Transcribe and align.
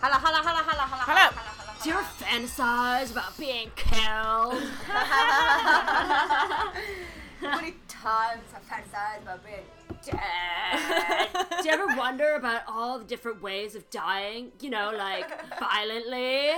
Holla, 0.00 0.14
holla, 0.14 0.38
holla, 0.38 0.62
holla, 0.62 0.82
holla, 0.82 1.02
Holla. 1.02 1.20
holla, 1.20 1.40
holla, 1.40 1.74
Do 1.82 1.88
you 1.90 1.94
ever 1.96 2.06
fantasize 2.18 3.10
about 3.12 3.36
being 3.38 3.70
killed? 3.76 4.62
How 7.40 7.56
many 7.56 7.74
times 7.88 8.42
have 8.52 8.62
fantasized 8.68 9.22
about 9.22 9.42
being 9.44 9.64
dead? 10.04 11.28
Do 11.62 11.68
you 11.68 11.74
ever 11.74 11.86
wonder 11.98 12.34
about 12.34 12.62
all 12.68 12.98
the 12.98 13.04
different 13.04 13.42
ways 13.42 13.74
of 13.74 13.88
dying? 13.90 14.52
You 14.60 14.70
know, 14.70 14.92
like 14.96 15.28
violently? 15.58 16.50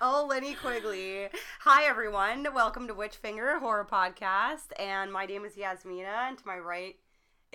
oh, 0.00 0.28
Linnea 0.30 0.56
Quigley. 0.58 1.28
Hi, 1.60 1.84
everyone. 1.84 2.46
Welcome 2.54 2.86
to 2.88 2.94
Witch 2.94 3.16
Finger 3.16 3.58
Horror 3.58 3.86
Podcast. 3.90 4.72
And 4.78 5.12
my 5.12 5.26
name 5.26 5.44
is 5.44 5.56
Yasmina, 5.56 6.28
and 6.28 6.38
to 6.38 6.46
my 6.46 6.58
right 6.58 6.96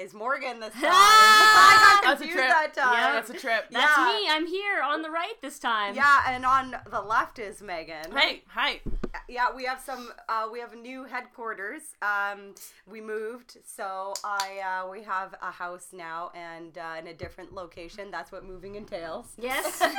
is 0.01 0.13
Morgan 0.13 0.59
this 0.59 0.73
time. 0.73 0.83
I 0.85 1.99
got 2.01 2.07
That's 2.09 2.21
a 2.21 2.25
confused 2.25 2.33
trip. 2.33 2.49
that 2.49 2.73
time. 2.73 2.93
Yeah, 2.93 3.11
That's 3.13 3.29
a 3.29 3.33
trip. 3.33 3.65
That's 3.71 3.97
Yeah. 3.97 4.05
me. 4.19 4.27
I'm 4.29 4.47
here 4.47 4.81
on 4.81 5.01
the 5.03 5.09
right 5.11 5.33
this 5.41 5.59
time. 5.59 5.95
Yeah, 5.95 6.21
and 6.27 6.45
on 6.45 6.75
the 6.89 7.01
left 7.01 7.37
is 7.39 7.61
Megan. 7.61 8.11
Hey, 8.15 8.43
hi. 8.47 8.79
Yeah, 9.27 9.47
we 9.55 9.65
have 9.65 9.79
some. 9.81 10.09
Uh, 10.29 10.47
we 10.51 10.59
have 10.59 10.75
new 10.75 11.03
headquarters. 11.03 11.81
Um, 12.01 12.55
we 12.89 13.01
moved, 13.01 13.57
so 13.65 14.13
I 14.23 14.83
uh, 14.85 14.89
we 14.89 15.03
have 15.03 15.35
a 15.41 15.51
house 15.51 15.87
now 15.93 16.31
and 16.33 16.77
uh, 16.77 16.95
in 16.99 17.07
a 17.07 17.13
different 17.13 17.53
location. 17.53 18.09
That's 18.09 18.31
what 18.31 18.45
moving 18.45 18.75
entails. 18.75 19.27
Yes. 19.37 19.79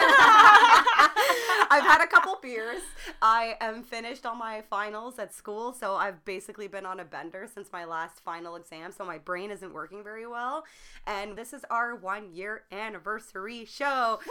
I've 1.70 1.84
had 1.84 2.02
a 2.02 2.06
couple 2.06 2.38
beers. 2.42 2.80
I 3.20 3.56
am 3.60 3.82
finished 3.82 4.24
on 4.26 4.38
my 4.38 4.62
finals 4.70 5.18
at 5.18 5.34
school, 5.34 5.72
so 5.72 5.94
I've 5.94 6.24
basically 6.24 6.66
been 6.66 6.86
on 6.86 7.00
a 7.00 7.04
bender 7.04 7.46
since 7.52 7.70
my 7.72 7.84
last 7.84 8.20
final 8.24 8.56
exam. 8.56 8.92
So 8.92 9.04
my 9.04 9.18
brain 9.18 9.50
isn't 9.50 9.72
working 9.72 9.91
very 10.02 10.26
well, 10.26 10.64
and 11.06 11.36
this 11.36 11.52
is 11.52 11.64
our 11.70 11.94
one 11.96 12.32
year 12.32 12.62
anniversary 12.70 13.64
show. 13.64 14.20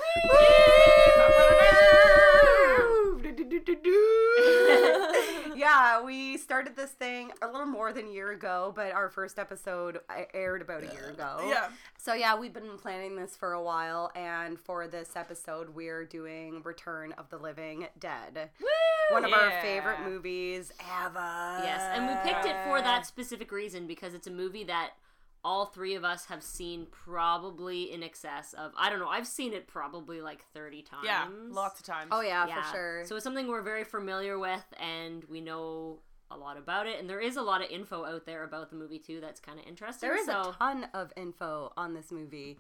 yeah, 5.56 6.02
we 6.04 6.38
started 6.38 6.76
this 6.76 6.92
thing 6.92 7.32
a 7.42 7.48
little 7.48 7.66
more 7.66 7.94
than 7.94 8.08
a 8.08 8.12
year 8.12 8.32
ago, 8.32 8.72
but 8.76 8.92
our 8.94 9.10
first 9.10 9.38
episode 9.38 10.00
uh, 10.10 10.24
aired 10.34 10.62
about 10.62 10.84
a 10.84 10.94
year 10.94 11.10
ago. 11.10 11.40
Yeah. 11.48 11.70
So 11.98 12.14
yeah, 12.14 12.38
we've 12.38 12.54
been 12.54 12.78
planning 12.78 13.16
this 13.16 13.36
for 13.36 13.54
a 13.54 13.62
while, 13.62 14.12
and 14.16 14.60
for 14.60 14.88
this 14.88 15.12
episode, 15.16 15.76
we're 15.76 16.06
doing 16.06 16.62
Return 16.64 17.12
of 17.14 17.30
the 17.30 17.38
Living 17.38 17.88
Dead, 18.00 18.50
one 19.12 19.26
of 19.26 19.34
our 19.34 19.52
favorite 19.62 20.02
movies 20.04 20.72
ever. 21.04 21.62
yes, 21.64 21.82
and 21.96 22.08
we 22.08 22.14
picked 22.30 22.46
it 22.46 22.56
for 22.66 22.82
that 22.82 23.06
specific 23.06 23.52
reason 23.52 23.88
because 23.88 24.14
it's 24.14 24.28
a 24.28 24.32
movie 24.32 24.64
that 24.64 24.92
all 25.44 25.66
three 25.66 25.96
of 25.96 26.04
us 26.04 26.26
have 26.26 26.44
seen 26.44 26.86
probably 26.92 27.92
in 27.92 28.04
excess 28.04 28.54
of 28.54 28.72
I 28.78 28.90
don't 28.90 29.00
know, 29.00 29.08
I've 29.08 29.28
seen 29.28 29.54
it 29.54 29.68
probably 29.68 30.22
like 30.22 30.44
30 30.54 30.82
times. 30.84 31.04
Yeah, 31.06 31.28
lots 31.50 31.80
of 31.80 31.86
times. 31.86 32.10
Oh 32.12 32.22
yeah, 32.22 32.48
Yeah. 32.48 32.62
for 32.64 32.72
sure. 32.72 33.06
So 33.06 33.16
it's 33.16 33.24
something 33.24 33.48
we're 33.48 33.62
very 33.62 33.84
familiar 33.84 34.38
with 34.40 34.64
and 34.80 35.24
we 35.26 35.42
know 35.42 36.00
a 36.30 36.38
lot 36.38 36.58
about 36.58 36.88
it 36.88 37.00
and 37.00 37.10
there 37.10 37.20
is 37.20 37.36
a 37.36 37.42
lot 37.42 37.62
of 37.64 37.70
info 37.70 38.06
out 38.06 38.26
there 38.26 38.44
about 38.44 38.70
the 38.70 38.76
movie 38.76 39.00
too 39.00 39.20
that's 39.20 39.40
kind 39.42 39.60
of 39.60 39.66
interesting. 39.66 40.08
there 40.08 40.18
is 40.18 40.26
so 40.26 40.42
a 40.52 40.56
ton 40.58 40.88
of 40.94 41.12
info 41.18 41.74
on 41.78 41.94
this 41.94 42.12
movie. 42.12 42.58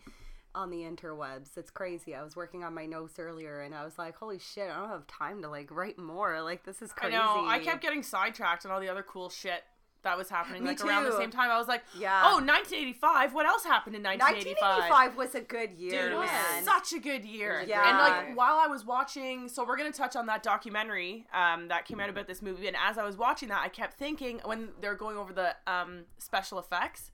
On 0.53 0.69
the 0.69 0.79
interwebs, 0.79 1.55
it's 1.55 1.71
crazy. 1.71 2.13
I 2.13 2.21
was 2.21 2.35
working 2.35 2.61
on 2.65 2.73
my 2.73 2.85
notes 2.85 3.17
earlier, 3.19 3.61
and 3.61 3.73
I 3.73 3.85
was 3.85 3.97
like, 3.97 4.17
"Holy 4.17 4.37
shit! 4.37 4.69
I 4.69 4.77
don't 4.81 4.89
have 4.89 5.07
time 5.07 5.41
to 5.43 5.47
like 5.47 5.71
write 5.71 5.97
more. 5.97 6.41
Like 6.41 6.65
this 6.65 6.81
is 6.81 6.91
I 6.91 6.99
crazy." 6.99 7.15
know. 7.15 7.45
I 7.47 7.59
kept 7.59 7.81
getting 7.81 8.03
sidetracked 8.03 8.65
on 8.65 8.71
all 8.73 8.81
the 8.81 8.89
other 8.89 9.01
cool 9.01 9.29
shit 9.29 9.63
that 10.03 10.17
was 10.17 10.29
happening. 10.29 10.63
Me 10.63 10.69
like 10.69 10.83
around 10.85 11.03
the 11.03 11.15
same 11.17 11.31
time, 11.31 11.49
I 11.51 11.57
was 11.57 11.67
like, 11.67 11.83
Yeah. 11.97 12.21
"Oh, 12.25 12.39
1985. 12.39 13.33
What 13.33 13.45
else 13.45 13.63
happened 13.63 13.95
in 13.95 14.03
1985?" 14.03 14.89
1985 14.89 15.17
was 15.17 15.35
a 15.35 15.41
good 15.41 15.71
year, 15.73 16.03
Dude, 16.03 16.11
it 16.13 16.17
was 16.17 16.29
man. 16.29 16.63
such 16.63 16.93
a 16.93 16.99
good 16.99 17.23
year. 17.25 17.63
Yeah. 17.67 17.87
And 17.89 17.97
like 17.97 18.37
while 18.37 18.57
I 18.57 18.67
was 18.67 18.85
watching, 18.85 19.47
so 19.47 19.65
we're 19.65 19.77
gonna 19.77 19.91
touch 19.91 20.15
on 20.15 20.25
that 20.27 20.43
documentary 20.43 21.27
um, 21.33 21.67
that 21.67 21.85
came 21.85 21.99
out 21.99 22.09
about 22.09 22.27
this 22.27 22.41
movie. 22.41 22.67
And 22.67 22.77
as 22.77 22.97
I 22.97 23.03
was 23.03 23.17
watching 23.17 23.49
that, 23.49 23.61
I 23.63 23.69
kept 23.69 23.93
thinking 23.97 24.39
when 24.43 24.69
they're 24.81 24.95
going 24.95 25.17
over 25.17 25.33
the 25.33 25.55
um, 25.67 26.05
special 26.17 26.59
effects, 26.59 27.11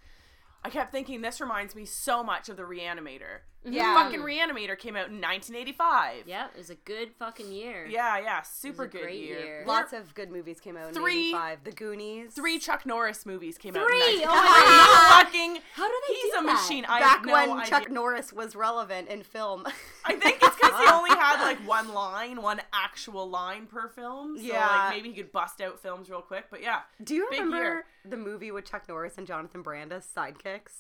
I 0.64 0.70
kept 0.70 0.92
thinking 0.92 1.22
this 1.22 1.40
reminds 1.40 1.76
me 1.76 1.86
so 1.86 2.24
much 2.24 2.50
of 2.50 2.58
the 2.58 2.64
Reanimator. 2.64 3.40
Yeah. 3.70 3.96
fucking 3.96 4.22
Reanimator 4.22 4.78
came 4.78 4.96
out 4.96 5.08
in 5.10 5.20
1985. 5.20 6.24
yeah, 6.26 6.48
it 6.54 6.58
was 6.58 6.70
a 6.70 6.76
good 6.76 7.12
fucking 7.20 7.52
year. 7.52 7.86
Yeah, 7.86 8.18
yeah, 8.18 8.42
super 8.42 8.84
a 8.84 8.88
good 8.88 9.02
great 9.02 9.20
year. 9.20 9.40
year. 9.40 9.64
Lots 9.68 9.92
of 9.94 10.14
good 10.14 10.30
movies 10.32 10.60
came 10.62 10.78
out 10.78 10.90
in 10.90 10.94
Three- 10.94 11.30
85. 11.30 11.64
The 11.66 11.72
Goonies. 11.72 12.34
Three 12.34 12.60
Chuck 12.60 12.86
Norris 12.86 13.26
movies 13.26 13.58
came 13.58 13.76
out. 13.76 13.86
Three? 13.86 14.22
In 14.24 14.28
Oh 14.30 14.36
my 14.36 15.24
1985. 15.26 15.26
fucking. 15.26 15.62
How 15.74 15.88
do 15.88 15.94
they 16.08 16.14
He's 16.14 16.32
do 16.32 16.40
a 16.40 16.44
that? 16.44 16.54
machine. 16.54 16.86
I 16.86 17.00
Back 17.00 17.18
have 17.18 17.26
no 17.26 17.34
when 17.34 17.50
idea. 17.60 17.70
Chuck 17.70 17.90
Norris 17.92 18.32
was 18.32 18.56
relevant 18.56 19.10
in 19.10 19.24
film. 19.24 19.66
I 20.06 20.14
think 20.16 20.24
it's 20.26 20.34
because 20.36 20.37
he 20.80 20.88
only 20.92 21.10
had 21.12 21.42
like 21.42 21.58
one 21.68 21.94
line, 21.94 22.42
one 22.42 22.62
actual 22.74 23.30
line 23.30 23.66
per 23.68 23.90
film. 23.90 24.38
So 24.38 24.44
Yeah. 24.44 24.68
like 24.68 24.96
maybe 24.96 25.10
he 25.10 25.16
could 25.16 25.32
bust 25.32 25.62
out 25.62 25.80
films 25.80 26.10
real 26.10 26.22
quick. 26.22 26.46
But 26.50 26.62
yeah. 26.62 26.82
Do 27.04 27.16
you 27.16 27.28
Big 27.30 27.40
remember 27.40 27.64
year. 27.64 27.86
the 28.06 28.18
movie 28.18 28.52
with 28.52 28.66
Chuck 28.70 28.88
Norris 28.88 29.18
and 29.18 29.26
Jonathan 29.28 29.62
Brandis, 29.62 30.08
Sidekicks? 30.16 30.74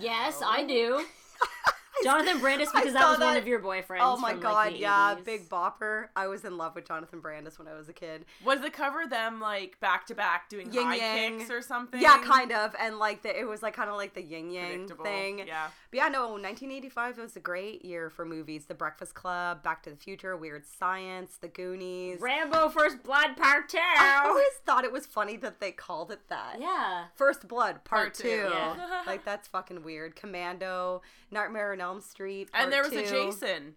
Yes, 0.00 0.40
I 0.44 0.64
do. 0.64 1.04
Jonathan 2.02 2.40
Brandis 2.40 2.70
because 2.72 2.92
that 2.92 3.02
saw 3.02 3.10
was 3.12 3.20
one 3.20 3.36
of 3.36 3.46
your 3.46 3.60
boyfriends. 3.60 3.98
Oh 4.00 4.16
my 4.16 4.32
from, 4.32 4.40
god, 4.40 4.52
like, 4.54 4.72
the 4.74 4.80
yeah, 4.80 5.14
80s. 5.18 5.24
Big 5.24 5.48
Bopper. 5.48 6.08
I 6.16 6.26
was 6.26 6.44
in 6.44 6.56
love 6.56 6.74
with 6.74 6.86
Jonathan 6.86 7.20
Brandis 7.20 7.58
when 7.58 7.68
I 7.68 7.74
was 7.74 7.88
a 7.88 7.92
kid. 7.92 8.24
Was 8.44 8.60
the 8.60 8.70
cover 8.70 9.06
them 9.08 9.40
like 9.40 9.78
back 9.80 10.06
to 10.06 10.14
back 10.14 10.48
doing 10.48 10.72
Yin 10.72 10.84
high 10.84 10.96
yang. 10.96 11.38
kicks 11.38 11.50
or 11.50 11.62
something? 11.62 12.00
Yeah, 12.00 12.18
kind 12.22 12.52
of, 12.52 12.74
and 12.80 12.98
like 12.98 13.22
the, 13.22 13.38
it 13.38 13.44
was 13.46 13.62
like 13.62 13.74
kind 13.74 13.88
of 13.90 13.96
like 13.96 14.14
the 14.14 14.22
yin 14.22 14.50
yang 14.50 14.88
thing. 15.02 15.40
Yeah. 15.46 15.68
But 15.90 15.96
yeah, 15.96 16.08
no, 16.08 16.30
1985 16.30 17.18
was 17.18 17.36
a 17.36 17.40
great 17.40 17.84
year 17.84 18.10
for 18.10 18.24
movies. 18.24 18.64
The 18.66 18.74
Breakfast 18.74 19.14
Club, 19.14 19.62
Back 19.62 19.82
to 19.84 19.90
the 19.90 19.96
Future, 19.96 20.36
Weird 20.36 20.64
Science, 20.66 21.36
The 21.40 21.48
Goonies. 21.48 22.20
Rambo 22.20 22.68
First 22.70 23.02
Blood 23.02 23.36
Part 23.36 23.68
Two. 23.68 23.78
I 23.78 24.22
always 24.26 24.46
thought 24.66 24.84
it 24.84 24.92
was 24.92 25.06
funny 25.06 25.36
that 25.38 25.60
they 25.60 25.70
called 25.70 26.10
it 26.10 26.28
that. 26.28 26.56
yeah. 26.60 27.04
First 27.14 27.46
Blood, 27.46 27.84
Part, 27.84 27.84
Part 27.84 28.14
two, 28.14 28.22
Two. 28.22 28.50
yeah. 28.50 29.02
like 29.06 29.24
that's 29.24 29.46
fucking 29.48 29.82
weird. 29.84 30.16
Commando, 30.16 31.02
Nightmare 31.30 31.72
on 31.72 31.80
Elm 31.84 32.00
Street, 32.00 32.48
And 32.54 32.72
there 32.72 32.82
was 32.82 32.92
two. 32.92 32.98
a 32.98 33.02
Jason. 33.02 33.74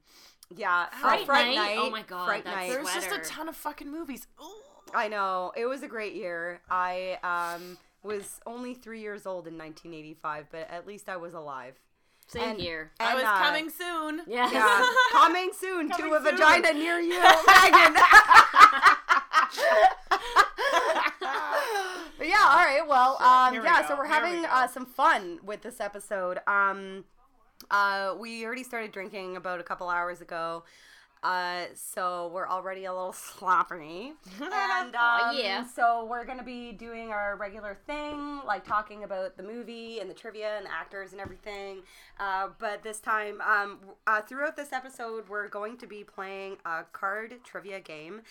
Yeah, 0.55 0.85
Fright 1.01 1.25
Fright, 1.25 1.47
Night? 1.47 1.55
Night. 1.55 1.77
Oh 1.77 1.89
my 1.89 2.01
God, 2.03 2.25
Fright 2.25 2.43
that's 2.45 2.55
Night. 2.55 2.69
There 2.71 2.81
was 2.81 2.93
just 2.93 3.11
a 3.11 3.19
ton 3.19 3.49
of 3.49 3.55
fucking 3.55 3.91
movies. 3.91 4.27
Ooh. 4.41 4.45
I 4.93 5.09
know 5.09 5.51
it 5.57 5.65
was 5.65 5.83
a 5.83 5.87
great 5.89 6.13
year. 6.15 6.61
I 6.69 7.17
um 7.21 7.77
was 8.03 8.39
only 8.45 8.73
three 8.73 9.01
years 9.01 9.25
old 9.25 9.45
in 9.47 9.57
1985, 9.57 10.45
but 10.49 10.67
at 10.71 10.87
least 10.87 11.09
I 11.09 11.17
was 11.17 11.33
alive. 11.33 11.73
Same 12.27 12.43
And- 12.51 12.59
here. 12.61 12.91
I 12.99 13.13
was 13.15 13.23
uh, 13.25 13.37
coming 13.39 13.69
soon. 13.69 14.21
Yeah. 14.27 14.49
Yeah, 14.51 14.85
coming 15.11 15.51
soon 15.53 15.89
Coming 15.89 16.11
to 16.11 16.15
a 16.17 16.23
soon. 16.23 16.37
vagina 16.37 16.73
near 16.73 16.99
you, 16.99 17.19
Megan. 17.47 17.95
But 22.17 22.27
yeah, 22.27 22.45
all 22.49 22.55
right. 22.57 22.81
Well, 22.87 23.17
um, 23.21 23.53
Here 23.53 23.61
we 23.61 23.67
yeah. 23.67 23.81
go. 23.83 23.87
So 23.89 23.95
we're 23.95 24.05
Here 24.07 24.13
having 24.15 24.41
go. 24.41 24.47
uh, 24.49 24.67
some 24.67 24.85
fun 24.87 25.39
with 25.43 25.61
this 25.61 25.79
episode. 25.79 26.39
Um, 26.47 27.05
uh, 27.71 28.15
we 28.19 28.45
already 28.45 28.63
started 28.63 28.91
drinking 28.91 29.35
about 29.35 29.59
a 29.59 29.63
couple 29.63 29.89
hours 29.89 30.21
ago. 30.21 30.63
Uh, 31.23 31.65
so 31.73 32.29
we're 32.33 32.47
already 32.47 32.85
a 32.85 32.93
little 32.93 33.11
sloppy. 33.13 34.13
and 34.39 34.41
um, 34.51 34.91
Aw, 34.95 35.31
yeah. 35.31 35.65
So 35.65 36.05
we're 36.09 36.25
gonna 36.25 36.43
be 36.43 36.71
doing 36.71 37.09
our 37.09 37.35
regular 37.35 37.77
thing, 37.87 38.41
like 38.45 38.65
talking 38.65 39.03
about 39.03 39.35
the 39.35 39.43
movie 39.43 39.99
and 39.99 40.09
the 40.09 40.13
trivia 40.13 40.57
and 40.57 40.65
the 40.65 40.71
actors 40.71 41.11
and 41.13 41.21
everything. 41.21 41.81
Uh, 42.19 42.49
but 42.59 42.83
this 42.83 42.99
time, 42.99 43.41
um, 43.41 43.79
uh, 44.05 44.21
throughout 44.21 44.55
this 44.55 44.71
episode, 44.71 45.27
we're 45.27 45.47
going 45.47 45.77
to 45.77 45.87
be 45.87 46.03
playing 46.03 46.57
a 46.65 46.83
card 46.93 47.33
trivia 47.43 47.79
game 47.79 48.21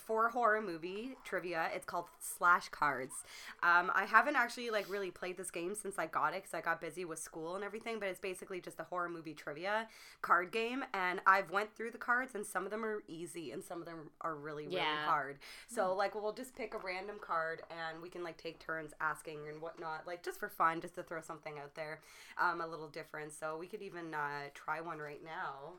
for 0.00 0.28
horror 0.28 0.60
movie 0.62 1.16
trivia. 1.24 1.68
It's 1.74 1.84
called 1.84 2.06
Slash 2.18 2.68
Cards. 2.68 3.14
Um, 3.62 3.90
I 3.94 4.04
haven't 4.04 4.36
actually 4.36 4.70
like 4.70 4.88
really 4.90 5.10
played 5.10 5.36
this 5.36 5.50
game 5.50 5.74
since 5.74 5.98
I 5.98 6.06
got 6.06 6.34
it 6.34 6.42
because 6.42 6.54
I 6.54 6.60
got 6.60 6.80
busy 6.80 7.04
with 7.04 7.18
school 7.18 7.54
and 7.56 7.64
everything. 7.64 7.98
But 7.98 8.08
it's 8.08 8.20
basically 8.20 8.60
just 8.60 8.80
a 8.80 8.84
horror 8.84 9.08
movie 9.08 9.34
trivia 9.34 9.86
card 10.22 10.52
game, 10.52 10.84
and 10.94 11.20
I've 11.26 11.50
went 11.50 11.74
through 11.76 11.90
the 11.92 11.98
cards, 11.98 12.34
and 12.34 12.44
some 12.44 12.64
of 12.64 12.70
them 12.70 12.84
are 12.84 13.02
easy, 13.08 13.52
and 13.52 13.62
some 13.62 13.80
of 13.80 13.86
them 13.86 14.10
are 14.20 14.34
really 14.34 14.64
really 14.66 14.76
Yeah. 14.76 15.04
hard. 15.06 15.38
So 15.68 15.94
like 15.94 16.14
we'll 16.14 16.32
just 16.32 16.54
pick 16.56 16.74
a 16.74 16.78
random 16.78 17.16
card, 17.20 17.62
and 17.70 18.02
we 18.02 18.08
can 18.08 18.22
like 18.24 18.36
take 18.36 18.58
turns 18.58 18.92
asking 19.00 19.48
and 19.48 19.60
whatnot, 19.60 20.06
like 20.06 20.22
just 20.22 20.38
for 20.40 20.48
fun, 20.48 20.80
just 20.80 20.94
to 20.96 21.02
throw 21.02 21.20
something 21.20 21.58
out 21.58 21.74
there, 21.74 22.00
um, 22.38 22.60
a 22.60 22.66
little 22.66 22.88
different. 22.88 23.32
So 23.32 23.56
we 23.58 23.66
could 23.66 23.82
even 23.82 24.14
uh, 24.14 24.48
try 24.54 24.80
one 24.80 24.98
right 24.98 25.22
now. 25.24 25.74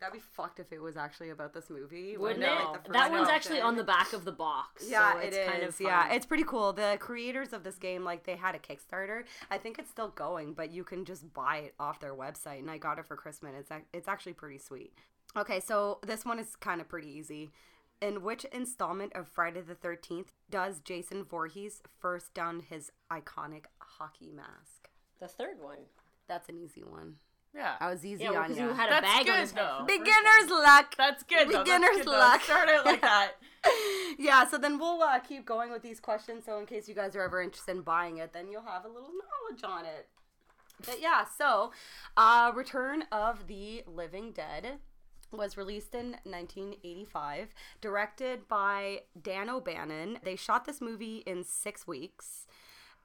That'd 0.00 0.14
be 0.14 0.20
fucked 0.20 0.60
if 0.60 0.72
it 0.72 0.80
was 0.80 0.96
actually 0.96 1.28
about 1.28 1.52
this 1.52 1.68
movie. 1.68 2.16
Wouldn't 2.16 2.42
it? 2.42 2.48
the 2.48 2.78
first 2.78 2.92
that 2.92 3.10
one's 3.10 3.22
option. 3.28 3.34
actually 3.34 3.60
on 3.60 3.76
the 3.76 3.84
back 3.84 4.14
of 4.14 4.24
the 4.24 4.32
box. 4.32 4.86
Yeah, 4.88 5.12
so 5.12 5.18
it 5.18 5.34
it's 5.34 5.50
kind 5.50 5.62
of 5.62 5.78
yeah, 5.78 6.12
it's 6.12 6.24
pretty 6.24 6.44
cool. 6.44 6.72
The 6.72 6.96
creators 6.98 7.52
of 7.52 7.64
this 7.64 7.76
game, 7.76 8.02
like, 8.02 8.24
they 8.24 8.36
had 8.36 8.54
a 8.54 8.58
Kickstarter. 8.58 9.24
I 9.50 9.58
think 9.58 9.78
it's 9.78 9.90
still 9.90 10.08
going, 10.08 10.54
but 10.54 10.70
you 10.70 10.84
can 10.84 11.04
just 11.04 11.32
buy 11.34 11.58
it 11.58 11.74
off 11.78 12.00
their 12.00 12.14
website. 12.14 12.60
And 12.60 12.70
I 12.70 12.78
got 12.78 12.98
it 12.98 13.04
for 13.04 13.14
Christmas. 13.14 13.52
It's 13.58 13.70
ac- 13.70 13.84
it's 13.92 14.08
actually 14.08 14.32
pretty 14.32 14.58
sweet. 14.58 14.94
Okay, 15.36 15.60
so 15.60 15.98
this 16.04 16.24
one 16.24 16.38
is 16.38 16.56
kind 16.56 16.80
of 16.80 16.88
pretty 16.88 17.08
easy. 17.10 17.50
In 18.00 18.22
which 18.22 18.44
installment 18.46 19.14
of 19.14 19.28
Friday 19.28 19.60
the 19.60 19.74
Thirteenth 19.74 20.32
does 20.48 20.80
Jason 20.80 21.22
Voorhees 21.24 21.82
first 22.00 22.32
don 22.32 22.60
his 22.60 22.90
iconic 23.12 23.64
hockey 23.78 24.32
mask? 24.34 24.88
the 25.20 25.28
third 25.28 25.60
one. 25.60 25.76
That's 26.26 26.48
an 26.48 26.56
easy 26.56 26.82
one. 26.82 27.16
Yeah. 27.54 27.74
I 27.80 27.90
was 27.90 28.04
easy 28.04 28.24
Yeah, 28.24 28.30
on 28.32 28.54
you. 28.54 28.62
you 28.62 28.68
had 28.72 28.88
a 28.88 28.90
That's 29.00 29.06
bag 29.06 29.26
good, 29.26 29.34
on 29.34 29.40
his 29.40 29.52
though. 29.52 29.58
for 29.80 29.86
the 29.86 29.92
first 29.92 29.98
Beginner's 29.98 30.50
one. 30.50 30.62
luck. 30.62 30.94
That's 30.96 31.22
good. 31.24 31.48
though. 31.48 31.52
That's 31.52 31.64
Beginner's 31.64 31.96
good, 31.98 32.06
luck. 32.06 32.42
Start 32.42 32.68
out 32.68 32.86
like 32.86 33.00
that. 33.02 33.32
yeah, 34.18 34.46
so 34.48 34.56
then 34.56 34.78
we'll 34.78 35.02
uh, 35.02 35.18
keep 35.18 35.44
going 35.46 35.70
with 35.72 35.82
these 35.82 36.00
questions. 36.00 36.44
So 36.46 36.58
in 36.58 36.66
case 36.66 36.88
you 36.88 36.94
guys 36.94 37.14
are 37.16 37.22
ever 37.22 37.42
interested 37.42 37.72
in 37.72 37.82
buying 37.82 38.18
it, 38.18 38.32
then 38.32 38.48
you'll 38.50 38.62
have 38.62 38.84
a 38.84 38.88
little 38.88 39.10
knowledge 39.10 39.64
on 39.64 39.84
it. 39.84 40.08
But 40.86 41.00
yeah, 41.02 41.24
so 41.36 41.72
uh, 42.16 42.52
Return 42.54 43.04
of 43.12 43.46
the 43.48 43.82
Living 43.86 44.32
Dead 44.32 44.78
was 45.32 45.56
released 45.56 45.94
in 45.94 46.16
1985, 46.24 47.48
directed 47.80 48.48
by 48.48 49.00
Dan 49.20 49.48
O'Bannon. 49.50 50.18
They 50.24 50.36
shot 50.36 50.64
this 50.64 50.80
movie 50.80 51.18
in 51.26 51.44
six 51.44 51.86
weeks. 51.86 52.46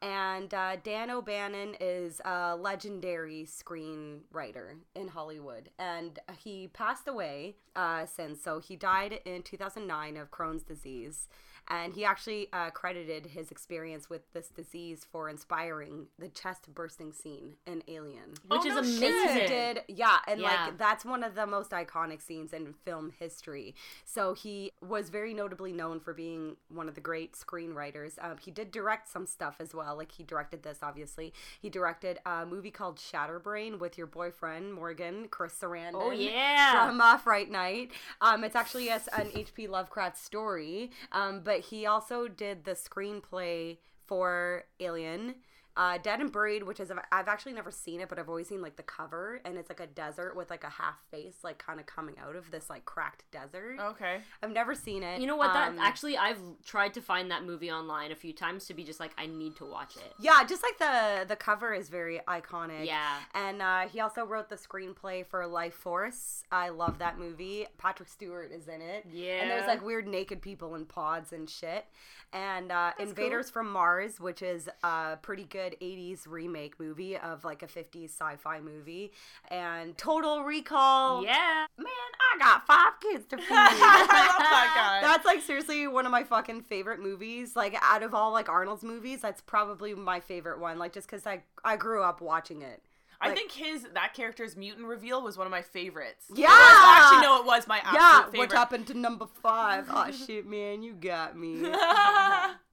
And 0.01 0.53
uh, 0.53 0.75
Dan 0.83 1.09
O'Bannon 1.09 1.75
is 1.79 2.21
a 2.25 2.55
legendary 2.55 3.45
screenwriter 3.45 4.75
in 4.95 5.07
Hollywood. 5.07 5.69
And 5.79 6.19
he 6.37 6.67
passed 6.67 7.07
away 7.07 7.55
uh, 7.75 8.05
since. 8.05 8.41
So 8.43 8.59
he 8.59 8.75
died 8.75 9.19
in 9.25 9.41
2009 9.41 10.17
of 10.17 10.31
Crohn's 10.31 10.63
disease. 10.63 11.27
And 11.67 11.93
he 11.93 12.05
actually 12.05 12.47
uh, 12.53 12.69
credited 12.69 13.25
his 13.27 13.49
experience 13.51 14.09
with 14.09 14.21
this 14.33 14.49
disease 14.49 15.05
for 15.11 15.29
inspiring 15.29 16.07
the 16.19 16.27
chest 16.29 16.73
bursting 16.73 17.11
scene 17.11 17.53
in 17.65 17.81
Alien. 17.87 18.35
Which 18.47 18.61
Oh, 18.65 18.67
is 18.67 18.99
no 19.01 19.07
amazing. 19.07 19.41
He 19.41 19.47
did, 19.47 19.81
yeah, 19.87 20.17
and 20.27 20.39
Yeah. 20.41 20.65
like 20.65 20.77
that's 20.77 21.03
one 21.03 21.23
of 21.23 21.33
the 21.35 21.47
most 21.47 21.71
iconic 21.71 22.21
scenes 22.21 22.53
in 22.53 22.73
film 22.85 23.13
history. 23.17 23.73
So 24.03 24.33
he 24.33 24.71
was 24.81 25.09
very 25.09 25.33
notably 25.33 25.71
known 25.71 25.99
for 25.99 26.13
being 26.13 26.57
one 26.69 26.87
of 26.87 26.95
the 26.95 27.01
great 27.01 27.33
screenwriters. 27.33 28.23
Um, 28.23 28.37
he 28.37 28.51
did 28.51 28.71
direct 28.71 29.07
some 29.09 29.25
stuff 29.25 29.55
as 29.59 29.73
well. 29.73 29.95
Like 29.97 30.11
he 30.11 30.23
directed 30.23 30.63
this, 30.63 30.79
obviously. 30.83 31.33
He 31.59 31.69
directed 31.69 32.19
a 32.25 32.45
movie 32.45 32.71
called 32.71 32.97
Shatterbrain 32.97 33.79
with 33.79 33.97
your 33.97 34.07
boyfriend 34.07 34.73
Morgan, 34.73 35.27
Chris 35.29 35.53
Sarandon. 35.59 35.91
Oh 35.95 36.11
yeah. 36.11 36.87
From 36.87 37.01
uh, 37.01 37.17
Fright 37.17 37.49
Night. 37.49 37.91
Um, 38.21 38.43
it's 38.43 38.55
actually 38.55 38.89
a, 38.89 39.01
an 39.17 39.29
H.P. 39.33 39.67
Lovecraft 39.67 40.17
story, 40.17 40.91
um, 41.11 41.41
but 41.43 41.54
he 41.61 41.85
also 41.85 42.27
did 42.27 42.63
the 42.63 42.71
screenplay 42.71 43.77
for 44.05 44.65
Alien. 44.79 45.35
Uh, 45.77 45.97
Dead 45.97 46.21
and 46.21 46.31
Buried, 46.31 46.63
which 46.63 46.79
is 46.79 46.89
I've 47.11 47.27
actually 47.27 47.53
never 47.53 47.69
seen 47.71 47.99
it, 47.99 48.07
but 48.07 48.17
I've 48.17 48.29
always 48.29 48.47
seen 48.47 48.61
like 48.61 48.77
the 48.77 48.83
cover, 48.83 49.41
and 49.43 49.57
it's 49.57 49.69
like 49.69 49.81
a 49.81 49.87
desert 49.87 50.35
with 50.35 50.49
like 50.49 50.63
a 50.63 50.69
half 50.69 50.95
face, 51.11 51.37
like 51.43 51.57
kind 51.57 51.79
of 51.79 51.85
coming 51.85 52.15
out 52.17 52.35
of 52.35 52.49
this 52.51 52.69
like 52.69 52.85
cracked 52.85 53.23
desert. 53.31 53.77
Okay. 53.79 54.19
I've 54.41 54.51
never 54.51 54.73
seen 54.73 55.03
it. 55.03 55.19
You 55.19 55.27
know 55.27 55.35
what? 55.35 55.53
That 55.53 55.71
Um, 55.71 55.79
actually, 55.79 56.17
I've 56.17 56.39
tried 56.65 56.93
to 56.93 57.01
find 57.01 57.29
that 57.31 57.43
movie 57.43 57.71
online 57.71 58.11
a 58.11 58.15
few 58.15 58.31
times 58.31 58.65
to 58.67 58.73
be 58.73 58.83
just 58.83 58.99
like, 58.99 59.11
I 59.17 59.25
need 59.25 59.55
to 59.57 59.65
watch 59.65 59.97
it. 59.97 60.13
Yeah, 60.19 60.43
just 60.45 60.63
like 60.63 60.77
the 60.77 61.25
the 61.27 61.35
cover 61.35 61.73
is 61.73 61.89
very 61.89 62.21
iconic. 62.27 62.85
Yeah. 62.85 63.17
And 63.33 63.61
uh, 63.61 63.81
he 63.89 63.99
also 63.99 64.25
wrote 64.25 64.47
the 64.49 64.55
screenplay 64.55 65.25
for 65.25 65.45
Life 65.45 65.73
Force. 65.73 66.43
I 66.51 66.69
love 66.69 66.99
that 66.99 67.17
movie. 67.19 67.67
Patrick 67.77 68.07
Stewart 68.09 68.51
is 68.51 68.67
in 68.67 68.81
it. 68.81 69.05
Yeah, 69.11 69.41
and 69.41 69.51
there's 69.51 69.67
like 69.67 69.83
weird 69.83 70.07
naked 70.07 70.41
people 70.41 70.75
in 70.75 70.85
pods 70.85 71.33
and 71.33 71.49
shit. 71.49 71.85
And 72.33 72.71
uh, 72.71 72.91
Invaders 72.99 73.49
from 73.49 73.71
Mars, 73.71 74.19
which 74.19 74.41
is 74.41 74.69
a 74.83 75.17
pretty 75.21 75.45
good 75.45 75.64
80s 75.73 76.27
remake 76.27 76.79
movie 76.79 77.17
of 77.17 77.43
like 77.43 77.63
a 77.63 77.67
50s 77.67 78.09
sci 78.09 78.35
fi 78.37 78.59
movie. 78.59 79.11
And 79.49 79.97
Total 79.97 80.43
Recall. 80.43 81.23
Yeah. 81.23 81.65
Man, 81.77 81.87
I 81.87 82.37
got 82.39 82.67
five 82.67 82.99
kids 83.01 83.25
to 83.27 83.37
feed. 83.37 83.45
I 83.49 83.99
love 83.99 84.39
that 84.39 84.99
guy. 85.01 85.07
That's 85.07 85.25
like 85.25 85.41
seriously 85.41 85.87
one 85.87 86.05
of 86.05 86.11
my 86.11 86.23
fucking 86.23 86.61
favorite 86.63 86.99
movies. 86.99 87.55
Like 87.55 87.77
out 87.81 88.03
of 88.03 88.13
all 88.13 88.31
like 88.31 88.49
Arnold's 88.49 88.83
movies, 88.83 89.21
that's 89.21 89.41
probably 89.41 89.93
my 89.93 90.19
favorite 90.19 90.59
one. 90.59 90.77
Like 90.77 90.93
just 90.93 91.07
because 91.07 91.25
I 91.25 91.43
I 91.63 91.77
grew 91.77 92.03
up 92.03 92.21
watching 92.21 92.61
it. 92.61 92.81
I 93.21 93.33
think 93.33 93.51
his 93.51 93.87
that 93.93 94.13
character's 94.13 94.55
mutant 94.55 94.87
reveal 94.87 95.21
was 95.21 95.37
one 95.37 95.47
of 95.47 95.51
my 95.51 95.61
favorites. 95.61 96.25
Yeah! 96.33 96.47
Well, 96.47 96.85
actually, 96.85 97.21
no, 97.21 97.39
it 97.39 97.45
was 97.45 97.67
my 97.67 97.77
absolute 97.77 97.99
yeah, 97.99 98.25
favorite. 98.25 98.39
what 98.39 98.51
happened 98.51 98.87
to 98.87 98.93
number 98.93 99.25
five? 99.25 99.85
oh 99.89 100.11
shit, 100.11 100.45
man, 100.45 100.83
you 100.83 100.93
got 100.93 101.37
me. 101.37 101.61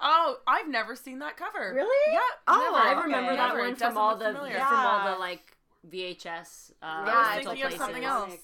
oh, 0.00 0.36
I've 0.46 0.68
never 0.68 0.96
seen 0.96 1.18
that 1.20 1.36
cover. 1.36 1.72
Really? 1.74 2.12
Yeah. 2.14 2.20
Oh, 2.48 2.70
never. 2.72 2.84
I 2.98 3.02
remember 3.02 3.30
okay. 3.32 3.36
that 3.36 3.48
Never. 3.54 3.58
one 3.60 3.76
from 3.76 3.98
all 3.98 4.16
the 4.16 4.26
familiar. 4.26 4.58
from 4.58 4.66
all 4.86 5.12
the 5.12 5.18
like 5.18 5.56
VHS. 5.90 6.72
Uh, 6.82 6.86
I 6.86 7.06
Yeah, 7.06 7.36
was 7.36 7.44
thinking 7.46 7.66
of 7.66 7.72
something 7.74 8.04
else. 8.04 8.34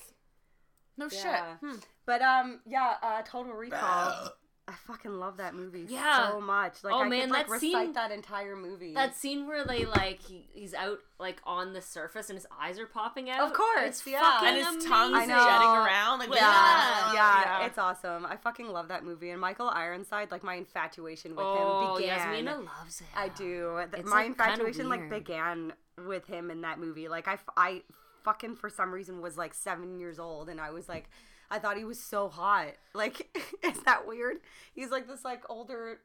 No 0.97 1.09
Yeah. 1.13 1.57
shit. 1.61 1.81
But 2.07 2.23
um, 2.23 2.61
yeah, 2.67 2.95
uh, 3.03 3.23
Total 3.23 3.53
Recall. 3.53 4.31
I 4.69 4.73
fucking 4.73 5.13
love 5.21 5.37
that 5.37 5.55
movie 5.55 5.87
Yeah. 5.89 6.29
so 6.31 6.41
much. 6.41 6.83
Like 6.83 6.93
Oh, 6.93 7.03
I 7.03 7.09
man, 7.09 7.21
could 7.23 7.31
like 7.31 7.47
that 7.47 7.53
recite 7.53 7.61
scene- 7.73 7.93
that 7.93 8.11
entire 8.11 8.57
movie. 8.57 8.95
That 8.95 9.15
scene 9.15 9.47
where 9.47 9.65
they 9.65 9.85
like 9.85 10.21
he, 10.21 10.49
he's 10.53 10.75
out 10.75 10.99
like 11.21 11.41
on 11.47 11.73
the 11.73 11.81
surface 11.81 12.31
and 12.31 12.37
his 12.37 12.49
eyes 12.61 12.81
are 12.81 12.87
popping 12.87 13.31
out. 13.31 13.41
Of 13.49 13.53
course, 13.53 13.87
it's 14.01 14.07
yeah. 14.09 14.21
fucking 14.21 14.49
And 14.49 14.57
his 14.77 14.85
tongue's 14.85 15.15
I 15.15 15.25
amazing. 15.25 15.29
know. 15.37 15.45
jetting 15.45 15.69
around. 15.69 16.19
Like, 16.19 16.29
yeah, 16.35 17.13
Yeah. 17.13 17.43
yeah, 17.61 17.67
it's 17.67 17.79
awesome. 17.79 18.27
I 18.27 18.37
fucking 18.37 18.67
love 18.69 18.89
that 18.89 19.05
movie. 19.05 19.31
And 19.31 19.41
Michael 19.41 19.69
Ironside, 19.69 20.33
like 20.33 20.43
my 20.43 20.57
infatuation 20.57 21.37
with 21.37 21.45
Oh, 21.47 21.95
him 21.95 22.03
began. 22.03 22.19
Yasmina 22.19 22.57
loves 22.59 23.01
it. 23.03 23.07
I 23.15 23.29
do. 23.29 23.77
It's, 23.93 24.11
my 24.11 24.17
like, 24.17 24.27
infatuation 24.27 24.89
like 24.89 25.09
began 25.09 25.75
with 26.09 26.27
him 26.27 26.51
in 26.51 26.63
that 26.63 26.81
movie. 26.81 27.07
Like 27.09 27.29
I, 27.29 27.39
I 27.57 27.83
fucking 28.25 28.57
for 28.57 28.69
some 28.69 28.93
reason 28.93 29.21
was 29.21 29.39
like 29.39 29.55
seven 29.55 30.01
years 30.01 30.19
old, 30.19 30.49
and 30.49 30.61
I 30.61 30.71
was 30.71 30.89
like, 30.89 31.09
I 31.51 31.59
thought 31.59 31.77
he 31.77 31.85
was 31.85 31.99
so 32.01 32.29
hot. 32.29 32.73
Like, 32.95 33.37
is 33.65 33.81
that 33.85 34.07
weird? 34.07 34.39
He's 34.75 34.91
like 34.91 35.07
this 35.07 35.25
like 35.25 35.43
older, 35.49 36.01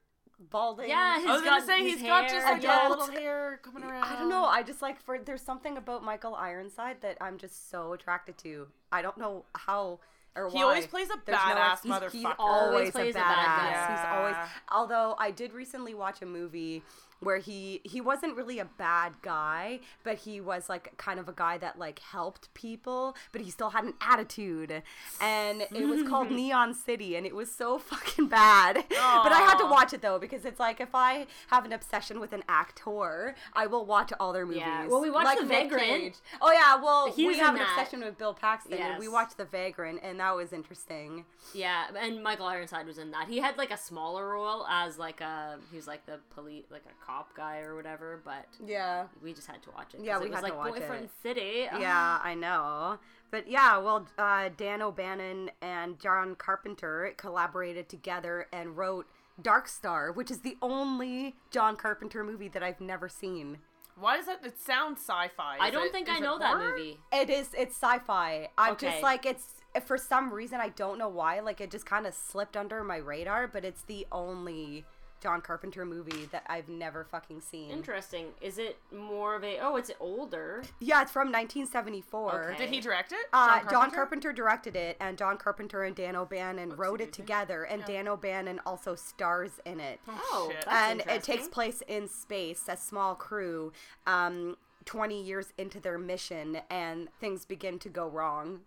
balding. 0.49 0.89
Yeah, 0.89 1.19
his- 1.19 1.27
I 1.29 1.33
was 1.33 1.41
gonna 1.41 1.65
say 1.65 1.83
his 1.83 1.99
he's 1.99 2.07
got 2.09 2.29
just 2.29 2.45
like 2.45 2.61
Yeah. 2.63 2.87
a 2.87 2.89
little 2.89 3.07
hair 3.11 3.59
coming 3.63 3.83
around. 3.83 4.03
I 4.03 4.15
don't 4.19 4.29
know. 4.29 4.45
I 4.45 4.63
just 4.63 4.81
like 4.81 5.01
for 5.01 5.17
there's 5.19 5.41
something 5.41 5.77
about 5.77 6.03
Michael 6.03 6.35
Ironside 6.35 6.97
that 7.01 7.17
I'm 7.21 7.37
just 7.37 7.69
so 7.69 7.93
attracted 7.93 8.37
to. 8.39 8.67
I 8.91 9.01
don't 9.01 9.17
know 9.17 9.45
how 9.55 9.99
or 10.35 10.47
why. 10.47 10.53
He 10.53 10.61
always 10.63 10.87
plays 10.87 11.07
a 11.09 11.17
There's 11.25 11.37
no 11.37 11.55
badass 11.55 11.71
ex- 11.73 11.81
he's, 11.83 11.91
motherfucker. 11.91 12.11
He's 12.11 12.25
always 12.39 12.91
plays 12.91 13.15
a 13.15 13.19
a 13.19 13.21
badass. 13.21 13.25
bad 13.25 13.73
guy. 13.87 13.95
He's 13.95 14.17
always. 14.19 14.49
Although 14.71 15.15
I 15.19 15.31
did 15.31 15.53
recently 15.53 15.93
watch 15.93 16.21
a 16.21 16.25
movie 16.25 16.83
where 17.21 17.37
he 17.37 17.81
he 17.83 18.01
wasn't 18.01 18.35
really 18.35 18.59
a 18.59 18.65
bad 18.65 19.13
guy, 19.21 19.79
but 20.03 20.17
he 20.19 20.41
was 20.41 20.67
like 20.69 20.95
kind 20.97 21.19
of 21.19 21.29
a 21.29 21.33
guy 21.33 21.57
that 21.59 21.79
like 21.79 21.99
helped 21.99 22.53
people, 22.53 23.15
but 23.31 23.41
he 23.41 23.49
still 23.51 23.69
had 23.69 23.83
an 23.85 23.93
attitude, 24.01 24.81
and 25.21 25.61
it 25.71 25.87
was 25.87 26.03
called 26.07 26.31
Neon 26.39 26.73
City, 26.73 27.15
and 27.15 27.25
it 27.25 27.35
was 27.35 27.51
so 27.51 27.77
fucking 27.77 28.27
bad. 28.27 28.75
But 28.89 29.31
I 29.31 29.39
had 29.47 29.57
to 29.59 29.65
watch 29.65 29.93
it 29.93 30.01
though 30.01 30.19
because 30.19 30.45
it's 30.45 30.59
like 30.59 30.81
if 30.81 30.93
I 30.93 31.27
have 31.47 31.65
an 31.65 31.71
obsession 31.73 32.19
with 32.19 32.33
an 32.33 32.43
actor, 32.49 33.35
I 33.53 33.67
will 33.67 33.85
watch 33.85 34.11
all 34.19 34.33
their 34.33 34.45
movies. 34.45 34.61
Yeah. 34.61 34.87
Well, 34.87 35.01
we 35.01 35.09
watched 35.11 35.25
like 35.25 35.39
The 35.39 35.45
Vagrant. 35.45 36.21
Oh 36.41 36.51
yeah, 36.51 36.81
well 36.81 37.11
He 37.11 37.27
we 37.27 37.37
have 37.37 37.53
an 37.55 37.59
that. 37.61 37.77
obsession 37.77 38.01
with 38.03 38.17
Bill 38.17 38.33
Paxton, 38.33 38.73
and 38.73 38.99
we 38.99 39.07
watched 39.07 39.37
The 39.37 39.45
Vagrant, 39.45 39.99
and 40.03 40.19
that 40.19 40.35
was 40.35 40.51
interesting. 40.53 41.25
Yeah, 41.53 41.85
and 41.99 42.23
Michael 42.23 42.47
Ironside 42.47 42.87
was 42.87 42.97
in 42.97 43.11
that. 43.11 43.27
He 43.27 43.37
had 43.39 43.57
like 43.57 43.71
a 43.71 43.77
smaller 43.77 44.27
role 44.29 44.65
as 44.67 44.97
like 44.97 45.21
a 45.21 45.57
he 45.69 45.75
was 45.77 45.85
like 45.87 46.05
the 46.05 46.19
police 46.33 46.65
like 46.71 46.83
a 46.85 47.05
cop 47.05 47.10
guy 47.35 47.59
or 47.59 47.75
whatever, 47.75 48.21
but 48.23 48.45
Yeah. 48.65 49.05
we 49.21 49.33
just 49.33 49.47
had 49.47 49.61
to 49.63 49.71
watch 49.71 49.93
it. 49.93 50.01
Yeah, 50.01 50.17
it 50.17 50.23
was 50.29 50.31
had 50.31 50.37
to 50.37 50.43
like 50.43 50.57
watch 50.57 50.73
Boyfriend 50.73 51.05
it. 51.05 51.11
City. 51.21 51.67
Ugh. 51.71 51.81
Yeah, 51.81 52.19
I 52.23 52.33
know. 52.33 52.99
But 53.31 53.47
yeah, 53.47 53.77
well, 53.77 54.07
uh, 54.17 54.49
Dan 54.57 54.81
O'Bannon 54.81 55.51
and 55.61 55.99
John 55.99 56.35
Carpenter 56.35 57.13
collaborated 57.17 57.87
together 57.89 58.47
and 58.51 58.75
wrote 58.77 59.07
Dark 59.41 59.67
Star, 59.67 60.11
which 60.11 60.29
is 60.29 60.41
the 60.41 60.57
only 60.61 61.35
John 61.49 61.75
Carpenter 61.77 62.23
movie 62.23 62.49
that 62.49 62.61
I've 62.61 62.81
never 62.81 63.07
seen. 63.07 63.59
Why 63.95 64.17
does 64.17 64.25
that? 64.25 64.45
It 64.45 64.59
sounds 64.59 64.99
sci-fi. 64.99 65.57
I 65.59 65.69
don't 65.69 65.87
it- 65.87 65.91
think 65.91 66.09
I 66.09 66.17
it 66.17 66.21
know 66.21 66.37
that 66.39 66.57
movie. 66.57 66.99
It 67.11 67.29
is. 67.29 67.49
It's 67.57 67.75
sci-fi. 67.75 68.49
I'm 68.57 68.75
just 68.77 69.01
like 69.01 69.25
it's 69.25 69.45
for 69.85 69.97
some 69.97 70.33
reason 70.33 70.59
I 70.59 70.69
don't 70.69 70.97
know 70.97 71.09
why. 71.09 71.39
Like 71.39 71.61
it 71.61 71.71
just 71.71 71.85
kind 71.85 72.05
of 72.07 72.13
slipped 72.13 72.57
under 72.57 72.83
my 72.83 72.97
radar, 72.97 73.47
but 73.47 73.63
it's 73.63 73.83
the 73.83 74.07
only 74.11 74.85
John 75.21 75.41
Carpenter 75.41 75.85
movie 75.85 76.27
that 76.31 76.43
I've 76.47 76.67
never 76.67 77.03
fucking 77.03 77.41
seen. 77.41 77.69
Interesting. 77.71 78.27
Is 78.41 78.57
it 78.57 78.77
more 78.91 79.35
of 79.35 79.43
a? 79.43 79.59
Oh, 79.59 79.75
it's 79.75 79.91
older. 79.99 80.63
Yeah, 80.79 81.01
it's 81.03 81.11
from 81.11 81.27
1974. 81.27 82.49
Okay. 82.51 82.57
Did 82.57 82.69
he 82.69 82.81
direct 82.81 83.11
it? 83.11 83.19
Uh, 83.31 83.61
John 83.69 83.91
Carpenter 83.91 84.33
directed 84.33 84.75
it, 84.75 84.97
and 84.99 85.17
John 85.17 85.37
Carpenter 85.37 85.83
and 85.83 85.95
Dan 85.95 86.15
O'Bannon 86.15 86.75
wrote 86.75 87.01
it 87.01 87.11
daisy. 87.11 87.21
together, 87.21 87.63
and 87.63 87.85
Dan 87.85 88.07
O'Bannon 88.07 88.59
also 88.65 88.95
stars 88.95 89.51
in 89.65 89.79
it. 89.79 89.99
Oh, 90.07 90.49
shit. 90.51 90.65
that's 90.65 90.91
and 90.91 91.01
it 91.15 91.23
takes 91.23 91.47
place 91.47 91.83
in 91.87 92.07
space, 92.07 92.63
a 92.67 92.75
small 92.75 93.15
crew, 93.15 93.71
um, 94.07 94.57
20 94.85 95.21
years 95.21 95.53
into 95.57 95.79
their 95.79 95.97
mission, 95.99 96.59
and 96.69 97.09
things 97.19 97.45
begin 97.45 97.77
to 97.79 97.89
go 97.89 98.07
wrong. 98.07 98.61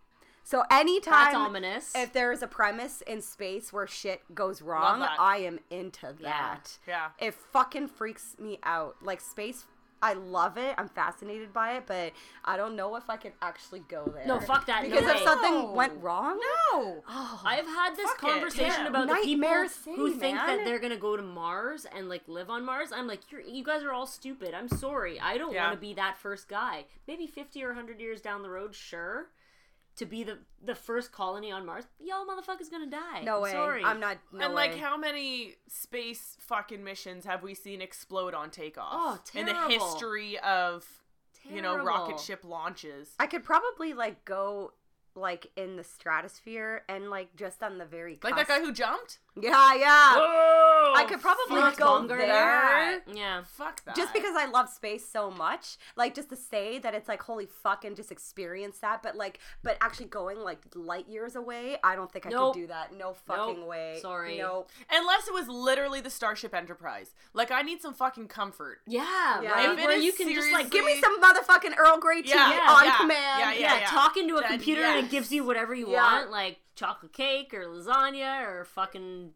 So 0.45 0.63
anytime 0.71 1.13
That's 1.25 1.35
ominous. 1.35 1.93
if 1.97 2.13
there 2.13 2.31
is 2.31 2.43
a 2.43 2.47
premise 2.47 3.01
in 3.07 3.23
space 3.23 3.73
where 3.73 3.87
shit 3.87 4.23
goes 4.35 4.61
wrong, 4.61 5.01
that. 5.01 5.17
I 5.19 5.39
am 5.39 5.59
into 5.71 6.15
that. 6.23 6.79
Yeah. 6.87 7.09
It 7.19 7.33
fucking 7.35 7.89
freaks 7.89 8.37
me 8.39 8.59
out. 8.63 8.97
Like 9.03 9.21
space 9.21 9.65
I 10.05 10.13
love 10.13 10.59
it. 10.59 10.75
I'm 10.77 10.91
fascinated 10.91 11.55
by 11.55 11.77
it, 11.77 11.85
but 11.87 12.13
I 12.45 12.59
don't 12.59 12.77
know 12.77 12.95
if 12.97 13.09
I 13.09 13.17
can 13.17 13.33
actually 13.41 13.81
go 13.89 14.05
there. 14.15 14.27
No, 14.27 14.39
fuck 14.39 14.67
that. 14.67 14.83
Because 14.83 15.01
no 15.01 15.09
if 15.09 15.17
way. 15.17 15.25
something 15.25 15.73
went 15.73 15.95
wrong, 16.03 16.39
No. 16.75 17.03
Oh, 17.09 17.41
I've 17.43 17.65
had 17.65 17.97
this 17.97 18.13
conversation 18.19 18.83
yeah. 18.83 18.89
about 18.89 19.09
the 19.09 19.15
Nightmare 19.15 19.67
people 19.67 19.95
who 19.97 20.09
City, 20.09 20.21
think 20.21 20.37
that 20.37 20.67
they're 20.67 20.79
gonna 20.79 20.99
go 20.99 21.17
to 21.17 21.23
Mars 21.23 21.87
and 21.97 22.11
like 22.11 22.29
live 22.29 22.51
on 22.51 22.67
Mars. 22.67 22.93
I'm 22.93 23.07
like, 23.07 23.21
you 23.49 23.65
guys 23.65 23.83
are 23.83 23.93
all 23.93 24.07
stupid. 24.07 24.53
I'm 24.53 24.69
sorry. 24.69 25.19
I 25.19 25.39
don't 25.39 25.55
Yeah. 25.55 25.69
want 25.69 25.77
to 25.77 25.81
be 25.81 25.95
that 25.95 26.19
first 26.19 26.49
guy. 26.49 26.85
Maybe 27.09 27.27
50 27.27 27.65
or 27.65 27.69
100 27.69 27.99
years 27.99 28.21
down 28.21 28.43
the 28.43 28.51
road, 28.51 28.75
sure. 28.75 29.29
To 29.99 30.07
be 30.07 30.25
the 30.25 30.39
the 30.65 30.75
first 30.75 31.13
colony 31.13 31.53
on 31.53 31.65
Mars, 31.65 31.85
y'all 32.01 32.27
motherfuckers 32.27 32.71
gonna 32.71 32.91
die. 32.91 33.23
no 33.23 33.37
I'm 33.37 33.43
way. 33.43 33.53
Sorry. 33.53 33.85
I'm 33.85 34.01
not. 34.01 34.19
No 34.33 34.47
and 34.47 34.55
like, 34.55 34.77
how 34.77 34.97
many 34.97 35.55
space 35.69 36.37
fucking 36.41 36.83
missions 36.83 37.25
have 37.25 37.43
we 37.45 37.55
seen 37.55 37.81
explode 37.81 38.35
on 38.35 38.51
takeoff? 38.51 38.89
Oh, 38.91 39.19
terrible. 39.25 39.51
In 39.51 39.57
the 39.57 39.75
history 39.75 40.39
of 40.41 40.85
you 41.49 41.63
know 41.63 41.77
rocket 41.77 42.19
ship 42.19 42.45
launches. 42.45 43.11
I 43.21 43.27
could 43.27 43.45
probably 43.45 43.95
like 43.95 44.25
go 44.25 44.73
like 45.15 45.47
in 45.57 45.77
the 45.77 45.85
stratosphere 45.85 46.83
and 46.89 47.11
like 47.11 47.37
just 47.37 47.63
on 47.63 47.79
the 47.79 47.85
very 47.85 48.19
Like 48.23 48.37
that 48.37 48.49
guy 48.49 48.61
who 48.61 48.73
jumped? 48.73 49.19
Yeah, 49.41 49.75
yeah. 49.75 50.15
Whoa! 50.17 50.93
I 50.97 51.05
could 51.09 51.21
probably 51.21 51.57
Felix 51.57 51.77
go 51.77 51.87
Baumgartner. 51.87 52.27
there. 52.27 53.03
Yeah. 53.13 53.43
Fuck 53.45 53.85
that. 53.85 53.97
Just 53.97 54.13
because 54.13 54.35
I 54.37 54.47
love 54.47 54.69
space 54.69 55.05
so 55.09 55.31
much, 55.31 55.77
like 55.97 56.15
just 56.15 56.29
to 56.31 56.37
say 56.37 56.79
that 56.79 56.95
it's 56.95 57.09
like 57.09 57.21
holy 57.23 57.47
fuck 57.47 57.85
and 57.85 57.97
just 57.97 58.13
experience 58.13 58.79
that, 58.79 59.03
but 59.03 59.17
like, 59.17 59.41
but 59.65 59.77
actually 59.81 60.07
going 60.07 60.39
like 60.39 60.59
light 60.75 61.09
years 61.09 61.35
away, 61.35 61.79
I 61.83 61.97
don't 61.97 62.13
think 62.13 62.27
I 62.27 62.31
Nope. 62.31 62.55
could 62.55 62.61
do 62.61 62.67
that. 62.69 62.95
No 62.97 63.13
fucking 63.15 63.61
Nope. 63.61 63.69
way. 63.69 63.99
Sorry. 64.01 64.39
Nope. 64.39 64.71
Unless 64.91 65.27
it 65.27 65.35
was 65.35 65.49
literally 65.49 66.01
the 66.01 66.11
Starship 66.11 66.55
Enterprise. 66.55 67.13
Like 67.33 67.51
I 67.51 67.63
need 67.63 67.81
some 67.83 67.95
fucking 67.95 68.29
comfort. 68.29 68.79
Yeah, 68.87 69.41
Yeah. 69.43 69.51
right. 69.51 69.71
If 69.71 69.79
it 69.81 69.85
Where 69.85 69.97
is 69.99 70.05
you 70.05 70.13
can 70.13 70.33
just 70.33 70.53
like 70.53 70.71
Give 70.71 70.85
me 70.85 71.01
some 71.01 71.21
motherfucking 71.21 71.77
Earl 71.77 71.99
Grey 71.99 72.23
tea 72.23 72.29
Yeah, 72.31 72.67
on 72.69 72.85
yeah, 72.85 72.97
command. 72.99 73.41
yeah, 73.41 73.53
yeah, 73.53 73.79
yeah. 73.81 73.87
talk 73.87 74.17
into 74.17 74.37
a 74.37 74.41
Then 74.43 74.51
computer 74.51 74.83
and 74.83 75.07
it 75.07 75.11
gives 75.11 75.33
you 75.33 75.45
whatever 75.45 75.75
you 75.75 75.91
Yeah. 75.91 76.03
want, 76.21 76.31
like 76.31 76.59
chocolate 76.75 77.13
cake 77.13 77.53
or 77.55 77.67
lasagna 77.67 78.47
or 78.47 78.65
fucking 78.65 79.31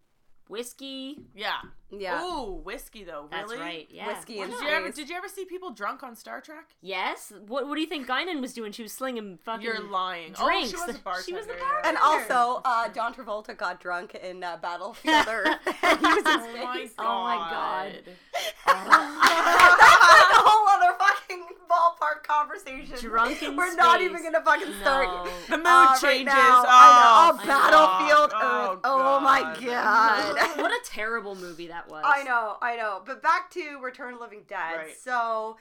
whiskey. 0.48 1.18
Yeah. 1.34 1.52
Yeah. 1.90 2.22
Ooh, 2.24 2.52
whiskey 2.64 3.04
though. 3.04 3.28
That's 3.30 3.50
Really? 3.50 3.62
right. 3.62 3.88
Yeah. 3.90 4.06
Whiskey 4.08 4.40
and 4.40 4.50
Did 4.50 4.60
you 4.62 4.68
ever 4.68 4.90
did 4.90 5.08
you 5.08 5.16
ever 5.16 5.28
see 5.28 5.44
people 5.44 5.70
drunk 5.70 6.02
on 6.02 6.14
Star 6.16 6.40
Trek? 6.40 6.68
Yes. 6.80 7.32
What 7.46 7.66
What 7.68 7.74
do 7.74 7.80
you 7.80 7.86
think 7.86 8.06
Guinan 8.06 8.40
was 8.40 8.52
doing? 8.54 8.72
She 8.72 8.82
was 8.82 8.92
slinging 8.92 9.38
fucking. 9.44 9.62
You're 9.64 9.80
lying. 9.80 10.32
drinks. 10.32 10.72
Oh, 10.76 10.86
she 10.86 10.92
was 10.92 10.96
a 10.96 11.22
She 11.24 11.32
was 11.34 11.46
the 11.46 11.54
yeah. 11.54 11.82
And 11.88 11.96
also, 11.98 12.60
uh, 12.64 12.88
John 12.90 13.14
Travolta 13.14 13.56
got 13.56 13.80
drunk 13.80 14.14
in 14.14 14.42
uh, 14.44 14.56
Battlefield 14.60 15.26
Earth. 15.28 15.48
and 15.82 15.98
he 15.98 16.06
was 16.06 16.24
in 16.24 16.90
Oh 16.98 17.22
my 17.24 17.36
god. 17.50 17.92
Oh 18.06 18.64
my 18.66 18.66
god. 18.66 18.66
That's 18.66 18.88
like 18.88 20.32
a 20.32 20.42
whole 20.48 20.68
other 20.68 20.77
fucking 21.28 21.44
ballpark 21.70 22.22
conversation. 22.22 22.96
Drunk 22.98 23.42
in 23.42 23.56
We're 23.56 23.74
not 23.74 24.00
even 24.00 24.22
gonna 24.22 24.42
fucking 24.42 24.72
start. 24.80 25.06
No. 25.06 25.30
The 25.48 25.56
mood 25.56 25.66
uh, 25.66 25.68
right 25.68 25.98
changes. 26.00 26.26
now. 26.26 26.64
Oh, 26.64 26.66
I 26.68 26.98
know. 27.02 27.38
Oh, 27.38 27.42
I 27.42 27.46
Battlefield 27.46 28.30
fuck. 28.32 28.42
Earth. 28.42 28.80
Oh, 28.84 29.20
my 29.20 29.40
God. 29.40 30.36
god. 30.36 30.58
what 30.58 30.70
a 30.70 30.80
terrible 30.84 31.34
movie 31.34 31.68
that 31.68 31.88
was. 31.88 32.04
I 32.06 32.22
know, 32.22 32.56
I 32.60 32.76
know. 32.76 33.02
But 33.04 33.22
back 33.22 33.50
to 33.52 33.78
Return 33.82 34.14
of 34.14 34.18
the 34.18 34.24
Living 34.24 34.42
Dead. 34.48 34.76
Right. 34.76 34.96
So 35.02 35.56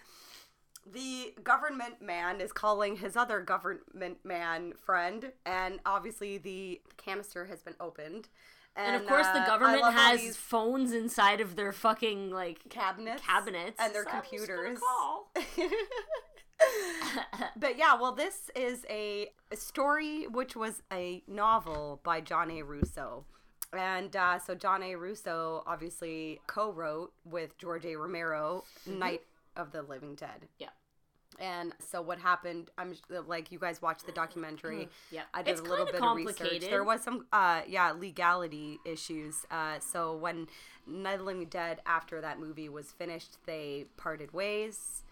the 0.92 1.34
government 1.44 2.02
man 2.02 2.42
is 2.42 2.52
calling 2.52 2.98
his 2.98 3.16
other 3.18 3.42
government 3.42 4.18
man 4.24 4.74
friend, 4.86 5.32
and 5.46 5.80
obviously 5.86 6.38
the 6.38 6.82
canister 6.98 7.46
has 7.46 7.62
been 7.62 7.76
opened. 7.80 8.30
And 8.78 8.96
of 8.96 9.08
course, 9.08 9.26
uh, 9.26 9.34
the 9.34 9.46
government 9.46 9.84
has 9.94 10.38
phones 10.38 10.92
inside 10.92 11.42
of 11.42 11.56
their 11.56 11.72
fucking 11.72 12.30
like 12.30 12.70
cabinets, 12.70 13.24
cabinets 13.26 13.76
and 13.80 13.94
their 13.94 14.04
So 14.04 14.10
I'm 14.12 14.22
just 14.22 14.48
gonna 14.48 14.76
computers. 14.76 15.72
but 17.58 17.78
yeah, 17.78 17.96
well, 17.96 18.12
this 18.12 18.50
is 18.56 18.86
a, 18.90 19.30
a 19.52 19.56
story 19.56 20.28
which 20.28 20.56
was 20.56 20.82
a 20.92 21.24
novel 21.28 22.00
by 22.04 22.22
John 22.22 22.52
A. 22.52 22.62
Russo. 22.62 23.26
And 23.74 24.16
uh, 24.16 24.40
so 24.40 24.56
John 24.56 24.82
A. 24.84 24.96
Russo 24.96 25.64
obviously 25.68 26.40
co 26.48 26.72
wrote 26.72 27.14
with 27.26 27.58
George 27.58 27.86
A. 27.86 27.96
Romero 27.96 28.64
Night 28.86 29.22
of 29.56 29.72
the 29.72 29.82
Living 29.82 30.16
Dead. 30.16 30.48
Yeah. 30.60 30.70
And 31.40 31.74
so 31.80 32.02
what 32.02 32.18
happened? 32.20 32.72
I'm 32.78 32.96
like 33.28 33.52
you 33.52 33.60
guys 33.60 33.82
watched 33.82 34.06
the 34.06 34.12
documentary. 34.12 34.90
Yeah. 35.12 35.24
I 35.34 35.44
did 35.44 35.52
It's 35.52 35.62
a 35.62 35.64
little 35.64 35.86
bit 35.86 35.96
of 35.96 36.02
research. 36.16 36.36
complicated. 36.38 36.70
There 36.72 36.84
was 36.84 37.02
some, 37.04 37.28
uh, 37.32 37.62
yeah, 37.68 37.92
legality 37.92 38.80
issues. 38.86 39.46
Uh, 39.52 39.80
so 39.80 40.16
when 40.16 40.48
Night 40.88 41.14
of 41.14 41.20
the 41.20 41.26
Living 41.26 41.46
Dead, 41.46 41.82
after 41.86 42.22
that 42.22 42.40
movie 42.40 42.70
was 42.70 42.92
finished, 42.92 43.38
they 43.46 43.86
parted 43.98 44.34
ways, 44.34 45.04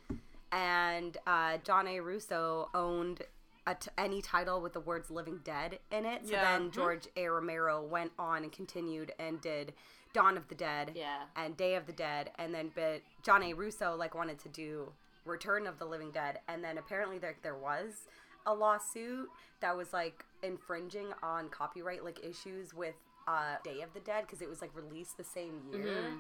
and 0.52 1.18
uh, 1.28 1.58
John 1.64 1.88
A. 1.88 2.00
Russo 2.00 2.70
owned 2.74 3.22
a 3.68 3.76
t- 3.76 3.90
any 3.98 4.22
title 4.22 4.62
with 4.62 4.74
the 4.74 4.80
words 4.80 5.10
"Living 5.10 5.40
Dead" 5.44 5.80
in 5.92 6.06
it. 6.06 6.26
So 6.28 6.34
Yeah. 6.34 6.44
then 6.58 6.70
Mhm. 6.70 6.74
George 6.74 7.08
A. 7.18 7.28
Romero 7.28 7.82
went 7.84 8.14
on 8.18 8.44
and 8.44 8.52
continued 8.52 9.14
and 9.20 9.42
did 9.42 9.74
Dawn 10.14 10.38
of 10.38 10.48
the 10.48 10.56
Dead 10.56 10.94
Yeah. 10.96 11.24
and 11.36 11.58
Day 11.58 11.76
of 11.76 11.88
the 11.88 11.94
Dead, 11.94 12.32
and 12.38 12.54
then 12.54 12.72
but 12.74 13.02
John 13.24 13.44
A. 13.44 13.54
Russo 13.54 13.96
like 13.96 14.16
wanted 14.16 14.40
to 14.40 14.50
do 14.50 14.94
Return 15.26 15.68
of 15.68 15.80
the 15.80 15.86
Living 15.86 16.12
Dead, 16.12 16.40
and 16.48 16.64
then 16.64 16.78
apparently 16.78 17.18
there 17.18 17.36
there 17.44 17.56
was 17.58 18.08
a 18.46 18.54
lawsuit 18.54 19.28
that 19.60 19.76
was 19.76 19.92
like 19.92 20.24
infringing 20.44 21.08
on 21.24 21.50
copyright 21.50 22.04
like 22.04 22.24
issues 22.24 22.74
with 22.74 22.96
uh, 23.28 23.56
Day 23.64 23.82
of 23.82 23.92
the 23.94 24.00
Dead 24.02 24.26
because 24.28 24.42
it 24.42 24.48
was 24.50 24.62
like 24.62 24.70
released 24.76 25.18
the 25.18 25.24
same 25.24 25.62
year. 25.72 25.86
Mhm. 25.88 26.20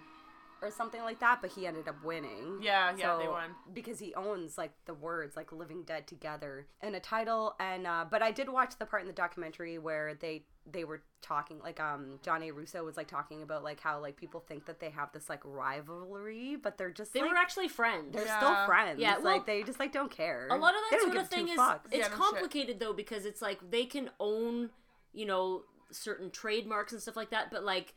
Or 0.62 0.72
something 0.72 1.02
like 1.02 1.20
that, 1.20 1.40
but 1.42 1.52
he 1.52 1.68
ended 1.68 1.88
up 1.88 2.04
winning. 2.04 2.60
Yeah, 2.62 2.92
yeah, 2.98 3.18
they 3.18 3.28
won. 3.28 3.52
because 3.74 4.00
he 4.00 4.16
owns 4.16 4.58
like 4.58 4.72
the 4.86 4.94
words 4.96 5.36
like 5.36 5.52
"Living 5.52 5.84
Dead" 5.84 6.08
together 6.08 6.66
and 6.82 6.96
a 6.96 7.00
title. 7.00 7.56
And 7.60 7.86
uh, 7.86 8.06
but 8.10 8.24
I 8.24 8.32
did 8.32 8.50
watch 8.50 8.78
the 8.80 8.86
part 8.86 9.02
in 9.04 9.08
the 9.08 9.14
documentary 9.14 9.78
where 9.78 10.16
they 10.16 10.46
they 10.72 10.84
were 10.84 11.04
talking 11.22 11.60
like 11.60 11.80
um 11.80 12.20
John 12.24 12.42
A. 12.42 12.50
Russo 12.52 12.84
was 12.84 12.98
like 12.98 13.08
talking 13.08 13.44
about 13.44 13.64
like 13.64 13.80
how 13.80 14.00
like 14.00 14.16
people 14.16 14.40
think 14.40 14.66
that 14.66 14.80
they 14.80 14.90
have 14.90 15.12
this 15.12 15.30
like 15.30 15.42
rivalry, 15.44 16.56
but 16.56 16.78
they're 16.78 16.90
just 16.92 17.14
They 17.14 17.22
like, 17.22 17.32
were 17.32 17.38
actually 17.38 17.68
friends. 17.68 18.14
they're 18.16 18.26
Yeah. 18.26 18.38
still 18.38 18.66
friends. 18.66 19.00
Yeah, 19.00 19.16
well, 19.18 19.34
like 19.36 19.46
they 19.46 19.62
just 19.64 19.80
like 19.80 19.92
don't 19.92 20.12
care. 20.12 20.48
a 20.50 20.56
lot 20.56 20.74
of 20.74 20.82
that 20.90 21.00
sort 21.02 21.16
of 21.16 21.22
give 21.22 21.30
two 21.30 21.36
thing 21.36 21.50
is 21.50 21.60
fucks. 21.60 21.80
it's 21.86 21.94
Yeah, 21.96 21.98
no 22.00 22.04
shit. 22.08 22.14
complicated 22.14 22.80
though 22.80 22.94
because 22.94 23.26
it's 23.26 23.42
like 23.42 23.60
they 23.70 23.86
can 23.86 24.10
own 24.20 24.70
you 25.14 25.26
know 25.26 25.64
certain 25.92 26.32
trademarks 26.32 26.92
and 26.94 27.02
stuff 27.02 27.16
like 27.16 27.30
that 27.30 27.52
but 27.52 27.64
like 27.64 27.94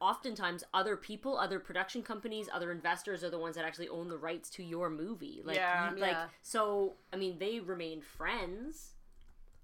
oftentimes 0.00 0.62
other 0.72 0.96
people 0.96 1.36
other 1.38 1.58
production 1.58 2.02
companies 2.02 2.48
other 2.52 2.70
investors 2.70 3.24
are 3.24 3.30
the 3.30 3.38
ones 3.38 3.56
that 3.56 3.64
actually 3.64 3.88
own 3.88 4.08
the 4.08 4.16
rights 4.18 4.48
to 4.50 4.62
your 4.62 4.88
movie 4.88 5.40
like 5.44 5.56
Yeah. 5.56 5.90
you- 5.92 5.96
like 6.00 6.12
Yeah. 6.12 6.28
so 6.42 6.94
i 7.12 7.16
mean 7.16 7.38
they 7.38 7.60
remained 7.60 8.04
friends 8.04 8.94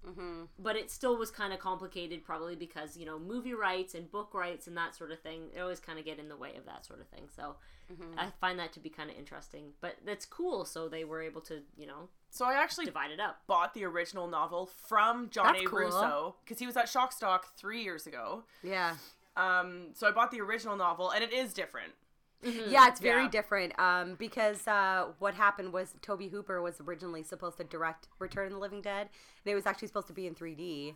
Mm-hmm. 0.07 0.43
but 0.59 0.75
it 0.75 0.91
still 0.91 1.17
was 1.17 1.31
kind 1.31 1.51
of 1.51 1.57
complicated 1.59 2.23
probably 2.23 2.55
because 2.55 2.95
you 2.95 3.07
know 3.07 3.17
movie 3.17 3.55
rights 3.55 3.95
and 3.95 4.11
book 4.11 4.35
rights 4.35 4.67
and 4.67 4.77
that 4.77 4.93
sort 4.93 5.09
of 5.11 5.19
thing 5.19 5.49
they 5.51 5.59
always 5.61 5.79
kind 5.79 5.97
of 5.97 6.05
get 6.05 6.19
in 6.19 6.29
the 6.29 6.37
way 6.37 6.55
of 6.57 6.65
that 6.65 6.85
sort 6.85 7.01
of 7.01 7.07
thing 7.07 7.27
so 7.35 7.55
Mm-hmm. 7.91 8.17
i 8.19 8.27
find 8.41 8.57
that 8.57 8.73
to 8.73 8.79
be 8.79 8.89
kind 8.89 9.09
of 9.11 9.15
interesting 9.17 9.65
but 9.79 9.95
that's 10.05 10.25
cool 10.25 10.65
so 10.65 10.87
they 10.89 11.03
were 11.05 11.21
able 11.21 11.41
to 11.41 11.61
you 11.77 11.85
know 11.87 12.09
So 12.31 12.45
I 12.45 12.53
actually 12.55 12.85
divided 12.85 13.19
up 13.19 13.41
bought 13.47 13.73
the 13.75 13.83
original 13.83 14.27
novel 14.27 14.65
from 14.87 15.29
John 15.29 15.53
That's 15.53 15.65
A. 15.65 15.67
cool. 15.67 15.79
Russo 15.79 16.35
because 16.43 16.57
he 16.59 16.65
was 16.67 16.75
at 16.77 16.85
Shockstock 16.87 17.41
three 17.55 17.83
years 17.83 18.05
ago. 18.07 18.43
Yeah, 18.63 18.95
Um, 19.37 19.87
so 19.93 20.07
I 20.07 20.11
bought 20.11 20.31
the 20.31 20.41
original 20.41 20.75
novel, 20.75 21.09
and 21.11 21.23
it 21.23 21.33
is 21.33 21.53
different. 21.53 21.93
yeah, 22.41 22.87
it's 22.87 22.99
very 22.99 23.23
Yeah. 23.23 23.29
different. 23.29 23.77
Um, 23.79 24.15
because 24.15 24.67
uh, 24.67 25.07
what 25.19 25.33
happened 25.33 25.73
was 25.73 25.95
Tobe 26.01 26.29
Hooper 26.29 26.61
was 26.61 26.79
originally 26.79 27.23
supposed 27.23 27.57
to 27.57 27.63
direct 27.63 28.07
Return 28.19 28.47
of 28.47 28.53
the 28.53 28.59
Living 28.59 28.81
Dead, 28.81 29.09
and 29.43 29.51
it 29.51 29.55
was 29.55 29.65
actually 29.65 29.87
supposed 29.87 30.07
to 30.07 30.13
be 30.13 30.27
in 30.27 30.35
3D. 30.35 30.95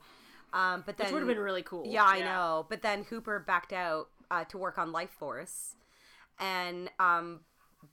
Um, 0.53 0.83
but 0.85 0.97
then 0.97 1.07
which 1.07 1.13
would 1.13 1.19
have 1.21 1.27
been 1.27 1.39
really 1.39 1.63
cool 1.63 1.85
Yeah, 1.87 2.03
I 2.05 2.17
Yeah. 2.17 2.25
know. 2.25 2.65
But 2.69 2.81
then 2.81 3.03
Hooper 3.05 3.39
backed 3.39 3.73
out 3.73 4.09
uh, 4.31 4.43
to 4.45 4.57
work 4.57 4.77
on 4.77 4.91
Life 4.91 5.11
Force, 5.11 5.75
and 6.39 6.89
um, 6.99 7.41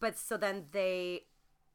but 0.00 0.16
so 0.18 0.36
then 0.36 0.66
they 0.72 1.24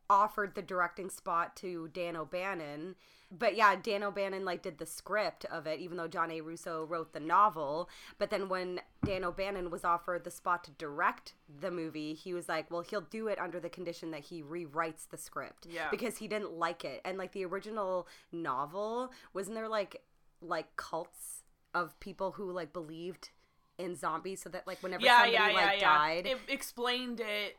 offered 0.09 0.55
the 0.55 0.61
directing 0.61 1.09
spot 1.09 1.55
to 1.57 1.87
Dan 1.93 2.15
O'Bannon. 2.15 2.95
But 3.31 3.55
yeah, 3.55 3.75
Dan 3.81 4.03
O'Bannon 4.03 4.43
like 4.43 4.61
did 4.61 4.77
the 4.77 4.85
script 4.85 5.45
of 5.45 5.65
it, 5.65 5.79
even 5.79 5.97
though 5.97 6.07
John 6.07 6.31
A. 6.31 6.41
Russo 6.41 6.85
wrote 6.85 7.13
the 7.13 7.19
novel. 7.19 7.89
But 8.17 8.29
then 8.29 8.49
when 8.49 8.81
Dan 9.05 9.23
O'Bannon 9.23 9.69
was 9.69 9.85
offered 9.85 10.23
the 10.23 10.31
spot 10.31 10.63
to 10.65 10.71
direct 10.71 11.33
the 11.47 11.71
movie, 11.71 12.13
he 12.13 12.33
was 12.33 12.49
like, 12.49 12.69
"Well, 12.69 12.81
he'll 12.81 13.01
do 13.01 13.27
it 13.27 13.39
under 13.39 13.59
the 13.59 13.69
condition 13.69 14.11
that 14.11 14.21
he 14.21 14.43
rewrites 14.43 15.07
the 15.09 15.17
script." 15.17 15.67
Yeah. 15.69 15.89
because 15.89 16.17
he 16.17 16.27
didn't 16.27 16.53
like 16.53 16.83
it. 16.83 17.01
And 17.05 17.17
like 17.17 17.31
the 17.31 17.45
original 17.45 18.07
novel, 18.31 19.11
wasn't 19.33 19.55
there 19.55 19.69
like 19.69 20.01
like 20.41 20.75
cults 20.75 21.43
of 21.73 21.97
people 21.99 22.31
who 22.31 22.51
like 22.51 22.73
believed 22.73 23.29
in 23.77 23.95
zombies, 23.95 24.41
so 24.41 24.49
that 24.49 24.67
like 24.67 24.81
whenever 24.83 25.03
yeah, 25.03 25.19
somebody 25.19 25.33
yeah, 25.33 25.47
yeah, 25.49 25.55
like 25.55 25.81
yeah. 25.81 25.97
died, 25.97 26.25
It 26.27 26.37
explained 26.49 27.19
it 27.21 27.55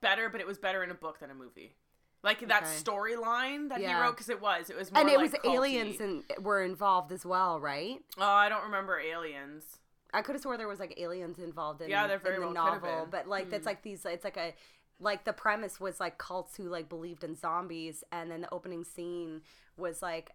better, 0.00 0.28
but 0.28 0.40
it 0.40 0.46
was 0.46 0.58
better 0.58 0.82
in 0.82 0.90
a 0.90 0.94
book 0.94 1.20
than 1.20 1.30
a 1.30 1.34
movie. 1.34 1.76
Like 2.22 2.46
that 2.48 2.62
Okay. 2.64 2.72
storyline 2.72 3.68
that 3.70 3.80
he 3.80 3.92
wrote, 3.94 4.12
because 4.12 4.28
it 4.28 4.40
was, 4.40 4.70
it 4.70 4.76
was 4.76 4.92
more 4.92 5.00
and 5.00 5.10
it 5.10 5.16
like 5.18 5.32
was 5.32 5.40
culty. 5.40 5.54
aliens 5.54 6.00
and 6.00 6.22
were 6.40 6.62
involved 6.62 7.10
as 7.10 7.26
well, 7.26 7.60
right? 7.60 7.98
Oh, 8.16 8.22
I 8.22 8.48
don't 8.48 8.62
remember 8.64 9.00
aliens. 9.00 9.78
I 10.14 10.22
could 10.22 10.34
have 10.34 10.42
swore 10.42 10.56
there 10.56 10.68
was 10.68 10.78
like 10.78 10.94
aliens 11.00 11.38
involved 11.38 11.80
in, 11.82 11.90
Yeah, 11.90 12.06
there 12.06 12.18
very 12.18 12.34
in 12.36 12.40
the 12.40 12.46
well 12.46 12.54
novel, 12.54 13.08
but 13.10 13.26
like 13.26 13.44
Hmm. 13.46 13.50
that's 13.50 13.66
like 13.66 13.82
these. 13.82 14.04
It's 14.04 14.24
like 14.24 14.36
a 14.36 14.54
like 15.00 15.24
the 15.24 15.32
premise 15.32 15.80
was 15.80 15.98
like 15.98 16.18
cults 16.18 16.56
who 16.56 16.68
like 16.68 16.88
believed 16.88 17.24
in 17.24 17.34
zombies, 17.34 18.04
and 18.12 18.30
then 18.30 18.42
the 18.42 18.52
opening 18.54 18.84
scene 18.84 19.40
was 19.76 20.00
like 20.02 20.30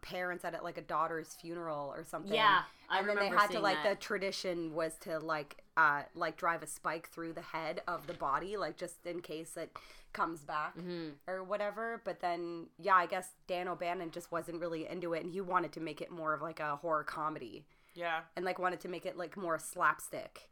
parents 0.00 0.44
at 0.44 0.62
like 0.62 0.78
a 0.78 0.82
daughter's 0.82 1.34
funeral 1.34 1.92
or 1.96 2.04
something. 2.04 2.34
Yeah, 2.34 2.62
I 2.88 3.00
and 3.00 3.08
then 3.08 3.16
they 3.18 3.28
had 3.28 3.50
to 3.50 3.60
like 3.60 3.82
that. 3.82 3.90
the 3.90 3.96
tradition 3.96 4.74
was 4.74 4.96
to 5.00 5.18
like 5.18 5.61
uh 5.76 6.02
like 6.14 6.36
drive 6.36 6.62
a 6.62 6.66
spike 6.66 7.08
through 7.08 7.32
the 7.32 7.40
head 7.42 7.80
of 7.88 8.06
the 8.06 8.14
body, 8.14 8.56
like 8.56 8.76
just 8.76 9.06
in 9.06 9.20
case 9.20 9.56
it 9.56 9.74
comes 10.12 10.40
back 10.40 10.76
Mm-hmm. 10.76 11.10
or 11.26 11.42
whatever. 11.42 12.02
But 12.04 12.20
then 12.20 12.66
yeah, 12.78 12.94
I 12.96 13.06
guess 13.06 13.30
Dan 13.46 13.68
O'Bannon 13.68 14.10
just 14.10 14.30
wasn't 14.30 14.60
really 14.60 14.86
into 14.86 15.14
it, 15.14 15.22
and 15.24 15.32
he 15.32 15.40
wanted 15.40 15.72
to 15.72 15.80
make 15.80 16.00
it 16.00 16.10
more 16.10 16.34
of 16.34 16.42
like 16.42 16.60
a 16.60 16.76
horror 16.76 17.04
comedy 17.04 17.64
Yeah. 17.94 18.20
and 18.36 18.44
like 18.44 18.58
wanted 18.58 18.80
to 18.80 18.88
make 18.88 19.06
it 19.06 19.16
like 19.16 19.36
more 19.36 19.58
slapstick. 19.58 20.48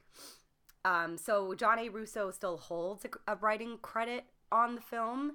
Um, 0.84 1.18
so 1.18 1.54
John 1.54 1.78
A. 1.78 1.90
Russo 1.90 2.30
still 2.30 2.56
holds 2.56 3.04
a, 3.04 3.32
a 3.32 3.36
writing 3.36 3.78
credit 3.82 4.24
on 4.50 4.74
the 4.76 4.80
film 4.80 5.32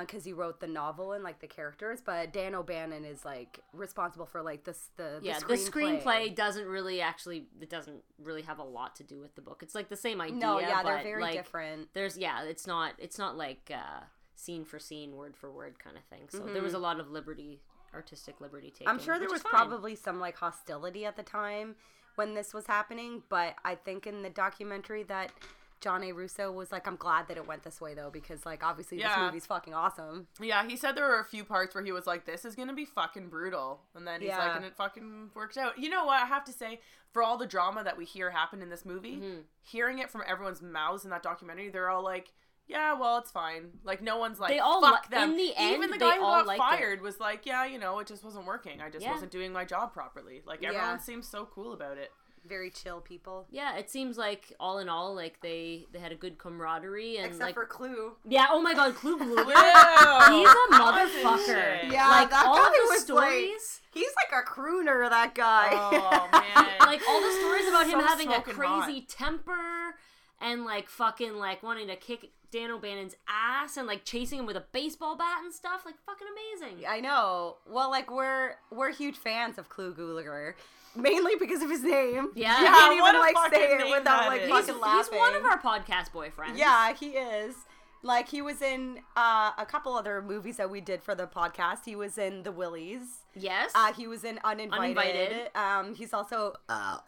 because 0.00 0.24
he 0.24 0.32
wrote 0.32 0.60
the 0.60 0.66
novel 0.66 1.12
and 1.12 1.24
like 1.24 1.40
the 1.40 1.46
characters, 1.46 2.02
but 2.04 2.32
Dan 2.32 2.54
O'Bannon 2.54 3.04
is 3.04 3.24
like 3.24 3.60
responsible 3.72 4.26
for 4.26 4.42
like 4.42 4.64
this 4.64 4.90
the, 4.96 5.18
the 5.20 5.26
yeah, 5.26 5.38
screenplay. 5.38 5.48
the 5.48 5.56
screenplay 5.56 6.34
doesn't 6.36 6.66
really 6.66 7.00
actually 7.00 7.46
it 7.60 7.70
doesn't 7.70 8.02
really 8.22 8.42
have 8.42 8.58
a 8.58 8.64
lot 8.64 8.94
to 8.96 9.04
do 9.04 9.20
with 9.20 9.34
the 9.36 9.40
book. 9.40 9.62
It's 9.62 9.74
like 9.74 9.88
the 9.88 9.96
same 9.96 10.20
idea. 10.20 10.36
No, 10.36 10.58
yeah, 10.58 10.82
they're 10.82 11.02
very 11.02 11.22
like, 11.22 11.32
different. 11.32 11.88
There's 11.94 12.18
yeah, 12.18 12.42
it's 12.42 12.66
not 12.66 12.92
it's 12.98 13.18
not 13.18 13.38
like 13.38 13.70
uh, 13.74 14.00
scene 14.34 14.66
for 14.66 14.78
scene, 14.78 15.16
word 15.16 15.34
for 15.34 15.50
word 15.50 15.78
kind 15.78 15.96
of 15.96 16.04
thing. 16.04 16.28
So 16.28 16.40
there 16.52 16.62
was 16.62 16.74
a 16.74 16.78
lot 16.78 17.00
of 17.00 17.10
liberty, 17.10 17.60
artistic 17.94 18.40
liberty 18.40 18.70
taken. 18.70 18.86
Mm-hmm. 18.86 18.98
I'm 18.98 19.02
sure 19.02 19.18
there 19.18 19.30
was 19.30 19.42
probably 19.42 19.96
some 19.96 20.20
like 20.20 20.36
hostility 20.36 21.06
at 21.06 21.16
the 21.16 21.22
time 21.22 21.76
when 22.16 22.34
this 22.34 22.52
was 22.52 22.66
happening, 22.66 23.22
but 23.30 23.54
I 23.64 23.76
think 23.76 24.06
in 24.06 24.22
the 24.22 24.30
documentary 24.30 25.04
that 25.04 25.32
John 25.80 26.04
A. 26.04 26.12
Russo 26.12 26.52
was 26.52 26.70
like, 26.70 26.86
I'm 26.86 26.96
glad 26.96 27.28
that 27.28 27.36
it 27.36 27.46
went 27.46 27.62
this 27.62 27.80
way 27.80 27.94
though, 27.94 28.10
because 28.10 28.44
like 28.44 28.62
obviously 28.62 28.98
this 28.98 29.10
movie's 29.16 29.46
fucking 29.46 29.72
awesome. 29.74 30.26
Yeah, 30.40 30.66
he 30.66 30.76
said 30.76 30.94
there 30.94 31.06
were 31.08 31.20
a 31.20 31.24
few 31.24 31.44
parts 31.44 31.74
where 31.74 31.82
he 31.84 31.90
was 31.92 32.06
like, 32.06 32.26
"This 32.26 32.44
is 32.44 32.54
gonna 32.54 32.74
be 32.74 32.84
fucking 32.84 33.28
brutal," 33.28 33.80
and 33.94 34.06
then 34.06 34.20
he's 34.20 34.28
Yeah. 34.28 34.38
like, 34.38 34.56
"And 34.56 34.64
it 34.64 34.76
fucking 34.76 35.30
worked 35.34 35.56
out." 35.56 35.78
You 35.78 35.88
know 35.88 36.04
what? 36.04 36.22
I 36.22 36.26
have 36.26 36.44
to 36.44 36.52
say, 36.52 36.80
for 37.12 37.22
all 37.22 37.38
the 37.38 37.46
drama 37.46 37.82
that 37.84 37.96
we 37.96 38.04
hear 38.04 38.30
happen 38.30 38.60
in 38.62 38.68
this 38.68 38.84
movie, 38.84 39.16
Mm-hmm. 39.16 39.40
hearing 39.62 39.98
it 39.98 40.10
from 40.10 40.22
everyone's 40.26 40.60
mouths 40.62 41.04
in 41.04 41.10
that 41.10 41.22
documentary, 41.22 41.70
they're 41.70 41.88
all 41.88 42.04
like, 42.04 42.32
"Yeah, 42.66 42.92
well, 42.92 43.16
it's 43.18 43.30
fine." 43.30 43.80
Like, 43.82 44.00
no 44.02 44.18
one's 44.18 44.38
like, 44.38 44.50
They 44.50 44.58
all 44.60 44.80
"Fuck 44.82 45.10
li- 45.10 45.16
them." 45.16 45.30
in 45.30 45.36
the 45.36 45.54
end, 45.56 45.76
Even 45.76 45.90
the 45.90 45.98
guy 45.98 46.16
who 46.16 46.22
all 46.24 46.38
got 46.40 46.46
liked 46.46 46.60
it. 46.60 46.76
fired 46.76 47.00
was 47.00 47.18
like, 47.18 47.46
"Yeah, 47.46 47.64
you 47.64 47.78
know, 47.78 47.98
it 48.00 48.06
just 48.06 48.22
wasn't 48.22 48.44
working. 48.44 48.80
I 48.82 48.90
just 48.90 49.04
Yeah. 49.04 49.12
wasn't 49.12 49.32
doing 49.32 49.52
my 49.52 49.64
job 49.64 49.92
properly." 49.94 50.42
Like, 50.44 50.60
Yeah. 50.60 50.68
everyone 50.68 51.00
seems 51.00 51.26
so 51.26 51.46
cool 51.46 51.72
about 51.72 51.96
it. 51.96 52.12
Very 52.46 52.70
chill 52.70 53.00
people. 53.00 53.46
Yeah, 53.50 53.76
it 53.76 53.90
seems 53.90 54.16
like 54.16 54.52
all 54.58 54.78
in 54.78 54.88
all, 54.88 55.14
like 55.14 55.40
they 55.42 55.86
they 55.92 55.98
had 55.98 56.10
a 56.10 56.14
good 56.16 56.38
camaraderie 56.38 57.16
and 57.18 57.26
Except 57.26 57.42
like 57.42 57.54
for 57.54 57.66
Clu. 57.66 58.12
yeah. 58.28 58.46
Oh 58.50 58.60
my 58.62 58.74
God, 58.74 58.94
Clue 58.94 59.18
Glue. 59.18 59.36
Ew, 59.36 59.44
He's 59.44 60.48
a 60.48 60.72
motherfucker. 60.72 61.90
Yeah, 61.92 62.08
like 62.08 62.30
that 62.30 62.44
all 62.46 62.56
guy 62.56 62.70
the 62.70 62.86
was, 62.90 63.02
stories. 63.02 63.80
He's 63.92 64.10
like 64.24 64.42
a 64.42 64.46
crooner, 64.48 65.08
that 65.10 65.34
guy. 65.34 65.68
Oh 65.72 66.28
man. 66.32 66.78
like 66.80 67.02
all 67.08 67.20
the 67.20 67.32
stories 67.40 67.68
about 67.68 67.84
him 67.86 68.00
So 68.00 68.06
having 68.06 68.28
a 68.28 68.34
smoking 68.34 68.54
hot. 68.54 68.84
crazy 68.84 69.00
temper 69.02 69.96
and 70.40 70.64
like 70.64 70.88
fucking 70.88 71.34
like 71.34 71.62
wanting 71.62 71.88
to 71.88 71.96
kick 71.96 72.30
Dan 72.50 72.70
O'Bannon's 72.70 73.14
ass 73.28 73.76
and 73.76 73.86
like 73.86 74.04
chasing 74.04 74.38
him 74.40 74.46
with 74.46 74.56
a 74.56 74.64
baseball 74.72 75.16
bat 75.16 75.38
and 75.44 75.52
stuff. 75.52 75.82
Like 75.84 75.96
fucking 76.06 76.26
amazing. 76.60 76.84
I 76.88 77.00
know. 77.00 77.56
Well, 77.68 77.90
like 77.90 78.10
we're 78.10 78.52
we're 78.70 78.92
huge 78.92 79.16
fans 79.16 79.58
of 79.58 79.68
Clu 79.68 79.94
Gulager, 79.94 80.54
mainly 80.96 81.32
because 81.36 81.62
of 81.62 81.70
his 81.70 81.82
name. 81.82 82.30
Yeah. 82.34 82.58
you 82.58 82.64
Yeah, 82.64 82.70
can't 82.72 82.92
even 82.94 83.20
like 83.20 83.34
fucking 83.34 83.58
say 83.58 83.72
it 83.74 83.78
name 83.78 83.90
without 83.90 84.04
that 84.22 84.28
like 84.28 84.40
is. 84.42 84.48
He's, 84.48 84.56
fucking 84.58 84.74
he's 84.74 84.82
laughing. 84.82 85.18
one 85.18 85.34
of 85.36 85.44
our 85.44 85.60
podcast 85.60 86.10
boyfriends. 86.12 86.56
Yeah, 86.56 86.92
he 86.94 87.10
is. 87.10 87.54
Like 88.02 88.28
he 88.30 88.40
was 88.40 88.62
in 88.62 89.00
uh, 89.14 89.52
a 89.58 89.66
couple 89.66 89.94
other 89.94 90.22
movies 90.22 90.56
that 90.56 90.70
we 90.70 90.80
did 90.80 91.02
for 91.02 91.14
the 91.14 91.26
podcast. 91.26 91.84
He 91.84 91.94
was 91.94 92.16
in 92.16 92.44
The 92.44 92.52
Willies. 92.52 93.02
Yes. 93.34 93.72
Uh, 93.74 93.92
he 93.92 94.06
was 94.06 94.24
in 94.24 94.38
Uninvited. 94.42 94.80
Uninvited. 94.80 95.50
Um, 95.54 95.94
he's 95.94 96.14
also 96.14 96.54
uh, 96.70 96.98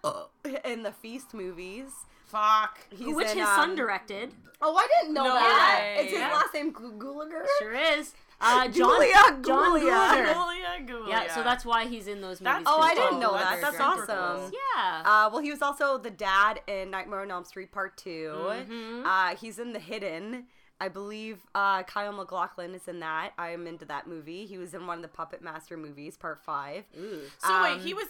in 0.66 0.82
the 0.82 0.92
Feast 0.92 1.32
movies. 1.32 1.90
Fuck. 2.26 2.78
He's 2.90 3.14
which 3.14 3.28
in, 3.30 3.38
his 3.38 3.46
son 3.48 3.70
um, 3.70 3.76
directed. 3.76 4.32
Oh, 4.60 4.76
I 4.76 4.86
didn't 5.00 5.14
know 5.14 5.24
No 5.24 5.34
that. 5.34 5.80
way. 5.96 6.04
Is 6.04 6.10
his 6.12 6.20
Yeah. 6.20 6.32
last 6.32 6.54
name 6.54 6.72
Gu- 6.72 6.92
Gulager? 6.98 7.44
Sure 7.58 7.72
is. 7.74 8.12
Uh, 8.42 8.64
John, 8.68 8.72
Julia, 8.72 9.14
John 9.14 9.42
Julia. 9.42 9.92
Gulager. 9.92 10.32
Julia, 10.34 10.86
Julia. 10.86 11.08
Yeah, 11.08 11.34
so 11.34 11.42
that's 11.42 11.64
why 11.64 11.86
he's 11.86 12.06
in 12.08 12.20
those 12.20 12.40
movies. 12.40 12.64
That's- 12.64 12.64
Oh, 12.66 12.78
'cause 12.78 12.90
I 12.90 12.94
didn't 12.94 13.20
know 13.20 13.32
that. 13.32 13.60
That's 13.60 13.80
awesome. 13.80 14.06
cool. 14.06 14.50
Yeah. 14.52 15.02
Uh, 15.04 15.30
well, 15.32 15.40
he 15.42 15.50
was 15.50 15.62
also 15.62 15.98
the 15.98 16.10
dad 16.10 16.60
in 16.66 16.90
Nightmare 16.90 17.20
on 17.20 17.30
Elm 17.30 17.44
Street 17.44 17.70
Part 17.72 17.96
2 17.96 18.32
Mhm. 18.34 19.04
Uh, 19.06 19.36
he's 19.36 19.58
in 19.58 19.72
The 19.72 19.78
Hidden. 19.78 20.46
I 20.80 20.88
believe 20.88 21.46
uh, 21.54 21.84
Kyle 21.84 22.12
MacLachlan 22.12 22.74
is 22.74 22.88
in 22.88 22.98
that. 23.00 23.32
I 23.38 23.50
am 23.50 23.68
into 23.68 23.84
that 23.84 24.08
movie. 24.08 24.46
He 24.46 24.58
was 24.58 24.74
in 24.74 24.86
one 24.88 24.98
of 24.98 25.02
the 25.02 25.08
Puppet 25.08 25.40
Master 25.40 25.76
movies, 25.76 26.16
Part 26.16 26.42
Five. 26.42 26.84
Ooh. 26.98 27.20
So 27.38 27.62
wait, 27.62 27.74
Um, 27.74 27.80
he 27.80 27.94
was. 27.94 28.06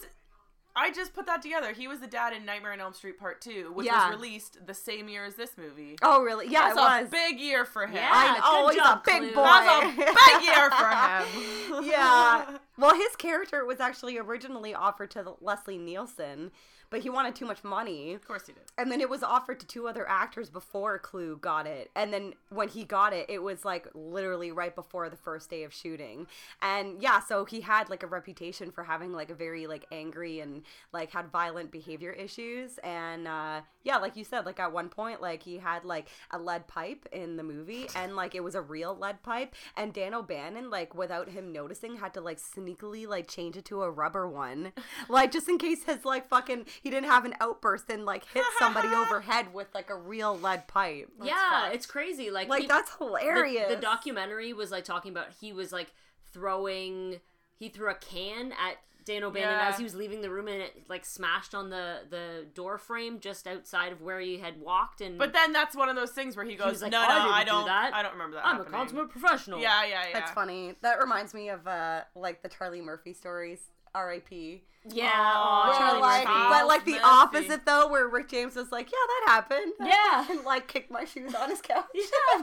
I 0.74 0.90
just 0.90 1.12
put 1.12 1.26
that 1.26 1.42
together. 1.42 1.72
He 1.72 1.86
was 1.86 2.00
the 2.00 2.06
dad 2.06 2.32
in 2.32 2.44
Nightmare 2.46 2.72
on 2.72 2.80
Elm 2.80 2.94
Street 2.94 3.18
Part 3.18 3.40
Two, 3.42 3.72
which 3.74 3.86
Yeah. 3.86 4.08
was 4.08 4.16
released 4.16 4.66
the 4.66 4.72
same 4.74 5.08
year 5.08 5.24
as 5.26 5.34
this 5.34 5.58
movie. 5.58 5.96
Oh, 6.02 6.22
really? 6.22 6.48
Yeah, 6.48 6.72
That's 6.74 6.76
it 6.76 6.80
a 6.80 7.02
was. 7.02 7.10
big 7.10 7.38
year 7.40 7.64
for 7.66 7.86
him. 7.86 7.94
Yeah. 7.96 8.10
I 8.10 8.26
know. 8.28 8.34
good 8.34 8.42
oh, 8.44 8.68
He's 8.68 8.76
job, 8.78 8.98
a 8.98 9.02
big 9.04 9.18
Clu. 9.20 9.34
boy. 9.34 9.42
That's 9.44 10.10
a 10.10 10.38
big 10.38 10.44
year 10.44 10.70
for 10.70 11.76
him. 11.80 11.84
yeah. 11.90 12.58
Well, 12.78 12.94
his 12.96 13.14
character 13.16 13.64
was 13.66 13.80
actually 13.80 14.16
originally 14.18 14.74
offered 14.74 15.10
to 15.12 15.34
Leslie 15.42 15.76
Nielsen, 15.78 16.50
but 16.92 17.00
he 17.00 17.08
wanted 17.08 17.34
too 17.34 17.46
much 17.46 17.64
money. 17.64 18.12
Of 18.12 18.28
course 18.28 18.46
he 18.46 18.52
did. 18.52 18.62
And 18.76 18.92
then 18.92 19.00
it 19.00 19.08
was 19.08 19.22
offered 19.22 19.58
to 19.60 19.66
two 19.66 19.88
other 19.88 20.06
actors 20.06 20.50
before 20.50 20.98
Clu 20.98 21.38
got 21.38 21.66
it. 21.66 21.90
And 21.96 22.12
then 22.12 22.34
when 22.50 22.68
he 22.68 22.84
got 22.84 23.14
it, 23.14 23.26
it 23.30 23.42
was 23.42 23.64
like 23.64 23.88
literally 23.94 24.52
right 24.52 24.74
before 24.74 25.08
the 25.08 25.16
first 25.16 25.48
day 25.48 25.64
of 25.64 25.72
shooting. 25.72 26.26
And 26.60 27.02
yeah, 27.02 27.20
so 27.20 27.46
he 27.46 27.62
had 27.62 27.88
like 27.88 28.02
a 28.02 28.06
reputation 28.06 28.70
for 28.70 28.84
having 28.84 29.14
like 29.14 29.30
a 29.30 29.34
very 29.34 29.66
like 29.66 29.86
angry 29.90 30.40
and 30.40 30.64
like 30.92 31.10
had 31.10 31.32
violent 31.32 31.70
behavior 31.70 32.10
issues. 32.12 32.76
And 32.84 33.26
uh, 33.26 33.62
yeah, 33.84 33.96
like 33.96 34.14
you 34.14 34.24
said, 34.24 34.44
like 34.44 34.60
at 34.60 34.70
one 34.70 34.90
point, 34.90 35.22
like 35.22 35.42
he 35.42 35.56
had 35.56 35.86
like 35.86 36.08
a 36.30 36.38
lead 36.38 36.68
pipe 36.68 37.08
in 37.10 37.38
the 37.38 37.42
movie 37.42 37.86
and 37.96 38.16
like 38.16 38.34
it 38.34 38.44
was 38.44 38.54
a 38.54 38.60
real 38.60 38.94
lead 38.94 39.22
pipe. 39.22 39.54
And 39.78 39.94
Dan 39.94 40.12
O'Bannon, 40.12 40.68
like 40.68 40.94
without 40.94 41.30
him 41.30 41.52
noticing, 41.52 41.96
had 41.96 42.12
to 42.14 42.20
like 42.20 42.38
sneakily 42.38 43.08
like 43.08 43.28
change 43.28 43.56
it 43.56 43.64
to 43.66 43.82
a 43.82 43.90
rubber 43.90 44.28
one. 44.28 44.72
Like 45.08 45.32
just 45.32 45.48
in 45.48 45.58
case 45.58 45.84
his 45.84 46.04
like 46.04 46.28
fucking 46.28 46.66
he 46.82 46.90
didn't 46.90 47.08
have 47.08 47.24
an 47.24 47.34
outburst 47.40 47.88
and 47.90 48.04
like 48.04 48.24
hit 48.34 48.44
somebody 48.58 48.88
overhead 48.94 49.54
with 49.54 49.68
like 49.74 49.88
a 49.90 49.96
real 49.96 50.36
lead 50.38 50.66
pipe. 50.68 51.08
yeah, 51.22 51.70
it's 51.70 51.86
crazy. 51.86 52.30
Like, 52.30 52.48
Like 52.48 52.62
he- 52.62 52.68
that's 52.68 52.94
hilarious. 52.96 53.68
The, 53.68 53.76
documentary 53.76 54.52
was 54.52 54.70
like 54.70 54.84
talking 54.84 55.12
about 55.12 55.28
he 55.40 55.52
was 55.52 55.72
like 55.72 55.92
throwing 56.32 57.20
he 57.58 57.68
threw 57.68 57.90
a 57.90 57.94
can 57.94 58.52
at 58.52 58.76
Dan 59.04 59.24
O'Bannon 59.24 59.48
Yeah. 59.50 59.68
as 59.68 59.78
he 59.78 59.82
was 59.84 59.94
leaving 59.96 60.20
the 60.22 60.30
room 60.30 60.46
and 60.48 60.62
it 60.62 60.84
like 60.88 61.04
smashed 61.04 61.54
on 61.54 61.70
the 61.70 62.00
the 62.08 62.46
door 62.54 62.78
frame 62.78 63.18
just 63.20 63.46
outside 63.48 63.90
of 63.92 64.00
where 64.00 64.20
he 64.20 64.38
had 64.38 64.60
walked 64.60 65.00
and 65.00 65.18
But 65.18 65.32
then 65.32 65.52
that's 65.52 65.74
one 65.76 65.88
of 65.88 65.96
those 65.96 66.12
things 66.12 66.36
where 66.36 66.44
he 66.44 66.54
goes, 66.54 66.72
was 66.74 66.82
like, 66.82 66.92
"No, 66.92 67.00
"I 67.02 67.08
no, 67.08 67.14
didn't 67.24 67.34
I 67.34 67.44
do 67.44 67.50
don't. 67.50 67.66
that. 67.66 67.94
I 67.94 68.02
don't 68.02 68.12
remember 68.12 68.36
that." 68.36 68.46
I'm 68.46 68.60
a 68.60 68.64
consummate 68.64 69.10
professional. 69.10 69.60
Yeah, 69.60 69.84
yeah, 69.84 70.02
yeah. 70.08 70.12
That's 70.20 70.30
funny. 70.32 70.76
That 70.82 71.00
reminds 71.00 71.34
me 71.34 71.48
of 71.48 71.66
uh 71.66 72.02
like 72.14 72.42
the 72.42 72.48
Charlie 72.48 72.80
Murphy 72.80 73.12
stories. 73.12 73.60
R.I.P. 73.94 74.62
Yeah, 74.88 75.12
Aw, 75.14 75.70
aw, 75.70 75.78
Charlie 75.78 76.00
like, 76.00 76.24
Murphy. 76.26 76.48
but 76.50 76.66
like 76.66 76.84
the 76.84 76.90
Murphy. 76.92 77.04
opposite 77.04 77.64
though, 77.66 77.88
where 77.88 78.08
Rick 78.08 78.28
James 78.30 78.56
was 78.56 78.72
like, 78.72 78.90
"Yeah, 78.90 78.98
that 79.06 79.30
happened." 79.32 79.72
Yeah. 79.80 80.26
and 80.28 80.44
like 80.44 80.66
kicked 80.66 80.90
my 80.90 81.04
shoes 81.04 81.34
on 81.34 81.50
his 81.50 81.60
couch. 81.60 81.84
Yeah. 81.94 82.42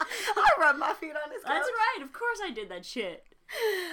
I 0.00 0.50
rubbed 0.60 0.78
my 0.78 0.92
feet 0.92 1.12
on 1.12 1.32
his 1.32 1.42
couch. 1.42 1.54
That's 1.54 1.68
right. 1.68 2.02
Of 2.04 2.12
course 2.12 2.38
I 2.44 2.50
did 2.50 2.68
that 2.70 2.84
shit. 2.84 3.24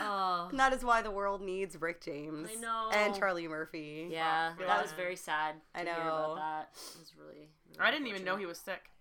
Oh. 0.01 0.47
And 0.51 0.59
that 0.59 0.73
is 0.73 0.83
why 0.83 1.01
the 1.01 1.11
world 1.11 1.41
needs 1.41 1.79
Rick 1.79 2.03
James. 2.03 2.49
I 2.51 2.59
know. 2.59 2.89
And 2.93 3.15
Charlie 3.15 3.47
Murphy. 3.47 4.09
Yeah, 4.11 4.49
Fuck, 4.55 4.67
that 4.67 4.81
was 4.81 4.91
very 4.91 5.15
sad. 5.15 5.55
To 5.73 5.79
I 5.79 5.83
Hear 5.85 5.93
know. 5.93 6.01
about 6.01 6.35
that. 6.35 6.69
It 6.73 6.99
was 6.99 7.13
really. 7.17 7.47
really 7.69 7.79
I 7.79 7.89
didn't 7.91 8.07
even 8.07 8.23
know 8.25 8.35
he 8.35 8.45
was 8.45 8.57
sick. 8.59 8.91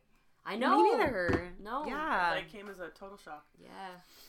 I 0.46 0.56
know. 0.56 0.82
Me 0.82 0.90
neither. 0.98 1.48
No. 1.62 1.86
Yeah. 1.86 2.32
Like 2.34 2.52
came 2.52 2.68
as 2.68 2.78
a 2.78 2.88
total 2.88 3.16
shock. 3.16 3.44
Yeah. 3.62 3.68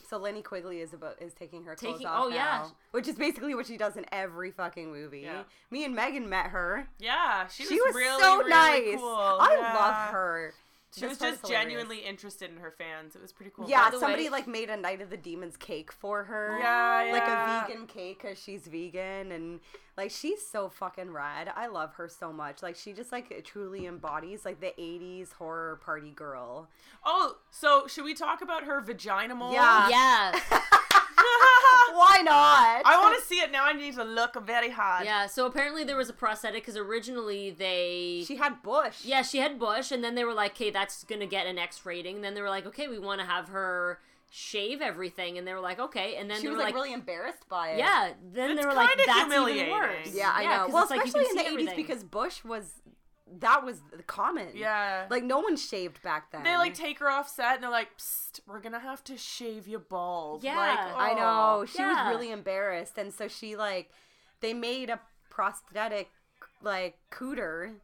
So 0.09 0.19
Linnea 0.19 0.43
Quigley 0.43 0.79
is 0.79 0.93
about 0.93 1.21
is 1.21 1.33
taking 1.33 1.63
her 1.65 1.75
clothes 1.75 1.93
Taking- 1.95 2.07
off 2.07 2.25
oh, 2.25 2.29
yeah. 2.29 2.35
now, 2.63 2.71
which 2.91 3.07
is 3.07 3.15
basically 3.15 3.53
what 3.55 3.65
she 3.65 3.75
does 3.75 3.97
in 3.97 4.05
every 4.11 4.51
fucking 4.51 4.91
movie. 4.91 5.21
Yeah. 5.21 5.43
Me 5.71 5.83
and 5.83 5.93
Megan 5.95 6.29
met 6.29 6.47
her. 6.47 6.87
Yeah, 6.99 7.47
she 7.47 7.63
was, 7.63 7.69
She 7.69 7.81
was 7.81 7.95
really, 7.95 8.21
so 8.21 8.37
really 8.37 8.49
nice. 8.49 8.95
cool. 8.95 9.09
I 9.09 9.57
Yeah. 9.59 9.73
love 9.73 10.11
her. 10.13 10.53
She 10.95 11.01
This 11.01 11.09
was 11.09 11.17
just 11.19 11.43
is 11.43 11.49
genuinely 11.49 11.99
interested 11.99 12.49
in 12.49 12.57
her 12.57 12.71
fans. 12.71 13.15
It 13.15 13.21
was 13.21 13.31
pretty 13.33 13.51
cool. 13.55 13.69
Yeah, 13.69 13.89
somebody 13.91 14.23
way- 14.25 14.29
like 14.29 14.47
made 14.47 14.69
a 14.69 14.77
Night 14.77 15.01
of 15.01 15.09
the 15.09 15.17
Demons 15.17 15.57
cake 15.57 15.91
for 15.91 16.23
her. 16.23 16.57
Yeah, 16.59 17.09
Like 17.11 17.23
yeah. 17.23 17.65
a 17.65 17.67
vegan 17.67 17.85
cake 17.87 18.21
because 18.21 18.41
she's 18.41 18.65
vegan 18.67 19.31
and 19.31 19.59
like 19.97 20.11
she's 20.11 20.45
so 20.45 20.69
fucking 20.69 21.11
rad. 21.11 21.51
I 21.55 21.67
love 21.67 21.93
her 21.95 22.07
so 22.07 22.31
much. 22.31 22.63
Like 22.63 22.75
she 22.75 22.93
just 22.93 23.11
like 23.11 23.43
truly 23.43 23.85
embodies 23.87 24.45
like 24.45 24.59
the 24.61 24.73
80s 24.79 25.33
horror 25.33 25.77
party 25.83 26.11
girl. 26.11 26.69
Oh, 27.05 27.37
so 27.51 27.87
should 27.87 28.05
we 28.05 28.13
talk 28.13 28.41
about 28.41 28.63
her 28.63 28.79
vagina 28.81 29.35
mole? 29.35 29.53
Yeah. 29.53 29.89
Yeah. 29.89 30.39
Why 31.95 32.21
not? 32.23 32.81
I 32.85 32.97
want 33.01 33.19
to 33.19 33.25
see 33.25 33.35
it. 33.35 33.51
Now 33.51 33.65
I 33.65 33.73
need 33.73 33.95
to 33.95 34.03
look 34.03 34.35
very 34.45 34.69
hard. 34.69 35.05
Yeah, 35.05 35.27
so 35.27 35.45
apparently 35.45 35.83
there 35.83 35.95
was 35.97 36.09
a 36.09 36.13
prosthetic 36.13 36.63
because 36.63 36.77
originally 36.77 37.51
they. 37.51 38.23
She 38.27 38.35
had 38.35 38.61
Bush. 38.61 39.03
yeah, 39.05 39.21
she 39.21 39.37
had 39.39 39.57
Bush, 39.59 39.91
and 39.91 40.03
then 40.03 40.15
they 40.15 40.23
were 40.23 40.33
like, 40.33 40.51
okay, 40.51 40.69
that's 40.71 41.03
gonna 41.03 41.25
get 41.25 41.47
an 41.47 41.57
X 41.57 41.85
rating. 41.85 42.15
And 42.15 42.23
then 42.23 42.33
they 42.33 42.41
were 42.41 42.49
like, 42.49 42.65
okay, 42.67 42.87
we 42.87 42.99
want 42.99 43.21
to 43.21 43.25
have 43.27 43.49
her 43.49 43.99
shave 44.29 44.81
everything. 44.81 45.37
And 45.37 45.47
they 45.47 45.53
were 45.53 45.59
like, 45.61 45.79
okay. 45.79 46.15
And 46.17 46.29
then 46.29 46.37
She 46.37 46.43
they 46.43 46.49
was 46.49 46.57
were 46.57 46.63
like, 46.63 46.73
like, 46.73 46.83
really 46.83 46.93
embarrassed 46.93 47.47
by 47.47 47.69
it. 47.69 47.77
yeah. 47.79 48.11
Then 48.33 48.51
It's 48.51 48.59
they 48.61 48.65
were 48.67 48.73
like, 48.73 48.89
that's 48.97 49.09
even 49.09 49.31
humiliating. 49.31 49.71
worse. 49.71 50.13
Yeah, 50.13 50.31
I 50.33 50.43
know. 50.43 50.65
'cause 50.65 50.73
Well, 50.73 50.81
it's 50.83 50.91
like 50.91 50.99
you 51.01 51.05
especially 51.05 51.29
in 51.29 51.35
the 51.37 51.51
eighties 51.61 51.73
because 51.75 52.03
Bush 52.03 52.43
was 52.43 52.73
that 53.39 53.65
was 53.65 53.81
the 53.95 54.03
common. 54.03 54.49
Yeah. 54.53 55.07
Like 55.09 55.23
no 55.23 55.39
one 55.39 55.57
shaved 55.57 56.01
back 56.03 56.31
then. 56.31 56.43
they 56.43 56.57
like 56.57 56.73
take 56.75 56.99
her 56.99 57.09
off 57.09 57.27
set 57.27 57.55
and 57.55 57.63
they're 57.63 57.71
like, 57.71 57.97
Psst, 57.97 58.39
we're 58.47 58.59
gonna 58.61 58.79
have 58.79 59.03
to 59.05 59.17
shave 59.17 59.67
you 59.67 59.79
bald. 59.79 60.43
Yeah. 60.43 60.57
like, 60.57 60.79
I 60.79 61.11
oh. 61.13 61.15
know. 61.59 61.65
She 61.65 61.79
Yeah. 61.79 62.07
was 62.07 62.15
really 62.15 62.31
embarrassed 62.31 62.97
and 62.97 63.13
so 63.13 63.27
she 63.27 63.55
like 63.55 63.89
they 64.41 64.53
made 64.53 64.89
a 64.89 64.99
prosthetic 65.29 66.09
like 66.61 66.97
cooter. 67.11 67.75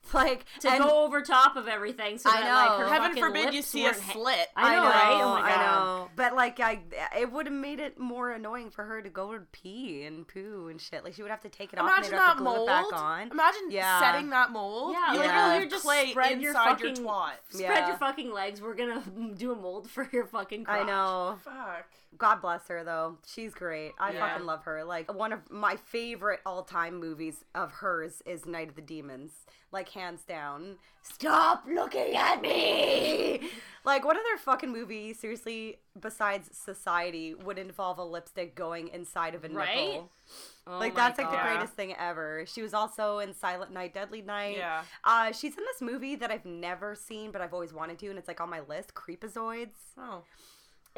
Like 0.14 0.46
to 0.60 0.70
and 0.70 0.82
go 0.82 1.04
over 1.04 1.20
top 1.20 1.56
of 1.56 1.68
everything. 1.68 2.16
So 2.16 2.30
I 2.30 2.40
that, 2.40 2.54
like, 2.54 2.78
know. 2.78 2.86
her 2.86 2.92
Heaven 2.94 3.16
forbid 3.18 3.52
you 3.52 3.60
see 3.60 3.82
a 3.82 3.88
weren't 3.90 4.00
ha- 4.00 4.12
slit. 4.14 4.46
I 4.56 4.76
know, 4.76 4.82
right? 4.84 5.20
Oh 5.22 5.34
my 5.34 5.52
I 5.52 5.56
know. 5.66 6.08
But 6.16 6.34
like 6.34 6.60
I 6.60 6.80
it 7.18 7.30
would 7.30 7.44
have 7.44 7.54
made 7.54 7.78
it 7.78 7.98
more 7.98 8.30
annoying 8.30 8.70
for 8.70 8.84
her 8.84 9.02
to 9.02 9.10
go 9.10 9.32
and 9.32 9.50
pee 9.52 10.04
and 10.04 10.26
poo 10.26 10.68
and 10.70 10.80
shit. 10.80 11.04
Like 11.04 11.12
she 11.12 11.20
would 11.22 11.30
have 11.30 11.42
to 11.42 11.50
take 11.50 11.74
it 11.74 11.78
off 11.78 11.84
Imagine 11.90 12.14
and 12.14 12.22
have 12.22 12.26
that 12.28 12.32
to 12.38 12.38
glue 12.38 12.54
mold. 12.54 12.68
it 12.68 12.72
back 12.72 12.92
on. 12.94 13.30
Imagine 13.32 13.70
Yeah. 13.70 14.00
setting 14.00 14.30
that 14.30 14.50
mold. 14.50 14.92
Yeah, 14.94 15.12
you 15.12 15.18
like, 15.18 15.28
literally 15.28 15.48
you 15.50 15.56
oh, 15.56 15.60
have 15.60 15.68
just 15.70 15.84
clay 15.84 16.10
spread 16.12 16.40
your 16.40 16.52
fucking- 16.54 16.86
your 16.86 16.94
twat. 16.96 17.30
Spread 17.50 17.60
Yeah. 17.68 17.88
your 17.88 17.96
fucking 17.98 18.32
legs. 18.32 18.62
We're 18.62 18.74
gonna 18.76 19.02
do 19.36 19.52
a 19.52 19.56
mold 19.56 19.90
for 19.90 20.08
your 20.10 20.24
fucking 20.24 20.64
crotch. 20.64 20.80
I 20.80 20.84
know. 20.84 21.38
Fuck. 21.44 21.86
God 22.16 22.36
bless 22.40 22.66
her 22.68 22.82
though. 22.84 23.18
She's 23.26 23.52
great. 23.54 23.92
I 23.98 24.12
Yeah. 24.12 24.28
fucking 24.28 24.46
love 24.46 24.64
her. 24.64 24.82
Like 24.84 25.12
one 25.12 25.32
of 25.32 25.50
my 25.50 25.76
favorite 25.76 26.40
all-time 26.46 26.98
movies 26.98 27.44
of 27.54 27.70
hers 27.70 28.22
is 28.24 28.46
Night 28.46 28.68
of 28.70 28.74
the 28.76 28.82
Demons. 28.82 29.32
Like 29.70 29.90
hands 29.90 30.22
down. 30.22 30.78
Stop 31.02 31.64
looking 31.68 32.16
at 32.16 32.40
me. 32.40 33.50
like 33.84 34.04
what 34.04 34.16
other 34.16 34.38
fucking 34.38 34.70
movie 34.72 35.12
seriously 35.12 35.80
besides 36.00 36.48
Society 36.56 37.34
would 37.34 37.58
involve 37.58 37.98
a 37.98 38.04
lipstick 38.04 38.54
going 38.54 38.88
inside 38.88 39.34
of 39.34 39.44
a 39.44 39.48
Right? 39.50 39.76
nipple? 39.92 40.10
Oh 40.66 40.78
like 40.78 40.94
that's 40.94 41.18
like 41.18 41.30
the 41.30 41.36
greatest 41.36 41.74
thing 41.74 41.94
ever. 41.98 42.44
She 42.46 42.62
was 42.62 42.72
also 42.74 43.18
in 43.18 43.34
Silent 43.34 43.70
Night, 43.72 43.92
Deadly 43.94 44.22
Night. 44.22 44.56
Yeah. 44.56 44.82
Uh, 45.04 45.32
she's 45.32 45.56
in 45.56 45.64
this 45.64 45.80
movie 45.82 46.16
that 46.16 46.30
I've 46.30 46.44
never 46.46 46.94
seen, 46.94 47.30
but 47.30 47.40
I've 47.42 47.54
always 47.54 47.72
wanted 47.72 47.98
to, 48.00 48.08
and 48.08 48.18
it's 48.18 48.28
like 48.28 48.40
on 48.40 48.48
my 48.50 48.60
list. 48.60 48.94
Creepozoids. 48.94 49.72
Oh. 49.98 50.22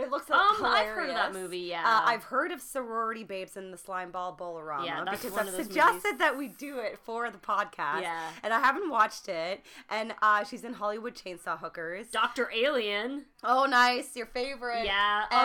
It 0.01 0.11
looks 0.11 0.31
Um, 0.31 0.57
hilarious. 0.57 0.81
I've 0.81 0.95
heard 0.95 1.09
of 1.11 1.15
that 1.17 1.33
movie, 1.33 1.59
yeah. 1.59 1.83
Uh, 1.85 2.03
I've 2.07 2.25
heard 2.25 2.53
of 2.53 2.61
Sorority 2.61 3.25
Babes 3.25 3.57
and 3.57 3.73
the 3.73 3.79
Slime 3.79 4.11
Ball 4.11 4.33
Bowl-O-Rama 4.33 4.85
Yeah, 4.87 5.05
because 5.11 5.37
I've 5.37 5.51
suggested 5.51 6.05
movies. 6.05 6.19
that 6.19 6.37
we 6.37 6.49
do 6.49 6.79
it 6.79 6.99
for 7.05 7.31
the 7.31 7.39
podcast. 7.39 8.03
Yeah. 8.03 8.31
and 8.43 8.53
I 8.55 8.61
haven't 8.61 8.89
watched 8.91 9.29
it. 9.29 9.63
And 9.89 10.15
uh, 10.23 10.45
she's 10.45 10.65
in 10.65 10.75
Hollywood 10.75 11.15
Chainsaw 11.15 11.59
Hookers. 11.59 12.09
Doctor 12.11 12.51
Alien. 12.55 13.27
oh, 13.45 13.67
nice, 13.67 14.17
your 14.17 14.27
favorite. 14.27 14.85
Yeah. 14.85 15.25
um, 15.31 15.39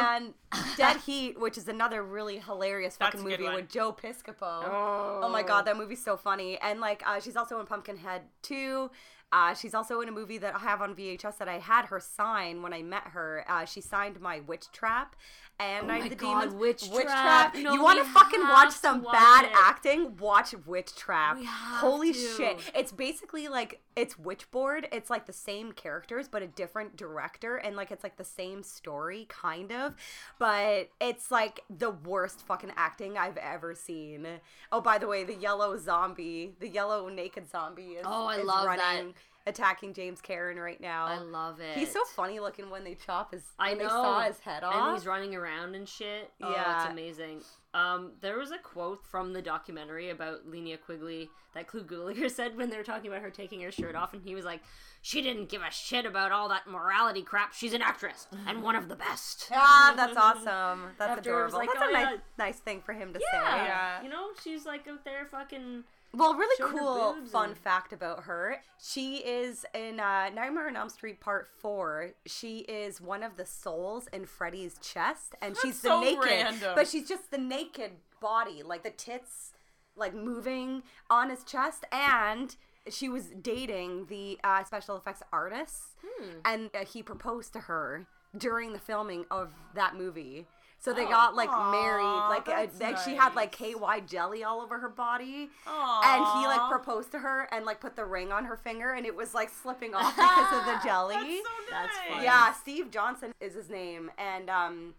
And 0.54 0.65
Dead 0.78 0.98
Heat, 0.98 1.39
which 1.39 1.58
is 1.58 1.68
another 1.68 2.04
really 2.04 2.39
hilarious 2.39 2.98
fucking 2.98 3.22
movie 3.24 3.44
with 3.44 3.70
Joe 3.70 3.91
Piscopo. 3.94 4.36
oh. 4.41 5.20
Oh 5.24 5.30
my 5.30 5.44
god, 5.44 5.65
that 5.65 5.78
movie's 5.78 6.04
so 6.04 6.18
funny. 6.18 6.58
And 6.62 6.80
like 6.80 7.04
uh, 7.06 7.20
she's 7.20 7.36
also 7.36 7.60
in 7.60 7.65
Pumpkinhead 7.65 8.22
2. 8.44 8.89
Uh, 9.36 9.54
she's 9.54 9.74
also 9.74 10.00
in 10.00 10.08
a 10.08 10.13
movie 10.13 10.38
that 10.38 10.56
I 10.56 10.60
have 10.60 10.82
on 10.82 10.95
VHS 10.95 11.39
that 11.39 11.50
I 11.50 11.58
had 11.58 11.88
her 11.88 12.00
sign 12.00 12.62
when 12.62 12.74
I 12.74 12.82
met 12.82 13.04
her. 13.08 13.43
Uh, 13.50 13.65
she 13.65 13.82
signed 13.82 14.21
my 14.21 14.39
Witch 14.39 14.71
Trap 14.71 15.13
and 15.60 15.86
Oh 15.86 15.88
Night 15.88 16.04
of 16.04 16.10
the 16.10 16.15
God, 16.15 16.41
Demons. 16.50 16.60
Witch 16.60 16.89
Trap. 16.91 17.56
No, 17.56 17.74
you 17.74 17.82
want 17.82 18.00
to 18.00 18.06
fucking 18.12 18.41
watch 18.41 18.74
some 18.74 19.04
watch 19.04 19.13
bad 19.13 19.46
it. 19.46 19.52
acting? 19.56 20.18
Watch 20.18 20.54
Witch 20.65 20.96
Trap. 20.96 21.38
Holy 21.46 22.12
to. 22.12 22.20
shit. 22.20 22.60
It's 22.76 22.91
basically 22.91 23.48
like 23.48 23.80
it's 23.96 24.15
Witchboard. 24.15 24.88
It's 24.91 25.10
like 25.10 25.26
the 25.26 25.34
same 25.34 25.72
characters 25.72 26.28
but 26.28 26.41
a 26.41 26.48
different 26.48 26.98
director 26.98 27.56
and 27.56 27.76
like 27.76 27.91
it's 27.91 28.04
like 28.04 28.18
the 28.18 28.26
same 28.26 28.63
story 28.63 29.26
kind 29.30 29.72
of, 29.72 29.96
but 30.39 30.89
it's 31.00 31.32
like 31.32 31.62
the 31.70 31.91
worst 31.91 32.46
fucking 32.46 32.72
acting 32.76 33.18
I've 33.18 33.38
ever 33.38 33.74
seen. 33.74 34.28
Oh, 34.72 34.82
by 34.82 34.98
the 34.98 35.08
way, 35.08 35.24
the 35.24 35.36
yellow 35.36 35.78
zombie, 35.78 36.54
the 36.60 36.68
yellow 36.68 37.08
naked 37.08 37.50
zombie 37.50 37.94
is, 37.94 38.06
Oh, 38.06 38.26
I 38.26 38.38
is 38.38 38.46
love 38.46 38.65
that. 38.76 39.04
Attacking 39.47 39.93
James 39.93 40.21
Karen 40.21 40.58
right 40.58 40.81
now. 40.81 41.05
I 41.05 41.19
love 41.19 41.60
it. 41.60 41.77
He's 41.77 41.91
so 41.91 42.03
funny 42.15 42.39
looking 42.39 42.71
when 42.71 42.84
they 42.84 42.95
chop 42.95 43.31
his. 43.31 43.43
I 43.60 43.69
when 43.69 43.77
know. 43.77 43.84
They 43.84 43.89
saw 43.89 44.21
his 44.21 44.39
head 44.39 44.63
off. 44.63 44.73
And 44.75 44.97
he's 44.97 45.05
running 45.05 45.36
around 45.36 45.75
and 45.75 45.88
shit. 45.88 46.31
Oh, 46.41 46.51
Yeah. 46.51 46.81
it's 46.84 46.91
amazing. 46.91 47.41
Um, 47.75 48.13
there 48.21 48.39
was 48.39 48.49
a 48.51 48.58
quote 48.58 49.05
from 49.05 49.34
the 49.34 49.41
documentary 49.41 50.10
about 50.10 50.47
Linnea 50.49 50.81
Quigley 50.81 51.29
that 51.53 51.67
Clu 51.67 51.84
Gulager 51.84 52.31
said 52.36 52.58
when 52.58 52.69
they 52.71 52.77
were 52.77 52.84
talking 52.84 53.12
about 53.12 53.21
her 53.21 53.29
taking 53.29 53.62
her 53.62 53.71
shirt 53.71 53.95
off, 53.95 54.13
and 54.13 54.23
he 54.23 54.34
was 54.34 54.45
like, 54.45 54.62
"She 55.01 55.21
didn't 55.21 55.49
give 55.49 55.62
a 55.62 55.69
shit 55.69 56.05
about 56.05 56.31
all 56.31 56.49
that 56.49 56.65
morality 56.67 57.21
crap. 57.21 57.53
She's 57.53 57.73
an 57.73 57.81
actress 57.84 58.27
and 58.47 58.63
one 58.63 58.75
of 58.75 58.88
the 58.88 58.95
best." 58.95 59.49
Ah, 59.53 59.93
that's 59.95 60.17
awesome. 60.17 60.86
That's 60.97 61.17
After 61.17 61.29
adorable. 61.31 61.58
like, 61.60 61.69
that's 61.71 61.86
oh, 61.86 61.89
a 61.89 61.93
nice, 61.93 62.17
nice 62.39 62.60
thing 62.60 62.81
for 62.81 62.93
him 62.93 63.13
to 63.13 63.19
Yeah. 63.34 63.41
say. 63.41 63.58
Yeah. 63.65 64.03
you 64.03 64.10
know, 64.10 64.27
she's 64.43 64.65
like 64.65 64.88
out 64.88 65.03
there 65.05 65.25
fucking. 65.29 65.84
Well, 66.15 66.34
really 66.36 66.56
Showing 66.58 66.78
cool 66.78 67.15
fun 67.32 67.49
and- 67.49 67.58
fact 67.58 67.93
about 67.93 68.23
her. 68.23 68.58
She 68.82 69.17
is 69.17 69.65
in 69.73 69.99
uh, 69.99 70.30
Nightmare 70.30 70.67
on 70.67 70.75
Elm 70.75 70.89
Street 70.89 71.19
Part 71.19 71.47
4. 71.60 72.12
She 72.25 72.60
is 72.60 73.01
one 73.01 73.23
of 73.23 73.38
the 73.38 73.45
souls 73.45 74.08
in 74.13 74.25
Freddy's 74.25 74.78
chest, 74.80 75.36
and 75.41 75.56
she's 75.62 75.82
the 75.82 75.89
so 75.89 76.01
naked. 76.01 76.23
random. 76.23 76.71
But 76.75 76.88
she's 76.88 77.08
just 77.08 77.32
the 77.32 77.38
naked 77.38 77.91
body, 78.21 78.63
like 78.63 78.84
the 78.84 78.89
tits, 78.91 79.51
like 79.95 80.13
moving 80.13 80.84
on 81.10 81.30
his 81.30 81.43
chest. 81.43 81.86
And 81.91 82.56
she 82.89 83.10
was 83.10 83.25
dating 83.41 84.06
the 84.08 84.39
uh, 84.43 84.63
special 84.63 84.95
effects 84.97 85.23
artist, 85.34 85.82
Hmm. 86.06 86.30
and 86.45 86.69
uh, 86.75 86.86
he 86.86 87.01
proposed 87.01 87.51
to 87.54 87.62
her 87.62 88.06
during 88.38 88.73
the 88.73 88.80
filming 88.80 89.25
of 89.32 89.54
that 89.73 89.95
movie. 89.95 90.45
So 90.86 90.93
they 90.93 91.06
Oh. 91.06 91.10
got 91.10 91.36
like 91.36 91.50
Aw, 91.50 91.71
married, 91.71 92.30
like, 92.30 92.48
uh, 92.48 92.67
that's 92.67 92.80
like 92.80 92.98
she 93.00 93.15
had 93.15 93.34
like. 93.36 93.52
KY 93.52 94.02
jelly 94.06 94.43
all 94.43 94.62
over 94.62 94.78
her 94.78 94.89
body 94.89 95.50
Aww. 95.65 96.04
and 96.06 96.24
he 96.39 96.45
like 96.48 96.69
proposed 96.69 97.10
to 97.13 97.19
her 97.19 97.48
and 97.52 97.65
like 97.65 97.80
put 97.82 97.95
the 97.95 98.06
ring 98.06 98.32
on 98.32 98.45
her 98.45 98.56
finger 98.56 98.93
and 98.93 99.06
it 99.06 99.15
was 99.15 99.34
like 99.34 99.50
slipping 99.50 99.95
off 99.95 100.15
because 100.15 100.60
of 100.60 100.65
the 100.65 100.80
jelly. 100.88 101.15
That's 101.15 101.26
so 101.26 101.32
nice. 101.32 101.88
That's 101.88 102.13
fun. 102.13 102.24
yeah, 102.24 102.54
Steve 102.54 102.91
Johnson 102.91 103.34
is 103.41 103.56
his 103.56 103.67
name 103.69 104.12
and 104.19 104.50
um 104.50 104.93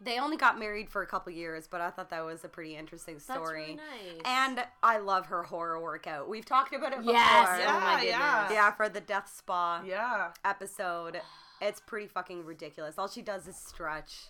they 0.00 0.18
only 0.20 0.36
got 0.36 0.58
married 0.58 0.88
for 0.90 1.02
a 1.02 1.06
couple 1.06 1.32
years, 1.32 1.66
but 1.68 1.80
I 1.80 1.90
thought 1.90 2.10
that 2.10 2.24
was 2.24 2.44
a 2.44 2.48
pretty 2.48 2.76
interesting 2.76 3.14
That's 3.14 3.24
story. 3.40 3.60
really 3.62 3.74
nice. 3.76 4.20
And 4.24 4.64
I 4.82 4.98
love 4.98 5.26
her 5.26 5.42
horror 5.44 5.80
workout. 5.80 6.28
We've 6.28 6.44
talked 6.44 6.72
about 6.74 6.92
it 6.92 6.98
before. 6.98 7.14
yes, 7.14 7.60
Yeah, 7.60 7.76
oh 7.76 7.80
my 7.80 8.02
yeah. 8.02 8.52
Yeah, 8.52 8.70
for 8.72 8.88
the 8.88 9.00
death 9.00 9.32
spa 9.34 9.82
Yeah. 9.84 10.28
episode. 10.44 11.20
It's 11.60 11.80
pretty 11.80 12.06
fucking 12.06 12.44
ridiculous. 12.44 12.96
All 12.98 13.08
she 13.08 13.22
does 13.22 13.48
is 13.48 13.56
stretch 13.56 14.28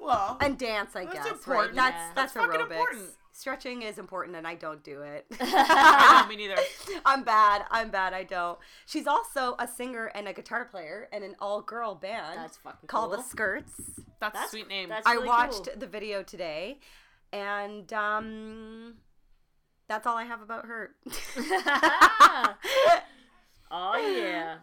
Well. 0.00 0.36
and 0.40 0.58
dance, 0.58 0.96
I 0.96 1.04
That's 1.04 1.30
guess. 1.30 1.46
Right? 1.46 1.74
That's 1.74 1.76
Yeah. 1.76 2.12
that's, 2.14 2.32
That's 2.32 2.46
fucking 2.46 2.60
aerobics. 2.60 2.70
important. 2.72 3.10
Stretching 3.32 3.82
is 3.82 3.98
important, 3.98 4.36
and 4.36 4.46
I 4.46 4.54
don't 4.54 4.82
do 4.82 5.02
it. 5.02 5.24
I 5.40 6.22
know, 6.22 6.28
me 6.28 6.36
neither. 6.36 6.56
I'm 7.06 7.22
bad. 7.22 7.64
I'm 7.70 7.90
bad. 7.90 8.12
I 8.12 8.24
don't. 8.24 8.58
She's 8.86 9.06
also 9.06 9.54
a 9.58 9.66
singer 9.68 10.06
and 10.14 10.26
a 10.28 10.32
guitar 10.32 10.64
player 10.64 11.08
in 11.12 11.22
an 11.22 11.36
all-girl 11.40 11.94
band 11.94 12.36
That's 12.38 12.56
fucking 12.58 12.86
called 12.88 13.10
cool. 13.12 13.18
the 13.22 13.28
Skirts. 13.28 13.72
That's, 14.20 14.34
That's- 14.34 14.46
a 14.46 14.50
sweet 14.50 14.68
name. 14.68 14.88
that's- 14.88 15.04
I 15.06 15.18
watched 15.24 15.66
cool. 15.66 15.74
the 15.78 15.86
video 15.86 16.22
today, 16.22 16.80
and 17.32 17.90
um, 17.92 18.94
that's 19.88 20.06
all 20.06 20.16
I 20.16 20.24
have 20.24 20.42
about 20.42 20.66
her. 20.66 20.90
oh 23.70 23.96
yeah. 23.96 24.56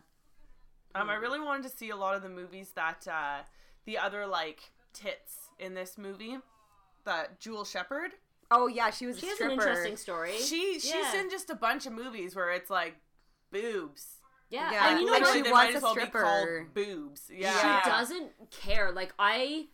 Um, 0.96 1.10
I 1.10 1.16
really 1.16 1.40
wanted 1.40 1.70
to 1.70 1.78
see 1.78 1.90
a 1.90 1.96
lot 1.96 2.16
of 2.16 2.22
the 2.24 2.30
movies 2.30 2.72
that 2.76 3.08
uh, 3.12 3.44
the 3.86 3.98
other 3.98 4.26
like 4.26 4.72
tits 5.02 5.50
in 5.60 5.74
this 5.74 5.98
movie. 5.98 6.38
That 7.06 7.40
Jewel 7.40 7.64
Shepard. 7.64 8.12
oh 8.52 8.68
yeah, 8.68 8.90
she 8.90 9.06
was 9.06 9.20
She 9.20 9.28
a 9.28 9.30
has 9.30 9.40
an 9.40 9.52
interesting 9.52 9.98
story. 9.98 10.34
She 10.38 10.74
she's 10.80 10.86
Yeah. 10.90 11.22
in 11.22 11.30
just 11.30 11.50
a 11.50 11.56
bunch 11.56 11.86
of 11.86 11.94
movies 11.94 12.36
where 12.36 12.52
it's 12.52 12.70
like 12.70 12.96
boobs. 13.52 14.18
yeah, 14.50 14.72
Yeah, 14.72 14.90
and 14.92 15.00
you 15.00 15.06
know 15.06 15.12
like 15.14 15.22
what? 15.22 15.34
she 15.34 15.42
they 15.42 15.52
was 15.52 15.74
a 15.74 15.78
as 15.78 15.84
well 15.84 15.92
stripper. 15.94 16.68
boobs. 16.74 17.30
Yeah. 17.34 17.82
She 17.84 17.90
doesn't 17.90 18.32
care. 18.52 18.92
Like 18.92 19.14
I 19.20 19.68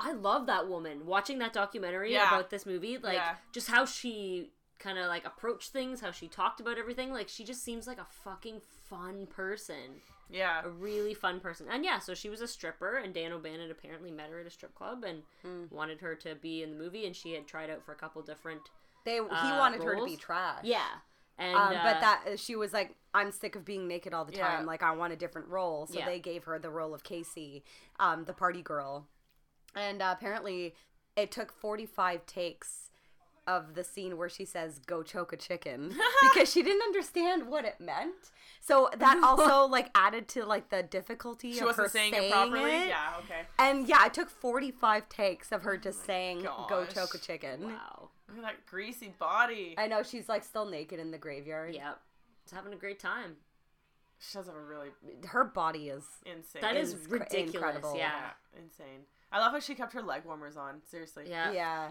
I 0.00 0.12
love 0.12 0.46
that 0.46 0.68
woman. 0.68 1.06
Watching 1.06 1.38
that 1.40 1.52
documentary 1.52 2.12
Yeah. 2.12 2.28
about 2.28 2.50
this 2.50 2.64
movie, 2.64 2.98
like 2.98 3.14
Yeah. 3.14 3.36
just 3.52 3.68
how 3.68 3.84
she 3.84 4.52
kind 4.78 4.96
of 4.98 5.06
like 5.08 5.26
approached 5.26 5.72
things, 5.72 6.00
how 6.00 6.10
she 6.12 6.28
talked 6.28 6.60
about 6.60 6.78
everything, 6.78 7.12
like 7.12 7.28
she 7.28 7.44
just 7.44 7.62
seems 7.64 7.86
like 7.86 7.98
a 7.98 8.06
fucking 8.24 8.60
fun 8.88 9.26
person. 9.26 10.00
Yeah. 10.30 10.62
A 10.64 10.68
really 10.68 11.14
fun 11.14 11.40
person. 11.40 11.66
And 11.70 11.84
yeah, 11.84 11.98
so 11.98 12.14
she 12.14 12.28
was 12.28 12.40
a 12.40 12.48
stripper 12.48 12.96
and 12.98 13.14
Dan 13.14 13.32
O'Bannon 13.32 13.70
apparently 13.70 14.10
met 14.10 14.30
her 14.30 14.40
at 14.40 14.46
a 14.46 14.50
strip 14.50 14.74
club 14.74 15.04
and 15.04 15.22
wanted 15.70 16.00
her 16.00 16.14
to 16.16 16.34
be 16.34 16.62
in 16.62 16.70
the 16.70 16.76
movie 16.76 17.06
and 17.06 17.14
she 17.16 17.32
had 17.32 17.46
tried 17.46 17.70
out 17.70 17.82
for 17.84 17.92
a 17.92 17.96
couple 17.96 18.20
different 18.22 18.60
They 19.04 19.14
he 19.14 19.20
Uh, 19.20 19.58
wanted 19.58 19.82
her 19.82 19.96
to 19.96 20.04
be 20.04 20.16
trash. 20.16 20.64
Yeah. 20.64 20.84
And 21.38 21.56
Um, 21.56 21.74
uh, 21.76 21.82
but 21.82 22.00
that 22.00 22.38
she 22.40 22.56
was 22.56 22.72
like, 22.72 22.94
I'm 23.14 23.30
sick 23.32 23.54
of 23.56 23.64
being 23.64 23.86
naked 23.88 24.12
all 24.12 24.24
the 24.24 24.34
Yeah. 24.36 24.56
time. 24.56 24.66
Like 24.66 24.82
I 24.82 24.90
want 24.92 25.12
a 25.12 25.16
different 25.16 25.48
role. 25.48 25.86
So 25.86 25.98
Yeah. 25.98 26.04
they 26.04 26.18
gave 26.18 26.44
her 26.44 26.58
the 26.58 26.68
role 26.70 26.92
of 26.92 27.04
Casey, 27.04 27.64
um, 27.98 28.24
the 28.24 28.34
party 28.34 28.60
girl, 28.60 29.06
and 29.74 30.02
uh, 30.02 30.14
apparently 30.16 30.74
it 31.16 31.30
took 31.30 31.52
45 31.52 32.26
takes 32.26 32.90
of 33.46 33.74
the 33.74 33.82
scene 33.84 34.16
where 34.18 34.28
she 34.28 34.44
says 34.44 34.78
"Go 34.80 35.02
choke 35.02 35.32
a 35.32 35.36
chicken" 35.36 35.96
because 36.22 36.50
she 36.52 36.62
didn't 36.62 36.82
understand 36.82 37.48
what 37.48 37.64
it 37.64 37.80
meant. 37.80 38.30
So 38.60 38.90
that 38.96 39.20
also 39.24 39.66
like 39.66 39.90
added 39.94 40.28
to 40.28 40.44
like 40.44 40.68
the 40.70 40.82
difficulty 40.82 41.52
She 41.52 41.58
of 41.60 41.76
her 41.76 41.84
wasn't 41.84 41.90
saying, 41.90 42.14
it 42.14 42.30
properly. 42.32 42.70
it. 42.70 42.88
Yeah, 42.88 43.14
okay. 43.20 43.42
And 43.58 43.88
yeah, 43.88 43.98
I 44.00 44.08
took 44.08 44.28
45 44.30 45.08
takes 45.08 45.52
of 45.52 45.62
her 45.62 45.74
oh 45.74 45.76
just 45.82 46.04
saying 46.04 46.42
"Go 46.42 46.66
gosh. 46.68 46.94
choke 46.94 47.14
a 47.14 47.18
chicken." 47.18 47.64
Wow. 47.64 48.10
Look 48.28 48.38
at 48.38 48.42
that 48.42 48.66
greasy 48.66 49.14
body. 49.18 49.74
I 49.78 49.86
know 49.86 50.02
she's 50.02 50.28
like 50.28 50.44
still 50.44 50.66
naked 50.66 51.00
in 51.00 51.10
the 51.10 51.18
graveyard. 51.18 51.74
Yep. 51.74 51.98
It's 52.44 52.52
having 52.52 52.72
a 52.72 52.76
great 52.76 52.98
time. 52.98 53.36
She 54.20 54.36
does 54.36 54.46
have 54.46 54.54
a 54.56 54.60
really 54.60 54.88
Her 55.28 55.44
body 55.44 55.88
is 55.88 56.04
insane. 56.26 56.60
That 56.60 56.76
is 56.76 56.92
It's 56.92 57.06
ridiculous. 57.08 57.54
incredible. 57.54 57.94
Yeah. 57.96 58.10
yeah, 58.54 58.60
insane. 58.62 59.02
I 59.30 59.38
love 59.38 59.52
how 59.52 59.60
she 59.60 59.74
kept 59.74 59.92
her 59.92 60.02
leg 60.02 60.22
warmers 60.24 60.56
on. 60.56 60.80
Seriously. 60.90 61.24
Yeah. 61.28 61.52
yeah. 61.52 61.88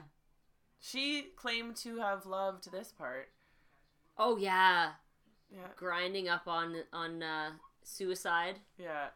She 0.79 1.27
claimed 1.35 1.75
to 1.77 1.97
have 1.99 2.25
loved 2.25 2.71
this 2.71 2.91
part. 2.91 3.29
Oh 4.17 4.37
yeah. 4.37 4.91
Yeah. 5.51 5.67
Grinding 5.75 6.27
up 6.29 6.47
on 6.47 6.75
on 6.93 7.23
uh, 7.23 7.51
suicide. 7.83 8.59
Yeah. 8.77 9.07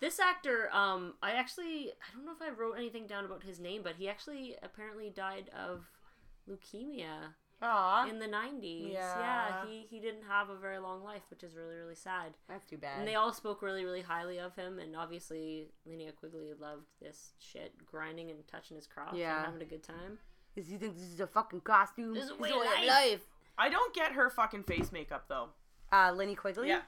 This 0.00 0.18
actor, 0.20 0.68
um, 0.72 1.14
I 1.22 1.32
actually 1.32 1.90
I 1.92 2.14
don't 2.14 2.26
know 2.26 2.32
if 2.32 2.42
I 2.42 2.50
wrote 2.50 2.74
anything 2.76 3.06
down 3.06 3.24
about 3.24 3.42
his 3.42 3.58
name, 3.60 3.82
but 3.82 3.94
he 3.96 4.08
actually 4.08 4.56
apparently 4.62 5.10
died 5.10 5.50
of 5.56 5.84
leukemia 6.48 7.32
Aw, 7.62 8.08
in 8.08 8.18
the 8.18 8.26
nineties. 8.26 8.90
Yeah. 8.92 9.18
Yeah, 9.18 9.66
he 9.66 9.86
he 9.88 10.00
didn't 10.00 10.24
have 10.28 10.50
a 10.50 10.56
very 10.56 10.78
long 10.78 11.02
life, 11.02 11.22
which 11.30 11.42
is 11.42 11.54
really 11.54 11.76
really 11.76 11.94
sad. 11.94 12.34
that's 12.48 12.66
too 12.66 12.76
bad. 12.76 12.98
And 12.98 13.08
they 13.08 13.14
all 13.14 13.32
spoke 13.32 13.62
really 13.62 13.84
really 13.84 14.02
highly 14.02 14.38
of 14.38 14.54
him, 14.56 14.78
and 14.78 14.94
obviously 14.96 15.68
Linnea 15.88 16.14
Quigley 16.14 16.52
loved 16.60 16.86
this 17.00 17.32
shit, 17.38 17.72
grinding 17.86 18.30
and 18.30 18.46
touching 18.48 18.76
his 18.76 18.86
crotch 18.86 19.14
Yeah. 19.14 19.36
and 19.36 19.46
having 19.46 19.62
a 19.62 19.70
good 19.70 19.82
time. 19.84 20.18
Is 20.56 20.70
you 20.70 20.78
think 20.78 20.94
this 20.96 21.04
is 21.08 21.20
a 21.20 21.26
fucking 21.26 21.62
costume? 21.62 22.14
This 22.14 22.24
is 22.24 22.30
a 22.30 22.34
This 22.34 22.46
is 22.50 22.52
a 22.56 22.58
way 22.60 22.86
life. 22.86 23.20
I 23.58 23.68
don't 23.68 23.94
get 23.94 24.12
her 24.12 24.30
fucking 24.30 24.64
face 24.64 24.90
makeup 24.92 25.26
though. 25.28 25.50
Uh, 25.92 26.10
Linnea 26.12 26.36
Quigley. 26.36 26.68
Yeah. 26.68 26.80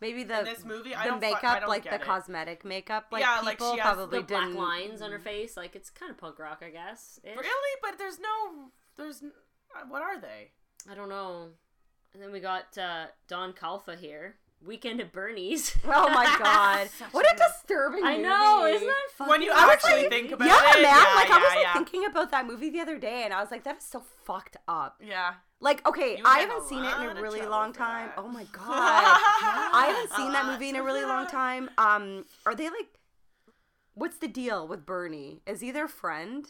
Maybe 0.00 0.24
the 0.24 0.38
In 0.38 0.44
this 0.46 0.64
movie, 0.64 0.94
I 0.94 1.04
the 1.04 1.10
don't 1.10 1.20
fu- 1.20 1.26
I 1.26 1.30
makeup, 1.34 1.60
don't 1.60 1.68
like 1.68 1.84
the 1.84 1.96
it. 1.96 2.00
cosmetic 2.02 2.64
makeup, 2.64 3.06
like 3.12 3.20
Yeah, 3.22 3.40
like, 3.40 3.58
people 3.58 3.74
she 3.74 3.80
has 3.80 3.94
probably 3.94 4.20
The 4.20 4.24
black 4.24 4.44
didn't. 4.46 4.56
lines 4.56 5.02
on 5.02 5.12
her 5.12 5.18
face, 5.18 5.58
like 5.58 5.76
it's 5.76 5.90
kind 5.90 6.10
of 6.10 6.16
punk 6.16 6.38
rock, 6.38 6.62
I 6.66 6.70
guess. 6.70 7.18
Really? 7.22 7.80
But 7.82 7.98
there's 7.98 8.18
no. 8.18 8.70
There's. 8.96 9.22
n- 9.22 9.32
uh, 9.76 9.84
What 9.88 10.00
are 10.00 10.18
they? 10.18 10.52
I 10.90 10.94
don't 10.94 11.10
know. 11.10 11.50
And 12.14 12.22
then 12.22 12.32
we 12.32 12.40
got 12.40 12.76
uh, 12.78 13.06
Don 13.28 13.52
Calfa 13.52 13.96
here. 13.98 14.36
Weekend 14.64 15.00
at 15.00 15.12
Bernie's. 15.12 15.74
Oh 15.84 16.08
my 16.10 16.24
god! 16.42 16.88
What 17.12 17.24
a 17.26 17.34
a 17.34 17.36
good- 17.36 17.42
disturbing. 17.46 18.04
I 18.04 18.16
know, 18.16 18.60
movie. 18.62 18.72
isn't 18.76 18.86
that 18.86 19.08
funny? 19.16 19.30
When 19.30 19.42
you 19.42 19.52
I 19.52 19.72
actually 19.72 20.02
like- 20.02 20.10
think 20.10 20.32
about 20.32 20.46
it. 20.46 20.50
yeah, 20.50 20.70
it, 20.78 20.82
man. 20.82 20.84
yeah, 20.84 21.14
like 21.14 21.30
I 21.30 21.38
was 21.38 21.48
like 21.54 21.62
yeah. 21.62 21.72
thinking 21.72 22.04
about 22.06 22.30
that 22.32 22.46
movie 22.46 22.70
the 22.70 22.80
other 22.80 22.98
day, 22.98 23.22
and 23.24 23.32
I 23.32 23.40
was 23.40 23.50
like, 23.50 23.64
that 23.64 23.78
is 23.78 23.84
so 23.84 24.02
fucked 24.24 24.56
up. 24.68 25.00
Yeah. 25.04 25.34
Like, 25.62 25.86
okay, 25.86 26.20
I 26.24 26.38
haven't 26.40 26.64
seen 26.68 26.84
it 26.84 26.94
in 27.00 27.16
a 27.16 27.20
really 27.20 27.42
long 27.42 27.72
time. 27.72 28.08
that. 28.08 28.14
Oh 28.18 28.28
my 28.28 28.44
god, 28.52 28.64
I 28.68 29.92
haven't 29.94 30.16
seen 30.16 30.32
that 30.32 30.46
movie 30.46 30.68
in 30.70 30.76
a 30.76 30.82
really 30.82 31.04
long 31.04 31.26
time. 31.26 31.70
Um, 31.78 32.24
are 32.46 32.54
they 32.54 32.64
like? 32.70 32.88
What's 33.94 34.16
the 34.16 34.28
deal 34.28 34.66
with 34.68 34.86
Bernie? 34.86 35.42
Is 35.46 35.60
he 35.60 35.70
their 35.70 35.88
friend? 35.88 36.46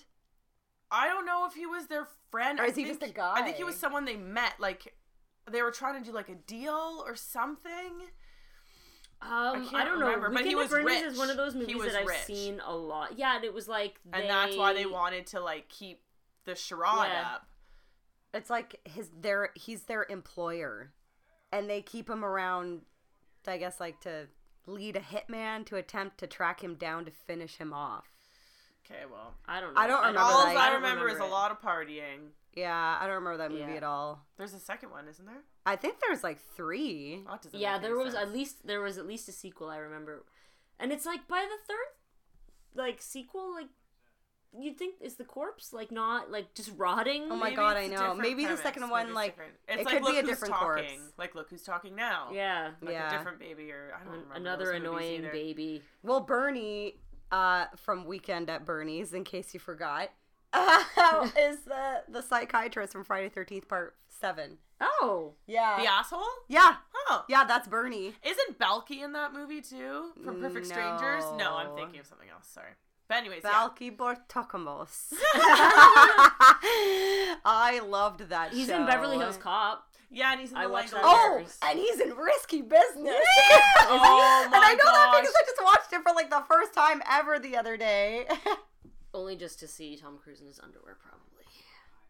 I 0.92 1.06
don't 1.08 1.24
know 1.26 1.46
if 1.46 1.54
he 1.54 1.66
was 1.66 1.86
their 1.86 2.06
friend 2.30 2.58
Or 2.60 2.64
I 2.64 2.66
is 2.66 2.76
he 2.76 2.84
think- 2.84 3.00
just 3.00 3.16
a 3.18 3.22
I 3.22 3.42
think 3.42 3.56
he 3.56 3.64
was 3.64 3.76
someone 3.76 4.04
they 4.04 4.16
met. 4.16 4.54
Like 4.60 4.94
they 5.50 5.62
were 5.62 5.70
trying 5.70 6.02
to 6.02 6.08
do 6.10 6.14
like 6.14 6.28
a 6.28 6.34
deal 6.34 7.02
or 7.06 7.14
something. 7.16 8.02
Um, 9.22 9.30
I, 9.30 9.52
can't 9.70 9.70
don't 9.86 10.00
know. 10.00 10.06
remember, 10.06 10.28
but 10.30 10.44
Weekend 10.44 10.46
he 10.46 10.52
at 10.52 10.56
was 10.58 10.72
rich. 10.72 11.02
is 11.02 11.18
one 11.18 11.28
of 11.28 11.36
those 11.36 11.54
movies 11.54 11.76
that 11.82 11.94
I've 11.94 12.06
rich. 12.06 12.20
seen 12.20 12.60
a 12.66 12.74
lot. 12.74 13.18
Yeah, 13.18 13.36
and 13.36 13.44
it 13.44 13.52
was 13.52 13.68
like 13.68 14.00
And 14.12 14.28
that's 14.30 14.56
why 14.56 14.72
they 14.72 14.86
wanted 14.86 15.26
to 15.28 15.40
like 15.40 15.68
keep 15.68 16.00
the 16.46 16.54
charade 16.54 17.08
Yeah. 17.12 17.32
up. 17.34 17.46
It's 18.32 18.48
like 18.48 18.80
his 18.84 19.10
their 19.20 19.50
he's 19.54 19.82
their 19.82 20.06
employer, 20.08 20.92
and 21.52 21.68
they 21.68 21.82
keep 21.82 22.08
him 22.08 22.24
around. 22.24 22.82
I 23.46 23.58
guess 23.58 23.78
like 23.80 24.00
to 24.02 24.28
lead 24.66 24.96
a 24.96 25.00
hitman 25.00 25.66
to 25.66 25.76
attempt 25.76 26.18
to 26.18 26.26
track 26.26 26.62
him 26.62 26.76
down 26.76 27.04
to 27.04 27.10
finish 27.10 27.56
him 27.56 27.72
off. 27.74 28.06
Okay, 28.86 29.02
well. 29.10 29.34
I 29.46 29.60
don't 29.60 29.74
know. 29.74 29.80
I 29.80 29.86
don't 29.86 30.00
remember 30.00 30.20
All 30.20 30.46
that. 30.46 30.56
I, 30.56 30.66
I 30.66 30.70
don't 30.70 30.82
remember, 30.82 31.08
is 31.08 31.18
a 31.18 31.24
lot 31.24 31.50
of 31.50 31.60
partying. 31.60 32.30
Yeah, 32.54 32.98
I 33.00 33.06
don't 33.06 33.16
remember 33.16 33.38
that 33.38 33.50
movie 33.50 33.62
Yeah. 33.72 33.76
at 33.78 33.84
all. 33.84 34.26
There's 34.36 34.54
a 34.54 34.58
second 34.58 34.90
one, 34.90 35.06
isn't 35.08 35.24
there? 35.24 35.42
I 35.66 35.76
think 35.76 36.00
there's 36.00 36.24
like 36.24 36.40
three. 36.56 37.22
Oh, 37.28 37.34
it 37.34 37.42
doesn't 37.42 37.58
Yeah, 37.58 37.74
make 37.74 37.82
there 37.82 37.94
any 37.94 38.04
was 38.04 38.14
sense. 38.14 38.26
at 38.26 38.32
least 38.32 38.66
there 38.66 38.80
was 38.80 38.98
at 38.98 39.06
least 39.06 39.28
a 39.28 39.32
sequel. 39.32 39.68
I 39.68 39.76
remember, 39.78 40.24
and 40.78 40.90
it's 40.92 41.06
like 41.06 41.28
by 41.28 41.42
the 41.48 41.66
third, 41.66 41.86
like 42.74 43.00
sequel, 43.02 43.52
like 43.54 43.68
you'd 44.52 44.76
think 44.76 44.96
is 45.00 45.14
the 45.14 45.24
corpse 45.24 45.72
like 45.72 45.92
not 45.92 46.30
like 46.32 46.54
just 46.54 46.72
rotting. 46.76 47.28
Oh 47.30 47.36
my 47.36 47.44
Maybe 47.50 47.56
God, 47.56 47.76
it's 47.76 47.78
I 47.78 47.82
a 47.82 47.88
know. 47.88 47.96
different 47.98 48.20
Maybe 48.20 48.46
the 48.46 48.56
second 48.56 48.88
one, 48.90 49.06
it's 49.06 49.14
like, 49.14 49.32
different. 49.32 49.52
it 49.68 49.78
it's 49.80 49.90
could 49.90 50.02
like, 50.02 50.12
be 50.12 50.18
a 50.18 50.20
who's 50.22 50.30
different 50.30 50.54
talking. 50.54 50.84
corpse. 50.98 51.12
Like 51.18 51.34
look 51.36 51.50
who's 51.50 51.62
talking 51.62 51.94
now. 51.94 52.30
Yeah, 52.32 52.72
Like 52.82 52.92
Yeah. 52.92 53.14
a 53.14 53.16
different 53.16 53.38
baby 53.38 53.70
or 53.70 53.92
I 53.94 54.02
don't 54.04 54.14
An- 54.14 54.20
remember 54.22 54.34
another 54.34 54.64
those 54.64 54.72
movies 54.82 54.88
annoying 54.88 55.14
either. 55.20 55.30
baby. 55.30 55.82
Well, 56.02 56.20
Bernie, 56.22 57.00
uh, 57.30 57.66
from 57.76 58.04
Weekend 58.06 58.50
at 58.50 58.64
Bernie's, 58.64 59.12
in 59.14 59.22
case 59.22 59.54
you 59.54 59.60
forgot, 59.60 60.10
Um, 60.52 61.32
is 61.38 61.60
the 61.60 62.02
the 62.08 62.22
psychiatrist 62.22 62.92
from 62.92 63.04
Friday 63.04 63.28
Thirteenth 63.28 63.68
Part 63.68 63.96
Seven. 64.08 64.58
Oh, 64.80 65.34
Yeah. 65.46 65.76
The 65.78 65.86
asshole? 65.90 66.22
Yeah. 66.48 66.76
Oh. 67.08 67.24
Yeah, 67.28 67.44
that's 67.44 67.68
Bernie. 67.68 68.14
Isn't 68.24 68.58
Balki 68.58 69.02
in 69.04 69.12
that 69.12 69.34
movie 69.34 69.60
too? 69.60 70.12
From 70.24 70.40
Perfect 70.40 70.66
mm, 70.66 70.70
Strangers? 70.70 71.24
No, 71.36 71.54
I'm 71.56 71.74
thinking 71.76 72.00
of 72.00 72.06
something 72.06 72.28
else. 72.30 72.46
Sorry. 72.46 72.70
But 73.06 73.18
anyways, 73.18 73.42
yeah. 73.44 73.50
Balki 73.50 73.94
Bartokomous. 73.94 75.12
I 77.44 77.80
loved 77.86 78.28
that 78.30 78.52
he's 78.52 78.68
show. 78.68 78.76
in 78.76 78.86
Beverly 78.86 79.18
Hills 79.18 79.36
Cop. 79.36 79.86
Yeah, 80.10 80.32
and 80.32 80.40
he's 80.40 80.50
in 80.50 80.56
I 80.56 80.64
the 80.64 80.70
watched 80.72 80.90
that. 80.92 81.02
Oh, 81.04 81.38
Years. 81.38 81.56
and 81.62 81.78
he's 81.78 82.00
in 82.00 82.14
Risky 82.16 82.62
Business. 82.62 83.14
Oh 83.82 83.98
my 83.98 84.42
and 84.46 84.54
I 84.54 84.58
my 84.60 84.74
know 84.74 84.84
that 84.92 85.18
because 85.20 85.34
I 85.34 85.44
just 85.46 85.62
watched 85.62 85.92
it 85.92 86.02
for 86.02 86.14
like 86.14 86.30
the 86.30 86.42
first 86.48 86.72
time 86.74 87.02
ever 87.10 87.38
the 87.38 87.56
other 87.56 87.76
day. 87.76 88.26
Only 89.12 89.36
just 89.36 89.58
to 89.60 89.66
see 89.68 89.96
Tom 89.96 90.18
Cruise 90.22 90.40
in 90.40 90.46
his 90.46 90.60
underwear, 90.60 90.96
probably. 91.00 91.26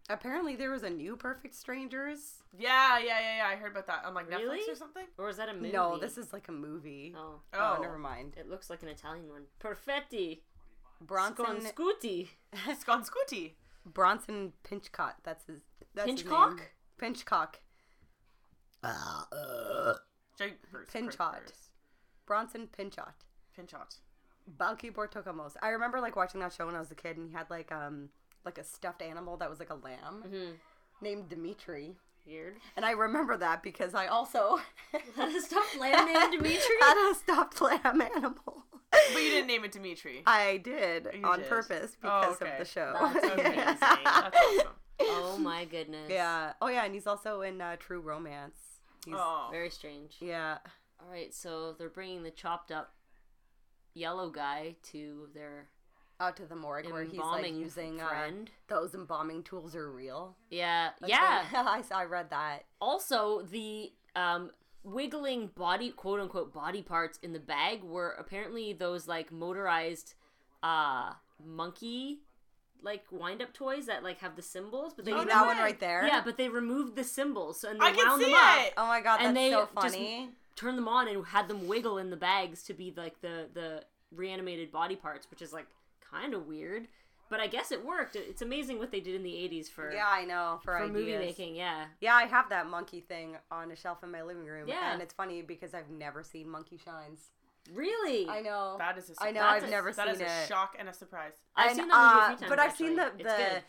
Apparently, 0.09 0.57
there 0.57 0.71
was 0.71 0.83
a 0.83 0.91
new 0.91 1.17
Perfect 1.17 1.55
Strangers. 1.55 2.43
Yeah, 2.59 2.99
yeah, 2.99 3.21
yeah, 3.21 3.37
yeah. 3.39 3.47
I 3.47 3.55
heard 3.57 3.71
about 3.73 3.87
that 3.87 4.05
on 4.05 4.13
like 4.13 4.29
Really? 4.29 4.59
Netflix 4.59 4.73
or 4.73 4.75
something. 4.75 5.05
Or 5.19 5.29
is 5.29 5.37
that 5.37 5.49
a 5.49 5.55
movie? 5.55 5.71
No, 5.73 5.99
this 5.99 6.19
is 6.19 6.33
like 6.33 6.49
a 6.49 6.53
movie. 6.53 7.15
Oh, 7.17 7.41
Oh, 7.55 7.77
Oh. 7.79 7.83
never 7.83 7.97
mind. 7.97 8.35
it 8.37 8.49
looks 8.51 8.69
like 8.71 8.83
an 8.83 8.89
Italian 8.89 9.29
one. 9.29 9.45
Perfetti. 9.61 10.41
Bronson 11.01 11.45
Sconscuti. 11.61 12.29
Sconscuti. 12.85 13.53
Bronson 13.87 14.53
Pinchcott. 14.65 15.17
That's 15.23 15.47
his. 15.47 15.61
That's 15.95 16.11
his 16.11 16.23
Pinchcock? 16.25 16.57
name. 16.57 16.67
Pinchcock. 17.01 17.55
Jake 20.39 20.59
Bruce. 20.71 20.89
Pinchot. 20.93 21.39
Bruce. 21.45 21.69
Bronson 22.27 22.67
Pinchot. 22.67 23.15
Pinchot. 23.55 23.97
Balki 24.59 24.93
Bartokomous. 24.93 25.57
I 25.63 25.69
remember 25.71 26.01
like 26.01 26.17
watching 26.17 26.41
that 26.41 26.53
show 26.53 26.67
when 26.67 26.75
I 26.75 26.81
was 26.81 26.91
a 26.91 26.95
kid, 26.95 27.17
and 27.17 27.29
he 27.29 27.35
had 27.35 27.49
like 27.51 27.71
um 27.73 28.09
like 28.45 28.59
a 28.59 28.65
stuffed 28.65 29.03
animal 29.03 29.37
that 29.39 29.51
was 29.51 29.59
like 29.59 29.71
a 29.71 29.75
lamb 29.75 30.23
hmm 30.29 30.51
named 31.03 31.29
Dimitri. 31.29 31.97
Weird. 32.27 32.57
And 32.77 32.85
I 32.85 32.91
remember 32.91 33.37
that 33.39 33.63
because 33.63 33.95
I 33.95 34.07
also 34.07 34.59
Had 35.17 35.35
a 35.35 35.41
stuffed 35.41 35.79
lamb 35.79 36.07
named 36.13 36.33
Dimitri? 36.33 36.77
had 36.81 37.11
a 37.11 37.15
stuffed 37.15 37.61
lamb 37.61 38.01
animal. 38.03 38.65
But 38.91 39.23
you 39.23 39.31
didn't 39.31 39.47
name 39.47 39.65
it 39.65 39.73
Dimitri. 39.73 40.23
I 40.27 40.59
did 40.59 41.09
You 41.15 41.25
on 41.25 41.39
did. 41.41 41.49
purpose 41.49 41.97
Oh, 42.05 42.21
because 42.21 42.43
okay. 42.43 42.53
of 42.53 42.59
the 42.59 42.65
show. 42.67 42.93
That's 43.01 43.25
amazing. 43.27 43.65
That's 44.05 44.37
awesome. 44.37 44.73
Oh 45.03 45.39
my 45.39 45.65
goodness. 45.65 46.11
yeah. 46.11 46.53
Oh 46.61 46.69
yeah, 46.69 46.85
and 46.85 46.93
he's 46.93 47.07
also 47.07 47.41
in 47.41 47.61
uh, 47.61 47.77
True 47.79 48.01
Romance. 48.01 48.59
He's, 49.07 49.15
Oh. 49.17 49.49
Very 49.51 49.71
strange. 49.71 50.17
Yeah. 50.21 50.59
All 51.01 51.11
right, 51.11 51.33
so 51.33 51.73
they're 51.79 51.89
bringing 51.89 52.23
the 52.23 52.31
chopped 52.31 52.71
up 52.71 52.93
yellow 53.95 54.31
guy 54.31 54.77
to 54.93 55.29
their 55.35 55.69
Out 56.21 56.37
to 56.37 56.45
the 56.47 56.57
morgue 56.57 56.91
where 56.93 57.05
he's 57.05 57.19
like 57.21 57.53
using 57.53 58.01
uh, 58.01 58.09
friend. 58.09 58.51
those 58.69 58.95
embalming 58.95 59.43
tools 59.43 59.75
are 59.75 59.91
real. 59.91 60.37
yeah, 60.51 60.91
Like, 61.01 61.11
yeah. 61.11 61.45
I, 61.55 61.83
I 61.93 62.05
read 62.05 62.31
that. 62.31 62.65
also, 62.81 63.43
the 63.43 63.93
um, 64.17 64.51
wiggling 64.85 65.49
body, 65.55 65.91
quote 65.91 66.21
unquote, 66.21 66.53
body 66.53 66.83
parts 66.83 67.19
in 67.23 67.33
the 67.33 67.41
bag 67.41 67.83
were 67.83 68.11
apparently 68.19 68.73
those 68.73 69.07
like 69.09 69.31
motorized 69.33 70.15
uh, 70.63 71.13
monkey 71.45 72.21
like 72.83 73.05
wind 73.11 73.43
up 73.43 73.53
toys 73.53 73.85
that 73.87 74.03
like 74.03 74.21
have 74.21 74.37
the 74.37 74.43
symbols, 74.43 74.95
but 74.95 75.05
they 75.05 75.13
Oh, 75.13 75.23
that 75.25 75.47
one 75.47 75.59
right 75.59 75.79
there? 75.79 76.07
yeah, 76.07 76.23
but 76.25 76.39
they 76.39 76.49
removed 76.49 76.97
the 76.97 77.05
symbols 77.05 77.63
and 77.63 77.79
they 77.79 77.85
I 77.87 77.93
can 77.93 78.09
wound 78.09 78.23
see 78.23 78.31
them 78.31 78.41
up. 78.43 78.59
it. 78.67 78.73
Oh 78.79 78.87
my 78.87 79.01
god, 79.03 79.17
that's 79.19 79.27
and 79.29 79.37
they 79.37 79.51
so 79.51 79.61
just 79.61 79.95
funny. 79.95 80.31
Turned 80.61 80.77
them 80.79 80.89
on 80.89 81.09
and 81.09 81.25
had 81.27 81.49
them 81.49 81.67
wiggle 81.67 81.99
in 81.99 82.11
the 82.11 82.17
bags 82.17 82.63
to 82.65 82.75
be 82.75 82.93
like 82.97 83.21
the 83.21 83.49
the 83.55 83.83
reanimated 84.15 84.71
body 84.73 84.97
parts, 84.97 85.27
which 85.31 85.41
is 85.43 85.53
like 85.53 85.67
kind 86.11 86.35
of 86.35 86.47
weird. 86.47 86.87
But 87.31 87.39
I 87.39 87.47
guess 87.47 87.71
it 87.71 87.85
worked. 87.85 88.17
It's 88.17 88.43
amazing 88.43 88.81
what 88.81 88.91
they 88.91 88.99
did 89.01 89.15
in 89.15 89.23
the 89.23 89.31
'80s 89.33 89.69
for 89.71 89.93
Yeah, 89.93 90.07
I 90.09 90.25
know 90.25 90.59
for, 90.65 90.73
for 90.77 90.85
ideas. 90.85 90.93
movie 90.93 91.17
making. 91.17 91.55
Yeah, 91.55 91.85
Yeah, 92.01 92.15
I 92.17 92.25
have 92.25 92.49
that 92.51 92.67
monkey 92.69 93.01
thing 93.01 93.37
on 93.53 93.71
a 93.71 93.77
shelf 93.77 94.03
in 94.03 94.11
my 94.11 94.23
living 94.23 94.47
room. 94.47 94.67
Yeah. 94.69 94.93
and 94.93 95.01
it's 95.01 95.15
funny 95.15 95.41
because 95.43 95.73
I've 95.73 95.91
never 95.91 96.25
seen 96.25 96.49
Monkey 96.49 96.77
Shines. 96.85 97.31
really. 97.73 98.29
I 98.29 98.41
know. 98.41 98.75
That 98.79 98.99
is 98.99 99.11
a 99.11 99.15
I 99.23 99.31
know. 99.31 99.41
surprise. 99.41 99.63
I've 99.63 99.69
a- 99.69 99.71
never 99.71 99.93
That 99.93 100.07
seen 100.07 100.15
is 100.17 100.21
a 100.23 100.25
it. 100.43 100.49
shock 100.49 100.75
and 100.79 100.89
a 100.89 100.93
surprise. 100.93 101.35
I've 101.55 101.69
And, 101.71 101.77
seen 101.79 101.89
that 101.89 101.95
movie 101.97 102.19
a 102.19 102.25
uh, 102.25 102.29
few 102.31 102.37
times. 102.39 102.51
but 102.51 102.59
I've 102.59 102.77
seen 102.77 102.97
the 102.97 103.03
actually. 103.03 103.21
It's 103.25 103.33
the 103.33 103.39
good. 103.55 103.63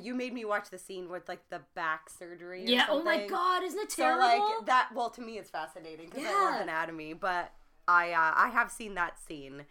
You 0.00 0.14
made 0.14 0.32
me 0.32 0.44
watch 0.44 0.70
the 0.70 0.78
scene 0.78 1.08
with 1.10 1.28
like 1.28 1.48
the 1.50 1.60
back 1.74 2.10
surgery. 2.10 2.64
Yeah. 2.66 2.86
Oh 2.88 3.02
my 3.02 3.26
god, 3.26 3.62
isn't 3.62 3.78
it 3.78 3.90
terrible? 3.90 4.22
So 4.22 4.56
like 4.56 4.66
that. 4.66 4.90
Well, 4.94 5.10
to 5.10 5.20
me, 5.20 5.38
it's 5.38 5.50
fascinating 5.50 6.10
because 6.10 6.24
I 6.26 6.32
love 6.32 6.60
anatomy, 6.62 7.14
but 7.14 7.52
I 7.88 8.12
uh, 8.12 8.32
I 8.36 8.50
have 8.52 8.70
seen 8.70 8.94
that 8.94 9.18
scene. 9.18 9.64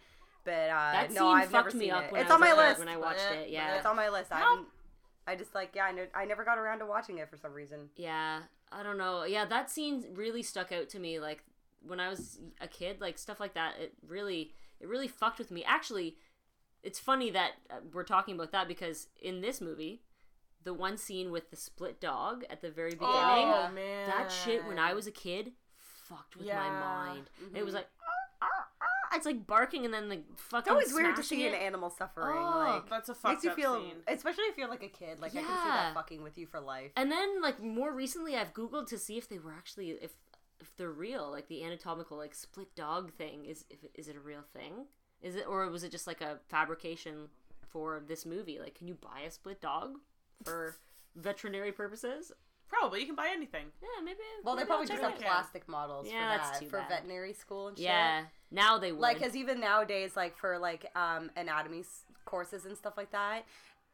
But 0.44 0.52
uh, 0.52 0.92
that 0.92 1.12
no, 1.12 1.28
I've 1.28 1.50
fucked 1.50 1.74
never 1.74 1.78
me 1.78 1.84
seen 1.86 1.94
up 1.94 2.04
it. 2.12 2.20
It's 2.20 2.30
on 2.30 2.40
my 2.40 2.54
list. 2.54 2.78
when 2.78 2.88
I 2.88 2.96
watched 2.96 3.30
it. 3.32 3.50
Yeah. 3.50 3.76
It's 3.76 3.86
on 3.86 3.96
my 3.96 4.08
list. 4.08 4.32
I 4.32 4.40
Nope. 4.40 4.68
I 5.26 5.36
just 5.36 5.54
like 5.54 5.74
yeah. 5.74 5.84
I, 5.84 5.92
know, 5.92 6.06
I 6.14 6.24
never 6.24 6.44
got 6.44 6.58
around 6.58 6.78
to 6.80 6.86
watching 6.86 7.18
it 7.18 7.28
for 7.28 7.36
some 7.36 7.52
reason. 7.52 7.90
Yeah, 7.96 8.40
I 8.72 8.82
don't 8.82 8.98
know. 8.98 9.24
Yeah, 9.24 9.44
that 9.44 9.70
scene 9.70 10.04
really 10.14 10.42
stuck 10.42 10.72
out 10.72 10.88
to 10.90 10.98
me. 10.98 11.20
Like 11.20 11.44
when 11.86 12.00
I 12.00 12.08
was 12.08 12.38
a 12.60 12.66
kid, 12.66 13.00
like 13.00 13.18
stuff 13.18 13.40
like 13.40 13.54
that. 13.54 13.74
It 13.78 13.92
really, 14.06 14.52
it 14.80 14.88
really 14.88 15.08
fucked 15.08 15.38
with 15.38 15.50
me. 15.50 15.64
Actually, 15.64 16.16
it's 16.82 16.98
funny 16.98 17.30
that 17.30 17.52
uh, 17.70 17.76
we're 17.92 18.04
talking 18.04 18.34
about 18.34 18.52
that 18.52 18.68
because 18.68 19.08
in 19.20 19.40
this 19.40 19.60
movie, 19.60 20.02
the 20.64 20.74
one 20.74 20.96
scene 20.96 21.30
with 21.30 21.50
the 21.50 21.56
split 21.56 22.00
dog 22.00 22.44
at 22.50 22.60
the 22.60 22.70
very 22.70 22.90
beginning, 22.92 23.12
Oh 23.14 23.70
man, 23.74 24.08
that 24.08 24.30
shit 24.30 24.64
when 24.66 24.78
I 24.78 24.94
was 24.94 25.06
a 25.06 25.10
kid 25.12 25.52
fucked 25.78 26.36
with 26.36 26.46
my 26.48 26.70
mind. 26.70 27.30
It 27.54 27.60
Mhm. 27.60 27.64
was 27.64 27.74
like. 27.74 27.88
"Ah, 28.02 28.06
ah, 28.42 28.66
ah," 28.82 28.86
It's 29.16 29.26
like 29.26 29.46
barking 29.46 29.84
and 29.84 29.92
then 29.92 30.08
the 30.08 30.22
fucking. 30.36 30.60
It's 30.60 30.70
always 30.70 30.94
weird 30.94 31.16
to 31.16 31.22
smashing 31.22 31.38
see 31.38 31.46
an 31.48 31.54
animal 31.54 31.90
suffering. 31.90 32.36
Oh, 32.38 32.58
like 32.58 32.88
That's 32.88 33.08
a 33.08 33.14
fucked 33.14 33.34
makes 33.34 33.44
you 33.44 33.50
up 33.50 33.56
feel, 33.56 33.74
scene. 33.74 33.96
especially 34.06 34.44
if 34.44 34.56
you're 34.56 34.68
like 34.68 34.82
a 34.84 34.88
kid. 34.88 35.18
Like 35.20 35.32
I 35.32 35.40
can 35.42 35.46
see 35.48 35.68
that 35.68 35.94
fucking 35.94 36.22
with 36.22 36.38
you 36.38 36.46
for 36.46 36.60
life. 36.60 36.92
And 36.96 37.10
then 37.10 37.40
like 37.42 37.60
more 37.60 37.92
recently 37.92 38.36
I've 38.36 38.52
googled 38.54 38.86
to 38.88 38.98
see 38.98 39.18
if 39.18 39.28
they 39.28 39.38
were 39.38 39.52
actually 39.52 39.90
if 39.90 40.12
if 40.60 40.76
they're 40.76 40.90
real, 40.92 41.28
like 41.30 41.48
the 41.48 41.64
anatomical 41.64 42.16
like 42.18 42.34
split 42.34 42.74
dog 42.76 43.12
thing 43.14 43.46
is 43.46 43.64
if 43.70 43.78
is 43.94 44.06
it 44.08 44.14
a 44.16 44.20
real 44.20 44.42
thing? 44.52 44.86
Is 45.22 45.36
it 45.36 45.44
or 45.48 45.68
was 45.68 45.84
it 45.84 45.90
just 45.90 46.06
like 46.06 46.20
a 46.20 46.38
fabrication 46.48 47.28
for 47.68 48.02
this 48.06 48.24
movie? 48.26 48.58
Like 48.58 48.74
can 48.74 48.88
you 48.88 48.94
buy 48.94 49.20
a 49.26 49.30
split 49.30 49.60
dog 49.60 49.98
for 50.44 50.76
veterinary 51.16 51.72
purposes? 51.72 52.32
Probably 52.68 53.00
you 53.00 53.06
can 53.06 53.16
buy 53.16 53.30
anything. 53.32 53.66
Yeah, 53.82 53.88
maybe. 54.04 54.18
Well, 54.44 54.54
they 54.54 54.60
maybe 54.60 54.68
probably 54.68 54.86
just 54.86 55.02
have 55.02 55.10
it 55.12 55.16
out. 55.16 55.22
out. 55.24 55.26
plastic 55.32 55.68
models 55.68 56.06
Yeah, 56.08 56.30
for 56.32 56.38
that's 56.38 56.50
that 56.50 56.60
too 56.64 56.70
for 56.70 56.78
bad. 56.78 56.88
veterinary 56.88 57.32
school 57.32 57.68
and 57.68 57.76
shit. 57.76 57.84
Yeah, 57.86 58.24
now 58.52 58.78
they 58.78 58.92
would. 58.92 59.00
Like, 59.00 59.20
cause 59.20 59.34
even 59.34 59.58
nowadays, 59.60 60.16
like 60.16 60.36
for 60.36 60.56
like 60.58 60.86
um 60.96 61.30
anatomy 61.36 61.80
s- 61.80 62.04
courses 62.24 62.66
and 62.66 62.76
stuff 62.76 62.96
like 62.96 63.10
that, 63.10 63.42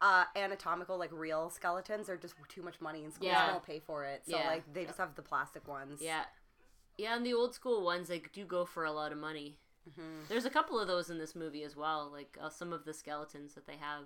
uh, 0.02 0.24
anatomical 0.36 0.98
like 0.98 1.10
real 1.10 1.48
skeletons 1.48 2.10
are 2.10 2.18
just 2.18 2.34
too 2.48 2.62
much 2.62 2.78
money, 2.82 3.02
and 3.02 3.12
schools 3.14 3.30
Yeah. 3.32 3.50
don't 3.50 3.62
pay 3.64 3.80
for 3.80 4.04
it. 4.04 4.22
So 4.28 4.36
Yeah. 4.36 4.46
like 4.46 4.70
they 4.74 4.84
just 4.84 4.98
have 4.98 5.14
the 5.14 5.22
plastic 5.22 5.66
ones. 5.66 6.02
yeah, 6.02 6.24
yeah, 6.98 7.16
and 7.16 7.24
the 7.24 7.32
old 7.32 7.54
school 7.54 7.82
ones 7.82 8.08
they 8.08 8.18
do 8.18 8.44
go 8.44 8.66
for 8.66 8.84
a 8.84 8.92
lot 8.92 9.10
of 9.10 9.16
money. 9.16 9.56
Hmm 9.94 10.22
There's 10.28 10.44
a 10.44 10.50
couple 10.50 10.78
of 10.80 10.88
those 10.88 11.10
in 11.10 11.18
this 11.18 11.34
movie 11.34 11.62
as 11.62 11.76
well. 11.76 12.10
Like 12.12 12.36
uh, 12.40 12.48
some 12.50 12.72
of 12.72 12.84
the 12.84 12.92
skeletons 12.94 13.54
that 13.54 13.66
they 13.66 13.76
have 13.76 14.04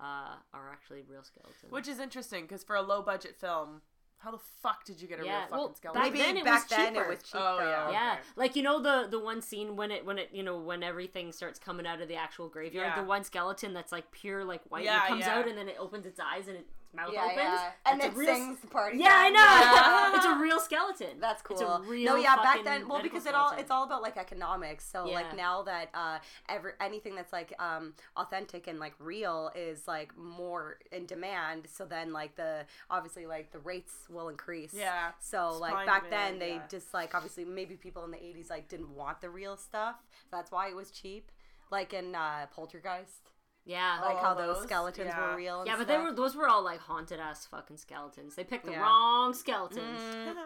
uh, 0.00 0.36
are 0.52 0.70
actually 0.72 1.02
real 1.08 1.22
skeletons. 1.22 1.70
Which 1.70 1.88
is 1.88 1.98
interesting 1.98 2.42
because 2.42 2.64
for 2.64 2.76
a 2.76 2.82
low 2.82 3.00
budget 3.02 3.36
film, 3.36 3.82
how 4.18 4.30
the 4.30 4.38
fuck 4.62 4.84
did 4.84 5.00
you 5.02 5.06
get 5.08 5.20
a 5.20 5.24
Yeah, 5.24 5.32
real 5.32 5.40
fucking 5.42 5.56
well, 5.58 5.74
skeleton? 5.74 6.02
back 6.02 6.12
Maybe 6.12 6.18
then 6.24 6.36
it 6.38 6.44
back 6.44 6.62
was 6.68 6.70
then 6.78 6.94
cheaper. 6.94 7.04
it 7.04 7.08
was 7.10 7.22
cheap 7.22 7.34
Oh, 7.40 7.56
though. 7.58 7.64
yeah. 7.68 7.90
Yeah, 7.90 8.12
Okay. 8.12 8.20
like 8.36 8.56
you 8.56 8.62
know 8.62 8.80
the 8.80 9.06
the 9.10 9.18
one 9.20 9.40
scene 9.42 9.76
when 9.76 9.90
it 9.90 10.04
when 10.04 10.18
it 10.18 10.30
you 10.32 10.42
know 10.42 10.58
when 10.58 10.82
everything 10.82 11.30
starts 11.32 11.58
coming 11.58 11.86
out 11.86 12.00
of 12.00 12.08
the 12.08 12.16
actual 12.16 12.48
graveyard, 12.48 12.92
Yeah. 12.96 13.00
the 13.02 13.06
one 13.06 13.22
skeleton 13.24 13.72
that's 13.74 13.92
like 13.92 14.10
pure 14.12 14.44
like 14.44 14.62
white, 14.70 14.84
Yeah, 14.84 15.04
it 15.04 15.08
comes 15.08 15.26
yeah. 15.26 15.38
out 15.38 15.46
and 15.48 15.56
then 15.58 15.68
it 15.68 15.76
opens 15.78 16.06
its 16.06 16.18
eyes 16.20 16.48
and 16.48 16.56
its 16.56 16.72
mouth 16.94 17.10
Yeah, 17.12 17.24
opens. 17.24 17.38
yeah. 17.38 17.70
And 17.86 18.02
it 18.02 18.14
real 18.14 18.34
sings 18.34 18.60
the 18.60 18.66
party. 18.66 18.98
Yeah, 18.98 19.12
I 19.12 19.30
know. 19.30 19.40
Yeah. 19.74 20.16
it's 20.16 20.26
a 20.26 20.38
real 20.42 20.60
skeleton. 20.60 21.20
That's 21.20 21.42
cool. 21.42 21.56
It's 21.56 21.62
a 21.62 21.80
real 21.88 22.14
no, 22.14 22.16
yeah, 22.20 22.36
back 22.36 22.64
then, 22.64 22.88
well, 22.88 23.02
because 23.02 23.26
it 23.26 23.34
all 23.34 23.52
it's 23.56 23.70
all 23.70 23.84
about 23.84 24.02
like 24.02 24.16
economics. 24.16 24.84
So 24.90 25.04
like 25.06 25.36
now 25.36 25.62
that 25.62 25.88
uh, 25.94 26.18
every 26.48 26.72
anything 26.80 27.14
that's 27.14 27.32
like 27.32 27.52
um 27.58 27.94
authentic 28.16 28.66
and 28.66 28.78
like 28.78 28.94
real 28.98 29.50
is 29.54 29.86
like 29.86 30.16
more 30.16 30.78
in 30.92 31.06
demand. 31.06 31.66
So 31.72 31.84
then 31.84 32.12
like 32.12 32.36
the 32.36 32.66
obviously 32.90 33.26
like 33.26 33.52
the 33.52 33.58
rates 33.60 33.92
will 34.08 34.28
increase. 34.28 34.74
Yeah. 34.74 35.10
So 35.20 35.52
Supply 35.52 35.70
like 35.70 35.86
back 35.86 36.10
then 36.10 36.38
they 36.38 36.54
yeah. 36.54 36.62
just 36.68 36.92
like 36.94 37.14
obviously 37.14 37.44
maybe 37.44 37.74
people 37.74 38.04
in 38.04 38.10
the 38.10 38.22
eighties 38.22 38.50
like 38.50 38.68
didn't 38.68 38.90
want 38.90 39.20
the 39.20 39.30
real 39.30 39.56
stuff. 39.56 39.96
So 40.30 40.36
that's 40.36 40.50
why 40.50 40.68
it 40.68 40.76
was 40.76 40.90
cheap. 40.90 41.30
Like 41.70 41.92
in 41.92 42.14
uh, 42.14 42.46
Poltergeist, 42.54 43.30
yeah. 43.64 43.98
like 44.02 44.16
Oh, 44.16 44.22
how 44.22 44.34
those, 44.34 44.56
those? 44.56 44.64
skeletons 44.64 45.08
Yeah. 45.08 45.30
were 45.30 45.36
real. 45.36 45.60
And 45.60 45.68
yeah, 45.68 45.76
but 45.76 45.86
they 45.88 45.98
were 45.98 46.12
those 46.12 46.34
were 46.36 46.48
all 46.48 46.62
like 46.62 46.80
haunted 46.80 47.20
ass 47.20 47.46
fucking 47.46 47.76
skeletons. 47.78 48.34
They 48.34 48.44
picked 48.44 48.66
the 48.66 48.72
Yeah. 48.72 48.80
wrong 48.82 49.34
skeletons. 49.34 50.00
Mm. 50.00 50.34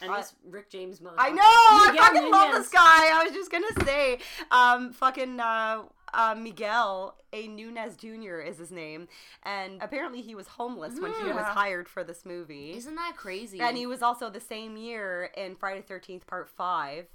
And 0.00 0.10
I- 0.10 0.16
this 0.16 0.34
Rick 0.44 0.68
James 0.68 0.98
motherfucker. 0.98 1.14
I 1.18 1.28
know. 1.30 1.42
I 1.44 1.88
Miguel 1.92 2.04
fucking 2.06 2.30
love 2.32 2.52
this 2.54 2.68
guy. 2.70 2.80
I 3.20 3.22
was 3.24 3.32
just 3.32 3.52
gonna 3.52 3.84
say, 3.84 4.18
um, 4.50 4.92
fucking 4.92 5.38
uh, 5.38 5.82
uh, 6.12 6.34
Miguel 6.36 7.14
A. 7.32 7.46
Nunez 7.46 7.94
Jr. 7.96 8.40
is 8.40 8.58
his 8.58 8.72
name, 8.72 9.06
and 9.44 9.80
apparently 9.80 10.20
he 10.20 10.34
was 10.34 10.48
homeless 10.48 10.98
when 10.98 11.12
he 11.12 11.24
was 11.32 11.44
hired 11.44 11.88
for 11.88 12.02
this 12.02 12.24
movie, 12.26 12.72
Isn't 12.72 12.96
that 12.96 13.12
crazy? 13.16 13.60
and 13.60 13.76
he 13.76 13.86
was 13.86 14.02
also 14.02 14.28
the 14.28 14.40
same 14.40 14.76
year 14.76 15.30
in 15.36 15.54
Friday 15.54 15.82
Thirteenth 15.82 16.26
Part 16.26 16.48
Five, 16.50 17.06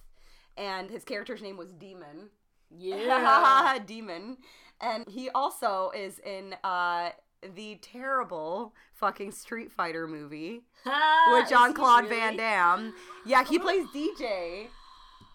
and 0.56 0.90
his 0.90 1.04
character's 1.04 1.42
name 1.42 1.58
was 1.58 1.74
Demon. 1.74 2.30
yeah. 2.70 3.78
Demon, 3.86 4.38
and 4.82 5.08
he 5.08 5.30
also 5.30 5.92
is 5.96 6.20
in 6.20 6.56
uh. 6.64 7.10
The 7.56 7.76
terrible 7.84 8.74
fucking 8.96 9.32
Street 9.32 9.72
Fighter 9.72 10.08
movie 10.08 10.64
with 11.32 11.48
John 11.48 11.72
Claude 11.76 12.06
really? 12.06 12.16
Van 12.16 12.36
Damme. 12.36 12.94
Yeah, 13.28 13.44
he 13.44 13.60
plays 13.60 13.86
DJ. 13.96 14.66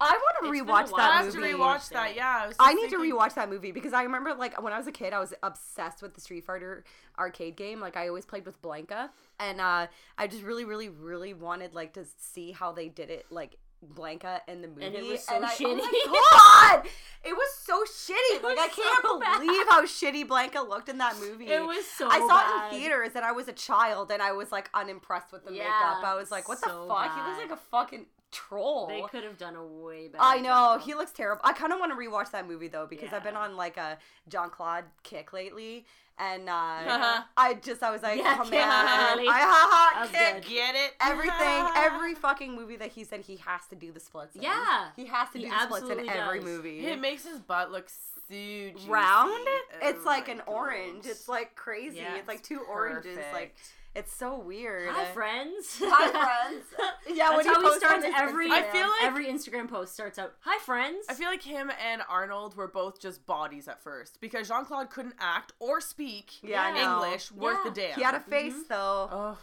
I 0.00 0.10
want 0.10 0.20
to 0.42 0.50
It's 0.50 0.60
been 0.60 0.68
a 0.68 0.72
rewatch 0.72 0.90
while. 0.90 1.00
I 1.00 1.06
that 1.18 1.24
have 1.24 1.32
to 1.32 1.38
movie. 1.38 1.52
rewatch 1.52 1.88
that. 1.90 2.16
Yeah, 2.16 2.50
I, 2.58 2.70
I 2.70 2.74
need 2.74 2.90
to 2.90 2.98
thinking- 2.98 3.12
rewatch 3.16 3.34
that 3.34 3.48
movie 3.48 3.70
because 3.70 3.92
I 3.92 4.02
remember 4.02 4.34
like 4.34 4.60
when 4.60 4.72
I 4.72 4.78
was 4.78 4.88
a 4.88 4.92
kid, 4.92 5.12
I 5.12 5.20
was 5.20 5.32
obsessed 5.44 6.02
with 6.02 6.14
the 6.14 6.20
Street 6.20 6.44
Fighter 6.44 6.82
arcade 7.20 7.54
game. 7.54 7.78
Like 7.78 7.96
I 7.96 8.08
always 8.08 8.26
played 8.26 8.44
with 8.46 8.60
Blanka, 8.60 9.10
and 9.38 9.60
uh, 9.60 9.86
I 10.18 10.26
just 10.26 10.42
really, 10.42 10.64
really, 10.64 10.88
really 10.88 11.34
wanted 11.34 11.72
like 11.72 11.92
to 11.94 12.04
see 12.18 12.50
how 12.50 12.72
they 12.72 12.88
did 12.88 13.10
it, 13.10 13.26
like 13.30 13.58
Blanka 13.94 14.40
in 14.48 14.62
the 14.62 14.68
movie. 14.68 14.84
And 14.84 14.94
it 14.94 15.04
was 15.04 15.24
so 15.24 15.34
I, 15.34 15.38
Oh 15.38 15.46
shitty. 15.46 15.76
my 15.76 16.28
god, 16.32 16.88
it 17.24 17.32
was 17.32 17.48
so 17.64 17.82
shitty. 17.84 18.36
It 18.36 18.42
like 18.44 18.58
I 18.58 18.68
can't 18.68 19.02
so 19.04 19.18
bad. 19.20 19.40
believe 19.40 19.66
how 19.68 19.84
shitty 19.84 20.26
Blanka 20.26 20.66
looked 20.68 20.88
in 20.88 20.98
that 20.98 21.18
movie. 21.18 21.48
It 21.48 21.64
was 21.64 21.84
so 21.86 22.08
I 22.08 22.18
saw 22.20 22.28
bad. 22.28 22.72
it 22.72 22.74
in 22.76 22.80
theaters 22.80 23.10
and 23.14 23.24
I 23.24 23.32
was 23.32 23.48
a 23.48 23.52
child 23.52 24.10
and 24.10 24.22
I 24.22 24.32
was 24.32 24.50
like 24.52 24.70
unimpressed 24.74 25.32
with 25.32 25.44
the 25.44 25.52
Yeah, 25.52 25.64
makeup. 25.64 26.04
I 26.04 26.14
was 26.14 26.30
like, 26.30 26.48
what 26.48 26.58
so 26.58 26.82
the 26.82 26.88
fuck? 26.88 27.14
He 27.14 27.20
looks 27.30 27.38
like 27.42 27.50
a 27.52 27.60
fucking 27.70 28.06
troll. 28.30 28.86
They 28.88 29.02
could 29.10 29.24
have 29.24 29.36
done 29.36 29.56
a 29.56 29.64
way 29.64 30.08
better. 30.08 30.22
I 30.24 30.38
know 30.38 30.48
job. 30.48 30.82
he 30.82 30.94
looks 30.94 31.12
terrible. 31.12 31.42
I 31.44 31.52
kind 31.52 31.72
of 31.72 31.78
want 31.78 31.92
to 31.92 31.96
rewatch 31.98 32.30
that 32.30 32.46
movie 32.48 32.68
though 32.68 32.86
because 32.88 33.12
I've 33.12 33.24
been 33.24 33.36
on 33.36 33.56
like 33.56 33.76
a 33.76 33.98
John 34.28 34.48
Claude 34.50 34.84
kick 35.02 35.32
lately, 35.34 35.84
and 36.18 36.48
uh, 36.48 36.52
Uh-huh. 36.52 37.22
I 37.36 37.54
just 37.54 37.82
I 37.82 37.90
was 37.90 38.02
like, 38.02 38.18
Yeah, 38.18 38.38
oh 38.40 38.48
man, 38.50 39.16
really? 39.16 39.28
I 39.28 39.40
ha 39.40 39.68
ha 39.70 39.90
That 39.94 40.00
was 40.02 40.10
good. 40.42 40.50
Get 40.54 40.74
it? 40.74 40.92
everything, 41.00 41.66
every 41.76 42.14
fucking 42.14 42.54
movie 42.54 42.76
that 42.76 42.90
he 42.92 43.04
said 43.04 43.20
he 43.22 43.36
has 43.44 43.62
to 43.70 43.76
do 43.76 43.92
the 43.92 44.00
splits. 44.00 44.36
In. 44.36 44.42
Yeah. 44.42 44.88
he 44.96 45.06
has 45.06 45.28
to 45.30 45.38
He 45.38 45.44
do 45.44 45.50
the 45.50 45.60
splits 45.66 45.88
in 45.90 46.08
every 46.08 46.38
does. 46.40 46.44
movie. 46.44 46.86
It 46.86 47.00
makes 47.00 47.24
his 47.26 47.38
butt 47.40 47.70
look 47.72 47.88
so 47.88 47.96
juicy. 48.30 48.88
Round? 48.88 49.30
Oh 49.32 49.60
It's 49.82 50.04
like 50.06 50.28
my 50.28 50.34
an 50.34 50.40
orange. 50.46 51.04
It's 51.06 51.28
like 51.28 51.54
crazy. 51.54 51.96
Yeah, 51.98 52.16
it's 52.16 52.28
like 52.28 52.38
it's 52.38 52.48
two 52.48 52.60
oranges. 52.60 53.16
Like 53.16 53.54
perfect. 53.54 53.60
It's 53.94 54.12
so 54.14 54.38
weird. 54.38 54.88
Hi 54.90 55.04
friends. 55.12 55.78
Hi, 55.82 56.10
friends. 56.50 56.64
Yeah, 57.08 57.28
That's 57.30 57.36
when 57.44 57.54
how 57.54 57.62
he 57.72 57.78
starts 57.78 58.06
every. 58.16 58.50
I 58.50 58.62
feel 58.62 58.86
like- 58.88 59.02
every 59.04 59.26
Instagram 59.26 59.68
post 59.68 59.92
starts 59.94 60.18
out. 60.18 60.34
Hi 60.40 60.58
friends. 60.58 61.06
I 61.08 61.14
feel 61.14 61.28
like 61.28 61.42
him 61.42 61.70
and 61.84 62.02
Arnold 62.08 62.56
were 62.56 62.68
both 62.68 63.00
just 63.00 63.26
bodies 63.26 63.68
at 63.68 63.82
first 63.82 64.20
because 64.20 64.48
Jean 64.48 64.64
Claude 64.64 64.90
couldn't 64.90 65.14
act 65.20 65.52
or 65.58 65.80
speak 65.80 66.42
Yeah, 66.42 66.62
I 66.62 66.72
know. 66.72 67.04
English 67.04 67.30
worth 67.32 67.58
Yeah. 67.64 67.70
a 67.70 67.74
damn. 67.74 67.94
he 67.96 68.02
had 68.02 68.14
a 68.14 68.20
face 68.20 68.52
mm-hmm. 68.54 68.62
though. 68.68 69.08
Oh, 69.12 69.38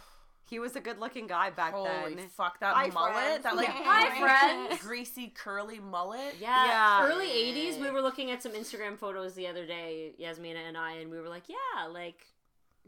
He 0.48 0.58
was 0.58 0.74
a 0.74 0.80
good-looking 0.80 1.28
guy 1.28 1.50
back 1.50 1.72
holy 1.72 2.14
then. 2.16 2.28
fuck! 2.28 2.58
That 2.58 2.74
Hi, 2.74 2.88
mullet, 2.88 3.14
friends. 3.14 3.44
that 3.44 3.54
like 3.56 3.68
Hi, 3.70 4.18
friends. 4.66 4.82
greasy 4.82 5.28
curly 5.28 5.78
mullet. 5.78 6.34
Yeah, 6.40 6.66
Yeah. 6.66 7.06
early 7.06 7.28
'80s. 7.28 7.80
We 7.80 7.90
were 7.92 8.02
looking 8.02 8.32
at 8.32 8.42
some 8.42 8.52
Instagram 8.52 8.98
photos 8.98 9.34
the 9.34 9.46
other 9.46 9.64
day, 9.64 10.12
Yasmina 10.18 10.58
and 10.58 10.76
I, 10.76 10.94
and 10.94 11.08
we 11.08 11.20
were 11.20 11.28
like, 11.28 11.44
"Yeah, 11.48 11.86
like 11.86 12.26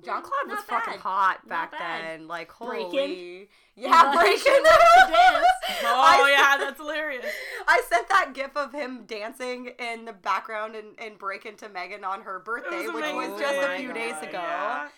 John 0.04 0.22
Claude 0.22 0.48
was 0.48 0.58
Not 0.68 0.84
fucking 0.84 1.00
hot 1.00 1.48
back 1.48 1.72
then. 1.78 2.26
Like 2.28 2.50
holy, 2.50 2.90
he 2.90 3.48
yeah, 3.76 3.90
loves- 3.90 4.18
breaking. 4.18 4.38
he 4.38 4.58
to 4.58 5.12
dance. 5.12 5.46
Oh 5.84 5.84
I, 5.84 6.30
yeah, 6.30 6.56
that's 6.64 6.78
hilarious. 6.80 7.26
I 7.68 7.82
sent 7.88 8.08
that 8.08 8.32
gif 8.34 8.56
of 8.56 8.72
him 8.72 9.04
dancing 9.06 9.70
in 9.78 10.04
the 10.04 10.12
background 10.12 10.74
and, 10.74 10.88
and 10.98 11.18
breaking 11.18 11.56
to 11.58 11.68
Megan 11.68 12.04
on 12.04 12.22
her 12.22 12.40
birthday, 12.40 12.86
was 12.86 12.94
which 12.94 13.04
was 13.14 13.40
just 13.40 13.54
Oh 13.54 13.64
a 13.64 13.68
my 13.68 13.78
few 13.78 13.92
days 13.92 14.14
ago. 14.22 14.32
Yeah. 14.42 14.88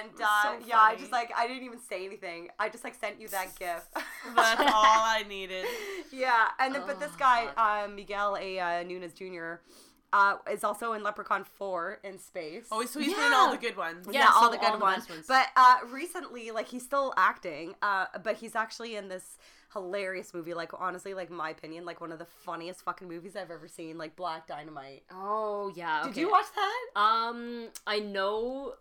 And 0.00 0.10
uh, 0.20 0.42
so 0.42 0.66
yeah, 0.66 0.78
I 0.80 0.96
just 0.96 1.12
like 1.12 1.30
I 1.36 1.46
didn't 1.46 1.62
even 1.64 1.78
say 1.88 2.04
anything. 2.06 2.48
I 2.58 2.68
just 2.68 2.82
like 2.84 2.94
sent 2.94 3.20
you 3.20 3.28
that 3.28 3.54
gif. 3.58 3.84
That's 4.34 4.60
all 4.60 4.68
I 4.74 5.24
needed. 5.28 5.66
yeah, 6.12 6.48
and 6.58 6.74
then 6.74 6.82
but 6.86 6.98
this 6.98 7.10
Oh, 7.12 7.18
guy, 7.18 7.46
uh, 7.56 7.86
Miguel 7.88 8.36
A. 8.40 8.58
Uh, 8.58 8.82
Nunez 8.82 9.12
Jr. 9.12 9.56
Uh, 10.12 10.36
is 10.50 10.64
also 10.64 10.94
in 10.94 11.02
Leprechaun 11.02 11.44
4 11.44 11.98
in 12.02 12.18
space. 12.18 12.66
Oh, 12.72 12.82
so 12.86 12.98
he's 12.98 13.12
been 13.14 13.26
in 13.26 13.32
all 13.34 13.50
the 13.50 13.58
good 13.58 13.76
ones. 13.76 14.06
yeah, 14.10 14.20
Yeah, 14.20 14.30
all 14.34 14.44
so 14.46 14.50
the 14.52 14.56
good 14.58 14.72
the 14.74 14.78
ones. 14.78 14.96
best 15.06 15.10
ones. 15.10 15.26
But 15.28 15.48
uh, 15.54 15.76
recently, 15.90 16.50
like 16.50 16.66
he's 16.68 16.82
still 16.82 17.12
acting, 17.18 17.74
uh, 17.82 18.06
but 18.24 18.36
he's 18.36 18.56
actually 18.56 18.96
in 18.96 19.08
this 19.08 19.36
hilarious 19.74 20.32
movie. 20.32 20.54
Like 20.54 20.70
honestly, 20.78 21.12
like 21.12 21.30
my 21.30 21.50
opinion, 21.50 21.84
like 21.84 22.00
one 22.00 22.10
of 22.10 22.18
the 22.18 22.24
funniest 22.24 22.82
fucking 22.82 23.06
movies 23.06 23.36
I've 23.36 23.50
ever 23.50 23.68
seen. 23.68 23.98
Like 23.98 24.16
Black 24.16 24.46
Dynamite. 24.46 25.02
Oh 25.12 25.70
yeah. 25.74 26.04
Did 26.06 26.16
you 26.16 26.30
watch 26.30 26.46
that? 26.54 27.00
Um, 27.00 27.68
I 27.86 27.98
know 27.98 28.74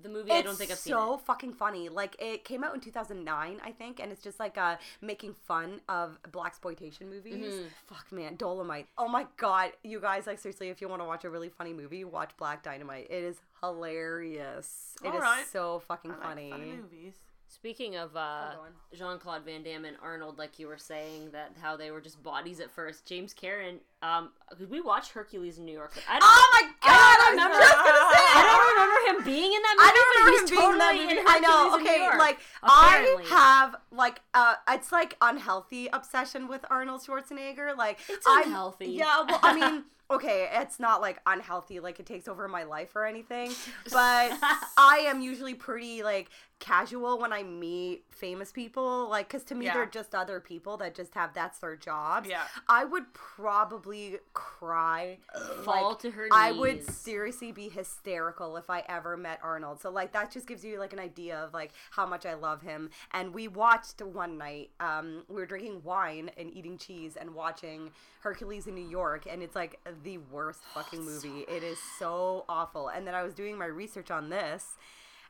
the 0.00 0.08
movie. 0.08 0.30
I 0.30 0.42
don't 0.42 0.56
think 0.56 0.70
I've 0.70 0.78
seen 0.78 0.92
so 0.94 1.14
it. 1.14 1.20
fucking 1.22 1.52
funny. 1.54 1.88
Like 1.88 2.16
it 2.18 2.44
came 2.44 2.64
out 2.64 2.74
in 2.74 2.80
2009, 2.80 3.60
I 3.64 3.70
think, 3.72 4.00
and 4.00 4.10
it's 4.12 4.22
just 4.22 4.38
like 4.40 4.56
uh 4.56 4.76
making 5.00 5.34
fun 5.34 5.80
of 5.88 6.18
black 6.30 6.48
exploitation 6.52 7.10
movies. 7.10 7.52
Mm-hmm. 7.54 7.66
Fuck 7.86 8.10
man, 8.12 8.36
Dolomite. 8.36 8.86
Oh 8.96 9.08
my 9.08 9.26
god, 9.36 9.72
you 9.82 10.00
guys 10.00 10.26
like 10.26 10.38
seriously, 10.38 10.68
if 10.70 10.80
you 10.80 10.88
want 10.88 11.02
to 11.02 11.06
watch 11.06 11.24
a 11.24 11.30
really 11.30 11.48
funny 11.50 11.72
movie, 11.72 12.04
watch 12.04 12.30
Black 12.38 12.62
Dynamite. 12.62 13.08
It 13.10 13.22
is 13.24 13.36
hilarious. 13.62 14.94
It 15.04 15.08
is 15.08 15.14
Alright. 15.14 15.46
so 15.52 15.82
fucking 15.88 16.10
I 16.10 16.14
like 16.14 16.22
funny. 16.22 16.50
funny 16.50 16.72
movies. 16.72 17.14
Speaking 17.48 17.96
of 17.96 18.16
uh, 18.16 18.52
Jean 18.94 19.18
Claude 19.18 19.44
Van 19.44 19.62
Damme 19.62 19.84
and 19.84 19.96
Arnold, 20.02 20.38
like 20.38 20.58
you 20.58 20.66
were 20.68 20.78
saying 20.78 21.32
that 21.32 21.52
how 21.60 21.76
they 21.76 21.90
were 21.90 22.00
just 22.00 22.22
bodies 22.22 22.60
at 22.60 22.70
first. 22.70 23.04
James 23.04 23.34
Karen, 23.34 23.78
um, 24.00 24.30
'cause 24.50 24.66
we 24.68 24.80
watched 24.80 25.12
Hercules 25.12 25.58
in 25.58 25.66
New 25.66 25.72
York. 25.72 25.92
I 26.08 26.18
don't, 26.18 26.22
Oh 26.24 26.50
my 26.54 26.62
god! 26.62 26.72
I 26.82 26.94
I 26.94 27.16
don't 27.18 27.36
was 27.36 27.44
remember. 27.44 28.11
I 28.34 28.42
don't 28.42 28.66
remember 28.74 28.98
him 29.08 29.34
being 29.34 29.52
in 29.52 29.62
that 29.62 29.74
movie. 29.76 29.88
I 29.88 29.92
don't 29.94 30.10
remember 30.12 30.30
he's 30.40 30.50
him 30.50 30.56
being 30.56 30.72
in 30.72 30.78
that 30.78 30.94
movie. 30.94 31.28
I 31.28 31.38
know. 31.40 31.70
Hercules 31.70 31.88
in 31.88 32.00
New 32.00 32.08
Okay, 32.08 32.18
like 32.18 32.38
apparently. 32.62 33.24
I 33.24 33.28
have 33.28 33.76
like 33.90 34.20
uh, 34.34 34.54
it's 34.68 34.92
like 34.92 35.16
unhealthy 35.20 35.88
obsession 35.92 36.48
with 36.48 36.64
Arnold 36.70 37.02
Schwarzenegger. 37.02 37.76
Like 37.76 37.98
It's 38.08 38.26
I'm- 38.26 38.44
unhealthy. 38.48 38.86
Yeah, 38.86 39.24
well, 39.28 39.40
I 39.42 39.54
mean, 39.54 39.84
okay, 40.10 40.48
it's 40.52 40.78
not 40.80 41.00
like 41.00 41.20
unhealthy, 41.26 41.80
like 41.80 41.98
it 42.00 42.06
takes 42.06 42.28
over 42.28 42.46
my 42.48 42.64
life 42.64 42.94
or 42.96 43.04
anything. 43.06 43.50
But 43.92 44.32
I 44.76 45.04
am 45.06 45.20
usually 45.20 45.54
pretty 45.54 46.02
like 46.02 46.28
casual 46.60 47.18
when 47.18 47.32
I 47.32 47.42
meet 47.42 48.04
famous 48.10 48.52
people, 48.52 49.08
like 49.08 49.26
because 49.28 49.42
to 49.44 49.54
me 49.56 49.64
Yeah. 49.66 49.74
they're 49.74 49.86
just 49.86 50.14
other 50.14 50.38
people 50.38 50.76
that 50.76 50.94
just 50.94 51.14
have 51.14 51.34
that's 51.34 51.58
their 51.58 51.74
jobs. 51.76 52.28
Yeah. 52.28 52.42
I 52.68 52.84
would 52.84 53.12
probably 53.14 54.18
cry. 54.32 55.18
Fall 55.64 55.90
like, 55.90 55.98
to 56.00 56.10
her 56.12 56.28
I 56.30 56.52
would 56.52 56.88
seriously 56.88 57.50
be 57.50 57.68
hysterical 57.68 58.21
if 58.30 58.70
I 58.70 58.84
ever 58.88 59.16
met 59.16 59.38
Arnold. 59.42 59.80
So 59.80 59.90
like 59.90 60.12
that 60.12 60.30
just 60.30 60.46
gives 60.46 60.64
you 60.64 60.78
like 60.78 60.92
an 60.92 60.98
idea 60.98 61.38
of 61.38 61.52
like 61.52 61.72
how 61.90 62.06
much 62.06 62.26
I 62.26 62.34
love 62.34 62.62
him. 62.62 62.90
And 63.12 63.34
we 63.34 63.48
watched 63.48 64.00
one 64.02 64.38
night. 64.38 64.70
Um, 64.80 65.24
we 65.28 65.36
were 65.36 65.46
drinking 65.46 65.82
wine 65.84 66.30
and 66.36 66.52
eating 66.54 66.78
cheese 66.78 67.16
and 67.16 67.34
watching 67.34 67.90
Hercules 68.20 68.66
in 68.66 68.74
New 68.74 68.88
York, 68.88 69.26
and 69.28 69.42
it's 69.42 69.56
like 69.56 69.80
the 70.04 70.18
worst 70.18 70.60
fucking 70.74 71.04
movie. 71.04 71.44
It 71.48 71.62
is 71.62 71.78
so 71.98 72.44
awful. 72.48 72.88
And 72.88 73.06
then 73.06 73.14
I 73.14 73.22
was 73.22 73.34
doing 73.34 73.58
my 73.58 73.66
research 73.66 74.10
on 74.10 74.30
this 74.30 74.76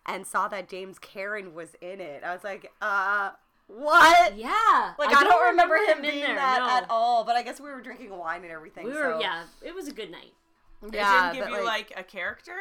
and 0.06 0.26
saw 0.26 0.48
that 0.48 0.68
James 0.68 0.98
Karen 0.98 1.54
was 1.54 1.74
in 1.80 2.00
it. 2.00 2.22
I 2.24 2.34
was 2.34 2.44
like, 2.44 2.70
uh. 2.80 3.30
What? 3.68 4.36
Yeah, 4.36 4.92
Like 4.98 5.16
I, 5.16 5.24
don't, 5.24 5.46
remember, 5.46 5.76
him 5.76 5.98
in 5.98 6.02
being 6.02 6.20
there, 6.20 6.34
that 6.34 6.58
no. 6.58 6.68
at 6.68 6.86
all. 6.90 7.24
But 7.24 7.36
I 7.36 7.42
guess 7.42 7.58
we 7.58 7.70
were 7.70 7.80
drinking 7.80 8.10
wine 8.10 8.42
and 8.42 8.52
everything. 8.52 8.84
We 8.84 8.92
were, 8.92 9.12
so- 9.14 9.20
yeah. 9.20 9.44
It 9.62 9.74
was 9.74 9.88
a 9.88 9.92
good 9.92 10.10
night. 10.10 10.34
They 10.82 10.98
yeah. 10.98 11.30
didn't 11.32 11.44
give 11.44 11.50
but, 11.50 11.60
you 11.60 11.64
like, 11.64 11.92
a 11.96 12.02
character 12.02 12.52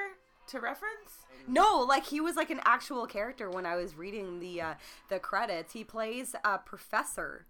to 0.52 0.60
reference. 0.60 1.26
No, 1.48 1.80
like 1.80 2.06
he 2.06 2.22
was 2.22 2.36
like 2.36 2.50
an 2.50 2.62
actual 2.66 3.08
character 3.08 3.50
when 3.50 3.66
I 3.66 3.76
was 3.76 3.96
reading 3.96 4.40
the 4.40 4.62
uh, 4.62 4.74
the 5.10 5.20
credits. 5.20 5.74
He 5.74 5.84
plays 5.84 6.36
a 6.44 6.58
professor. 6.60 7.46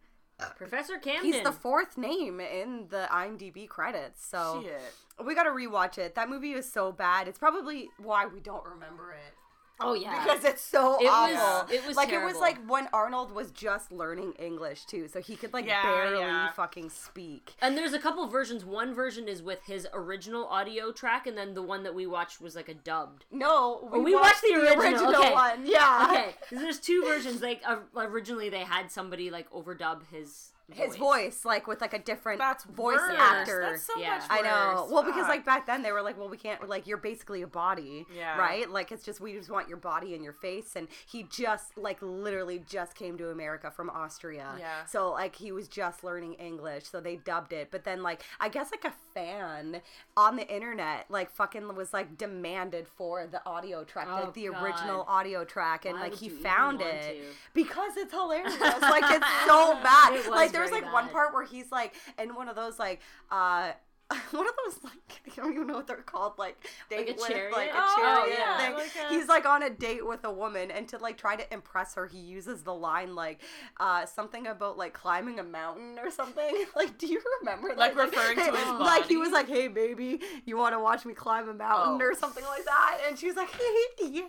Professor 0.58 0.98
Camden. 0.98 1.32
He's 1.32 1.44
the 1.44 1.52
fourth 1.52 2.00
name 2.00 2.40
in 2.40 2.88
the 2.90 3.08
IMDb 3.12 3.68
credits. 3.68 4.26
So 4.26 4.64
Shit. 4.64 4.82
we 5.24 5.36
got 5.36 5.44
to 5.44 5.52
rewatch 5.52 6.00
it. 6.00 6.16
That 6.16 6.30
movie 6.30 6.54
is 6.54 6.72
so 6.72 6.92
bad. 6.92 7.28
It's 7.28 7.38
probably 7.38 7.90
why 8.00 8.26
we 8.26 8.40
don't 8.40 8.66
remember 8.66 9.12
it. 9.12 9.36
Oh 9.84 9.94
yeah. 9.94 10.24
Because 10.24 10.44
it's 10.46 10.62
so 10.62 10.98
It 11.00 11.06
was- 11.06 11.38
awful. 11.40 11.74
it 11.76 11.86
was 11.88 11.96
like 11.98 12.10
it 12.12 12.24
was 12.24 12.38
like 12.38 12.58
when 12.68 12.88
Arnold 12.94 13.32
was 13.32 13.52
just 13.52 13.92
learning 13.92 14.34
English 14.40 14.86
too, 14.86 15.08
so 15.08 15.22
he 15.22 15.36
could 15.36 15.54
like 15.54 15.66
Yeah, 15.66 15.84
barely 15.84 16.20
yeah. 16.20 16.52
fucking 16.52 16.90
speak. 16.90 17.54
and 17.62 17.78
there's 17.78 17.94
a 17.94 18.00
couple 18.00 18.26
versions. 18.28 18.64
One 18.66 18.94
version 18.94 19.28
is 19.28 19.42
with 19.42 19.64
his 19.66 19.88
original 19.94 20.46
audio 20.48 20.92
track, 20.92 21.28
and 21.28 21.38
then 21.38 21.54
the 21.54 21.62
one 21.62 21.84
that 21.84 21.96
we 21.96 22.08
watched 22.08 22.42
was 22.42 22.56
like 22.56 22.70
a 22.70 22.74
dubbed. 22.74 23.26
No, 23.32 23.90
we, 23.92 24.00
Oh, 24.00 24.02
we 24.04 24.16
watched 24.16 24.42
the 24.42 24.56
original, 24.56 25.16
okay. 25.16 25.34
one. 25.34 25.66
Yeah, 25.66 26.08
Okay, 26.10 26.36
there's 26.52 26.80
two 26.80 27.04
versions. 27.06 27.42
Like 27.42 27.62
uh, 27.66 27.78
originally, 27.96 28.50
they 28.50 28.64
had 28.64 28.92
somebody 28.92 29.30
like 29.30 29.50
overdub 29.52 30.02
his 30.12 30.52
his 30.74 30.96
voice, 30.96 31.46
like 31.46 31.68
with 31.68 31.82
like 31.82 31.94
a 31.94 32.00
different 32.00 32.40
That's 32.40 32.64
voice 32.66 32.98
worse. 33.00 33.16
actor. 33.18 33.68
That's 33.72 33.84
so 33.84 34.00
Yeah. 34.00 34.10
much 34.18 34.24
I 34.30 34.42
know. 34.42 34.88
Well, 34.92 35.04
because 35.04 35.28
like 35.28 35.46
back 35.46 35.66
then 35.68 35.82
they 35.84 35.92
were 35.92 36.02
like, 36.02 36.18
well, 36.18 36.30
we 36.30 36.38
can't 36.38 36.68
like 36.68 36.88
you're 36.88 36.98
basically 36.98 37.42
a 37.42 37.48
body, 37.48 38.06
Yeah. 38.14 38.38
right? 38.38 38.70
Like 38.70 38.92
it's 38.92 39.04
just 39.04 39.20
we 39.22 39.34
just 39.34 39.50
want 39.50 39.68
your 39.68 39.78
body 39.78 40.14
and 40.16 40.24
your 40.24 40.34
face. 40.34 40.76
And 40.76 40.88
he 41.06 41.24
just 41.24 41.78
like 41.78 41.98
literally 42.02 42.64
just 42.68 42.96
came 42.96 43.18
to 43.18 43.30
America 43.30 43.72
from 43.72 43.90
Austria, 43.90 44.56
Yeah. 44.58 44.86
So 44.86 45.12
like 45.12 45.36
he 45.36 45.52
was 45.52 45.68
just 45.68 46.04
learning 46.04 46.34
English, 46.36 46.86
so 46.86 47.00
they 47.00 47.16
dubbed 47.18 47.54
it. 47.54 47.70
But 47.72 47.84
then 47.84 48.02
like 48.04 48.24
I 48.40 48.50
guess 48.50 48.72
like 48.72 48.86
a 48.86 48.94
fan 49.14 49.82
on 50.16 50.36
the 50.38 50.48
internet 50.54 51.06
like 51.10 51.30
fucking 51.32 51.76
was 51.76 51.94
like 51.94 52.18
demanded 52.18 52.88
for 52.88 53.28
the 53.28 53.46
audio 53.46 53.84
track, 53.84 54.08
Oh, 54.10 54.16
like 54.16 54.34
the 54.34 54.48
God. 54.48 54.64
original 54.64 55.04
audio 55.08 55.44
track, 55.44 55.86
and 55.86 55.96
Why 55.96 56.04
like 56.04 56.16
he 56.16 56.30
found 56.30 56.82
it 56.82 57.02
to? 57.02 57.22
because 57.54 57.98
it's 57.98 58.14
hilarious. 58.14 58.60
like 58.60 59.04
it's 59.12 59.28
so 59.46 59.74
bad. 59.84 60.14
It 60.14 60.20
was 60.20 60.28
like 60.30 60.52
there 60.70 60.72
was 60.74 60.84
like 60.84 60.94
one 60.94 61.10
part 61.10 61.34
where 61.34 61.46
he's 61.46 61.72
like 61.72 61.94
in 62.20 62.36
one 62.36 62.48
of 62.48 62.56
those 62.56 62.78
like 62.80 63.02
uh 63.32 63.72
one 64.32 64.46
of 64.46 64.54
those 64.66 64.84
like 64.84 65.22
I 65.26 65.42
don't 65.42 65.54
even 65.54 65.68
know 65.68 65.76
what 65.76 65.88
they're 65.88 65.96
called 65.98 66.34
like 66.38 66.58
date 66.90 67.08
a 67.08 67.14
with 67.14 67.28
chariot? 67.30 67.54
like 67.56 67.70
a 67.70 67.74
Oh, 67.78 67.96
chariot 68.26 68.38
yeah, 68.38 68.58
thing. 68.58 68.74
like 68.74 68.92
a- 69.06 69.14
He's 69.14 69.30
like 69.30 69.46
on 69.46 69.64
a 69.64 69.70
date 69.70 70.06
with 70.06 70.26
a 70.26 70.32
woman 70.34 70.70
and 70.70 70.86
to 70.90 70.98
like 70.98 71.18
try 71.18 71.38
to 71.38 71.54
impress 71.54 71.96
her 71.96 72.08
he 72.08 72.18
uses 72.18 72.64
the 72.64 72.74
line 72.74 73.16
like 73.16 73.40
uh 73.80 74.06
something 74.06 74.48
about 74.48 74.78
like 74.78 74.92
climbing 74.94 75.40
a 75.40 75.44
mountain 75.44 75.98
or 75.98 76.12
something. 76.12 76.66
Like 76.76 76.98
do 76.98 77.08
you 77.08 77.22
remember 77.40 77.70
that? 77.70 77.78
Like 77.78 77.96
referring 77.96 78.36
to 78.38 78.44
his 78.52 78.68
Like 78.80 79.08
he 79.08 79.16
was 79.16 79.32
like, 79.32 79.48
"Hey 79.48 79.70
baby, 79.70 80.20
you 80.46 80.58
want 80.58 80.76
to 80.76 80.80
watch 80.80 81.06
me 81.06 81.14
climb 81.14 81.48
a 81.48 81.54
mountain 81.54 82.02
Oh. 82.02 82.06
or 82.06 82.14
something 82.14 82.44
like 82.44 82.66
that?" 82.66 82.98
And 83.08 83.18
she 83.18 83.28
was 83.28 83.38
like, 83.38 83.50
"Hey, 83.52 84.10
yeah." 84.10 84.22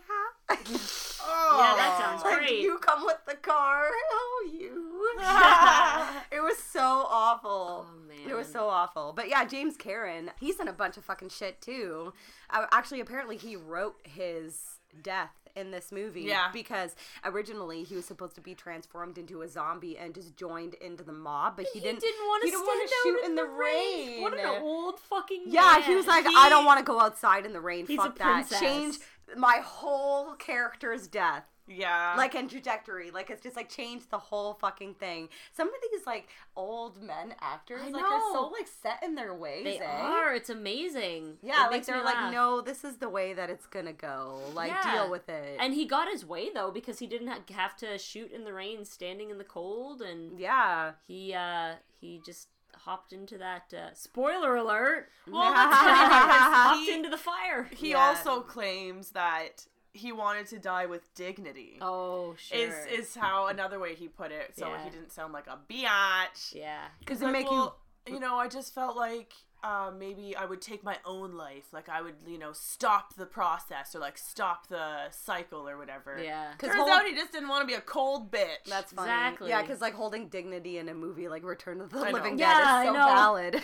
Oh. 0.48 1.56
Yeah, 1.58 1.76
that 1.76 1.98
sounds 2.00 2.22
like 2.24 2.38
great. 2.38 2.60
you 2.60 2.78
come 2.78 3.04
with 3.04 3.18
the 3.26 3.34
car. 3.36 3.88
Oh, 4.12 4.48
you. 4.52 4.81
it 6.32 6.42
was 6.42 6.58
so 6.58 7.06
awful. 7.08 7.86
Oh, 7.88 8.06
man. 8.08 8.30
It 8.30 8.34
was 8.34 8.50
so 8.50 8.66
awful. 8.68 9.12
But 9.14 9.28
yeah, 9.28 9.44
James 9.44 9.76
Karen, 9.76 10.30
he's 10.40 10.58
in 10.60 10.68
a 10.68 10.72
bunch 10.72 10.96
of 10.96 11.04
fucking 11.04 11.28
shit 11.30 11.60
too. 11.60 12.12
Uh, 12.50 12.66
actually, 12.72 13.00
apparently, 13.00 13.36
he 13.36 13.56
wrote 13.56 13.96
his 14.04 14.78
death 15.02 15.30
in 15.54 15.70
this 15.70 15.92
movie. 15.92 16.22
Yeah. 16.22 16.48
Because 16.52 16.96
originally 17.24 17.82
he 17.82 17.94
was 17.94 18.06
supposed 18.06 18.34
to 18.36 18.40
be 18.40 18.54
transformed 18.54 19.18
into 19.18 19.42
a 19.42 19.48
zombie 19.48 19.98
and 19.98 20.14
just 20.14 20.34
joined 20.36 20.74
into 20.74 21.02
the 21.04 21.12
mob, 21.12 21.56
but 21.56 21.66
he, 21.72 21.78
He 21.80 21.84
didn't. 21.84 22.00
didn't 22.00 22.20
want 22.26 22.42
to 22.42 22.46
he 22.46 22.50
didn't 22.52 22.66
wanna 22.66 22.82
out 22.82 22.88
shoot 23.02 23.24
in, 23.26 23.34
the, 23.34 23.44
rain. 23.44 24.22
What 24.22 24.38
an 24.38 24.62
old 24.62 24.98
fucking 24.98 25.42
Yeah, 25.46 25.60
man. 25.78 25.82
he 25.82 25.94
was 25.94 26.06
like, 26.06 26.26
He- 26.26 26.34
I 26.36 26.48
don't 26.48 26.64
want 26.64 26.78
to 26.78 26.84
go 26.84 26.98
outside 27.00 27.44
in 27.44 27.52
the 27.52 27.60
rain. 27.60 27.86
He's 27.86 27.98
Fuck 27.98 28.16
a 28.16 28.18
that. 28.20 28.32
princess. 28.32 28.60
Change 28.60 28.98
my 29.36 29.60
whole 29.62 30.34
character's 30.36 31.06
death 31.06 31.44
Yeah. 31.68 32.14
like 32.16 32.34
and 32.34 32.50
trajectory 32.50 33.10
like 33.10 33.30
it's 33.30 33.42
just 33.42 33.56
like 33.56 33.68
changed 33.68 34.10
the 34.10 34.18
whole 34.18 34.54
fucking 34.54 34.94
thing 34.94 35.28
some 35.52 35.68
of 35.68 35.74
these 35.90 36.06
like 36.06 36.28
old 36.56 37.00
men 37.02 37.34
actors 37.40 37.82
I 37.86 37.90
like 37.90 38.04
are 38.04 38.20
so 38.32 38.48
like 38.48 38.66
set 38.82 39.02
in 39.02 39.14
their 39.14 39.32
ways 39.34 39.64
They 39.64 39.78
eh? 39.78 39.84
are. 39.84 40.34
It's 40.34 40.50
amazing. 40.50 41.38
yeah 41.42 41.66
It 41.66 41.70
like 41.70 41.86
they're 41.86 42.02
like 42.04 42.14
laugh. 42.16 42.32
no 42.32 42.60
this 42.60 42.84
is 42.84 42.96
the 42.96 43.08
way 43.08 43.32
that 43.32 43.48
it's 43.48 43.66
gonna 43.66 43.92
go 43.92 44.40
like 44.54 44.70
Yeah. 44.72 44.92
deal 44.92 45.10
with 45.10 45.28
it 45.28 45.56
And 45.60 45.72
he 45.74 45.84
got 45.86 46.08
his 46.10 46.26
way 46.26 46.50
though 46.52 46.70
because 46.70 46.98
he 46.98 47.06
didn't 47.06 47.28
have 47.50 47.76
to 47.78 47.96
shoot 47.98 48.32
in 48.32 48.44
the 48.44 48.52
rain, 48.52 48.84
standing 48.84 49.30
in 49.30 49.38
the 49.38 49.44
cold, 49.44 50.02
and 50.02 50.38
yeah 50.38 50.92
he 51.06 51.32
uh 51.32 51.74
he 52.00 52.20
just 52.24 52.48
hopped 52.74 53.12
into 53.12 53.38
that. 53.38 53.72
Uh, 53.72 53.92
spoiler 53.94 54.56
alert! 54.56 55.08
well, 55.30 55.52
that's 55.52 55.76
funny 55.76 56.26
because 56.26 56.52
hopped 56.52 56.88
into 56.88 57.08
the 57.10 57.16
fire. 57.18 57.68
he 57.76 57.90
Yeah. 57.90 57.98
also 57.98 58.40
claims 58.40 59.10
that 59.10 59.66
he 59.94 60.10
wanted 60.12 60.46
to 60.48 60.58
die 60.58 60.86
with 60.86 61.14
dignity. 61.14 61.78
Oh 61.80 62.34
sure. 62.38 62.58
Is 62.58 62.74
is 63.08 63.14
how 63.14 63.46
another 63.48 63.78
way 63.78 63.94
he 63.94 64.08
put 64.08 64.30
it, 64.32 64.52
so 64.56 64.68
Yeah. 64.68 64.84
he 64.84 64.90
didn't 64.90 65.12
sound 65.12 65.32
like 65.32 65.46
a 65.46 65.58
biatch. 65.70 66.54
yeah. 66.54 66.86
because 67.00 67.18
He's 67.18 67.22
it 67.28 67.32
like, 67.32 67.42
make 67.44 67.50
well, 67.50 67.78
you 68.06 68.18
know, 68.20 68.36
I 68.36 68.48
just 68.48 68.74
felt 68.74 68.96
like 68.96 69.32
uh, 69.64 69.92
maybe 69.96 70.34
I 70.34 70.44
would 70.44 70.60
take 70.60 70.82
my 70.82 70.96
own 71.04 71.34
life, 71.36 71.66
like 71.72 71.88
I 71.88 72.02
would, 72.02 72.16
you 72.26 72.36
know, 72.36 72.50
stop 72.52 73.14
the 73.14 73.26
process 73.26 73.94
or 73.94 74.00
like 74.00 74.18
stop 74.18 74.66
the 74.68 75.08
cycle 75.12 75.68
or 75.68 75.78
whatever. 75.78 76.18
Yeah. 76.20 76.52
Cause 76.58 76.70
Turns 76.70 76.80
hold- 76.80 76.90
out 76.90 77.04
he 77.06 77.14
just 77.14 77.30
didn't 77.30 77.48
want 77.48 77.60
to 77.62 77.66
be 77.68 77.74
a 77.74 77.80
cold 77.80 78.32
bitch. 78.32 78.64
that's 78.66 78.92
funny 78.92 79.08
Exactly. 79.12 79.50
yeah 79.50 79.62
because 79.62 79.80
like 79.80 79.94
holding 79.94 80.26
dignity 80.28 80.78
in 80.78 80.88
a 80.88 80.94
movie 80.94 81.28
like 81.28 81.44
Return 81.44 81.80
of 81.80 81.90
the 81.90 81.98
I. 82.00 82.10
Living 82.10 82.38
Yeah, 82.40 82.58
Dead 82.58 82.66
I 82.66 82.82
is 82.82 82.88
so 82.88 82.92
know. 82.92 83.06
valid 83.06 83.62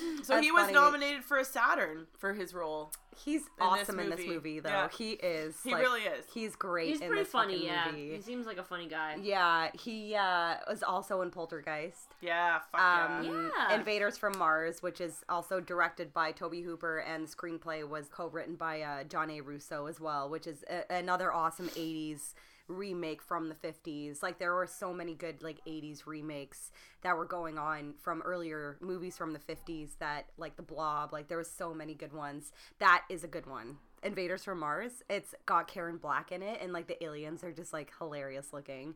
so 0.24 0.34
That's 0.34 0.44
he 0.46 0.52
was 0.52 0.62
funny. 0.62 0.72
nominated 0.74 1.24
for 1.24 1.38
a 1.38 1.44
Saturn 1.44 2.06
for 2.18 2.32
his 2.34 2.54
role. 2.54 2.90
he's 3.24 3.42
this 3.42 3.50
awesome 3.60 4.00
in 4.00 4.10
this 4.10 4.18
movie. 4.20 4.30
movie 4.34 4.60
though 4.60 4.68
Yeah. 4.70 4.88
he 4.88 5.12
is 5.12 5.54
He 5.62 5.70
like, 5.72 5.82
really 5.82 6.00
is. 6.02 6.24
he's 6.34 6.56
great 6.56 6.88
He's 6.88 7.00
in 7.00 7.06
pretty 7.08 7.22
this 7.22 7.30
funny. 7.32 7.64
Yeah. 7.66 7.86
movie. 7.86 8.16
He 8.16 8.20
seems 8.22 8.44
like 8.46 8.58
a 8.58 8.64
funny 8.64 8.88
guy. 8.88 9.16
Yeah, 9.22 9.70
he 9.74 10.14
uh, 10.16 10.56
was 10.68 10.82
also 10.82 11.20
in 11.22 11.30
Poltergeist. 11.30 12.14
Yeah, 12.20 12.58
fuck 12.72 12.80
Um, 12.80 13.24
yeah. 13.24 13.48
Yeah. 13.70 13.74
Invaders 13.76 14.18
from 14.18 14.36
Mars, 14.38 14.82
which 14.82 15.00
is 15.00 15.22
also 15.28 15.60
directed 15.60 16.12
by 16.12 16.32
Tobe 16.32 16.54
Hooper, 16.64 16.98
and 16.98 17.28
the 17.28 17.30
screenplay 17.30 17.88
was 17.88 18.08
co-written 18.08 18.56
by 18.56 18.80
uh, 18.82 19.04
John 19.04 19.30
A. 19.30 19.40
Russo 19.42 19.86
as 19.86 20.00
well, 20.00 20.28
which 20.28 20.46
is 20.46 20.64
a- 20.68 20.92
another 20.92 21.32
awesome 21.32 21.68
'80s 21.70 22.34
remake 22.68 23.22
from 23.22 23.48
the 23.48 23.54
50s. 23.54 24.22
Like 24.22 24.38
there 24.38 24.54
were 24.54 24.66
so 24.66 24.92
many 24.92 25.14
good 25.14 25.42
like 25.42 25.58
80s 25.66 26.06
remakes 26.06 26.70
that 27.02 27.16
were 27.16 27.24
going 27.24 27.58
on 27.58 27.94
from 28.00 28.22
earlier 28.22 28.76
movies 28.80 29.16
from 29.16 29.32
the 29.32 29.38
50s 29.38 29.98
that 29.98 30.26
like 30.36 30.56
The 30.56 30.62
Blob, 30.62 31.12
like 31.12 31.28
there 31.28 31.38
was 31.38 31.50
so 31.50 31.74
many 31.74 31.94
good 31.94 32.12
ones. 32.12 32.52
That 32.78 33.04
is 33.08 33.24
a 33.24 33.28
good 33.28 33.46
one. 33.46 33.78
Invaders 34.02 34.44
from 34.44 34.60
Mars. 34.60 35.02
It's 35.08 35.34
got 35.46 35.68
Karen 35.68 35.96
Black 35.96 36.30
in 36.30 36.42
it, 36.42 36.60
and 36.60 36.72
like 36.74 36.88
the 36.88 37.02
aliens 37.02 37.42
are 37.42 37.52
just 37.52 37.72
like 37.72 37.90
hilarious 37.98 38.52
looking. 38.52 38.94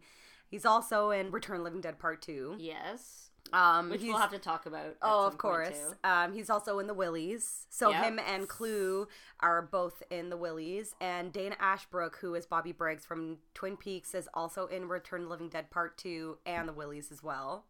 He's 0.50 0.66
also 0.66 1.10
in 1.10 1.30
Return 1.30 1.62
Living 1.64 1.80
Dead 1.80 1.98
Part 1.98 2.20
Two. 2.20 2.56
Yes. 2.58 3.27
Um, 3.52 3.90
Which 3.90 4.02
we'll 4.02 4.16
have 4.16 4.30
to 4.30 4.38
talk 4.38 4.66
about. 4.66 4.96
Oh, 5.02 5.26
of 5.26 5.38
course. 5.38 5.78
Um, 6.04 6.32
he's 6.32 6.50
also 6.50 6.78
in 6.78 6.86
the 6.86 6.94
Willies. 6.94 7.66
So 7.70 7.90
Yep. 7.90 8.04
him 8.04 8.18
and 8.18 8.48
Clu 8.48 9.08
are 9.40 9.62
both 9.62 10.02
in 10.10 10.30
the 10.30 10.36
Willies. 10.36 10.94
And 11.00 11.32
Dana 11.32 11.56
Ashbrook, 11.58 12.16
who 12.20 12.34
is 12.34 12.46
Bobby 12.46 12.72
Briggs 12.72 13.04
from 13.04 13.38
Twin 13.54 13.76
Peaks, 13.76 14.14
is 14.14 14.28
also 14.34 14.66
in 14.66 14.88
Return 14.88 15.20
of 15.22 15.26
the 15.26 15.30
Living 15.30 15.48
Dead 15.48 15.70
Part 15.70 15.96
2 15.98 16.38
and 16.46 16.68
the 16.68 16.72
Willies 16.72 17.10
as 17.10 17.22
well. 17.22 17.64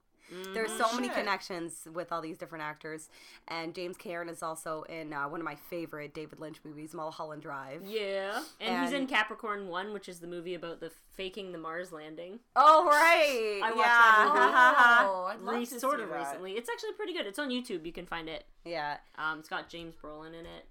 There's 0.52 0.72
so 0.72 0.92
many 0.94 1.08
connections 1.08 1.88
with 1.92 2.12
all 2.12 2.20
these 2.20 2.36
different 2.36 2.64
actors. 2.64 3.08
And 3.48 3.74
James 3.74 3.96
Karen 3.96 4.28
is 4.28 4.42
also 4.42 4.82
in 4.88 5.12
uh, 5.12 5.28
one 5.28 5.40
of 5.40 5.44
my 5.44 5.54
favorite 5.54 6.14
David 6.14 6.38
Lynch 6.40 6.58
movies, 6.64 6.94
Mulholland 6.94 7.42
Drive. 7.42 7.82
Yeah. 7.86 8.42
And, 8.60 8.84
he's 8.84 8.92
in 8.92 9.06
Capricorn 9.06 9.68
1, 9.68 9.92
which 9.92 10.08
is 10.08 10.20
the 10.20 10.26
movie 10.26 10.54
about 10.54 10.80
the 10.80 10.90
faking 11.16 11.52
the 11.52 11.58
Mars 11.58 11.92
landing. 11.92 12.40
Oh, 12.56 12.84
right. 12.86 13.60
I 13.64 13.70
watched 13.70 13.78
yeah. 13.78 13.84
that 13.86 14.28
movie. 14.34 15.10
Oh, 15.10 15.24
I'd 15.24 15.40
love 15.40 15.54
Re- 15.56 15.66
to 15.66 15.80
sort 15.80 15.98
see 15.98 16.02
of 16.04 16.10
that. 16.10 16.18
recently. 16.18 16.52
It's 16.52 16.68
actually 16.68 16.92
pretty 16.92 17.12
good. 17.12 17.26
It's 17.26 17.38
on 17.38 17.48
YouTube. 17.50 17.84
You 17.86 17.92
can 17.92 18.06
find 18.06 18.28
it. 18.28 18.44
yeah. 18.64 18.98
Um, 19.16 19.38
it's 19.40 19.48
got 19.48 19.68
James 19.68 19.94
Brolin 20.02 20.28
in 20.28 20.46
it. 20.46 20.66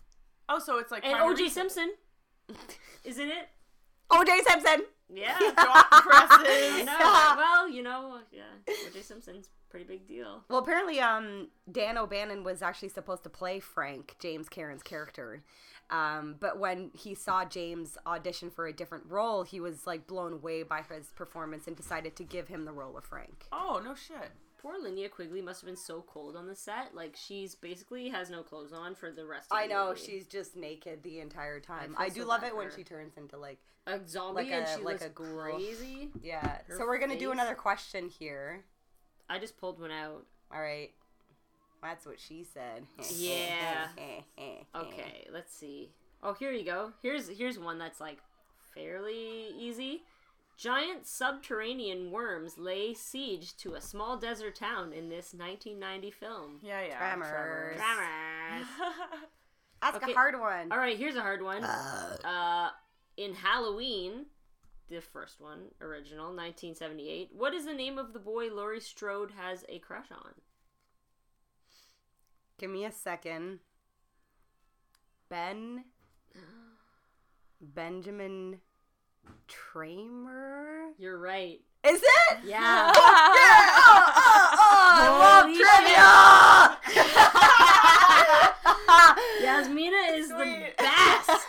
Oh, 0.49 0.59
so 0.59 0.77
it's 0.77 0.91
like 0.91 1.05
And 1.05 1.19
O.J. 1.19 1.43
recent. 1.43 1.71
Simpson 1.71 1.91
isn't 3.03 3.27
it. 3.27 3.49
O.J. 4.11 4.39
Simpson. 4.47 4.83
Yeah. 5.13 5.37
Drop 5.39 5.89
the 5.89 6.01
presses. 6.01 6.47
I 6.47 6.83
know. 6.85 7.35
well, 7.37 7.69
you 7.69 7.83
know, 7.83 8.19
yeah. 8.31 8.43
O.J. 8.69 9.01
Simpson's 9.01 9.49
pretty 9.69 9.85
big 9.85 10.07
deal. 10.07 10.43
Well, 10.49 10.59
apparently, 10.59 10.99
um, 10.99 11.47
Dan 11.71 11.97
O'Bannon 11.97 12.43
was 12.43 12.61
actually 12.61 12.89
supposed 12.89 13.23
to 13.23 13.29
play 13.29 13.59
Frank, 13.59 14.15
James 14.19 14.49
Karen's 14.49 14.83
character. 14.83 15.43
Um, 15.89 16.35
but 16.39 16.59
when 16.59 16.91
he 16.93 17.15
saw 17.15 17.45
James 17.45 17.97
audition 18.05 18.49
for 18.49 18.67
a 18.67 18.73
different 18.73 19.05
role, 19.07 19.43
he 19.43 19.59
was 19.59 19.87
like 19.87 20.05
blown 20.07 20.33
away 20.33 20.63
by 20.63 20.81
his 20.81 21.07
performance 21.07 21.67
and 21.67 21.75
decided 21.75 22.15
to 22.17 22.23
give 22.23 22.49
him 22.49 22.65
the 22.65 22.73
role 22.73 22.97
of 22.97 23.05
Frank. 23.05 23.45
Oh 23.51 23.81
no 23.83 23.95
shit. 23.95 24.31
Poor 24.67 24.83
Linnea 24.83 25.09
Quigley 25.09 25.41
must 25.41 25.61
have 25.61 25.65
been 25.67 25.77
so 25.77 26.03
cold 26.11 26.35
on 26.35 26.45
the 26.45 26.55
set. 26.55 26.93
Like 26.93 27.15
she's 27.15 27.55
basically 27.55 28.09
has 28.09 28.29
no 28.29 28.43
clothes 28.43 28.73
on 28.73 28.95
for 28.95 29.11
the 29.11 29.25
rest. 29.25 29.47
of 29.49 29.57
I 29.57 29.65
the 29.67 29.73
know 29.73 29.87
movie. 29.89 30.01
she's 30.01 30.27
just 30.27 30.57
naked 30.57 31.03
the 31.03 31.21
entire 31.21 31.61
time. 31.61 31.95
I 31.97 32.05
I, 32.05 32.09
do 32.09 32.21
so 32.21 32.27
love 32.27 32.43
it 32.43 32.53
when 32.55 32.65
her. 32.65 32.73
she 32.75 32.83
turns 32.83 33.15
into 33.15 33.37
like 33.37 33.59
a 33.85 33.99
zombie 34.05 34.43
like 34.43 34.51
and 34.51 34.65
a- 34.65 34.67
she 34.67 34.75
like 34.83 34.83
looks 35.01 35.05
a 35.05 35.09
ghoul. 35.09 35.37
crazy. 35.53 36.09
yeah. 36.21 36.57
Her 36.67 36.77
so 36.79 36.85
we're 36.85 36.99
gonna 36.99 37.17
do 37.17 37.31
another 37.31 37.55
question 37.55 38.09
here. 38.09 38.65
I 39.29 39.39
just 39.39 39.57
pulled 39.57 39.79
one 39.79 39.91
out. 39.91 40.25
All 40.53 40.61
right. 40.61 40.91
That's 41.81 42.05
what 42.05 42.19
she 42.19 42.43
said. 42.43 42.85
Yeah. 43.15 43.87
Okay, 44.75 45.27
let's 45.31 45.53
see. 45.55 45.91
Oh, 46.21 46.33
here 46.33 46.51
you 46.51 46.65
go. 46.65 46.91
Here's 47.01 47.29
here's 47.29 47.57
one 47.57 47.79
that's 47.79 48.01
like 48.01 48.17
fairly 48.75 49.47
easy. 49.57 50.03
Giant 50.57 51.05
subterranean 51.05 52.09
worms 52.09 52.57
lay 52.57 52.93
siege 52.95 53.55
to 53.57 53.75
a 53.75 53.81
small 53.81 54.17
desert 54.17 54.55
town 54.55 54.91
in 54.91 55.07
this 55.07 55.33
1990 55.33 56.09
film. 56.11 56.59
Yeah, 56.63 56.81
yeah. 56.81 56.97
Tremors. 56.97 57.77
Tremors. 57.77 58.67
That's 59.83 59.97
Okay. 59.97 60.11
a 60.11 60.15
hard 60.15 60.39
one. 60.39 60.71
All 60.71 60.79
right, 60.79 60.97
here's 60.97 61.15
a 61.15 61.21
hard 61.21 61.43
one. 61.43 61.63
Uh, 61.63 62.69
in 63.17 63.35
Halloween, 63.35 64.25
the 64.89 64.99
first 64.99 65.39
one, 65.39 65.65
original, 65.79 66.25
1978. 66.27 67.29
What 67.33 67.53
is 67.53 67.65
the 67.65 67.73
name 67.75 67.99
of 67.99 68.13
the 68.13 68.19
boy 68.19 68.47
Laurie 68.51 68.79
Strode 68.81 69.31
has 69.37 69.63
a 69.69 69.77
crush 69.77 70.11
on? 70.11 70.33
Give 72.57 72.71
me 72.71 72.83
a 72.85 72.91
second. 72.91 73.59
Ben 75.29 75.83
Benjamin 77.61 78.61
Tramer? 79.47 80.91
You're 80.97 81.17
right. 81.17 81.59
Is 81.83 82.01
it? 82.01 82.37
Yeah. 82.45 82.91
Oh, 82.93 82.99
oh, 82.99 84.51
Holy 84.59 85.03
I 85.03 85.07
love 85.19 85.45
trivia! 89.39 89.47
Yasmina 89.47 90.17
is 90.17 90.29
the 90.29 90.73
best. 90.77 91.47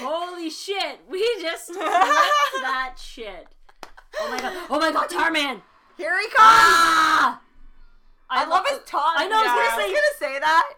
Holy 0.00 0.50
shit. 0.50 1.00
We 1.10 1.20
just 1.40 1.66
flipped 1.66 1.82
that 1.82 2.94
shit. 2.96 3.48
Oh 4.18 4.30
my 4.30 4.38
god. 4.38 4.52
Oh 4.70 4.78
my 4.80 4.92
god, 4.92 5.08
Tarman. 5.10 5.60
Here 5.96 6.18
he 6.18 6.26
comes! 6.26 6.38
Ah! 6.38 7.40
I, 8.30 8.44
love 8.46 8.66
his 8.66 8.80
tongue. 8.86 9.14
I 9.16 9.28
know, 9.28 9.36
I 9.36 9.42
was 9.42 9.46
Yeah. 9.46 9.74
I 9.74 9.86
was 9.86 9.94
gonna 9.94 10.18
say 10.32 10.38
that. 10.40 10.74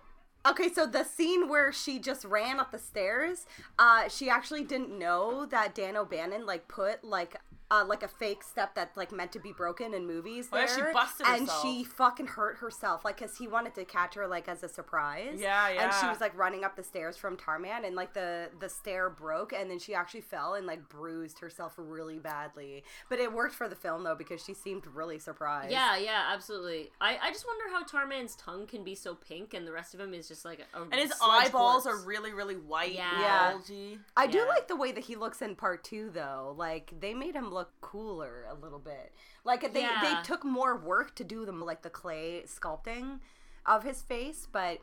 Okay, 0.48 0.72
so 0.72 0.86
the 0.86 1.02
scene 1.02 1.48
where 1.48 1.72
she 1.72 1.98
just 1.98 2.24
ran 2.24 2.60
up 2.60 2.70
the 2.70 2.78
stairs, 2.78 3.46
uh, 3.80 4.08
she 4.08 4.30
actually 4.30 4.62
didn't 4.62 4.96
know 4.96 5.44
that 5.46 5.74
Dan 5.74 5.96
O'Bannon 5.96 6.46
like 6.46 6.68
put 6.68 7.02
like 7.02 7.34
uh, 7.70 7.84
like 7.86 8.02
a 8.02 8.08
fake 8.08 8.42
step 8.44 8.74
that's 8.74 8.96
like 8.96 9.10
meant 9.10 9.32
to 9.32 9.40
be 9.40 9.52
broken 9.52 9.92
in 9.92 10.06
movies. 10.06 10.48
Oh, 10.52 10.58
yeah, 10.58 10.66
she 10.66 10.82
busted 10.92 11.26
and 11.26 11.40
herself. 11.40 11.62
she 11.62 11.82
fucking 11.84 12.26
hurt 12.28 12.58
herself, 12.58 13.04
like 13.04 13.18
because 13.18 13.36
he 13.36 13.48
wanted 13.48 13.74
to 13.74 13.84
catch 13.84 14.14
her 14.14 14.26
like 14.28 14.46
as 14.48 14.62
a 14.62 14.68
surprise. 14.68 15.38
Yeah, 15.40 15.68
yeah. 15.70 15.84
And 15.84 15.92
she 16.00 16.06
was 16.06 16.20
like 16.20 16.36
running 16.38 16.62
up 16.64 16.76
the 16.76 16.82
stairs 16.84 17.16
from 17.16 17.36
Tarman, 17.36 17.84
and 17.84 17.96
like 17.96 18.14
the 18.14 18.50
the 18.60 18.68
stair 18.68 19.10
broke, 19.10 19.52
and 19.52 19.70
then 19.70 19.78
she 19.80 19.94
actually 19.94 20.20
fell 20.20 20.54
and 20.54 20.66
like 20.66 20.88
bruised 20.88 21.40
herself 21.40 21.74
really 21.76 22.18
badly. 22.18 22.84
But 23.08 23.18
it 23.18 23.32
worked 23.32 23.54
for 23.54 23.68
the 23.68 23.74
film 23.76 24.04
though 24.04 24.14
because 24.14 24.44
she 24.44 24.54
seemed 24.54 24.86
really 24.86 25.18
surprised. 25.18 25.72
Yeah, 25.72 25.96
yeah, 25.96 26.30
absolutely. 26.32 26.90
I, 27.00 27.18
I 27.20 27.30
just 27.32 27.46
wonder 27.46 27.64
how 27.74 27.82
Tarman's 27.84 28.36
tongue 28.36 28.66
can 28.66 28.84
be 28.84 28.94
so 28.94 29.14
pink 29.16 29.54
and 29.54 29.66
the 29.66 29.72
rest 29.72 29.92
of 29.92 30.00
him 30.00 30.14
is 30.14 30.28
just 30.28 30.44
like 30.44 30.60
a 30.74 30.82
And 30.82 30.94
his 30.94 31.12
eyeballs 31.22 31.82
corpse. 31.82 31.86
are 32.02 32.06
really, 32.06 32.32
really 32.32 32.54
white 32.56 32.92
Yeah. 32.94 33.50
and 33.52 33.62
Yeah. 33.68 33.96
I 34.16 34.26
do 34.28 34.38
Yeah. 34.38 34.44
like 34.44 34.68
the 34.68 34.76
way 34.76 34.92
that 34.92 35.04
he 35.04 35.16
looks 35.16 35.42
in 35.42 35.56
part 35.56 35.82
two, 35.82 36.10
though. 36.10 36.54
Like 36.56 36.92
they 37.00 37.12
made 37.14 37.34
him 37.34 37.52
look 37.56 37.70
cooler 37.80 38.44
a 38.50 38.54
little 38.54 38.78
bit. 38.78 39.12
Like 39.44 39.72
they 39.72 39.82
Yeah. 39.82 40.00
they 40.02 40.22
took 40.22 40.44
more 40.44 40.76
work 40.76 41.14
to 41.16 41.24
do 41.24 41.44
them, 41.46 41.60
like 41.64 41.82
the 41.82 41.90
clay 41.90 42.42
sculpting 42.46 43.20
of 43.64 43.82
his 43.82 44.02
face. 44.02 44.46
But 44.50 44.78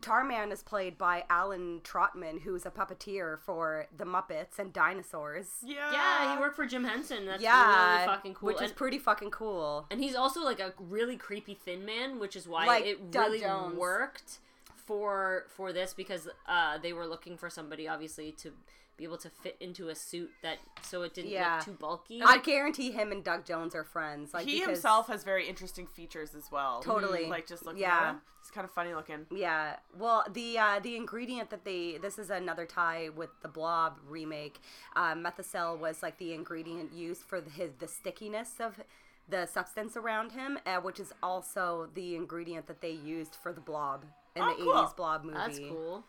Tarman 0.00 0.52
is 0.52 0.62
played 0.62 0.96
by 0.96 1.24
Allan 1.28 1.80
Trautman, 1.82 2.42
who's 2.42 2.64
a 2.64 2.70
puppeteer 2.70 3.38
for 3.40 3.86
the 3.96 4.04
Muppets 4.04 4.58
and 4.58 4.72
Dinosaurs. 4.72 5.48
Yeah. 5.62 5.90
Yeah, 5.92 6.34
he 6.34 6.40
worked 6.40 6.54
for 6.56 6.66
Jim 6.66 6.84
Henson. 6.84 7.26
That's 7.26 7.42
yeah, 7.42 7.94
really 7.94 8.06
fucking 8.06 8.34
cool. 8.34 8.46
which 8.48 8.56
is 8.62 8.70
and, 8.70 8.76
pretty 8.76 8.98
fucking 8.98 9.30
cool. 9.32 9.86
and 9.90 10.00
he's 10.00 10.14
also 10.14 10.44
like 10.44 10.60
a 10.60 10.72
really 10.78 11.16
creepy 11.16 11.54
thin 11.54 11.84
man, 11.84 12.18
which 12.20 12.36
is 12.36 12.46
why 12.46 12.66
Like 12.66 12.86
it 12.86 13.10
Doug 13.10 13.26
really 13.26 13.40
Jones. 13.40 13.76
worked 13.76 14.38
for 14.86 15.44
for 15.48 15.72
this 15.72 15.92
because 15.94 16.28
uh, 16.46 16.78
they 16.78 16.92
were 16.92 17.06
looking 17.06 17.36
for 17.36 17.50
somebody 17.50 17.88
obviously 17.88 18.32
to 18.32 18.52
be 18.98 19.04
able 19.04 19.16
to 19.16 19.30
fit 19.30 19.56
into 19.60 19.88
a 19.88 19.94
suit 19.94 20.30
that 20.42 20.58
so 20.82 21.02
it 21.02 21.14
didn't 21.14 21.30
Yeah. 21.30 21.56
look 21.56 21.64
too 21.64 21.72
bulky. 21.72 22.20
I 22.22 22.38
guarantee 22.38 22.90
him 22.90 23.12
and 23.12 23.24
Doug 23.24 23.46
Jones 23.46 23.74
are 23.74 23.84
friends. 23.84 24.34
Like 24.34 24.44
he 24.44 24.54
because- 24.56 24.66
himself 24.72 25.06
has 25.06 25.24
very 25.24 25.48
interesting 25.48 25.86
features 25.86 26.34
as 26.34 26.50
well. 26.50 26.80
Totally. 26.82 27.26
Like 27.26 27.46
just 27.46 27.64
looking 27.64 27.80
Yeah. 27.82 27.96
at 27.96 28.10
him. 28.10 28.20
He's 28.42 28.50
kind 28.50 28.64
of 28.64 28.70
funny 28.72 28.92
looking. 28.94 29.26
Yeah. 29.30 29.76
Well, 29.96 30.24
the 30.30 30.58
uh, 30.58 30.80
the 30.80 30.96
ingredient 30.96 31.50
that 31.50 31.64
they 31.64 31.98
this 31.98 32.18
is 32.18 32.28
another 32.30 32.66
tie 32.66 33.08
with 33.14 33.30
the 33.40 33.48
Blob 33.48 33.98
remake. 34.06 34.58
Uh, 34.96 35.14
Methocel 35.14 35.78
was 35.78 36.02
like 36.02 36.18
the 36.18 36.34
ingredient 36.34 36.92
used 36.92 37.22
for 37.22 37.40
the, 37.40 37.50
his 37.50 37.72
the 37.78 37.86
stickiness 37.88 38.54
of 38.60 38.80
the 39.28 39.46
substance 39.46 39.96
around 39.96 40.32
him, 40.32 40.58
uh, 40.66 40.78
which 40.80 40.98
is 40.98 41.12
also 41.22 41.88
the 41.94 42.16
ingredient 42.16 42.66
that 42.66 42.80
they 42.80 42.90
used 42.92 43.34
for 43.36 43.52
the 43.52 43.60
Blob 43.60 44.04
in 44.34 44.42
Oh, 44.42 44.48
the 44.48 44.54
cool. 44.64 44.72
'80s 44.74 44.96
Blob 44.96 45.24
movie. 45.24 45.36
That's 45.36 45.58
cool. 45.58 46.04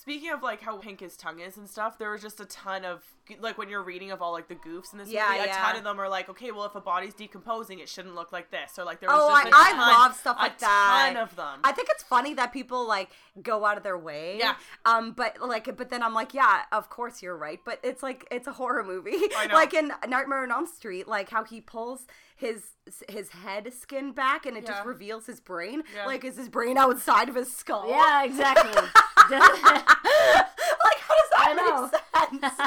Speaking 0.00 0.30
of 0.30 0.42
like 0.42 0.62
how 0.62 0.78
pink 0.78 1.00
his 1.00 1.14
tongue 1.14 1.40
is 1.40 1.58
and 1.58 1.68
stuff, 1.68 1.98
there 1.98 2.10
was 2.10 2.22
just 2.22 2.40
a 2.40 2.46
ton 2.46 2.86
of 2.86 3.04
like 3.40 3.58
when 3.58 3.68
you're 3.68 3.82
reading 3.82 4.10
of 4.10 4.20
all 4.22 4.32
like 4.32 4.48
the 4.48 4.54
goofs 4.54 4.92
in 4.92 4.98
this 4.98 5.08
Yeah, 5.08 5.28
movie, 5.36 5.48
a 5.50 5.52
ton 5.54 5.76
of 5.76 5.84
them 5.84 6.00
are 6.00 6.08
like, 6.08 6.28
okay, 6.28 6.50
well 6.50 6.64
if 6.64 6.74
a 6.74 6.80
body's 6.80 7.14
decomposing, 7.14 7.78
it 7.78 7.88
shouldn't 7.88 8.14
look 8.14 8.32
like 8.32 8.50
this, 8.50 8.78
or 8.78 8.84
like 8.84 9.00
there 9.00 9.08
was 9.08 9.18
Oh, 9.20 9.28
just 9.42 9.46
I, 9.46 9.48
a 9.48 9.52
I 9.62 9.70
ton, 9.70 9.80
I 9.80 9.92
love 10.04 10.16
stuff 10.16 10.36
like 10.40 10.56
a 10.56 10.60
that. 10.60 11.12
ton 11.14 11.22
of 11.22 11.36
them. 11.36 11.60
I 11.64 11.72
think 11.72 11.88
it's 11.90 12.02
funny 12.02 12.34
that 12.34 12.52
people 12.52 12.86
like 12.86 13.10
go 13.42 13.64
out 13.64 13.76
of 13.76 13.82
their 13.82 13.98
way. 13.98 14.36
Yeah. 14.38 14.54
Um. 14.84 15.12
But 15.12 15.40
like, 15.40 15.76
but 15.76 15.90
then 15.90 16.02
I'm 16.02 16.14
like, 16.14 16.34
yeah, 16.34 16.62
of 16.72 16.90
course 16.90 17.22
you're 17.22 17.36
right. 17.36 17.60
But 17.64 17.78
it's 17.82 18.02
like 18.02 18.26
it's 18.30 18.46
a 18.46 18.52
horror 18.52 18.82
movie. 18.84 19.12
I 19.36 19.46
know. 19.48 19.54
like 19.54 19.74
in 19.74 19.92
Nightmare 20.08 20.42
on 20.42 20.50
Elm 20.52 20.66
Street, 20.66 21.06
like 21.08 21.30
how 21.30 21.44
he 21.44 21.60
pulls 21.60 22.06
his 22.36 22.62
his 23.08 23.28
head 23.30 23.72
skin 23.72 24.12
back 24.12 24.46
and 24.46 24.56
it 24.56 24.64
Yeah. 24.64 24.70
just 24.72 24.86
reveals 24.86 25.26
his 25.26 25.40
brain. 25.40 25.82
Yeah. 25.94 26.06
Like 26.06 26.24
is 26.24 26.36
his 26.36 26.48
brain 26.48 26.76
outside 26.78 27.28
of 27.28 27.34
his 27.34 27.54
skull? 27.54 27.88
Yeah, 27.88 28.24
exactly. 28.24 28.72
like 29.30 30.98
how 31.00 31.14
does 31.14 31.30
that 31.30 31.46
I 31.46 31.54
know. 31.54 32.30
make 32.32 32.40
sense? 32.42 32.60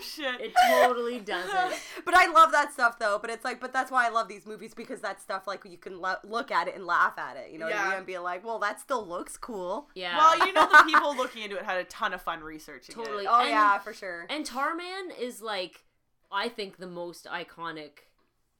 Oh 0.00 0.02
shit. 0.02 0.40
it 0.40 0.52
totally 0.68 1.20
doesn't. 1.20 1.80
but 2.04 2.14
I 2.16 2.26
love 2.32 2.52
that 2.52 2.72
stuff 2.72 2.98
though. 2.98 3.18
But 3.20 3.30
it's 3.30 3.44
like, 3.44 3.60
but 3.60 3.72
that's 3.72 3.90
why 3.90 4.06
I 4.06 4.10
love 4.10 4.28
these 4.28 4.46
movies 4.46 4.72
because 4.74 5.00
that 5.02 5.20
stuff 5.20 5.46
like 5.46 5.64
you 5.64 5.76
can 5.78 6.00
lo- 6.00 6.16
look 6.24 6.50
at 6.50 6.68
it 6.68 6.74
and 6.74 6.86
laugh 6.86 7.18
at 7.18 7.36
it. 7.36 7.50
You 7.52 7.58
know 7.58 7.66
what 7.66 7.74
I 7.74 7.78
Yeah. 7.78 7.88
mean? 7.90 7.96
And 7.98 8.06
be 8.06 8.18
like, 8.18 8.44
well, 8.44 8.58
that 8.60 8.80
still 8.80 9.06
looks 9.06 9.36
cool. 9.36 9.88
Yeah. 9.94 10.16
well, 10.16 10.46
you 10.46 10.52
know 10.52 10.66
the 10.70 10.82
people 10.86 11.16
looking 11.16 11.42
into 11.42 11.56
it 11.56 11.64
had 11.64 11.78
a 11.78 11.84
ton 11.84 12.12
of 12.14 12.22
fun 12.22 12.40
researching 12.42 12.94
Totally. 12.94 13.24
it. 13.24 13.28
Oh 13.30 13.40
And- 13.40 13.50
yeah, 13.50 13.78
for 13.78 13.92
sure. 13.92 14.26
And 14.30 14.44
Tarman 14.46 15.18
is 15.20 15.42
like, 15.42 15.84
I 16.32 16.48
think 16.48 16.78
the 16.78 16.86
most 16.86 17.26
iconic 17.26 17.90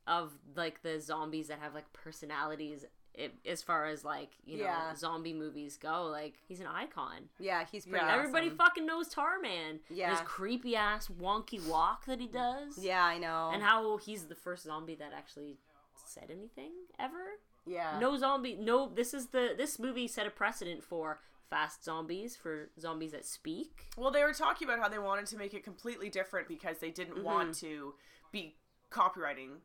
of 0.07 0.33
like 0.57 0.83
the 0.83 1.01
zombies 1.01 1.49
that 1.49 1.59
have 1.61 1.75
like 1.75 1.93
personalities 1.93 2.85
it, 3.15 3.35
as 3.47 3.63
far 3.63 3.87
as 3.87 4.05
like 4.05 4.31
you 4.45 4.59
know 4.59 4.65
Yeah. 4.65 4.95
zombie 4.95 5.33
movies 5.33 5.77
go. 5.77 6.07
Like 6.07 6.35
he's 6.47 6.61
an 6.61 6.67
icon. 6.67 7.29
Yeah, 7.39 7.65
he's 7.71 7.87
pretty. 7.87 8.05
Yeah. 8.05 8.15
Everybody 8.15 8.47
awesome. 8.47 8.59
fucking 8.59 8.87
knows 8.87 9.13
Tarman. 9.13 9.81
Yeah. 9.89 10.11
His 10.11 10.21
creepy 10.21 10.77
ass 10.77 11.09
wonky 11.09 11.65
walk 11.67 12.07
that 12.07 12.21
he 12.21 12.27
does. 12.27 12.79
Yeah, 12.79 13.05
I 13.05 13.19
know. 13.19 13.51
And 13.53 13.63
how 13.63 13.97
he's 13.99 14.27
the 14.27 14.35
first 14.35 14.65
zombie 14.65 14.95
that 14.97 15.13
actually 15.17 15.59
said 16.07 16.31
anything 16.31 16.73
ever. 16.99 17.39
yeah. 17.67 17.99
No 18.01 18.17
zombie. 18.17 18.57
No. 18.61 18.89
This 18.89 19.15
is 19.15 19.27
the 19.29 19.55
this 19.57 19.79
movie 19.79 20.09
set 20.09 20.27
a 20.27 20.31
precedent 20.31 20.83
for 20.83 21.21
fast 21.51 21.85
zombies 21.85 22.37
for 22.37 22.71
zombies 22.79 23.11
that 23.11 23.27
speak. 23.27 23.89
Well, 23.97 24.13
they 24.13 24.23
were 24.23 24.33
talking 24.33 24.69
about 24.69 24.79
how 24.79 24.89
they 24.89 24.99
wanted 24.99 25.27
to 25.27 25.37
make 25.37 25.53
it 25.53 25.65
completely 25.65 26.09
different 26.09 26.47
because 26.47 26.79
they 26.79 26.91
didn't 26.91 27.23
want 27.23 27.51
mm-hmm. 27.51 27.67
to 27.67 27.95
be 28.33 28.57
copywriting. 28.91 29.59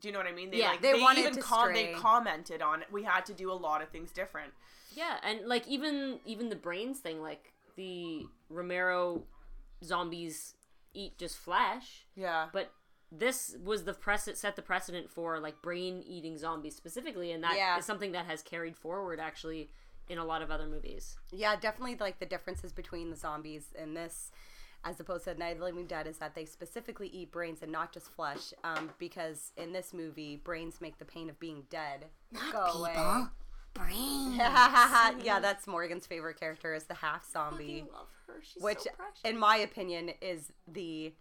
Do 0.00 0.08
you 0.08 0.12
know 0.12 0.18
what 0.18 0.26
I 0.28 0.32
mean? 0.32 0.50
They 0.50 0.58
Yeah, 0.58 0.70
like 0.70 0.82
they 0.82 1.00
wanted 1.00 1.20
even 1.20 1.34
to 1.34 1.40
com- 1.40 1.72
they 1.72 1.92
commented 1.92 2.62
on 2.62 2.82
it. 2.82 2.88
We 2.92 3.02
had 3.04 3.24
to 3.26 3.32
do 3.34 3.50
a 3.50 3.54
lot 3.54 3.82
of 3.82 3.88
things 3.90 4.10
different. 4.12 4.52
Yeah, 4.92 5.16
and 5.22 5.46
like 5.46 5.66
even 5.68 6.20
even 6.24 6.48
the 6.48 6.56
brains 6.56 6.98
thing, 7.00 7.20
like 7.22 7.52
the 7.76 8.26
Romero 8.48 9.24
zombies 9.82 10.54
eat 10.92 11.18
just 11.18 11.36
flesh, 11.38 12.06
Yeah. 12.14 12.48
but 12.52 12.72
this 13.10 13.56
was 13.62 13.84
the 13.84 13.92
precedent 13.94 14.38
set 14.38 14.56
the 14.56 14.62
precedent 14.62 15.10
for 15.10 15.38
like 15.40 15.60
brain 15.62 16.02
eating 16.06 16.36
zombies 16.38 16.76
specifically, 16.76 17.32
and 17.32 17.42
that 17.44 17.52
is 17.52 17.58
Yeah. 17.58 17.80
something 17.80 18.12
that 18.12 18.26
has 18.26 18.42
carried 18.42 18.76
forward 18.76 19.20
actually 19.20 19.70
in 20.08 20.18
a 20.18 20.24
lot 20.24 20.42
of 20.42 20.50
other 20.50 20.66
movies. 20.66 21.16
Yeah, 21.32 21.56
definitely 21.56 21.96
like 21.96 22.18
the 22.18 22.26
differences 22.26 22.72
between 22.72 23.10
the 23.10 23.16
zombies 23.16 23.72
in 23.76 23.94
this 23.94 24.30
as 24.84 25.00
opposed 25.00 25.24
to 25.24 25.34
Night 25.34 25.52
of 25.52 25.58
the 25.58 25.64
Living 25.64 25.86
Dead 25.86 26.06
is 26.06 26.18
that 26.18 26.34
they 26.34 26.44
specifically 26.44 27.08
eat 27.08 27.32
brains 27.32 27.62
and 27.62 27.72
not 27.72 27.92
just 27.92 28.10
flesh. 28.10 28.52
Um, 28.62 28.90
because 28.98 29.52
in 29.56 29.72
this 29.72 29.92
movie, 29.92 30.36
brains 30.36 30.80
make 30.80 30.98
the 30.98 31.04
pain 31.04 31.30
of 31.30 31.40
being 31.40 31.64
dead 31.70 32.06
go 32.52 32.60
away. 32.60 33.24
Brains. 33.72 34.36
yeah, 34.38 35.40
that's 35.40 35.66
Morgan's 35.66 36.06
favorite 36.06 36.38
character 36.38 36.74
is 36.74 36.84
the 36.84 36.94
half 36.94 37.24
zombie, 37.30 37.84
love 37.92 38.06
her. 38.26 38.34
She's 38.40 38.62
which, 38.62 38.78
so 38.80 38.90
precious. 38.96 39.20
in 39.24 39.38
my 39.38 39.56
opinion, 39.56 40.10
is 40.20 40.52
the. 40.70 41.12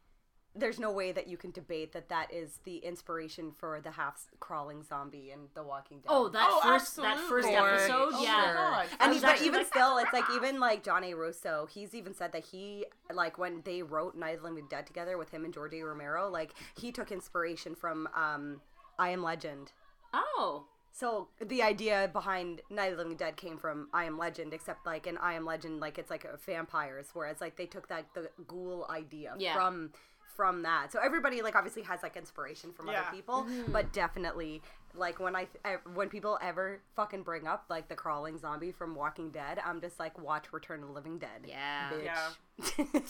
There's 0.56 0.80
no 0.80 0.92
way 0.92 1.12
that 1.12 1.28
you 1.28 1.36
can 1.36 1.50
debate 1.52 1.94
that 1.94 2.10
that 2.10 2.32
is 2.32 2.60
the 2.64 2.78
inspiration 2.78 3.52
for 3.52 3.82
the 3.82 3.90
half 3.92 4.26
crawling 4.40 4.84
zombie 4.84 5.32
and 5.32 5.48
The 5.56 5.64
Walking 5.64 5.98
Dead. 5.98 6.08
oh, 6.10 6.30
that 6.30 6.48
Oh, 6.52 6.62
first 6.62 6.96
that 6.98 7.18
first 7.20 7.48
absolutely. 7.48 7.56
episode, 7.56 8.10
Oh 8.10 8.12
my 8.12 8.22
yeah. 8.24 8.86
And 9.00 9.14
he, 9.16 9.20
but 9.20 9.42
even 9.42 9.60
like, 9.62 9.68
still, 9.68 9.98
it's 9.98 10.14
like 10.14 10.26
even 10.36 10.60
like 10.60 10.84
John 10.84 11.04
A. 11.04 11.14
Russo, 11.16 11.68
he's 11.72 11.96
even 11.96 12.14
said 12.14 12.32
that 12.34 12.46
he 12.46 12.86
like 13.14 13.38
when 13.40 13.62
they 13.66 13.82
wrote 13.82 14.16
Night 14.16 14.36
of 14.36 14.42
the 14.44 14.50
Living 14.50 14.68
Dead 14.70 14.86
together 14.86 15.18
with 15.18 15.32
him 15.32 15.44
and 15.44 15.54
George 15.54 15.74
A. 15.74 15.82
Romero, 15.82 16.30
like 16.30 16.54
he 16.80 16.92
took 16.92 17.12
inspiration 17.12 17.74
from 17.74 18.08
um, 18.16 18.62
I 19.00 19.10
Am 19.10 19.24
Legend. 19.24 19.72
Oh, 20.14 20.66
So 20.92 21.30
the 21.44 21.64
idea 21.64 22.08
behind 22.14 22.62
Night 22.70 22.92
of 22.92 22.98
the 22.98 23.04
Living 23.04 23.18
Dead 23.18 23.36
came 23.38 23.58
from 23.58 23.88
I 23.92 24.04
Am 24.04 24.20
Legend, 24.20 24.54
except 24.54 24.86
like 24.86 25.08
in 25.08 25.18
I 25.18 25.34
Am 25.34 25.46
Legend, 25.46 25.80
like 25.80 25.98
it's 25.98 26.12
like 26.12 26.26
a 26.26 26.38
vampires, 26.38 27.08
whereas 27.14 27.42
like 27.42 27.56
they 27.56 27.66
took 27.66 27.88
that 27.88 28.06
the 28.14 28.30
ghoul 28.48 28.86
idea 28.92 29.34
Yeah. 29.40 29.56
from 29.56 29.92
from 30.36 30.64
that. 30.64 30.92
So 30.92 31.00
everybody 31.04 31.42
like 31.42 31.56
obviously 31.56 31.82
has 31.84 32.04
like 32.04 32.16
inspiration 32.18 32.72
from 32.72 32.88
Yeah. 32.88 33.02
other 33.02 33.16
people, 33.16 33.44
mm-hmm. 33.44 33.72
but 33.72 33.92
definitely 33.94 34.62
like 34.96 35.20
when 35.20 35.36
I 35.36 35.48
I- 35.66 35.78
when 35.94 36.10
people 36.10 36.38
ever 36.42 36.80
fucking 36.96 37.24
bring 37.24 37.48
up 37.48 37.66
like 37.70 37.88
the 37.90 37.96
crawling 37.96 38.38
zombie 38.38 38.72
from 38.72 38.96
Walking 38.96 39.32
Dead, 39.32 39.60
I'm 39.66 39.82
just 39.82 40.00
like 40.00 40.20
watch 40.20 40.52
Return 40.52 40.82
of 40.82 40.88
the 40.90 40.94
Living 40.94 41.18
Dead. 41.20 41.46
Yeah. 41.48 41.90
bitch. 41.92 43.08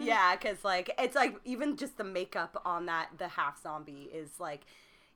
yeah, 0.00 0.36
because 0.40 0.64
like 0.64 0.90
it's 0.98 1.14
like 1.16 1.36
even 1.44 1.76
just 1.76 1.96
the 1.98 2.04
makeup 2.04 2.60
on 2.64 2.86
that 2.86 3.08
the 3.18 3.28
half 3.28 3.60
zombie 3.62 4.08
is 4.12 4.38
like 4.38 4.62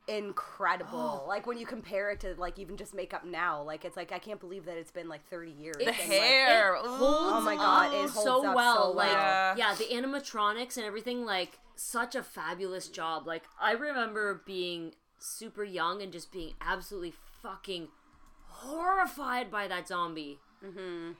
incredible. 0.09 1.25
like 1.29 1.47
when 1.47 1.59
you 1.59 1.67
compare 1.67 2.11
it 2.11 2.21
to 2.21 2.35
like 2.39 2.59
even 2.59 2.77
just 2.77 2.95
makeup 2.95 3.25
now, 3.25 3.63
like 3.63 3.85
it's 3.85 3.97
like 3.97 4.13
I 4.13 4.19
can't 4.19 4.41
believe 4.41 4.65
that 4.67 4.77
it's 4.77 4.91
been 4.91 5.09
like 5.09 5.25
30 5.29 5.51
years. 5.51 5.77
The 5.79 5.87
like, 5.87 5.95
hair. 5.95 6.77
ooh. 6.77 6.81
Oh 6.89 7.41
my 7.45 7.57
God, 7.57 7.93
it 7.93 8.11
holds 8.11 8.23
so 8.23 8.55
well. 8.55 8.93
so 8.93 8.97
Like 8.97 9.13
well. 9.13 9.59
yeah, 9.59 9.75
the 9.75 9.85
animatronics 9.85 10.77
and 10.77 10.87
everything, 10.87 11.25
like 11.25 11.59
such 11.75 12.15
a 12.15 12.23
fabulous 12.23 12.89
job. 12.89 13.27
Like 13.27 13.45
I 13.61 13.73
remember 13.73 14.43
being 14.47 14.93
super 15.19 15.65
young 15.65 16.03
and 16.03 16.13
just 16.13 16.33
being 16.33 16.53
absolutely 16.61 17.15
fucking 17.43 17.89
horrified 18.49 19.51
by 19.51 19.69
that 19.69 19.89
zombie. 19.89 20.39
Mm-hmm. 20.65 21.13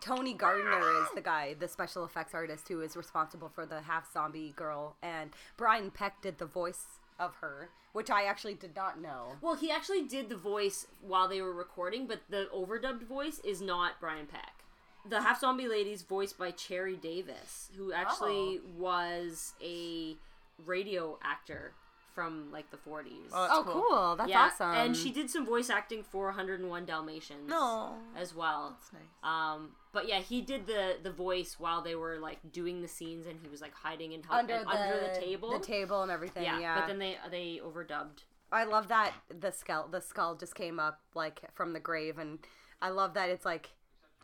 Tony 0.00 0.34
Gardner 0.34 0.80
is 1.02 1.08
the 1.14 1.20
guy, 1.20 1.54
the 1.54 1.68
special 1.68 2.04
effects 2.04 2.34
artist 2.34 2.66
who 2.68 2.80
is 2.80 2.96
responsible 2.96 3.48
for 3.48 3.64
the 3.64 3.82
half 3.82 4.12
zombie 4.12 4.52
girl, 4.56 4.96
and 5.00 5.30
Brian 5.56 5.92
Peck 5.92 6.20
did 6.20 6.38
the 6.38 6.44
voice 6.44 6.98
of 7.20 7.36
her, 7.36 7.68
which 7.92 8.10
I 8.10 8.24
actually 8.24 8.54
did 8.54 8.74
not 8.74 9.00
know. 9.00 9.36
Well, 9.40 9.54
he 9.54 9.70
actually 9.70 10.02
did 10.02 10.28
the 10.28 10.36
voice 10.36 10.86
while 11.00 11.28
they 11.28 11.40
were 11.40 11.52
recording, 11.52 12.06
but 12.06 12.20
the 12.28 12.48
overdubbed 12.54 13.02
voice 13.02 13.38
is 13.40 13.60
not 13.60 14.00
Brian 14.00 14.26
Peck. 14.26 14.64
The 15.08 15.22
half 15.22 15.40
zombie 15.40 15.68
lady's 15.68 16.02
voiced 16.02 16.38
by 16.38 16.52
Cherry 16.52 16.96
Davis, 16.96 17.70
who 17.76 17.92
actually 17.92 18.60
oh. 18.60 18.78
was 18.78 19.54
a 19.62 20.16
radio 20.64 21.18
actor 21.22 21.74
from 22.14 22.50
like 22.52 22.70
the 22.70 22.76
40s. 22.76 23.30
Oh, 23.32 23.42
that's 23.42 23.52
Oh, 23.54 23.62
cool. 23.64 23.84
cool! 23.88 24.16
That's 24.16 24.30
yeah, 24.30 24.50
awesome. 24.52 24.70
and 24.74 24.96
she 24.96 25.10
did 25.10 25.30
some 25.30 25.44
voice 25.46 25.70
acting 25.70 26.02
for 26.02 26.26
101 26.26 26.84
Dalmatians 26.84 27.48
No. 27.48 27.94
as 28.16 28.34
well. 28.34 28.76
That's 28.78 28.92
nice. 28.92 29.02
Um, 29.22 29.70
but 29.92 30.08
yeah, 30.08 30.20
he 30.20 30.40
did 30.40 30.66
the 30.66 30.96
the 31.02 31.10
voice 31.10 31.56
while 31.58 31.82
they 31.82 31.94
were 31.94 32.18
like 32.18 32.38
doing 32.52 32.82
the 32.82 32.88
scenes, 32.88 33.26
and 33.26 33.38
he 33.42 33.48
was 33.48 33.60
like 33.60 33.74
hiding 33.74 34.14
and 34.14 34.24
under 34.30 34.54
and 34.54 34.66
the, 34.66 34.70
under 34.70 35.00
the 35.12 35.20
table. 35.20 35.50
the 35.58 35.64
table 35.64 36.02
and 36.02 36.10
everything. 36.10 36.44
yeah, 36.44 36.58
Yeah, 36.60 36.80
but 36.80 36.86
then 36.86 36.98
they 36.98 37.16
they 37.30 37.60
overdubbed. 37.64 38.24
I 38.50 38.64
love 38.64 38.88
that 38.88 39.14
the 39.30 39.50
skull 39.50 39.88
the 39.88 40.00
skull 40.00 40.34
just 40.36 40.54
came 40.54 40.78
up 40.78 41.00
like 41.14 41.40
from 41.54 41.72
the 41.72 41.80
grave, 41.80 42.18
and 42.18 42.38
I 42.80 42.90
love 42.90 43.14
that 43.14 43.30
it's 43.30 43.44
like 43.46 43.70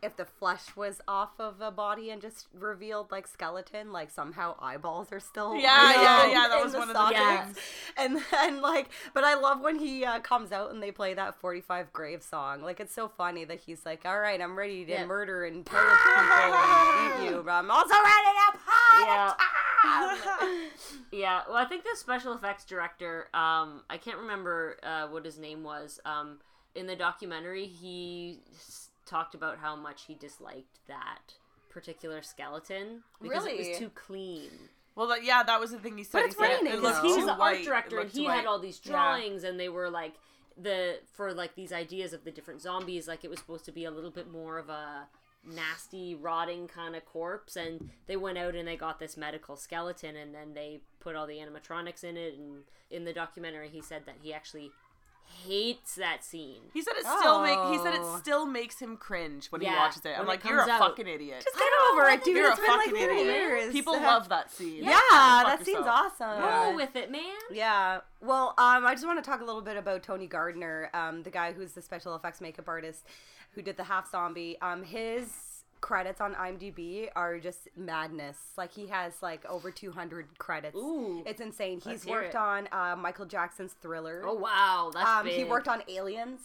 if 0.01 0.15
the 0.15 0.25
flesh 0.25 0.75
was 0.75 1.01
off 1.07 1.39
of 1.39 1.61
a 1.61 1.71
body 1.71 2.09
and 2.09 2.21
just 2.21 2.47
revealed 2.53 3.11
like 3.11 3.27
skeleton, 3.27 3.91
like 3.91 4.09
somehow 4.09 4.55
eyeballs 4.59 5.11
are 5.11 5.19
still 5.19 5.55
Yeah, 5.55 5.89
you 5.91 6.01
yeah, 6.01 6.17
know, 6.25 6.31
yeah, 6.31 6.47
that 6.47 6.63
was 6.63 6.73
one 6.73 6.89
of 6.89 6.95
the 6.95 7.07
things. 7.45 7.57
And 7.97 8.19
then 8.31 8.61
like, 8.61 8.89
but 9.13 9.23
I 9.23 9.33
love 9.35 9.61
when 9.61 9.77
he 9.77 10.05
uh, 10.05 10.19
comes 10.19 10.51
out 10.51 10.71
and 10.71 10.81
they 10.81 10.91
play 10.91 11.13
that 11.15 11.35
forty 11.35 11.61
five 11.61 11.91
grave 11.91 12.23
song. 12.23 12.61
Like 12.61 12.79
it's 12.79 12.93
so 12.93 13.07
funny 13.09 13.43
that 13.45 13.59
he's 13.59 13.85
like, 13.85 14.05
"All 14.05 14.19
right, 14.19 14.39
I'm 14.41 14.57
ready 14.57 14.85
to 14.85 14.91
Yeah. 14.91 15.05
murder 15.05 15.45
and 15.45 15.65
pillage 15.65 15.83
people 15.85 16.53
and 16.55 17.23
eat 17.25 17.29
you, 17.31 17.41
but 17.43 17.51
I'm 17.51 17.69
also 17.71 17.89
ready 17.93 18.31
to 18.53 18.57
party." 18.57 19.05
Yeah. 19.05 19.33
Yeah, 21.11 21.41
well, 21.47 21.57
I 21.57 21.65
think 21.65 21.83
the 21.83 21.95
special 21.95 22.33
effects 22.33 22.65
director, 22.65 23.27
um, 23.33 23.81
I 23.89 23.97
can't 23.97 24.17
remember 24.19 24.77
uh, 24.83 25.07
what 25.07 25.25
his 25.25 25.39
name 25.39 25.63
was. 25.63 25.99
Um, 26.05 26.39
in 26.75 26.85
the 26.85 26.95
documentary, 26.95 27.65
he 27.65 28.41
talked 29.09 29.33
about 29.35 29.57
how 29.59 29.75
much 29.75 30.03
he 30.07 30.15
disliked 30.15 30.79
that 30.87 31.33
particular 31.69 32.21
skeleton 32.21 33.03
because 33.21 33.45
it 33.45 33.57
was 33.57 33.77
too 33.77 33.89
clean. 33.89 34.49
Well, 34.95 35.07
that, 35.07 35.23
yeah, 35.23 35.43
that 35.43 35.59
was 35.59 35.71
the 35.71 35.79
thing 35.79 35.97
he 35.97 36.03
said. 36.03 36.25
it's 36.25 36.35
he 36.35 36.41
said 36.43 36.49
raining, 36.57 36.73
it 36.73 36.75
though. 36.77 36.81
looked 36.81 37.01
Because 37.01 37.03
No. 37.03 37.07
he's 37.09 37.15
too 37.17 37.25
the 37.25 37.35
white. 37.35 37.55
art 37.57 37.63
director, 37.65 37.99
and 37.99 38.09
he 38.11 38.25
white. 38.25 38.35
had 38.37 38.45
all 38.45 38.59
these 38.59 38.81
Yeah. 38.83 38.91
drawings, 38.91 39.43
and 39.43 39.59
they 39.59 39.69
were 39.69 39.89
like 39.89 40.15
the 40.57 40.99
for 41.13 41.33
like 41.33 41.55
these 41.55 41.71
ideas 41.71 42.11
of 42.11 42.23
the 42.25 42.31
different 42.31 42.61
zombies. 42.61 43.07
Like 43.07 43.23
it 43.23 43.29
was 43.29 43.39
supposed 43.39 43.65
to 43.65 43.71
be 43.71 43.85
a 43.85 43.91
little 43.91 44.11
bit 44.11 44.29
more 44.29 44.57
of 44.57 44.67
a 44.69 45.07
nasty, 45.43 46.15
rotting 46.15 46.67
kind 46.67 46.95
of 46.97 47.05
corpse, 47.05 47.55
and 47.55 47.89
they 48.07 48.17
went 48.17 48.37
out 48.37 48.55
and 48.55 48.67
they 48.67 48.75
got 48.75 48.99
this 48.99 49.15
medical 49.15 49.55
skeleton, 49.55 50.15
and 50.17 50.35
then 50.35 50.53
they 50.53 50.81
put 50.99 51.15
all 51.15 51.25
the 51.27 51.37
animatronics 51.37 52.03
in 52.03 52.17
it. 52.17 52.33
And 52.37 52.63
in 52.89 53.05
the 53.05 53.13
documentary, 53.13 53.69
he 53.69 53.81
said 53.81 54.05
that 54.05 54.15
he 54.21 54.33
actually 54.33 54.71
hates 55.45 55.95
that 55.95 56.23
scene. 56.23 56.61
He 56.73 56.81
said 56.81 56.93
it 56.97 57.05
still 57.05 57.41
make. 57.41 57.57
He 57.71 57.77
said 57.83 57.97
Oh. 57.99 58.15
it 58.15 58.19
still 58.19 58.45
makes 58.45 58.79
him 58.79 58.97
cringe 58.97 59.47
when 59.51 59.61
he 59.61 59.67
watches 59.67 60.05
it. 60.05 60.13
I'm 60.17 60.23
it 60.23 60.27
like, 60.27 60.43
you're 60.43 60.59
a 60.59 60.69
out. 60.69 60.79
fucking 60.79 61.07
idiot. 61.07 61.41
Just 61.43 61.57
get 61.57 61.67
over 61.91 62.07
it, 62.09 62.23
dude. 62.23 62.35
You're 62.35 62.49
it's 62.51 62.59
a 62.59 62.61
been 62.61 62.71
like 62.77 62.85
fucking 62.89 63.01
30 63.07 63.19
idiot. 63.21 63.35
years. 63.35 63.71
People 63.73 63.93
love 63.93 64.29
that 64.29 64.51
scene. 64.51 64.83
Yeah, 64.83 64.93
Go 64.93 64.99
that 65.11 65.45
fuck 65.57 65.65
seems 65.65 65.77
yourself. 65.79 66.13
awesome. 66.21 66.43
Roll 66.43 66.75
with 66.75 66.95
it, 66.95 67.11
man. 67.11 67.23
Yeah. 67.51 67.99
Well, 68.21 68.53
um, 68.57 68.85
I 68.85 68.93
just 68.93 69.05
want 69.05 69.23
to 69.23 69.29
talk 69.29 69.41
a 69.41 69.45
little 69.45 69.61
bit 69.61 69.77
about 69.77 70.03
Tony 70.03 70.27
Gardner, 70.27 70.89
um, 70.93 71.23
the 71.23 71.29
guy 71.31 71.53
who's 71.53 71.71
the 71.73 71.81
special 71.81 72.15
effects 72.15 72.41
makeup 72.41 72.67
artist 72.67 73.05
who 73.53 73.61
did 73.61 73.77
the 73.77 73.83
half 73.85 74.09
zombie. 74.11 74.57
Um, 74.61 74.83
his 74.83 75.31
credits 75.81 76.21
on 76.21 76.33
IMDb 76.35 77.09
are 77.15 77.39
just 77.39 77.67
madness. 77.75 78.37
Like 78.57 78.73
he 78.73 78.87
has 78.87 79.13
like 79.21 79.45
over 79.45 79.71
200 79.71 80.37
credits. 80.37 80.75
Ooh. 80.75 81.23
It's 81.25 81.41
insane. 81.41 81.81
He's 81.83 82.05
worked 82.05 82.35
it. 82.35 82.35
on 82.35 82.67
uh, 82.71 82.95
Michael 82.97 83.25
Jackson's 83.25 83.73
Thriller. 83.81 84.23
Oh 84.25 84.35
wow, 84.35 84.91
that's 84.93 85.07
um, 85.07 85.25
big. 85.25 85.35
he 85.35 85.43
worked 85.43 85.67
on 85.67 85.83
Aliens, 85.87 86.41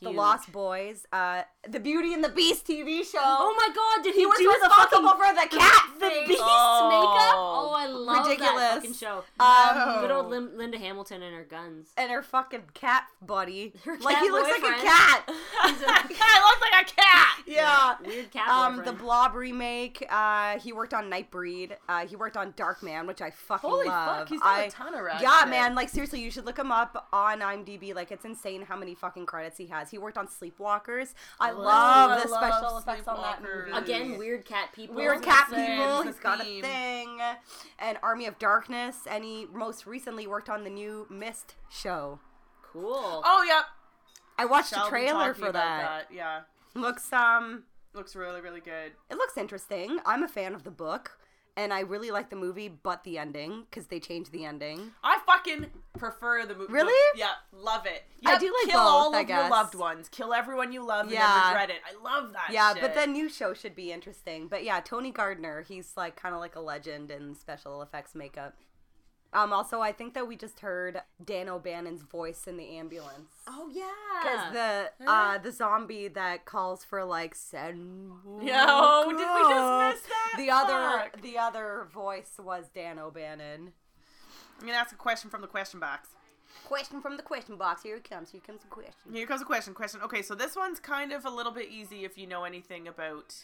The 0.00 0.10
Lost 0.10 0.52
Boys, 0.52 1.06
uh, 1.12 1.42
the 1.68 1.80
Beauty 1.80 2.14
and 2.14 2.22
the 2.22 2.28
Beast 2.28 2.66
TV 2.66 3.04
show. 3.04 3.18
Oh 3.20 3.54
my 3.56 3.74
god, 3.74 4.04
did 4.04 4.14
he, 4.14 4.20
he 4.20 4.26
was 4.26 4.38
do 4.38 4.44
the 4.44 4.50
responsible 4.68 5.08
fucking 5.08 5.26
for 5.26 5.34
the 5.34 5.56
cat 5.58 5.82
the 5.98 6.06
face. 6.08 6.28
beast 6.28 6.40
Oh. 6.44 6.88
makeup? 6.88 7.34
Oh, 7.36 7.74
I 7.76 7.86
love 7.86 8.26
Ridiculous. 8.26 8.54
that 8.62 8.74
fucking 8.76 8.94
show. 8.94 9.24
Um, 9.40 10.00
Good 10.00 10.10
old 10.12 10.26
Lim- 10.28 10.56
Linda 10.56 10.78
Hamilton 10.78 11.22
and 11.22 11.34
her 11.34 11.44
guns. 11.44 11.88
and 11.96 12.10
her 12.12 12.22
fucking 12.22 12.62
cat 12.74 13.04
buddy. 13.20 13.72
Her 13.84 13.96
cat 13.96 14.04
like 14.04 14.14
cat 14.16 14.24
he 14.24 14.30
looks 14.30 14.48
like 14.50 14.58
a 14.58 14.62
boyfriend. 14.62 14.82
cat. 14.82 15.24
He's 15.66 15.82
a 15.82 15.86
I 15.88 16.50
look 16.50 16.60
like 16.72 16.88
a 16.88 16.94
cat. 17.00 17.42
Yeah. 17.46 17.96
weird 18.06 18.30
cat 18.30 18.48
Um, 18.48 18.84
the. 18.84 18.92
Blob 18.92 19.34
remake. 19.34 20.04
Uh, 20.10 20.58
he 20.58 20.72
worked 20.72 20.92
on 20.94 21.10
Nightbreed. 21.10 21.72
Uh, 21.88 22.06
he 22.06 22.16
worked 22.16 22.36
on 22.36 22.52
Darkman, 22.54 23.06
which 23.06 23.20
I 23.22 23.30
fucking 23.30 23.68
Holy 23.70 23.86
love. 23.86 24.18
fuck, 24.18 24.28
he's 24.28 24.40
done 24.40 24.60
a 24.60 24.64
I- 24.64 24.68
ton 24.68 24.94
of 24.94 25.00
rad 25.02 25.20
Yeah, 25.22 25.44
man. 25.48 25.74
Like 25.74 25.88
seriously, 25.88 26.20
you 26.20 26.30
should 26.30 26.44
look 26.46 26.58
him 26.58 26.70
up 26.72 27.08
on 27.12 27.40
IMDb. 27.40 27.94
Like 27.94 28.10
it's 28.12 28.24
insane 28.24 28.62
how 28.62 28.76
many 28.76 28.94
fucking 28.94 29.26
credits 29.26 29.56
he 29.58 29.66
has. 29.66 29.87
He 29.90 29.98
worked 29.98 30.18
on 30.18 30.26
Sleepwalkers. 30.26 31.14
I 31.40 31.50
love 31.50 32.10
I 32.10 32.22
the 32.22 32.30
love 32.30 32.52
special 32.52 32.78
effects 32.78 33.08
on 33.08 33.22
that 33.22 33.42
movie. 33.42 33.70
Again, 33.72 34.18
weird 34.18 34.44
cat 34.44 34.70
people. 34.72 34.96
Weird 34.96 35.22
cat 35.22 35.48
gonna 35.50 35.66
people. 35.66 35.98
it's 36.00 36.06
He's 36.08 36.18
a 36.18 36.22
got 36.22 36.40
a 36.40 36.60
thing. 36.60 37.18
And 37.78 37.98
Army 38.02 38.26
of 38.26 38.38
Darkness. 38.38 38.98
And 39.10 39.24
he 39.24 39.46
most 39.52 39.86
recently 39.86 40.26
worked 40.26 40.48
on 40.48 40.64
the 40.64 40.70
new 40.70 41.06
Mist 41.10 41.54
show. 41.70 42.20
Cool. 42.62 43.22
Oh, 43.24 43.44
yep. 43.46 43.64
I 44.38 44.44
watched 44.44 44.70
Shall 44.70 44.84
the 44.84 44.90
trailer 44.90 45.34
for 45.34 45.48
about 45.48 45.52
that. 45.54 46.06
Yeah. 46.12 46.40
Looks 46.74 47.12
um, 47.12 47.64
Looks 47.94 48.14
really, 48.14 48.40
really 48.40 48.60
good. 48.60 48.92
it 49.10 49.16
looks 49.16 49.36
interesting. 49.36 49.98
I'm 50.06 50.22
a 50.22 50.28
fan 50.28 50.54
of 50.54 50.62
the 50.62 50.70
book, 50.70 51.17
and 51.58 51.72
I 51.74 51.80
really 51.80 52.10
like 52.10 52.30
the 52.30 52.36
movie, 52.36 52.68
but 52.68 53.02
the 53.04 53.18
ending 53.18 53.64
because 53.68 53.88
they 53.88 53.98
changed 54.00 54.30
the 54.32 54.44
ending. 54.44 54.92
I 55.02 55.18
fucking 55.26 55.66
prefer 55.98 56.46
the 56.46 56.54
movie. 56.54 56.72
Really? 56.72 57.18
Yeah, 57.18 57.32
love 57.52 57.84
it. 57.86 58.04
I 58.24 58.32
Yep, 58.32 58.40
do 58.40 58.46
like 58.62 58.70
kill 58.72 58.80
both, 58.80 58.88
all 58.90 59.14
I 59.14 59.20
of 59.20 59.28
your 59.28 59.38
guess. 59.42 59.50
loved 59.50 59.74
ones. 59.74 60.08
Kill 60.08 60.32
everyone 60.32 60.72
you 60.72 60.86
love 60.86 61.10
Yeah. 61.10 61.46
and 61.48 61.48
regret 61.54 61.70
it. 61.70 61.82
I 61.84 62.02
love 62.02 62.32
that 62.32 62.50
yeah, 62.52 62.72
shit. 62.72 62.82
but 62.82 62.94
the 62.94 63.06
new 63.06 63.28
show 63.28 63.52
should 63.54 63.74
be 63.74 63.92
interesting. 63.92 64.46
But 64.48 64.64
yeah, 64.64 64.80
Tony 64.80 65.10
Gardner, 65.10 65.62
he's 65.62 65.92
like 65.96 66.14
kind 66.16 66.34
of 66.34 66.40
like 66.40 66.54
a 66.56 66.60
legend 66.60 67.10
in 67.10 67.34
special 67.34 67.82
effects 67.82 68.14
makeup. 68.14 68.54
Um, 69.32 69.52
also, 69.52 69.80
I 69.80 69.92
think 69.92 70.14
that 70.14 70.26
we 70.26 70.36
just 70.36 70.60
heard 70.60 71.02
Dan 71.22 71.50
O'Bannon's 71.50 72.02
voice 72.02 72.46
in 72.46 72.56
the 72.56 72.78
ambulance. 72.78 73.34
Oh 73.46 73.68
yeah. 73.70 73.84
Because 74.22 74.52
the 74.54 75.06
uh 75.06 75.38
the 75.38 75.52
zombie 75.52 76.08
that 76.08 76.46
calls 76.46 76.82
for 76.82 77.04
like 77.04 77.34
send 77.34 78.10
Yeah, 78.40 78.64
oh, 78.68 79.10
did 79.10 79.18
we 79.18 79.94
just 79.94 80.02
miss 80.02 80.08
that? 80.08 80.34
The 80.38 80.50
other 80.50 81.10
the 81.22 81.38
other 81.38 81.88
voice 81.92 82.40
was 82.42 82.70
Dan 82.74 82.98
O'Bannon. 82.98 83.72
I'm 84.60 84.66
gonna 84.66 84.78
ask 84.78 84.92
a 84.92 84.96
question 84.96 85.28
from 85.28 85.42
the 85.42 85.46
question 85.46 85.78
box. 85.78 86.08
Question 86.64 87.02
from 87.02 87.18
the 87.18 87.22
question 87.22 87.56
box. 87.56 87.82
Here 87.82 87.96
it 87.96 88.08
comes. 88.08 88.30
Here 88.30 88.40
comes 88.40 88.62
the 88.62 88.68
question. 88.68 89.12
Here 89.12 89.26
comes 89.26 89.42
a 89.42 89.44
question. 89.44 89.74
Question. 89.74 90.00
Okay, 90.02 90.22
so 90.22 90.34
this 90.34 90.56
one's 90.56 90.80
kind 90.80 91.12
of 91.12 91.26
a 91.26 91.30
little 91.30 91.52
bit 91.52 91.68
easy 91.70 92.04
if 92.04 92.16
you 92.16 92.26
know 92.26 92.44
anything 92.44 92.88
about 92.88 93.34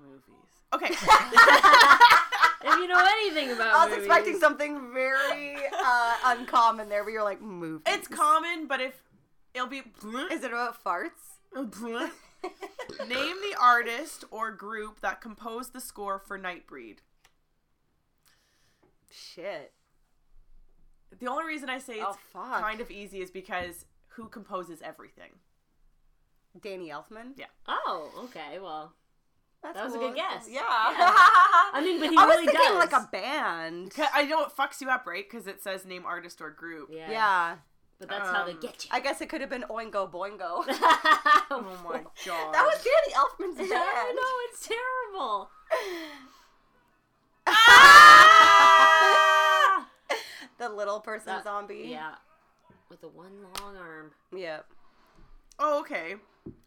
movies. 0.00 0.50
Okay. 0.74 0.94
if 2.64 2.74
you 2.78 2.86
know 2.88 2.98
anything 3.20 3.50
about 3.54 3.66
it, 3.68 3.74
I 3.74 3.84
was 3.84 3.90
movies. 3.90 4.06
expecting 4.06 4.38
something 4.40 4.92
very 4.92 5.56
uh, 5.84 6.14
uncommon 6.26 6.88
there, 6.88 7.04
but 7.04 7.12
you're 7.12 7.22
like 7.24 7.40
movies. 7.42 7.82
it's 7.86 8.08
common, 8.08 8.66
but 8.66 8.80
if 8.80 8.94
it'll 9.54 9.66
be. 9.68 9.82
Is 10.30 10.42
it 10.44 10.52
about 10.52 10.82
farts? 10.82 11.38
Name 11.54 12.08
the 13.08 13.56
artist 13.60 14.24
or 14.30 14.50
group 14.50 15.00
that 15.00 15.20
composed 15.20 15.72
the 15.72 15.80
score 15.80 16.18
for 16.18 16.38
Nightbreed. 16.38 16.98
Shit. 19.10 19.72
The 21.20 21.26
only 21.28 21.44
reason 21.44 21.68
I 21.68 21.78
say 21.78 21.94
it's 21.94 22.04
Oh, 22.08 22.16
fuck. 22.32 22.60
kind 22.62 22.80
of 22.80 22.90
easy 22.90 23.20
is 23.20 23.30
because 23.30 23.84
who 24.08 24.28
composes 24.28 24.80
everything? 24.82 25.30
Danny 26.60 26.88
Elfman. 26.88 27.32
Yeah. 27.36 27.46
Oh, 27.68 28.10
okay. 28.24 28.58
Well, 28.58 28.94
That's 29.62 29.76
That 29.76 29.84
was 29.86 29.94
a 29.94 29.98
good 29.98 30.14
guess. 30.16 30.46
Yeah. 30.50 30.60
I 30.66 31.80
mean, 31.84 32.00
but 32.00 32.10
he 32.10 32.16
I 32.16 32.24
was 32.26 32.34
really 32.36 32.46
thinking 32.46 32.64
does. 32.64 32.78
like 32.78 32.92
a 32.92 33.08
band. 33.12 33.92
I 34.12 34.24
know 34.24 34.42
it 34.42 34.48
fucks 34.58 34.80
you 34.80 34.88
up, 34.90 35.06
right? 35.06 35.24
Because 35.28 35.46
it 35.46 35.62
says 35.62 35.84
name 35.86 36.04
artist 36.04 36.40
or 36.40 36.50
group. 36.50 36.90
yeah. 36.92 37.10
Yeah. 37.10 37.56
But 38.00 38.08
that's 38.08 38.28
how 38.30 38.44
they 38.44 38.52
Um, 38.52 38.58
get 38.60 38.84
you. 38.84 38.90
I 38.92 38.98
guess 38.98 39.20
it 39.20 39.28
could 39.28 39.40
have 39.40 39.50
been 39.50 39.62
Oingo 39.70 40.10
Boingo. 40.10 40.64
Oh 41.54 41.60
my 41.84 42.00
god. 42.26 42.54
that 42.54 42.64
was 42.64 42.82
Danny 42.82 43.12
Elfman's 43.14 43.58
band. 43.58 43.72
I 43.72 44.12
know 44.16 44.32
it's 44.48 44.66
terrible. 44.66 45.50
the 50.58 50.68
little 50.68 51.00
person 51.00 51.26
That- 51.26 51.44
zombie. 51.44 51.86
Yeah. 51.90 52.14
With 52.88 53.00
the 53.00 53.08
one 53.08 53.32
long 53.60 53.76
arm. 53.76 54.10
Yep. 54.36 54.66
Oh, 55.64 55.78
okay. 55.80 56.16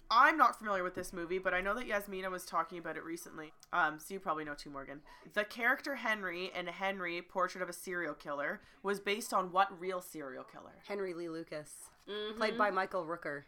I'm 0.10 0.38
not 0.38 0.58
familiar 0.58 0.84
with 0.84 0.96
this 0.96 1.12
movie, 1.12 1.38
but 1.40 1.54
I 1.54 1.60
know 1.62 1.74
that 1.76 1.86
Yasmina 1.88 2.30
was 2.30 2.46
talking 2.46 2.78
about 2.78 2.96
it 2.96 3.04
recently. 3.04 3.52
Um, 3.74 4.00
so 4.00 4.14
you 4.14 4.20
probably 4.20 4.46
know 4.46 4.54
too, 4.54 4.70
Morgan. 4.70 5.02
The 5.34 5.44
character 5.44 5.96
Henry 5.96 6.52
in 6.58 6.68
Henry, 6.68 7.22
Portrait 7.22 7.62
of 7.62 7.68
a 7.70 7.74
Serial 7.74 8.14
Killer, 8.14 8.62
was 8.84 9.00
based 9.02 9.34
on 9.34 9.52
what 9.52 9.78
real 9.80 10.02
serial 10.02 10.44
killer? 10.46 10.76
Henry 10.88 11.14
Lee 11.14 11.28
Lucas, 11.28 11.90
Mhm. 12.08 12.38
played 12.38 12.58
by 12.58 12.72
Michael 12.72 13.04
Rooker. 13.06 13.44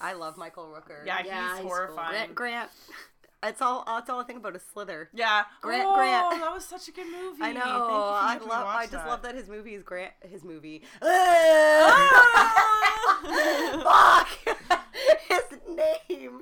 I 0.00 0.12
love 0.12 0.36
Michael 0.36 0.66
Rooker. 0.66 1.04
Yeah, 1.06 1.22
Yeah, 1.24 1.48
he's 1.54 1.58
he's 1.62 1.66
horrifying. 1.66 2.34
Grant. 2.34 2.34
Grant. 2.34 2.70
That's 3.42 3.60
all. 3.62 3.84
That's 3.86 4.08
all 4.10 4.20
I 4.20 4.24
think 4.24 4.38
about 4.40 4.56
is 4.56 4.62
Slither. 4.72 5.08
Yeah, 5.14 5.44
Grant- 5.60 5.84
Oh, 5.86 5.94
Grant. 5.94 6.30
that 6.40 6.52
was 6.52 6.64
such 6.64 6.88
a 6.88 6.92
good 6.92 7.06
movie. 7.06 7.42
I 7.42 7.52
know. 7.52 7.60
Thank 7.60 8.40
you 8.42 8.46
for 8.48 8.52
I 8.54 8.58
love. 8.58 8.66
I 8.66 8.86
just 8.86 9.06
love 9.06 9.22
that 9.22 9.34
his 9.34 9.48
movie 9.48 9.74
is 9.74 9.82
Grant. 9.82 10.12
His 10.22 10.42
movie. 10.44 10.82
Ah! 13.88 14.28
Fuck. 14.46 14.82
his 15.28 15.42
name. 16.08 16.40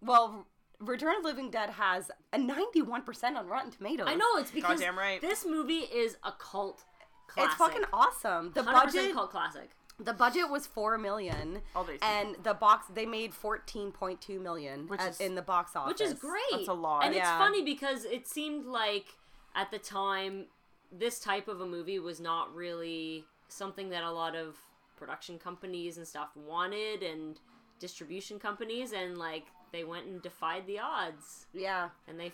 Well, 0.00 0.46
Return 0.80 1.16
of 1.16 1.22
the 1.22 1.28
Living 1.28 1.50
Dead 1.50 1.70
has 1.70 2.10
a 2.32 2.38
ninety-one 2.38 3.02
percent 3.02 3.36
on 3.36 3.46
Rotten 3.46 3.70
Tomatoes. 3.70 4.06
I 4.08 4.14
know 4.14 4.26
it's 4.36 4.50
because 4.50 4.80
Goddamn 4.80 4.98
right. 4.98 5.20
this 5.20 5.44
movie 5.46 5.80
is 5.80 6.16
a 6.24 6.32
cult 6.32 6.82
classic. 7.28 7.50
It's 7.50 7.58
fucking 7.58 7.84
awesome. 7.92 8.52
The 8.54 8.62
100% 8.62 8.72
budget. 8.72 9.12
cult 9.14 9.30
classic. 9.30 9.70
The 10.00 10.12
budget 10.12 10.50
was 10.50 10.66
four 10.66 10.98
million, 10.98 11.60
All 11.76 11.86
and 12.00 12.36
the 12.42 12.54
box 12.54 12.86
they 12.92 13.06
made 13.06 13.32
fourteen 13.34 13.92
point 13.92 14.20
two 14.20 14.40
million 14.40 14.88
Which 14.88 15.00
at- 15.00 15.10
is- 15.12 15.20
in 15.20 15.34
the 15.34 15.42
box 15.42 15.76
office, 15.76 15.92
Which 15.92 16.00
is 16.00 16.14
great. 16.14 16.42
That's 16.50 16.68
a 16.68 16.72
lot. 16.72 17.04
And 17.04 17.14
it's 17.14 17.28
funny 17.28 17.62
because 17.62 18.04
it 18.04 18.26
seemed 18.26 18.66
like 18.66 19.06
at 19.54 19.70
the 19.70 19.78
time 19.78 20.46
this 20.90 21.20
type 21.20 21.46
of 21.48 21.60
a 21.60 21.66
movie 21.66 21.98
was 21.98 22.20
not 22.20 22.54
really 22.54 23.24
something 23.48 23.90
that 23.90 24.02
a 24.02 24.10
lot 24.10 24.34
of 24.34 24.56
production 24.96 25.38
companies 25.38 25.98
and 25.98 26.06
stuff 26.06 26.30
wanted 26.36 27.02
and 27.02 27.38
distribution 27.78 28.38
companies 28.38 28.92
and 28.92 29.18
like 29.18 29.44
they 29.72 29.84
went 29.84 30.06
and 30.06 30.20
defied 30.22 30.66
the 30.66 30.78
odds. 30.78 31.46
Yeah, 31.54 31.88
and 32.06 32.18
they, 32.20 32.26
they 32.26 32.32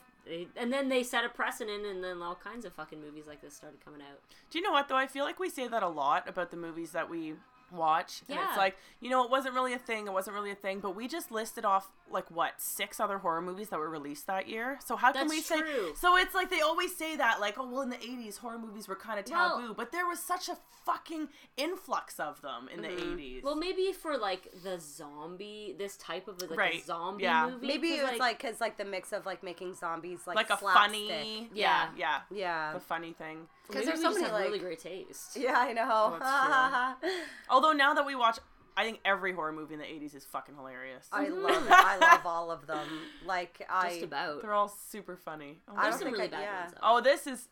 and 0.57 0.73
then 0.73 0.89
they 0.89 1.03
set 1.03 1.25
a 1.25 1.29
precedent 1.29 1.85
and 1.87 2.03
then 2.03 2.23
all 2.23 2.35
kinds 2.35 2.65
of 2.65 2.73
fucking 2.73 3.01
movies 3.01 3.25
like 3.27 3.41
this 3.41 3.55
started 3.55 3.85
coming 3.85 4.01
out. 4.01 4.19
Do 4.51 4.59
you 4.59 4.65
know 4.65 4.73
what 4.73 4.89
though? 4.89 4.97
I 4.97 5.07
feel 5.07 5.25
like 5.25 5.39
we 5.39 5.49
say 5.51 5.69
that 5.69 5.83
a 5.83 5.89
lot 5.89 6.29
about 6.29 6.51
the 6.51 6.57
movies 6.57 6.93
that 6.93 7.09
we 7.11 7.35
watch. 7.71 8.23
And 8.29 8.37
Yeah. 8.39 8.49
it's 8.49 8.57
like, 8.57 8.77
you 9.01 9.11
know, 9.11 9.23
it 9.25 9.31
wasn't 9.31 9.55
really 9.55 9.73
a 9.75 9.79
thing, 9.79 10.07
it 10.07 10.13
wasn't 10.13 10.35
really 10.35 10.51
a 10.51 10.55
thing, 10.57 10.81
but 10.81 10.95
we 10.97 11.07
just 11.09 11.31
listed 11.31 11.65
off 11.65 11.91
like 12.11 12.31
what, 12.31 12.61
six 12.61 13.01
other 13.01 13.19
horror 13.19 13.41
movies 13.43 13.69
that 13.71 13.79
were 13.79 13.89
released 13.91 14.27
that 14.27 14.49
year. 14.49 14.79
So 14.85 14.97
how 14.97 15.13
can 15.13 15.23
That's 15.27 15.31
we 15.31 15.41
say 15.41 15.61
true. 15.61 15.93
So 15.97 16.17
it's 16.17 16.35
like 16.35 16.51
they 16.51 16.61
always 16.61 16.95
say 16.97 17.17
that, 17.17 17.41
like, 17.41 17.59
oh 17.59 17.69
well 17.69 17.83
in 17.83 17.91
the 17.91 18.01
eighties 18.03 18.39
horror 18.39 18.59
movies 18.59 18.89
were 18.89 18.95
kinda 18.97 19.25
Well- 19.31 19.59
taboo, 19.61 19.75
but 19.75 19.93
there 19.93 20.07
was 20.07 20.19
such 20.21 20.49
a 20.49 20.57
fucking 20.87 21.29
influx 21.59 22.19
of 22.19 22.41
them 22.41 22.69
in 22.73 22.81
the 22.81 22.89
mm-hmm. 22.89 23.13
eighties. 23.13 23.43
Well, 23.43 23.57
maybe 23.57 23.93
for 23.93 24.17
like 24.17 24.49
the 24.63 24.79
zombie, 24.81 25.75
this 25.79 25.97
type 25.99 26.29
of 26.29 26.41
like 26.41 26.51
a 26.51 26.55
Right. 26.55 26.85
zombie 26.85 27.25
Yeah. 27.25 27.49
movie. 27.51 27.67
maybe 27.67 27.91
'cause, 27.91 27.99
it 27.99 28.11
was 28.13 28.19
like 28.21 28.39
because 28.41 28.61
like 28.61 28.79
the 28.79 28.85
mix 28.87 29.13
of 29.13 29.27
like 29.27 29.43
making 29.43 29.75
zombies 29.75 30.27
like 30.27 30.37
like 30.37 30.51
a 30.51 30.57
slapstick. 30.57 30.85
funny 31.09 31.51
Yeah. 31.53 31.89
yeah, 31.97 32.21
yeah. 32.31 32.39
Yeah, 32.39 32.73
The 32.73 32.81
funny 32.81 33.13
thing. 33.13 33.49
because 33.67 33.85
maybe 33.87 33.99
there's 33.99 34.15
so 34.15 34.21
many 34.21 34.33
like 34.33 34.45
really 34.47 34.59
great 34.59 34.79
taste. 34.79 35.37
yeah, 35.37 35.59
I 35.59 35.73
know. 35.75 36.17
That's 36.19 37.19
Although 37.51 37.73
now 37.73 37.93
that 37.95 38.07
we 38.07 38.15
watch 38.15 38.39
I 38.79 38.85
think 38.85 39.01
every 39.05 39.33
horror 39.33 39.53
movie 39.53 39.75
in 39.75 39.81
the 39.81 39.93
eighties 39.93 40.15
is 40.15 40.25
fucking 40.25 40.55
hilarious. 40.55 41.09
I 41.13 41.25
mm-hmm. 41.25 41.43
love 41.43 41.67
it. 41.67 41.73
I 41.73 41.99
love 41.99 42.25
all 42.25 42.51
of 42.53 42.67
them. 42.69 42.87
Like 43.27 43.67
I. 43.69 43.89
Just 43.91 44.03
about. 44.05 44.43
They're 44.43 44.55
all 44.55 44.69
super 44.69 45.17
funny. 45.17 45.59
Oh, 45.69 45.75
I 45.77 45.83
There's 45.83 45.95
don't 45.95 45.99
some 45.99 46.07
think 46.07 46.17
really 46.19 46.29
I- 46.29 46.31
bad 46.31 46.43
yeah. 46.43 46.61
ones. 46.61 46.73
Though. 46.75 46.81
oh 46.83 47.01
this 47.01 47.27
is 47.27 47.49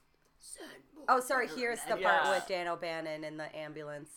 Oh, 1.09 1.21
sorry. 1.21 1.49
Here's 1.49 1.81
the 1.83 1.97
part 1.97 2.01
Yeah. 2.01 2.31
with 2.31 2.47
Dan 2.49 2.69
O'Bannon 2.69 3.25
in 3.25 3.37
the 3.37 3.55
ambulance. 3.57 4.11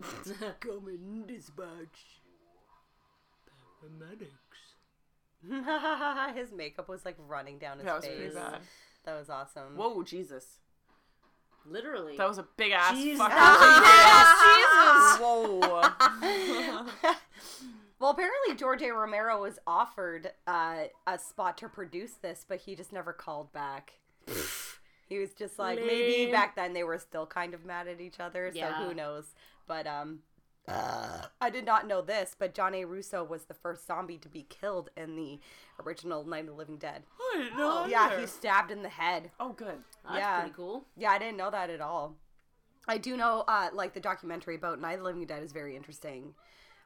Coming 0.60 1.24
dispatch. 1.26 2.20
Paramedics. 3.82 4.28
His 6.36 6.52
makeup 6.52 6.88
was 6.88 7.04
like 7.04 7.16
running 7.18 7.58
down 7.58 7.78
his 7.78 7.86
that 7.86 7.96
was 7.96 8.04
face. 8.06 8.16
pretty 8.16 8.34
bad. 8.34 8.60
That 9.04 9.18
was 9.18 9.28
awesome. 9.28 9.76
Whoa, 9.76 10.02
Jesus. 10.02 10.58
Literally. 11.66 12.16
That 12.16 12.28
was 12.28 12.38
a 12.38 12.46
big 12.56 12.72
ass 12.72 12.94
Jesus. 12.96 13.18
fucking 13.18 13.36
Ah, 13.38 15.18
Whoa. 15.20 15.82
Well, 18.00 18.10
apparently 18.10 18.54
George 18.56 18.82
A. 18.82 18.90
Romero 18.92 19.40
was 19.40 19.58
offered 19.66 20.32
uh, 20.46 20.84
a 21.06 21.18
spot 21.18 21.56
to 21.58 21.68
produce 21.68 22.12
this, 22.14 22.44
but 22.46 22.58
he 22.60 22.74
just 22.74 22.92
never 22.92 23.12
called 23.14 23.52
back. 23.52 23.94
he 25.08 25.18
was 25.18 25.32
just 25.32 25.58
like 25.58 25.78
maybe 25.78 26.30
back 26.30 26.54
then 26.56 26.74
they 26.74 26.82
were 26.84 26.98
still 26.98 27.24
kind 27.26 27.54
of 27.54 27.64
mad 27.64 27.88
at 27.88 28.00
each 28.00 28.20
other, 28.20 28.50
so 28.52 28.58
Yeah. 28.58 28.84
who 28.86 28.92
knows? 28.94 29.24
But 29.66 29.86
um, 29.86 30.18
I 30.66 31.50
did 31.52 31.64
not 31.66 31.86
know 31.86 32.00
this, 32.00 32.34
but 32.38 32.54
John 32.54 32.74
A. 32.74 32.84
Russo 32.84 33.22
was 33.22 33.44
the 33.44 33.54
first 33.54 33.86
zombie 33.86 34.18
to 34.18 34.28
be 34.28 34.44
killed 34.48 34.90
in 34.96 35.16
the 35.16 35.40
original 35.84 36.24
Night 36.24 36.40
of 36.40 36.46
the 36.48 36.52
Living 36.54 36.78
Dead. 36.78 37.02
I 37.34 37.38
didn't 37.38 37.58
know 37.58 37.86
Yeah, 37.86 38.18
he 38.18 38.26
stabbed 38.26 38.70
in 38.70 38.82
the 38.82 38.88
head. 38.88 39.30
Oh, 39.38 39.52
good. 39.52 39.82
That's 40.04 40.16
Yeah. 40.18 40.40
pretty 40.40 40.54
cool. 40.54 40.84
Yeah, 40.96 41.10
I 41.10 41.18
didn't 41.18 41.36
know 41.36 41.50
that 41.50 41.70
at 41.70 41.80
all. 41.80 42.16
I 42.86 42.98
do 42.98 43.16
know, 43.16 43.44
uh, 43.48 43.70
like 43.72 43.94
the 43.94 44.00
documentary 44.00 44.56
about 44.56 44.80
Night 44.80 44.94
of 44.94 44.98
the 45.00 45.04
Living 45.04 45.26
Dead 45.26 45.42
is 45.42 45.52
very 45.52 45.76
interesting. 45.76 46.34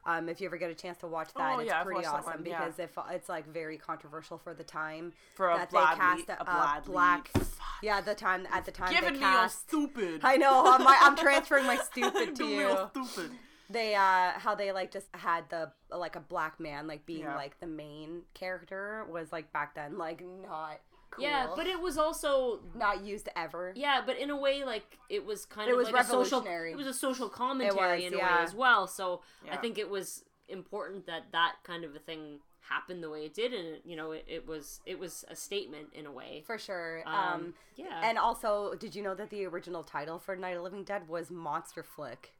Um, 0.05 0.29
if 0.29 0.39
you 0.39 0.47
ever 0.47 0.57
get 0.57 0.71
a 0.71 0.75
chance 0.75 0.97
to 0.99 1.07
watch 1.07 1.33
that, 1.35 1.55
Oh, 1.57 1.59
it's 1.59 1.67
yeah, 1.67 1.83
pretty 1.83 2.05
awesome 2.05 2.23
one, 2.41 2.45
yeah. 2.45 2.57
because 2.59 2.79
if 2.79 2.97
it's 3.11 3.27
like 3.27 3.45
very 3.47 3.77
controversial 3.77 4.37
for 4.37 4.53
the 4.53 4.63
time 4.63 5.11
For 5.35 5.51
a 5.51 5.57
that 5.57 5.69
Blad 5.69 5.95
they 5.95 5.99
cast 5.99 6.27
lead- 6.29 6.37
a, 6.37 6.41
a 6.41 6.81
black. 6.85 7.27
lead. 7.35 7.45
Yeah, 7.83 8.01
the 8.01 8.15
time 8.15 8.47
at 8.51 8.63
the 8.65 8.71
time 8.71 8.93
Giving 8.93 9.13
they 9.15 9.19
me 9.19 9.25
all 9.25 9.31
cast. 9.43 9.67
stupid. 9.67 10.21
I 10.23 10.37
know. 10.37 10.63
I'm, 10.73 10.85
I'm 10.87 11.15
transferring 11.17 11.65
my 11.65 11.75
stupid 11.77 12.27
to 12.37 12.43
Giving 12.43 12.47
me 12.47 12.57
you. 12.59 12.69
all 12.69 12.89
stupid. 12.89 13.31
They 13.69 13.93
uh, 13.95 14.31
how 14.39 14.55
they 14.55 14.71
like 14.71 14.91
just 14.91 15.07
had 15.13 15.49
the 15.49 15.71
like 15.95 16.15
a 16.15 16.19
black 16.19 16.59
man 16.59 16.87
like 16.87 17.05
being 17.05 17.21
Yeah. 17.23 17.35
like 17.35 17.59
the 17.59 17.67
main 17.67 18.23
character 18.33 19.05
was 19.09 19.31
like 19.31 19.51
back 19.53 19.75
then 19.75 19.97
like 19.97 20.21
not. 20.23 20.79
Cool. 21.11 21.23
Yeah, 21.23 21.47
but 21.55 21.65
it 21.65 21.79
was 21.81 21.97
also 21.97 22.59
not 22.75 23.03
used 23.03 23.29
ever. 23.35 23.73
yeah, 23.75 24.01
but 24.05 24.17
in 24.17 24.29
a 24.29 24.37
way 24.37 24.63
like 24.63 24.99
it 25.09 25.25
was 25.25 25.45
kind 25.45 25.67
It 25.67 25.71
of 25.73 25.77
was 25.77 25.89
like 25.91 26.03
a 26.03 26.07
social 26.07 26.39
revolutionary. 26.39 26.71
it 26.71 26.77
was 26.77 26.85
a 26.87 26.93
social 26.93 27.29
commentary 27.29 28.03
was, 28.03 28.05
in 28.05 28.13
a 28.13 28.17
way 28.17 28.23
as 28.39 28.53
well. 28.53 28.85
So 28.87 29.21
I 29.51 29.57
think 29.57 29.77
it 29.79 29.89
was 29.89 30.23
important 30.47 31.05
that 31.07 31.31
that 31.31 31.55
kind 31.63 31.83
of 31.83 31.95
a 31.95 31.99
thing 31.99 32.39
happened 32.61 33.01
the 33.03 33.09
way 33.09 33.25
it 33.25 33.33
did 33.33 33.51
and 33.51 33.65
it, 33.67 33.81
you 33.83 33.95
know 33.95 34.11
it, 34.11 34.23
it 34.27 34.47
was 34.47 34.79
it 34.85 34.99
was 34.99 35.25
a 35.29 35.35
statement 35.35 35.87
in 35.93 36.05
a 36.05 36.11
way. 36.11 36.43
For 36.45 36.57
sure. 36.59 37.01
Um, 37.07 37.15
Um, 37.15 37.53
yeah. 37.75 38.01
And 38.03 38.17
also, 38.19 38.75
did 38.75 38.93
you 38.95 39.01
know 39.01 39.15
that 39.15 39.29
the 39.31 39.45
original 39.45 39.83
title 39.83 40.19
for 40.19 40.35
Night 40.35 40.51
of 40.51 40.57
the 40.57 40.63
Living 40.63 40.83
Dead 40.83 41.07
was 41.07 41.31
Monster 41.31 41.81
Flick? 41.83 42.33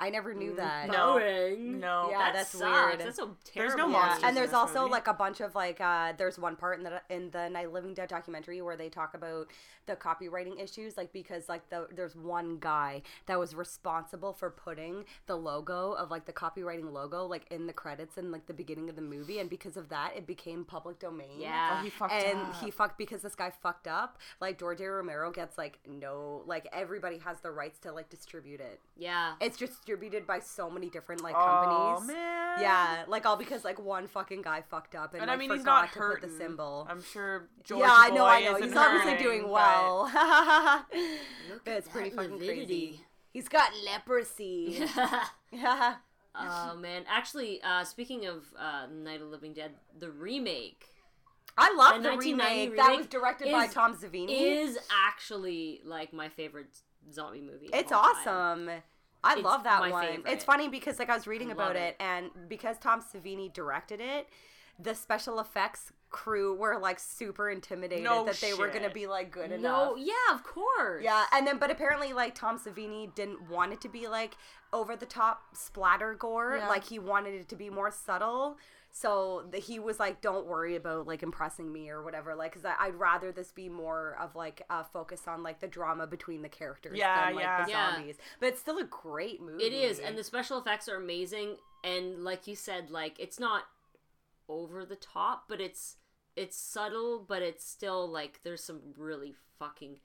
I 0.00 0.10
never 0.10 0.32
knew 0.34 0.54
that. 0.56 0.88
No. 0.88 1.14
Boring. 1.14 1.80
No. 1.80 2.08
Yeah, 2.10 2.18
that 2.18 2.34
that's 2.34 2.50
sucks. 2.50 2.62
weird. 2.62 3.00
That's 3.00 3.16
so 3.16 3.36
There's 3.54 3.74
terrible. 3.74 3.88
no 3.92 3.98
Yeah, 3.98 4.00
monsters 4.06 4.22
and 4.22 4.28
in 4.30 4.34
there's 4.36 4.50
this 4.50 4.54
also 4.54 4.80
movie. 4.82 4.92
like 4.92 5.08
a 5.08 5.14
bunch 5.14 5.40
of 5.40 5.54
like 5.54 5.80
uh 5.80 6.12
there's 6.16 6.38
one 6.38 6.56
part 6.56 6.78
in 6.78 6.84
the 6.84 7.00
in 7.10 7.30
the 7.30 7.48
Night 7.48 7.72
Living 7.72 7.94
Dead 7.94 8.08
documentary 8.08 8.62
where 8.62 8.76
they 8.76 8.88
talk 8.88 9.14
about 9.14 9.48
the 9.86 9.96
copywriting 9.96 10.62
issues 10.62 10.96
like 10.96 11.12
because 11.12 11.48
like 11.48 11.68
the 11.70 11.88
there's 11.94 12.14
one 12.14 12.58
guy 12.60 13.02
that 13.26 13.38
was 13.38 13.54
responsible 13.54 14.32
for 14.34 14.50
putting 14.50 15.04
the 15.26 15.34
logo 15.36 15.92
of 15.92 16.10
like 16.10 16.26
the 16.26 16.32
copywriting 16.32 16.92
logo 16.92 17.24
like 17.26 17.46
in 17.50 17.66
the 17.66 17.72
credits 17.72 18.18
in 18.18 18.30
like 18.30 18.46
the 18.46 18.52
beginning 18.54 18.88
of 18.90 18.96
the 18.96 19.02
movie 19.02 19.38
and 19.38 19.48
because 19.48 19.76
of 19.76 19.88
that 19.88 20.12
it 20.16 20.26
became 20.26 20.64
public 20.64 20.98
domain. 20.98 21.40
Yeah. 21.40 21.78
Oh, 21.80 21.82
he 21.84 21.90
fucked 21.90 22.12
and 22.12 22.38
up. 22.38 22.54
he 22.62 22.70
fucked 22.70 22.98
because 22.98 23.22
this 23.22 23.34
guy 23.34 23.50
fucked 23.50 23.88
up. 23.88 24.18
Like 24.40 24.58
George 24.58 24.80
A. 24.80 24.90
Romero 24.90 25.30
gets 25.32 25.56
like 25.56 25.78
no 25.88 26.42
like 26.46 26.68
everybody 26.72 27.18
has 27.18 27.40
the 27.40 27.50
rights 27.50 27.78
to 27.80 27.92
like 27.92 28.10
distribute 28.10 28.60
it. 28.60 28.80
Yeah. 28.96 29.34
It's 29.40 29.56
distributed 29.88 30.26
by 30.26 30.38
so 30.38 30.68
many 30.68 30.90
different 30.90 31.22
like 31.22 31.34
Oh 31.36 31.96
companies. 31.96 32.08
man. 32.14 32.60
Yeah, 32.60 33.04
like 33.08 33.24
all 33.24 33.36
because 33.36 33.64
like 33.64 33.78
one 33.82 34.06
fucking 34.06 34.42
guy 34.42 34.62
fucked 34.70 34.94
up 34.94 35.14
and, 35.14 35.22
And 35.22 35.28
like, 35.28 35.36
I 35.36 35.38
mean, 35.38 35.50
he's 35.50 35.64
not 35.64 35.92
to 35.92 35.98
hurting. 35.98 36.28
put 36.28 36.30
the 36.30 36.36
symbol. 36.44 36.86
I'm 36.90 37.02
sure. 37.02 37.48
George 37.64 37.80
yeah, 37.80 37.90
I 37.90 38.10
know, 38.10 38.26
I 38.26 38.42
know. 38.42 38.56
isn't 38.56 38.68
He's 38.68 38.76
obviously 38.76 39.12
hurting, 39.12 39.26
doing 39.26 39.48
well. 39.50 40.02
Look 41.50 41.64
but 41.64 41.70
at 41.72 41.78
it's 41.78 41.88
pretty 41.88 42.10
that 42.10 42.16
fucking 42.16 42.38
crazy. 42.38 43.00
He's 43.32 43.48
got 43.48 43.70
leprosy. 43.84 44.84
yeah. 45.52 45.94
oh 46.34 46.76
man, 46.76 47.04
actually, 47.08 47.62
uh, 47.62 47.84
speaking 47.84 48.26
of 48.26 48.44
uh, 48.58 48.86
Night 48.92 49.20
of 49.20 49.26
the 49.28 49.32
Living 49.32 49.54
Dead, 49.54 49.72
the 49.98 50.10
remake 50.10 50.86
I 51.56 51.72
love 51.74 52.02
The 52.02 52.08
the 52.10 52.14
1990 52.16 52.70
remake. 52.70 52.76
That 52.76 52.96
was 52.96 53.06
directed 53.06 53.52
by 53.52 53.66
Tom 53.68 53.96
Savini. 53.96 54.28
is 54.30 54.78
actually 55.08 55.80
like 55.84 56.12
my 56.12 56.28
favorite 56.28 56.76
zombie 57.12 57.40
movie. 57.40 57.70
It's 57.72 57.90
awesome. 57.92 58.66
time. 58.66 58.82
I 59.24 59.34
It's 59.34 59.42
love 59.42 59.64
that 59.64 59.80
one. 59.90 60.06
favorite. 60.06 60.32
It's 60.32 60.44
funny 60.44 60.68
because 60.68 60.98
like 60.98 61.10
I 61.10 61.14
was 61.14 61.26
reading 61.26 61.48
I 61.48 61.52
about 61.52 61.76
it. 61.76 61.80
it. 61.82 61.96
and 62.00 62.30
because 62.48 62.78
Tom 62.78 63.02
Savini 63.02 63.52
directed 63.52 64.00
it, 64.00 64.28
the 64.78 64.94
special 64.94 65.40
effects 65.40 65.92
crew 66.10 66.54
were 66.54 66.78
like 66.78 66.98
super 66.98 67.50
intimidated 67.50 68.04
No 68.04 68.24
that 68.24 68.36
they 68.40 68.54
were 68.54 68.68
gonna 68.68 68.90
be 68.90 69.06
like 69.06 69.30
good 69.30 69.52
enough. 69.52 69.60
No, 69.60 69.96
yeah, 69.96 70.34
of 70.34 70.42
course. 70.42 71.02
Yeah, 71.04 71.24
and 71.32 71.46
then 71.46 71.58
but 71.58 71.70
apparently 71.70 72.12
like 72.12 72.34
Tom 72.34 72.58
Savini 72.58 73.14
didn't 73.14 73.48
want 73.50 73.72
it 73.72 73.80
to 73.82 73.88
be 73.88 74.08
like 74.08 74.36
over 74.72 74.96
the 74.96 75.06
top 75.06 75.42
splatter 75.54 76.14
gore. 76.14 76.56
Yeah. 76.58 76.68
Like 76.68 76.84
he 76.84 76.98
wanted 76.98 77.34
it 77.34 77.48
to 77.48 77.56
be 77.56 77.70
more 77.70 77.90
subtle. 77.90 78.56
So 78.90 79.44
the, 79.50 79.58
he 79.58 79.78
was 79.78 80.00
like, 80.00 80.22
"Don't 80.22 80.46
worry 80.46 80.74
about 80.74 81.06
like 81.06 81.22
impressing 81.22 81.70
me 81.70 81.90
or 81.90 82.02
whatever." 82.02 82.34
Like, 82.34 82.54
cause 82.54 82.64
I, 82.64 82.74
I'd 82.86 82.94
rather 82.94 83.30
this 83.30 83.52
be 83.52 83.68
more 83.68 84.16
of 84.18 84.34
like 84.34 84.62
a 84.70 84.82
focus 84.84 85.28
on 85.28 85.42
like 85.42 85.60
the 85.60 85.68
drama 85.68 86.06
between 86.06 86.40
the 86.40 86.48
characters 86.48 86.96
Yeah, 86.96 87.26
than 87.26 87.34
like 87.36 87.44
yeah. 87.44 87.64
the 87.64 87.70
Yeah. 87.70 87.94
zombies. 87.94 88.16
But 88.40 88.48
it's 88.48 88.60
still 88.60 88.78
a 88.78 88.84
great 88.84 89.42
movie. 89.42 89.62
It 89.64 89.74
is, 89.74 89.98
and 89.98 90.16
the 90.16 90.24
special 90.24 90.58
effects 90.58 90.88
are 90.88 90.96
amazing. 90.96 91.56
And 91.84 92.24
like 92.24 92.46
you 92.46 92.56
said, 92.56 92.90
like 92.90 93.20
it's 93.20 93.38
not 93.38 93.64
over 94.48 94.84
the 94.84 94.96
top, 94.96 95.44
but 95.48 95.60
it's 95.60 95.96
it's 96.36 96.56
subtle, 96.56 97.24
but 97.26 97.42
it's 97.42 97.68
still 97.68 98.08
like 98.08 98.40
there's 98.44 98.62
some 98.62 98.80
really 98.96 99.34
fucking 99.58 99.98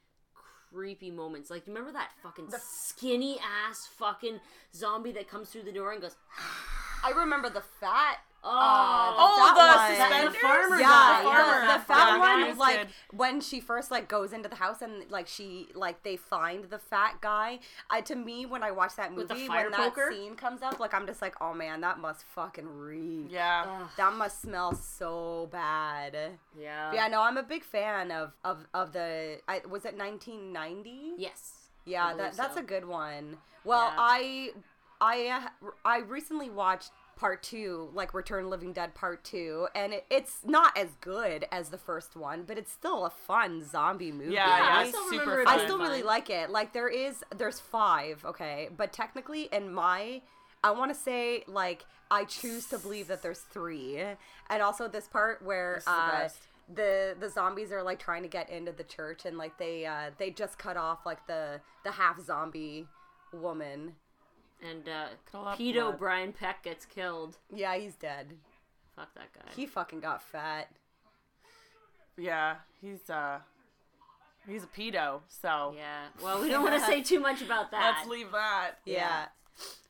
creepy 0.74 1.12
moments. 1.12 1.50
Like, 1.50 1.68
you 1.68 1.74
remember 1.74 1.94
that 1.94 2.10
fucking 2.24 2.48
skinny 2.60 3.40
ass 3.40 3.88
fucking 3.98 4.40
zombie 4.76 5.12
that 5.14 5.30
comes 5.30 5.50
through 5.50 5.64
the 5.64 5.72
door 5.72 5.92
and 5.92 6.02
goes, 6.02 6.16
I 7.04 7.12
remember 7.12 7.50
the 7.50 7.64
fat. 7.80 8.18
"Oh, 8.46 9.16
Oh, 9.18 9.36
that 9.38 9.56
the 9.56 9.78
one. 9.78 10.10
suspenders? 10.10 10.34
The 10.34 10.40
farmer 10.40 10.80
yeah, 10.80 10.88
guy, 10.90 11.24
the, 11.24 11.30
yeah. 11.30 11.78
the 11.78 11.84
fat 11.84 12.08
Yeah, 12.08 12.20
one, 12.20 12.48
was 12.50 12.58
like 12.58 12.78
good. 12.80 12.88
when 13.12 13.42
she 13.42 13.60
first 13.62 13.90
like 13.92 14.08
goes 14.08 14.34
into 14.34 14.50
the 14.50 14.56
house 14.56 14.82
and 14.82 15.10
like 15.10 15.28
she 15.28 15.70
like 15.74 16.04
they 16.04 16.16
find 16.18 16.66
the 16.66 16.80
fat 16.80 17.22
guy. 17.22 17.60
I 17.90 18.02
to 18.02 18.16
me 18.16 18.46
when 18.46 18.62
I 18.64 18.72
watch 18.72 18.96
that 18.98 19.14
movie 19.14 19.48
when 19.48 19.72
that 19.72 19.80
poker? 19.80 20.10
scene 20.12 20.36
comes 20.36 20.62
up, 20.62 20.80
like 20.80 20.94
I'm 20.94 21.08
just 21.08 21.22
like, 21.22 21.36
oh 21.42 21.54
man, 21.54 21.82
that 21.82 22.00
must 22.00 22.26
fucking 22.36 22.68
reek. 22.68 23.28
Yeah. 23.30 23.66
Ugh, 23.84 23.90
That 23.98 24.14
must 24.14 24.42
smell 24.42 24.76
so 24.76 25.48
bad. 25.52 26.16
yeah, 26.60 26.92
yeah, 26.94 27.08
no, 27.08 27.22
I'm 27.22 27.38
a 27.38 27.44
big 27.44 27.64
fan 27.64 28.12
of 28.12 28.34
of 28.44 28.66
of 28.74 28.92
the. 28.94 29.40
I, 29.48 29.62
was 29.70 29.86
it 29.86 29.96
1990? 29.98 31.14
yes, 31.18 31.70
Yeah, 31.86 32.06
I 32.06 32.12
believe 32.14 32.24
that 32.32 32.38
that's 32.38 32.54
so. 32.56 32.60
a 32.62 32.64
good 32.64 32.86
one. 32.86 33.38
Well, 33.64 33.86
Yeah. 33.88 33.96
I 33.98 34.50
I 35.02 35.50
uh, 35.64 35.70
I 35.86 36.00
recently 36.00 36.50
watched 36.50 36.92
part 37.16 37.44
two, 37.44 37.90
like 37.94 38.14
Return 38.14 38.46
of 38.46 38.50
Living 38.52 38.74
Dead 38.74 38.94
part 38.96 39.24
two, 39.24 39.68
and 39.76 39.94
it, 39.94 40.06
it's 40.10 40.38
not 40.46 40.78
as 40.78 40.90
good 41.02 41.46
as 41.52 41.70
the 41.70 41.78
first 41.78 42.16
one, 42.16 42.44
but 42.44 42.58
it's 42.58 42.72
still 42.72 43.06
a 43.06 43.10
fun 43.10 43.64
zombie 43.68 44.12
movie. 44.12 44.34
Yeah, 44.34 44.48
Yeah, 44.48 44.58
yeah, 44.58 44.78
I 44.80 44.90
still 44.90 45.04
super 45.10 45.20
remember 45.22 45.42
it 45.42 45.46
fun. 45.46 45.60
I 45.60 45.64
still 45.64 45.78
really 45.80 46.00
fun. 46.00 46.08
like 46.08 46.30
it. 46.30 46.50
Like 46.50 46.74
there 46.74 46.90
is, 46.90 47.24
there's 47.38 47.60
five, 47.60 48.24
okay, 48.26 48.70
but 48.76 48.92
technically 48.94 49.50
in 49.52 49.74
my, 49.74 50.22
I 50.64 50.72
want 50.72 50.94
to 50.94 51.00
say 51.00 51.44
like 51.48 51.86
I 52.12 52.26
choose 52.26 52.68
to 52.68 52.78
believe 52.78 53.08
that 53.08 53.22
there's 53.22 53.40
three, 53.40 54.00
and 54.50 54.62
also 54.62 54.88
this 54.88 55.08
part 55.08 55.42
where 55.44 55.76
This 55.76 55.84
is 55.84 55.86
the 55.88 55.92
uh, 55.92 56.12
best. 56.12 56.38
the 56.74 57.16
the 57.20 57.30
zombies 57.30 57.72
are 57.72 57.84
like 57.84 58.00
trying 58.00 58.22
to 58.24 58.30
get 58.30 58.50
into 58.50 58.72
the 58.72 58.84
church, 58.84 59.26
and 59.26 59.38
like 59.38 59.58
they 59.58 59.86
uh 59.86 60.12
they 60.18 60.30
just 60.30 60.58
cut 60.58 60.78
off 60.78 61.06
like 61.06 61.26
the 61.28 61.60
the 61.84 61.92
half 61.92 62.20
zombie 62.22 62.88
woman. 63.34 63.94
And 64.70 64.88
uh, 64.88 65.06
Call 65.32 65.46
Pedo? 65.56 65.98
Brian 65.98 66.34
Peck 66.34 66.64
gets 66.64 66.86
killed. 66.86 67.38
Yeah, 67.54 67.76
he's 67.76 67.96
dead. 67.96 68.34
Fuck 68.96 69.14
that 69.16 69.34
guy. 69.34 69.52
He 69.56 69.66
fucking 69.66 70.00
got 70.00 70.22
fat. 70.22 70.70
Yeah. 72.18 72.56
He's 72.82 73.10
uh. 73.10 73.40
He's 74.48 74.64
a 74.64 74.68
pedo. 74.68 75.22
So 75.30 75.74
yeah. 75.76 76.08
Well, 76.22 76.42
we 76.42 76.50
don't 76.50 76.64
want 76.64 76.80
to 76.80 76.86
say 76.86 77.02
too 77.04 77.20
much 77.20 77.42
about 77.42 77.72
that. 77.72 77.96
let's 77.98 78.10
leave 78.10 78.32
that. 78.32 78.72
Yeah. 78.86 79.28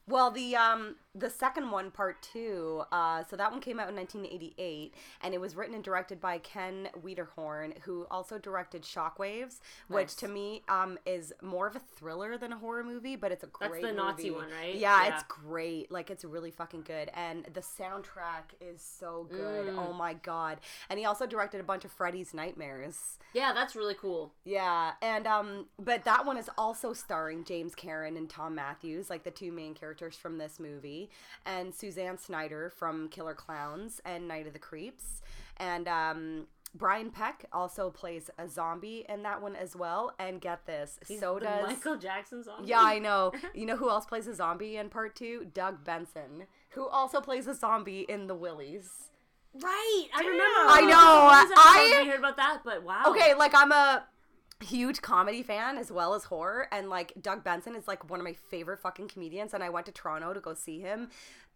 Well, 0.08 0.32
the 0.32 0.56
um 0.56 0.96
the 1.16 1.30
second 1.30 1.70
one, 1.70 1.92
part 1.92 2.22
two, 2.22 2.84
uh, 2.92 3.24
so 3.30 3.36
that 3.36 3.52
one 3.52 3.62
came 3.62 3.80
out 3.80 3.88
in 3.90 3.96
1988, 3.96 4.94
and 5.22 5.34
it 5.34 5.40
was 5.40 5.56
written 5.56 5.76
and 5.76 5.84
directed 5.84 6.20
by 6.20 6.40
Ken 6.40 6.90
Wiederhorn, 7.04 7.78
who 7.82 8.08
also 8.10 8.40
directed 8.40 8.82
Shockwaves, 8.82 9.60
which 9.88 10.08
Nice. 10.08 10.16
to 10.16 10.28
me 10.28 10.64
um 10.68 10.98
is 11.06 11.32
more 11.42 11.68
of 11.68 11.76
a 11.76 11.80
thriller 11.80 12.38
than 12.38 12.52
a 12.52 12.58
horror 12.58 12.84
movie, 12.84 13.16
but 13.16 13.32
it's 13.32 13.44
a 13.44 13.48
great 13.48 13.82
That's 13.84 13.84
the 13.84 13.92
Nazi 13.94 14.24
movie. 14.32 14.36
one, 14.46 14.50
right? 14.52 14.76
Yeah, 14.76 15.04
Yeah. 15.06 15.14
it's 15.14 15.24
great. 15.24 15.92
Like 15.92 16.10
it's 16.10 16.26
really 16.26 16.52
fucking 16.52 16.82
good, 16.82 17.12
and 17.14 17.46
the 17.54 17.62
soundtrack 17.62 18.56
is 18.60 18.82
so 18.82 19.28
good. 19.30 19.68
Mm. 19.68 19.78
Oh 19.88 19.94
my 19.94 20.14
god! 20.16 20.60
And 20.90 20.98
he 20.98 21.06
also 21.06 21.26
directed 21.28 21.60
a 21.62 21.64
bunch 21.64 21.86
of 21.86 21.92
Freddy's 21.92 22.34
Nightmares. 22.34 23.20
Yeah, 23.34 23.54
that's 23.54 23.76
really 23.76 23.96
cool. 23.96 24.34
Yeah, 24.46 24.94
and 25.02 25.28
um, 25.28 25.68
but 25.78 26.04
that 26.06 26.26
one 26.26 26.38
is 26.38 26.50
also 26.58 26.94
starring 26.94 27.44
James 27.44 27.76
Karen 27.76 28.18
and 28.18 28.30
Thom 28.30 28.56
Mathews, 28.56 29.10
like 29.10 29.24
the 29.24 29.32
two 29.32 29.52
main 29.52 29.74
characters 29.76 30.16
from 30.16 30.38
this 30.38 30.60
movie, 30.60 31.03
and 31.46 31.74
Suzanne 31.74 32.18
Snyder 32.18 32.70
from 32.70 33.10
Killer 33.10 33.34
Clowns 33.34 34.02
and 34.06 34.28
Night 34.28 34.48
of 34.48 34.54
the 34.54 34.60
Creeps, 34.60 35.22
and 35.58 35.88
um. 35.88 36.48
Brian 36.76 37.12
Peck 37.12 37.46
also 37.54 37.92
plays 37.92 38.32
a 38.40 38.48
zombie 38.50 39.06
in 39.08 39.22
that 39.22 39.44
one 39.44 39.56
as 39.56 39.76
well, 39.76 40.12
and 40.18 40.42
get 40.42 40.66
this, 40.66 41.00
He's 41.08 41.20
so 41.20 41.38
does 41.38 41.68
Michael 41.68 41.98
Jackson 41.98 42.44
song. 42.44 42.64
yeah, 42.66 42.82
I 42.82 42.98
know. 42.98 43.32
You 43.54 43.68
know 43.68 43.78
who 43.78 43.92
else 43.92 44.08
plays 44.08 44.26
a 44.26 44.34
zombie 44.34 44.78
in 44.78 44.90
part 44.90 45.16
two? 45.16 45.46
Doug 45.54 45.84
Benson, 45.84 46.48
who 46.70 46.88
also 46.88 47.22
plays 47.22 47.46
a 47.46 47.54
zombie 47.54 48.08
in 48.10 48.26
The 48.26 48.34
Willies. 48.34 48.90
Right. 49.54 50.08
I 50.16 50.22
remember. 50.22 50.44
I 50.46 50.82
know, 50.82 50.88
that 50.90 51.54
I-? 51.56 52.02
We 52.02 52.10
heard 52.10 52.18
about 52.18 52.38
that, 52.38 52.62
but 52.66 52.82
wow. 52.82 53.04
Okay, 53.10 53.36
like 53.36 53.54
I'm 53.54 53.72
a 53.72 54.06
huge 54.64 55.02
comedy 55.02 55.44
fan 55.44 55.78
as 55.78 55.92
well 55.92 56.14
as 56.14 56.24
horror 56.26 56.68
and 56.72 56.90
like 56.90 57.14
Doug 57.22 57.44
Benson 57.44 57.76
is 57.76 57.88
like 57.88 58.10
one 58.10 58.20
of 58.20 58.24
my 58.24 58.34
favorite 58.34 58.80
fucking 58.80 59.08
comedians 59.08 59.54
and 59.54 59.64
I 59.64 59.70
went 59.70 59.86
to 59.88 59.92
Toronto 59.92 60.34
to 60.34 60.40
go 60.40 60.54
see 60.54 60.80
him 60.80 61.10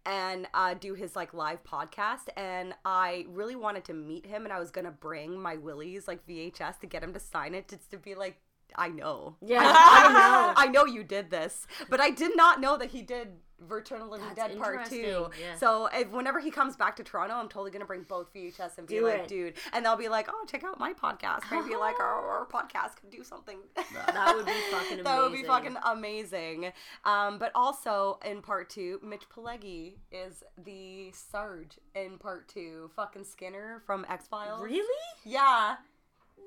and 0.06 0.46
uh, 0.54 0.74
do 0.74 0.94
his 0.94 1.16
like 1.16 1.34
live 1.34 1.62
podcast 1.64 2.28
and 2.36 2.74
I 2.84 3.26
really 3.28 3.56
wanted 3.56 3.84
to 3.86 3.94
meet 3.94 4.26
him 4.26 4.44
and 4.44 4.52
I 4.52 4.58
was 4.58 4.70
gonna 4.70 4.90
bring 4.90 5.40
my 5.40 5.56
Willie's 5.56 6.06
like 6.08 6.26
VHS 6.26 6.80
to 6.80 6.86
get 6.86 7.02
him 7.02 7.12
to 7.14 7.20
sign 7.20 7.54
it 7.54 7.68
just 7.68 7.90
to 7.90 7.98
be 7.98 8.14
like 8.14 8.36
I 8.76 8.88
know 8.88 9.36
Yeah, 9.40 9.62
I, 9.62 10.04
I 10.08 10.12
know. 10.12 10.52
I 10.56 10.66
know 10.68 10.84
you 10.84 11.02
did 11.02 11.30
this 11.30 11.66
but 11.88 12.00
I 12.00 12.10
did 12.10 12.36
not 12.36 12.60
know 12.60 12.76
that 12.76 12.90
he 12.90 13.02
did 13.02 13.28
Return 13.66 14.02
of 14.02 14.08
Living 14.08 14.26
That's 14.34 14.52
Dead 14.52 14.58
Part 14.58 14.88
Two. 14.88 15.30
yeah. 15.40 15.56
So 15.56 15.88
if, 15.92 16.10
whenever 16.10 16.40
he 16.40 16.50
comes 16.50 16.76
back 16.76 16.96
to 16.96 17.02
Toronto, 17.04 17.34
I'm 17.34 17.48
totally 17.48 17.70
gonna 17.70 17.84
bring 17.84 18.02
both 18.02 18.32
VHS 18.32 18.78
and 18.78 18.86
be 18.86 18.94
Do 18.96 19.04
like, 19.06 19.20
it. 19.20 19.28
dude, 19.28 19.54
and 19.72 19.84
they'll 19.84 19.96
be 19.96 20.08
like, 20.08 20.28
oh, 20.30 20.44
check 20.46 20.64
out 20.64 20.78
my 20.78 20.92
podcast. 20.92 21.42
Maybe 21.50 21.74
like 21.76 21.98
our, 22.00 22.28
our 22.28 22.46
podcast 22.46 22.96
could 23.00 23.10
do 23.10 23.24
something. 23.24 23.58
That 24.06 24.34
would 24.36 24.46
be 24.46 24.52
fucking 24.70 25.02
that 25.04 25.20
would 25.22 25.32
be 25.32 25.42
fucking 25.42 25.76
amazing. 25.84 26.72
Um, 27.04 27.38
but 27.38 27.50
also 27.54 28.18
in 28.24 28.42
part 28.42 28.70
two, 28.70 29.00
Mitch 29.02 29.28
Pileggi 29.34 29.94
is 30.12 30.42
the 30.64 31.10
Sarge 31.12 31.78
in 31.94 32.18
part 32.18 32.48
two. 32.48 32.90
Fucking 32.94 33.24
Skinner 33.24 33.82
from 33.86 34.06
X 34.08 34.28
Files. 34.28 34.62
Really? 34.62 34.84
Yeah. 35.24 35.76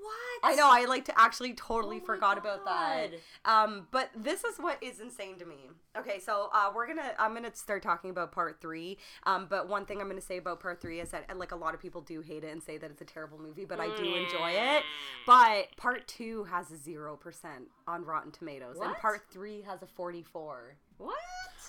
What? 0.02 0.52
I 0.52 0.56
know. 0.56 0.68
I 0.70 0.86
like 0.86 1.06
to 1.06 1.20
actually 1.20 1.54
totally 1.54 1.99
Oh 2.02 2.06
forgot 2.06 2.38
about 2.38 2.66
that. 2.66 3.12
Um, 3.45 3.88
but 3.91 4.10
this 4.16 4.43
is 4.43 4.58
what 4.58 4.82
is 4.82 4.99
insane 4.99 5.38
to 5.38 5.45
me. 5.45 5.70
Okay, 5.97 6.20
so 6.20 6.49
uh, 6.54 6.72
we're 6.74 6.88
gonna 6.88 7.14
I'm 7.20 7.34
gonna 7.34 7.54
start 7.54 7.84
talking 7.84 8.10
about 8.10 8.32
part 8.32 8.60
three. 8.60 8.97
Um, 9.26 9.47
but 9.49 9.70
one 9.70 9.86
thing 9.86 10.02
I'm 10.02 10.08
gonna 10.08 10.22
say 10.22 10.38
about 10.38 10.60
part 10.60 10.82
three 10.82 10.99
is 10.99 11.12
that 11.12 11.26
uh, 11.30 11.36
like 11.36 11.52
a 11.52 11.56
lot 11.56 11.74
of 11.76 11.82
people 11.82 12.02
do 12.02 12.22
hate 12.22 12.43
it 12.43 12.52
and 12.52 12.64
say 12.64 12.78
that 12.78 12.89
it's 12.89 13.02
a 13.02 13.06
terrible 13.06 13.38
movie, 13.39 13.66
but 13.66 13.80
I 13.80 13.95
do 13.95 14.16
enjoy 14.16 14.52
it. 14.52 14.84
But 15.28 15.76
part 15.78 16.08
two 16.08 16.45
has 16.45 16.72
a 16.72 16.78
zero 16.78 17.16
percent 17.16 17.66
on 17.88 18.04
Rotten 18.04 18.32
Tomatoes, 18.32 18.78
and 18.82 18.95
part 18.95 19.22
three 19.32 19.62
has 19.62 19.84
a 19.84 19.88
44. 19.88 20.76
What? 20.97 21.16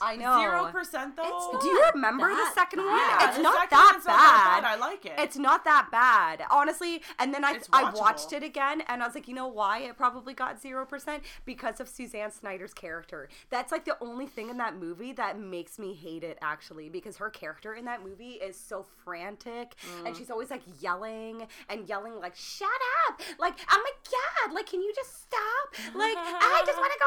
I 0.00 0.16
know. 0.16 0.38
Zero 0.40 0.66
percent 0.72 1.16
though. 1.16 1.22
It's 1.52 1.62
Do 1.64 1.68
you 1.68 1.84
remember 1.94 2.28
the 2.28 2.34
that 2.34 2.52
second 2.54 2.80
one? 2.80 2.88
bad. 2.88 3.28
It's 3.28 3.36
the 3.36 3.42
not 3.42 3.70
that 3.70 3.90
one's 3.94 4.04
not 4.06 4.16
that 4.16 4.60
bad. 4.62 4.64
I 4.64 4.76
like 4.76 5.04
it. 5.06 5.12
It's 5.18 5.36
not 5.36 5.64
that 5.64 5.88
bad, 5.90 6.42
honestly. 6.50 7.02
And 7.18 7.32
then 7.34 7.44
I 7.44 7.52
It's 7.54 7.68
I 7.72 7.84
watchable. 7.84 8.00
watched 8.00 8.32
it 8.32 8.42
again, 8.42 8.82
and 8.88 9.02
I 9.02 9.06
was 9.06 9.14
like, 9.14 9.28
you 9.28 9.34
know 9.34 9.48
why 9.48 9.78
it 9.80 9.96
probably 9.96 10.34
got 10.34 10.60
zero 10.60 10.84
percent 10.86 11.22
because 11.44 11.80
of 11.80 11.88
Suzanne 11.88 12.30
Snyder's 12.30 12.74
character. 12.74 13.28
That's 13.50 13.70
like 13.72 13.84
the 13.84 13.96
only 14.00 14.26
thing 14.26 14.48
in 14.48 14.56
that 14.58 14.76
movie 14.76 15.12
that 15.12 15.38
makes 15.38 15.78
me 15.78 15.94
hate 15.94 16.24
it 16.24 16.38
actually, 16.42 16.88
because 16.88 17.16
her 17.18 17.30
character 17.30 17.74
in 17.74 17.84
that 17.86 18.02
movie 18.04 18.32
is 18.32 18.56
so 18.58 18.86
frantic, 19.04 19.74
Mm. 19.82 20.06
and 20.06 20.16
she's 20.16 20.30
always 20.30 20.50
like 20.50 20.62
yelling 20.80 21.46
and 21.68 21.88
yelling 21.88 22.18
like, 22.20 22.36
"Shut 22.36 22.68
up!" 23.08 23.20
Like, 23.38 23.54
"Oh 23.70 23.82
my 23.82 23.92
god!" 24.10 24.54
Like, 24.54 24.66
can 24.66 24.80
you 24.82 24.92
just 24.94 25.22
stop? 25.22 25.94
Like, 25.94 26.16
I 26.16 26.62
just 26.66 26.78
want 26.82 26.92
to 26.92 26.98
go 26.98 27.06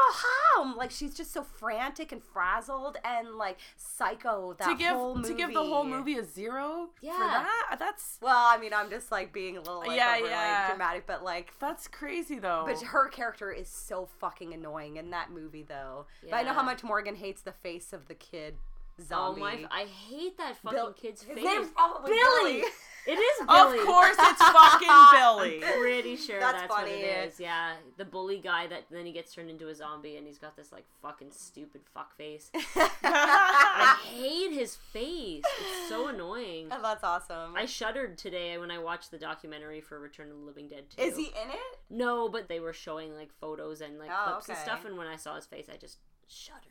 home. 0.62 0.76
Like, 0.76 0.90
she's 0.90 1.14
just 1.14 1.32
so 1.32 1.42
frantic 1.42 2.12
and 2.12 2.22
frazzled 2.22 2.75
and 3.04 3.34
like 3.36 3.58
psycho. 3.76 4.54
That 4.58 4.68
to 4.68 4.74
give 4.76 4.92
whole 4.94 5.14
movie. 5.16 5.28
to 5.28 5.34
give 5.34 5.52
the 5.54 5.62
whole 5.64 5.84
movie 5.84 6.18
a 6.18 6.24
zero 6.24 6.88
for 7.00 7.06
Yeah. 7.06 7.12
that. 7.18 7.76
That's 7.78 8.18
Well, 8.20 8.34
I 8.36 8.58
mean, 8.58 8.72
I'm 8.74 8.90
just 8.90 9.10
like 9.10 9.32
being 9.32 9.56
a 9.56 9.60
little 9.60 9.78
like, 9.78 9.96
Yeah, 9.96 10.16
over, 10.18 10.28
yeah. 10.28 10.58
like 10.60 10.68
dramatic, 10.76 11.06
but 11.06 11.22
like, 11.24 11.52
that's 11.58 11.88
crazy 11.88 12.38
though. 12.38 12.64
but 12.66 12.80
her 12.82 13.08
character 13.08 13.50
is 13.52 13.68
so 13.68 14.06
fucking 14.20 14.52
annoying 14.54 14.96
in 14.96 15.10
that 15.10 15.30
movie, 15.30 15.62
though. 15.68 16.06
But 16.22 16.34
I 16.34 16.42
know 16.42 16.52
how 16.52 16.62
much 16.62 16.82
Morgan 16.84 17.14
hates 17.16 17.42
the 17.42 17.52
face 17.52 17.92
of 17.92 18.08
the 18.08 18.14
kid 18.14 18.56
Oh 18.98 19.04
zombie. 19.04 19.40
my! 19.40 19.64
I 19.70 19.84
hate 19.84 20.38
that 20.38 20.56
fucking 20.56 20.76
Bill- 20.78 20.92
kid's 20.92 21.22
his 21.22 21.34
face. 21.36 21.44
name's 21.44 21.68
probably 21.68 22.12
Billy. 22.12 22.52
Billy. 22.60 22.64
It 23.06 23.12
is 23.12 23.46
Billy. 23.46 23.78
of 23.78 23.86
course, 23.86 24.16
it's 24.18 24.42
fucking 24.42 24.88
Billy. 25.12 25.64
I'm 25.64 25.80
Pretty 25.80 26.16
sure 26.16 26.40
That's 26.40 26.62
that's, 26.62 26.70
what 26.70 26.88
it 26.88 26.92
is. 27.28 27.38
Yeah, 27.40 27.74
the 27.96 28.04
bully 28.04 28.38
guy 28.38 28.66
that 28.66 28.84
then 28.90 29.06
he 29.06 29.12
gets 29.12 29.32
turned 29.34 29.48
into 29.50 29.68
a 29.68 29.74
zombie 29.74 30.16
and 30.16 30.26
he's 30.26 30.38
got 30.38 30.56
this 30.56 30.72
like 30.72 30.84
fucking 31.02 31.30
stupid 31.30 31.82
fuck 31.94 32.16
face. 32.16 32.50
I 33.02 33.98
hate 34.04 34.52
his 34.52 34.76
face. 34.76 35.44
It's 35.60 35.88
so 35.88 36.08
annoying. 36.08 36.68
Oh, 36.70 36.80
That's 36.82 37.04
awesome. 37.04 37.54
I 37.56 37.66
shuddered 37.66 38.18
today 38.18 38.58
when 38.58 38.70
I 38.70 38.78
watched 38.78 39.10
the 39.10 39.18
documentary 39.18 39.80
for 39.80 39.98
Return 40.00 40.30
of 40.30 40.36
the 40.38 40.42
Living 40.44 40.68
Dead 40.68 40.84
2. 40.96 41.02
is 41.02 41.16
he 41.16 41.26
in 41.26 41.50
it? 41.50 41.78
No, 41.90 42.28
but 42.28 42.48
they 42.48 42.60
were 42.60 42.72
showing 42.72 43.14
like 43.14 43.30
photos 43.40 43.80
and 43.80 43.98
like 43.98 44.10
Oh, 44.12 44.32
clips 44.32 44.48
and 44.48 44.58
stuff, 44.58 44.84
and 44.84 44.96
when 44.96 45.06
I 45.06 45.16
saw 45.16 45.36
his 45.36 45.46
face, 45.46 45.66
I 45.72 45.76
just 45.76 45.98
shuddered. 46.28 46.62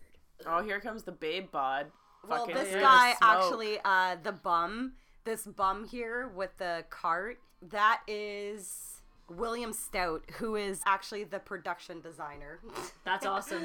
oh, 0.45 0.63
here 0.63 0.79
comes 0.79 1.03
the 1.03 1.11
babe 1.11 1.51
bod. 1.51 1.88
Well, 2.27 2.39
Fucking 2.39 2.55
this 2.55 2.73
guy 2.75 3.13
actually, 3.21 3.77
uh, 3.86 4.15
the 4.21 4.31
bum, 4.31 4.93
this 5.26 5.43
bum 5.45 5.86
here 5.86 6.28
with 6.36 6.57
the 6.57 6.86
cart, 6.89 7.39
that 7.61 8.01
is 8.07 9.01
William 9.30 9.73
Stout, 9.73 10.23
who 10.38 10.55
is 10.55 10.82
actually 10.86 11.23
the 11.23 11.39
production 11.39 11.99
designer. 12.01 12.59
That's 13.05 13.26
awesome. 13.26 13.63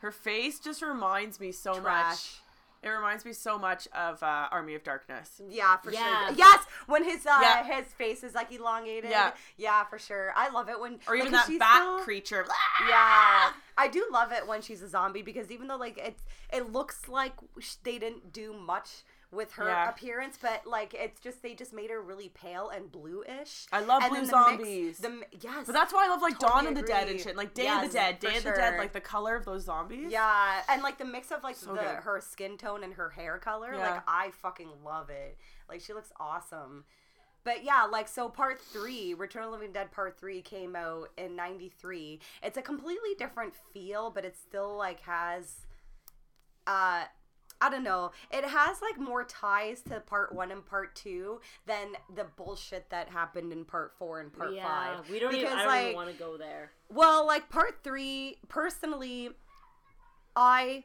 Her 0.00 0.12
face 0.12 0.60
just 0.60 0.80
reminds 0.82 1.40
me 1.40 1.52
so 1.52 1.80
much. 1.80 2.40
It 2.80 2.88
reminds 2.90 3.24
me 3.24 3.32
so 3.32 3.58
much 3.58 3.88
of 3.88 4.22
uh, 4.22 4.46
Army 4.52 4.76
of 4.76 4.84
Darkness. 4.84 5.42
Yeah, 5.50 5.78
for 5.78 5.90
Yeah. 5.90 6.28
sure. 6.28 6.36
Yes, 6.38 6.64
when 6.86 7.02
his 7.02 7.26
uh, 7.26 7.36
Yeah. 7.42 7.64
his 7.64 7.92
face 7.94 8.22
is 8.22 8.36
like 8.36 8.52
elongated. 8.52 9.10
Yeah. 9.10 9.32
yeah, 9.56 9.82
for 9.82 9.98
sure. 9.98 10.32
I 10.36 10.48
love 10.50 10.68
it 10.68 10.78
when 10.78 11.00
Or 11.08 11.16
even 11.16 11.32
like, 11.32 11.42
that 11.42 11.46
she's 11.50 11.58
bat 11.58 11.82
still- 11.82 11.98
creature. 12.04 12.46
Yeah, 12.88 13.50
I 13.76 13.88
do 13.88 14.06
love 14.12 14.30
it 14.30 14.46
when 14.46 14.62
she's 14.62 14.80
a 14.82 14.88
zombie 14.88 15.22
because 15.22 15.50
even 15.50 15.66
though 15.66 15.76
like 15.76 15.98
it 15.98 16.18
it 16.52 16.70
looks 16.72 17.08
like 17.08 17.32
they 17.82 17.98
didn't 17.98 18.32
do 18.32 18.52
much 18.52 19.02
with 19.30 19.52
her 19.52 19.68
Yeah. 19.68 19.90
appearance, 19.90 20.38
but 20.40 20.66
like 20.66 20.94
it's 20.94 21.20
just 21.20 21.42
they 21.42 21.54
just 21.54 21.72
made 21.74 21.90
her 21.90 22.00
really 22.00 22.30
pale 22.30 22.70
and 22.70 22.90
bluish. 22.90 23.66
I 23.70 23.80
love 23.80 24.02
And 24.02 24.10
blue 24.10 24.20
the 24.20 24.22
mix- 24.26 24.30
zombies. 24.30 24.98
the 24.98 25.26
yes, 25.42 25.66
But 25.66 25.72
that's 25.74 25.92
why 25.92 26.06
I 26.06 26.08
love 26.08 26.22
like 26.22 26.38
Totally 26.38 26.64
Dawn 26.64 26.66
of 26.68 26.74
the 26.76 26.82
Dead 26.82 27.08
and 27.10 27.20
shit. 27.20 27.36
Like 27.36 27.52
Day 27.52 27.64
Yes, 27.64 27.84
of 27.84 27.90
the 27.90 27.98
Dead, 27.98 28.18
Day 28.20 28.36
of 28.38 28.44
the 28.44 28.52
Dead, 28.52 28.78
like 28.78 28.92
the 28.94 29.00
color 29.02 29.36
of 29.36 29.44
those 29.44 29.64
zombies. 29.64 30.10
Yeah, 30.10 30.62
and 30.68 30.82
like 30.82 30.96
the 30.96 31.04
mix 31.04 31.30
of 31.30 31.42
like 31.42 31.56
So 31.56 31.74
the 31.74 31.82
her 31.82 32.20
skin 32.22 32.56
tone 32.56 32.82
and 32.82 32.94
her 32.94 33.10
hair 33.10 33.38
color, 33.38 33.74
Yeah. 33.74 33.90
like 33.96 34.02
I 34.08 34.30
fucking 34.30 34.82
love 34.82 35.10
it. 35.10 35.38
Like 35.68 35.82
she 35.82 35.92
looks 35.92 36.10
awesome. 36.18 36.86
But 37.44 37.64
yeah, 37.64 37.84
like 37.84 38.08
so 38.08 38.28
part 38.30 38.60
3, 38.60 39.12
Return 39.14 39.42
of 39.44 39.50
the 39.50 39.56
Living 39.58 39.72
Dead 39.72 39.90
part 39.90 40.18
3 40.18 40.40
came 40.42 40.74
out 40.74 41.10
in 41.18 41.36
93. 41.36 42.20
It's 42.42 42.56
a 42.56 42.62
completely 42.62 43.14
different 43.18 43.54
feel, 43.74 44.10
but 44.10 44.24
it 44.24 44.36
still 44.36 44.74
like 44.76 45.00
has 45.00 45.66
uh 46.66 47.04
I 47.60 47.70
don't 47.70 47.82
know. 47.82 48.12
It 48.30 48.44
has 48.44 48.80
like 48.80 48.98
more 49.00 49.24
ties 49.24 49.80
to 49.82 50.00
part 50.00 50.32
1 50.34 50.52
and 50.52 50.64
part 50.64 50.94
2 50.94 51.40
than 51.66 51.88
the 52.14 52.24
bullshit 52.36 52.88
that 52.90 53.08
happened 53.08 53.52
in 53.52 53.64
part 53.64 53.92
4 53.98 54.20
and 54.20 54.32
part 54.32 54.54
yeah, 54.54 54.96
5. 54.98 55.10
we 55.10 55.18
don't. 55.18 55.34
Even, 55.34 55.44
Because, 55.46 55.54
I 55.56 55.58
don't 55.62 55.66
like, 55.68 55.82
even 55.84 55.96
want 55.96 56.10
to 56.12 56.16
go 56.18 56.36
there. 56.36 56.70
well, 56.88 57.26
like 57.26 57.48
part 57.48 57.80
three, 57.82 58.36
personally, 58.48 59.30
I 60.36 60.84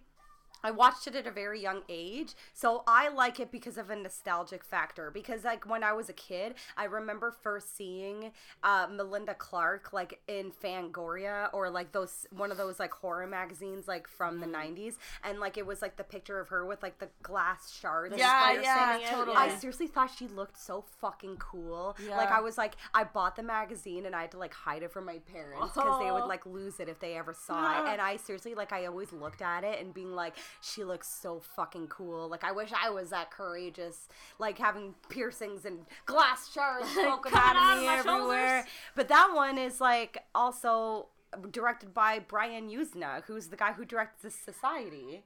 I 0.63 0.71
watched 0.71 1.07
it 1.07 1.15
at 1.15 1.27
a 1.27 1.31
very 1.31 1.61
young 1.61 1.81
age, 1.89 2.33
so 2.53 2.83
I 2.87 3.09
like 3.09 3.39
it 3.39 3.51
because 3.51 3.77
of 3.77 3.89
a 3.89 3.95
nostalgic 3.95 4.63
factor. 4.63 5.11
Because 5.11 5.43
like 5.43 5.67
when 5.69 5.83
I 5.83 5.93
was 5.93 6.09
a 6.09 6.13
kid, 6.13 6.55
I 6.77 6.85
remember 6.85 7.31
first 7.31 7.75
seeing 7.75 8.31
uh, 8.63 8.87
Melinda 8.91 9.33
Clarke 9.33 9.91
like 9.93 10.21
in 10.27 10.51
Fangoria 10.51 11.49
or 11.53 11.69
like 11.69 11.91
those 11.91 12.25
one 12.31 12.51
of 12.51 12.57
those 12.57 12.79
like 12.79 12.91
horror 12.91 13.27
magazines 13.27 13.87
like 13.87 14.07
from 14.07 14.39
the 14.39 14.47
'90s, 14.47 14.95
and 15.23 15.39
like 15.39 15.57
it 15.57 15.65
was 15.65 15.81
like 15.81 15.97
the 15.97 16.03
picture 16.03 16.39
of 16.39 16.49
her 16.49 16.65
with 16.65 16.81
like 16.81 16.99
the 16.99 17.09
glass 17.21 17.71
shards. 17.71 18.11
and 18.13 18.19
Yeah, 18.19 18.61
yeah, 18.61 19.09
totally. 19.11 19.37
I 19.37 19.49
seriously 19.55 19.87
thought 19.87 20.11
she 20.17 20.27
looked 20.27 20.57
so 20.59 20.85
fucking 21.01 21.37
cool. 21.37 21.95
Yeah. 22.07 22.17
Like 22.17 22.31
I 22.31 22.39
was 22.41 22.57
like, 22.57 22.75
I 22.93 23.03
bought 23.03 23.35
the 23.35 23.43
magazine 23.43 24.05
and 24.05 24.15
I 24.15 24.21
had 24.21 24.31
to 24.31 24.37
like 24.37 24.53
hide 24.53 24.83
it 24.83 24.91
from 24.91 25.05
my 25.05 25.19
parents 25.31 25.73
because 25.73 25.99
they 25.99 26.11
would 26.11 26.23
Oh. 26.23 26.27
like 26.27 26.45
lose 26.45 26.79
it 26.79 26.87
if 26.87 26.99
they 26.99 27.15
ever 27.17 27.33
saw 27.33 27.83
it. 27.85 27.89
And 27.93 28.01
I 28.01 28.17
seriously 28.17 28.55
like 28.55 28.71
I 28.71 28.85
always 28.85 29.11
looked 29.11 29.41
at 29.41 29.63
it 29.63 29.79
and 29.81 29.93
being 29.93 30.13
like, 30.15 30.35
she 30.61 30.83
looks 30.83 31.07
so 31.07 31.39
fucking 31.55 31.87
cool. 31.87 32.27
Like 32.27 32.43
I 32.43 32.51
wish 32.51 32.71
I 32.73 32.89
was 32.89 33.09
that 33.09 33.31
courageous, 33.31 34.07
like 34.39 34.57
having 34.57 34.95
piercings 35.09 35.65
and 35.65 35.79
glass 36.05 36.51
shards 36.51 36.87
poking 36.95 37.33
out 37.33 37.55
out 37.55 37.77
of 37.77 37.81
me 37.83 37.87
everywhere. 37.87 38.59
shoulders. 38.59 38.71
But 38.95 39.07
that 39.09 39.31
one 39.33 39.57
is 39.57 39.79
like 39.81 40.23
also 40.33 41.07
directed 41.51 41.93
by 41.93 42.19
Brian 42.19 42.69
Yuzna, 42.69 43.23
who's 43.25 43.47
the 43.47 43.57
guy 43.57 43.73
who 43.73 43.85
directs 43.85 44.21
the 44.21 44.29
Society. 44.29 45.23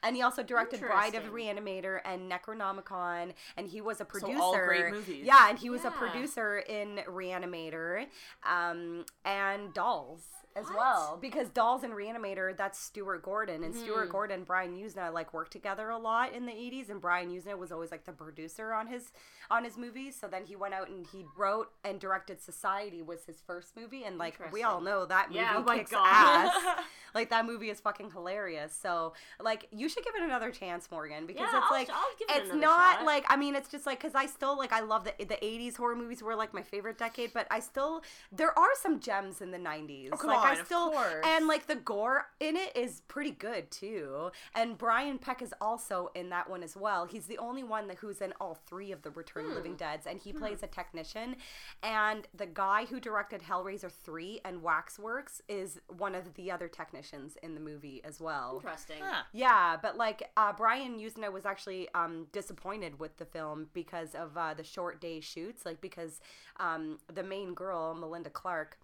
And 0.00 0.14
he 0.14 0.22
also 0.22 0.44
directed 0.44 0.80
Bride 0.80 1.16
of 1.16 1.24
the 1.24 1.30
Reanimator 1.30 1.98
and 2.04 2.30
Necronomicon, 2.30 3.32
and 3.56 3.66
he 3.66 3.80
was 3.80 4.00
a 4.00 4.04
producer. 4.04 4.40
all 4.40 4.56
great 4.56 4.92
movies. 4.92 5.24
Yeah, 5.26 5.48
and 5.48 5.58
he 5.58 5.70
was 5.70 5.84
a 5.84 5.90
producer 5.90 6.58
in 6.58 7.00
Reanimator, 7.08 8.06
um, 8.48 9.04
and 9.24 9.74
Dolls 9.74 10.22
as 10.56 10.64
What? 10.66 10.76
well. 10.76 11.18
Because 11.20 11.48
Dolls 11.50 11.82
and 11.84 11.92
Reanimator, 11.94 12.56
that's 12.56 12.78
Stuart 12.78 13.22
Gordon, 13.22 13.62
and 13.64 13.74
Mm-hmm. 13.74 13.82
Stuart 13.84 14.10
Gordon 14.10 14.38
and 14.38 14.46
Brian 14.46 14.74
Yuzna 14.74 15.12
like 15.12 15.32
worked 15.34 15.52
together 15.52 15.90
a 15.90 15.98
lot 15.98 16.32
in 16.32 16.46
the 16.46 16.52
'80s, 16.52 16.88
and 16.90 17.00
Brian 17.00 17.30
Yuzna 17.30 17.56
was 17.58 17.70
always 17.72 17.90
like 17.90 18.04
the 18.04 18.12
producer 18.12 18.72
on 18.72 18.86
his 18.86 19.12
on 19.50 19.64
his 19.64 19.76
movies. 19.76 20.16
So 20.20 20.26
then 20.28 20.44
he 20.44 20.56
went 20.56 20.74
out 20.74 20.88
and 20.88 21.06
he 21.12 21.24
wrote 21.36 21.70
and 21.84 22.00
directed 22.00 22.40
Society 22.40 23.02
was 23.02 23.24
his 23.24 23.40
first 23.46 23.76
movie, 23.76 24.04
and 24.04 24.18
like 24.18 24.38
we 24.52 24.62
all 24.62 24.80
know 24.80 25.04
that 25.06 25.28
movie 25.28 25.40
Yeah, 25.40 25.62
oh 25.66 25.74
kicks 25.74 25.92
ass. 25.94 26.54
like 27.14 27.30
that 27.30 27.46
movie 27.46 27.70
is 27.70 27.80
fucking 27.80 28.10
hilarious. 28.10 28.72
So 28.80 29.12
like 29.40 29.66
you 29.70 29.88
should 29.88 30.04
give 30.04 30.14
it 30.16 30.22
another 30.22 30.50
chance, 30.50 30.90
Morgan, 30.90 31.26
because 31.26 31.48
Yeah, 31.52 31.58
it's 31.58 31.66
I'll- 31.70 31.76
like 31.78 31.90
I'll 31.90 32.36
it 32.36 32.42
it's 32.42 32.54
not 32.54 32.96
shot. 32.98 33.04
like 33.06 33.24
I 33.28 33.36
mean, 33.36 33.54
it's 33.54 33.68
just 33.68 33.86
like 33.86 34.00
because 34.00 34.14
I 34.14 34.26
still 34.26 34.56
like 34.58 34.72
I 34.72 34.80
love 34.80 35.04
the 35.04 35.14
the 35.24 35.36
'80s 35.36 35.76
horror 35.76 35.96
movies 35.96 36.22
were 36.22 36.34
like 36.36 36.52
my 36.54 36.62
favorite 36.62 36.98
decade, 36.98 37.32
but 37.32 37.46
I 37.50 37.60
still 37.60 38.02
there 38.32 38.56
are 38.58 38.70
some 38.80 39.00
gems 39.00 39.40
in 39.40 39.50
the 39.50 39.58
'90s. 39.58 40.10
Oh, 40.12 40.26
like 40.26 40.38
on, 40.38 40.47
of 40.52 40.66
still 40.66 40.90
course. 40.90 41.24
and 41.24 41.46
like 41.46 41.66
the 41.66 41.76
gore 41.76 42.26
in 42.40 42.56
it 42.56 42.76
is 42.76 43.02
pretty 43.08 43.30
good 43.30 43.70
too. 43.70 44.30
And 44.54 44.78
Brian 44.78 45.18
Peck 45.18 45.42
is 45.42 45.54
also 45.60 46.10
in 46.14 46.30
that 46.30 46.48
one 46.48 46.62
as 46.62 46.76
well. 46.76 47.06
He's 47.06 47.26
the 47.26 47.38
only 47.38 47.62
one 47.62 47.88
that 47.88 47.98
who's 47.98 48.20
in 48.20 48.32
all 48.40 48.58
three 48.66 48.92
of 48.92 49.02
the 49.02 49.10
Return 49.10 49.44
of 49.44 49.50
the 49.50 49.56
Living 49.56 49.76
Dead's, 49.76 50.06
and 50.06 50.20
he 50.20 50.32
plays 50.32 50.62
a 50.62 50.66
technician. 50.66 51.36
And 51.82 52.26
the 52.34 52.46
guy 52.46 52.84
who 52.84 53.00
directed 53.00 53.42
Hellraiser 53.42 53.90
three 53.90 54.40
and 54.44 54.62
Waxworks 54.62 55.42
is 55.48 55.80
one 55.96 56.14
of 56.14 56.34
the 56.34 56.50
other 56.50 56.68
technicians 56.68 57.36
in 57.42 57.54
the 57.54 57.60
movie 57.60 58.00
as 58.04 58.20
well. 58.20 58.60
Interesting. 58.62 59.02
Huh. 59.02 59.22
Yeah, 59.32 59.76
but 59.80 59.96
like 59.96 60.30
uh, 60.36 60.52
Brian 60.52 60.98
Yuzna 60.98 61.32
was 61.32 61.44
actually 61.46 61.88
um, 61.94 62.26
disappointed 62.32 62.98
with 62.98 63.16
the 63.16 63.24
film 63.24 63.68
because 63.72 64.14
of 64.14 64.36
uh, 64.36 64.54
the 64.54 64.64
short 64.64 65.00
day 65.00 65.20
shoots. 65.20 65.64
Like 65.64 65.80
because 65.80 66.20
um, 66.58 66.98
the 67.12 67.22
main 67.22 67.54
girl, 67.54 67.94
Melinda 67.94 68.30
Clarke, 68.30 68.78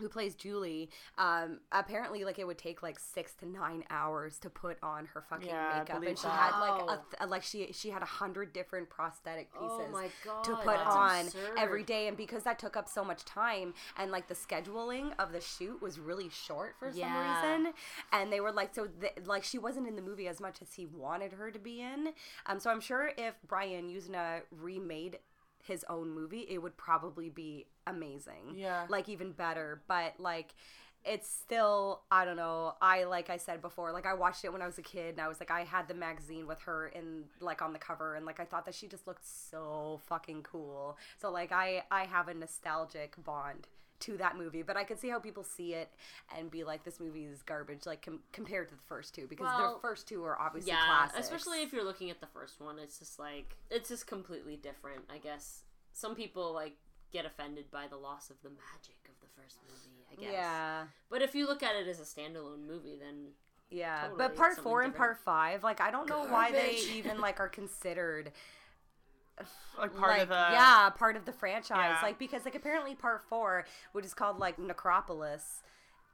who 0.00 0.08
plays 0.08 0.34
Julie, 0.34 0.90
um, 1.18 1.60
apparently 1.72 2.24
like 2.24 2.38
it 2.38 2.46
would 2.46 2.58
take 2.58 2.82
like 2.82 2.98
six 2.98 3.34
to 3.34 3.46
nine 3.48 3.84
hours 3.90 4.38
to 4.40 4.50
put 4.50 4.78
on 4.82 5.06
her 5.06 5.22
fucking 5.28 5.48
Yeah, 5.48 5.80
makeup, 5.80 6.02
and 6.02 6.18
she 6.18 6.24
that. 6.26 6.32
had 6.52 6.60
like 6.60 6.82
a 6.82 7.00
th- 7.18 7.30
like 7.30 7.42
she 7.42 7.72
she 7.72 7.90
had 7.90 8.02
a 8.02 8.06
hundred 8.06 8.52
different 8.52 8.88
prosthetic 8.90 9.52
pieces 9.52 9.68
Oh 9.94 10.08
god. 10.24 10.44
to 10.44 10.56
put 10.56 10.76
on 10.78 11.26
absurd. 11.26 11.50
every 11.58 11.82
day 11.84 12.08
and 12.08 12.16
because 12.16 12.42
that 12.44 12.58
took 12.58 12.76
up 12.76 12.88
so 12.88 13.04
much 13.04 13.24
time 13.24 13.74
and 13.96 14.10
like 14.10 14.28
the 14.28 14.34
scheduling 14.34 15.12
of 15.18 15.32
the 15.32 15.40
shoot 15.40 15.80
was 15.82 15.98
really 15.98 16.28
short 16.28 16.74
for 16.78 16.90
Yeah. 16.90 17.40
some 17.42 17.50
reason 17.62 17.72
and 18.12 18.32
they 18.32 18.40
were 18.40 18.52
like 18.52 18.74
so 18.74 18.86
th- 19.00 19.14
like 19.26 19.44
she 19.44 19.58
wasn't 19.58 19.86
in 19.88 19.96
the 19.96 20.02
movie 20.02 20.28
as 20.28 20.40
much 20.40 20.62
as 20.62 20.74
he 20.74 20.86
wanted 20.86 21.32
her 21.32 21.50
to 21.50 21.58
be 21.58 21.80
in 21.80 22.08
um 22.46 22.58
so 22.60 22.70
i'm 22.70 22.80
sure 22.80 23.10
if 23.16 23.34
brian 23.46 23.88
yuzna 23.90 24.40
remade 24.50 25.18
his 25.68 25.84
own 25.88 26.10
movie 26.10 26.46
it 26.48 26.58
would 26.58 26.76
probably 26.76 27.28
be 27.28 27.66
amazing. 27.86 28.54
Yeah. 28.56 28.86
like 28.88 29.08
even 29.08 29.32
better. 29.32 29.82
But 29.86 30.14
like 30.18 30.54
it's 31.04 31.28
still 31.28 32.02
i 32.10 32.24
don't 32.24 32.36
know 32.36 32.74
i 32.82 33.04
like 33.04 33.30
i 33.30 33.36
said 33.36 33.62
before 33.62 33.92
like 33.92 34.04
i 34.04 34.12
watched 34.12 34.44
it 34.44 34.52
when 34.52 34.60
i 34.60 34.66
was 34.66 34.78
a 34.78 34.82
kid 34.82 35.10
and 35.10 35.20
i 35.20 35.28
was 35.28 35.38
like 35.38 35.50
i 35.50 35.62
had 35.62 35.86
the 35.86 35.94
magazine 35.94 36.44
with 36.46 36.60
her 36.60 36.88
in 36.88 37.22
like 37.40 37.62
on 37.62 37.72
the 37.72 37.78
cover 37.78 38.16
and 38.16 38.26
like 38.26 38.40
i 38.40 38.44
thought 38.44 38.64
that 38.66 38.74
she 38.74 38.88
just 38.88 39.06
looked 39.06 39.24
so 39.24 40.00
fucking 40.06 40.42
cool. 40.42 40.98
So 41.20 41.30
like 41.30 41.52
i 41.52 41.82
i 41.90 42.04
have 42.04 42.26
a 42.28 42.34
nostalgic 42.34 43.14
bond 43.24 43.68
to 44.00 44.16
that 44.16 44.36
movie 44.36 44.62
but 44.62 44.76
i 44.76 44.84
could 44.84 44.98
see 44.98 45.08
how 45.08 45.18
people 45.18 45.42
see 45.42 45.74
it 45.74 45.88
and 46.36 46.50
be 46.50 46.64
like 46.64 46.84
this 46.84 47.00
movie 47.00 47.24
is 47.24 47.42
garbage 47.42 47.84
like 47.86 48.02
com- 48.02 48.20
compared 48.32 48.68
to 48.68 48.74
the 48.74 48.80
first 48.86 49.14
two 49.14 49.26
because 49.28 49.44
Well, 49.46 49.74
the 49.74 49.80
first 49.80 50.06
two 50.08 50.22
are 50.24 50.40
obviously 50.40 50.70
yeah, 50.72 50.84
classics 50.86 51.26
especially 51.26 51.62
if 51.62 51.72
you're 51.72 51.84
looking 51.84 52.10
at 52.10 52.20
the 52.20 52.26
first 52.28 52.60
one, 52.60 52.78
it's 52.78 52.98
just 52.98 53.18
like 53.18 53.56
it's 53.70 53.88
just 53.88 54.06
completely 54.06 54.56
different. 54.56 55.02
I 55.12 55.18
guess 55.18 55.62
some 55.92 56.14
people 56.14 56.52
like 56.52 56.74
get 57.12 57.24
offended 57.26 57.70
by 57.70 57.86
the 57.88 57.96
loss 57.96 58.30
of 58.30 58.36
the 58.42 58.50
magic 58.50 58.96
of 59.08 59.14
the 59.20 59.26
first 59.40 59.56
movie. 59.68 60.04
I 60.12 60.14
guess. 60.20 60.32
yeah 60.32 60.82
But 61.10 61.22
if 61.22 61.34
you 61.34 61.46
look 61.46 61.62
at 61.62 61.74
it 61.76 61.88
as 61.88 62.00
a 62.00 62.04
standalone 62.04 62.66
movie, 62.66 62.96
then 63.00 63.28
Yeah, 63.70 64.02
Totally, 64.02 64.18
but 64.18 64.36
part 64.36 64.56
four 64.58 64.82
and 64.82 64.92
different. 64.92 65.16
part 65.16 65.24
five, 65.24 65.64
like 65.64 65.80
I 65.80 65.90
don't 65.90 66.08
know 66.08 66.24
why 66.26 66.52
they 66.52 66.76
even 66.94 67.20
like 67.20 67.40
are 67.40 67.48
considered 67.48 68.32
Like 69.78 69.96
part 69.96 70.10
like 70.12 70.22
of 70.22 70.28
the 70.28 70.34
yeah 70.34 70.90
part 70.90 71.16
of 71.16 71.24
the 71.24 71.32
franchise. 71.32 71.96
Yeah. 71.96 72.00
Like 72.02 72.18
because 72.18 72.44
like 72.44 72.54
apparently 72.54 72.94
part 72.94 73.22
four, 73.28 73.64
which 73.92 74.04
is 74.04 74.14
called 74.14 74.38
like 74.38 74.58
Necropolis, 74.58 75.62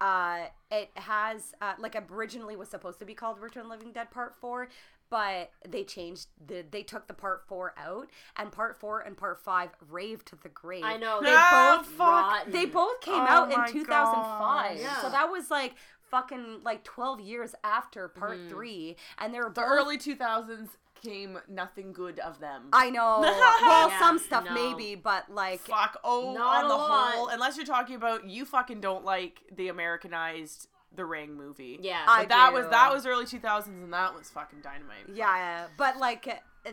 uh, 0.01 0.45
it 0.70 0.91
has 0.97 1.55
uh, 1.61 1.75
like 1.79 1.97
originally 2.11 2.57
was 2.57 2.68
supposed 2.68 2.99
to 2.99 3.05
be 3.05 3.14
called 3.14 3.39
Return 3.41 3.62
of 3.62 3.68
the 3.70 3.77
Living 3.77 3.93
Dead 3.93 4.11
Part 4.11 4.35
Four. 4.41 4.68
But 5.11 5.51
they 5.68 5.85
changed 5.85 6.27
the 6.45 6.64
they 6.68 6.83
took 6.83 7.07
the 7.07 7.14
part 7.14 7.43
four 7.47 7.75
out 7.79 8.09
and 8.37 8.51
part 8.51 8.77
four 8.77 9.01
and 9.01 9.16
part 9.16 9.39
five 9.41 9.70
raved 9.89 10.27
to 10.29 10.37
the 10.37 10.49
grave. 10.49 10.83
I 10.83 10.97
know 10.97 11.20
they 11.22 11.31
both 11.31 11.87
fuck. 11.87 12.51
they 12.51 12.64
both 12.66 13.01
came 13.01 13.14
Oh 13.14 13.18
out 13.18 13.53
in 13.53 13.72
2005. 13.72 14.81
God. 14.83 15.01
So 15.03 15.11
that 15.11 15.31
was 15.31 15.51
like 15.51 15.75
fucking 16.11 16.61
like 16.64 16.85
12 16.85 17.20
years 17.20 17.55
after 17.62 18.09
part 18.09 18.39
Mm-hmm. 18.39 18.49
3 18.51 18.97
and 19.18 19.35
they 19.35 19.39
were 19.39 19.45
the 19.45 19.51
both 19.61 19.64
early 19.66 19.99
2000s 19.99 20.68
came 21.05 21.39
nothing 21.49 21.93
good 21.93 22.19
of 22.19 22.41
them. 22.41 22.69
I 22.73 22.91
know. 22.91 23.21
well, 23.63 23.89
Yeah, 23.91 23.99
some 23.99 24.19
stuff 24.19 24.45
no. 24.47 24.53
maybe, 24.55 24.95
but 24.95 25.31
like 25.31 25.61
Fuck. 25.61 25.99
Oh, 26.03 26.33
Not 26.35 26.65
on 26.65 26.65
a 26.65 26.69
the 26.69 26.75
lot. 26.75 27.15
whole, 27.15 27.29
unless 27.29 27.57
you're 27.57 27.67
talking 27.67 27.97
about 27.97 28.29
you 28.29 28.45
fucking 28.45 28.81
don't 28.81 29.05
like 29.05 29.43
the 29.55 29.69
Americanized 29.69 30.69
The 30.95 31.05
Ring 31.05 31.35
movie. 31.35 31.79
yeah. 31.83 32.03
I 32.07 32.23
But 32.23 32.29
that 32.31 32.53
was 32.53 32.67
that 32.71 32.93
was 32.93 33.07
early 33.07 33.25
2000s 33.27 33.67
and 33.67 33.93
that 33.93 34.15
was 34.17 34.31
fucking 34.31 34.61
dynamite. 34.63 35.09
yeah, 35.13 35.67
but 35.77 35.99
like 35.99 36.27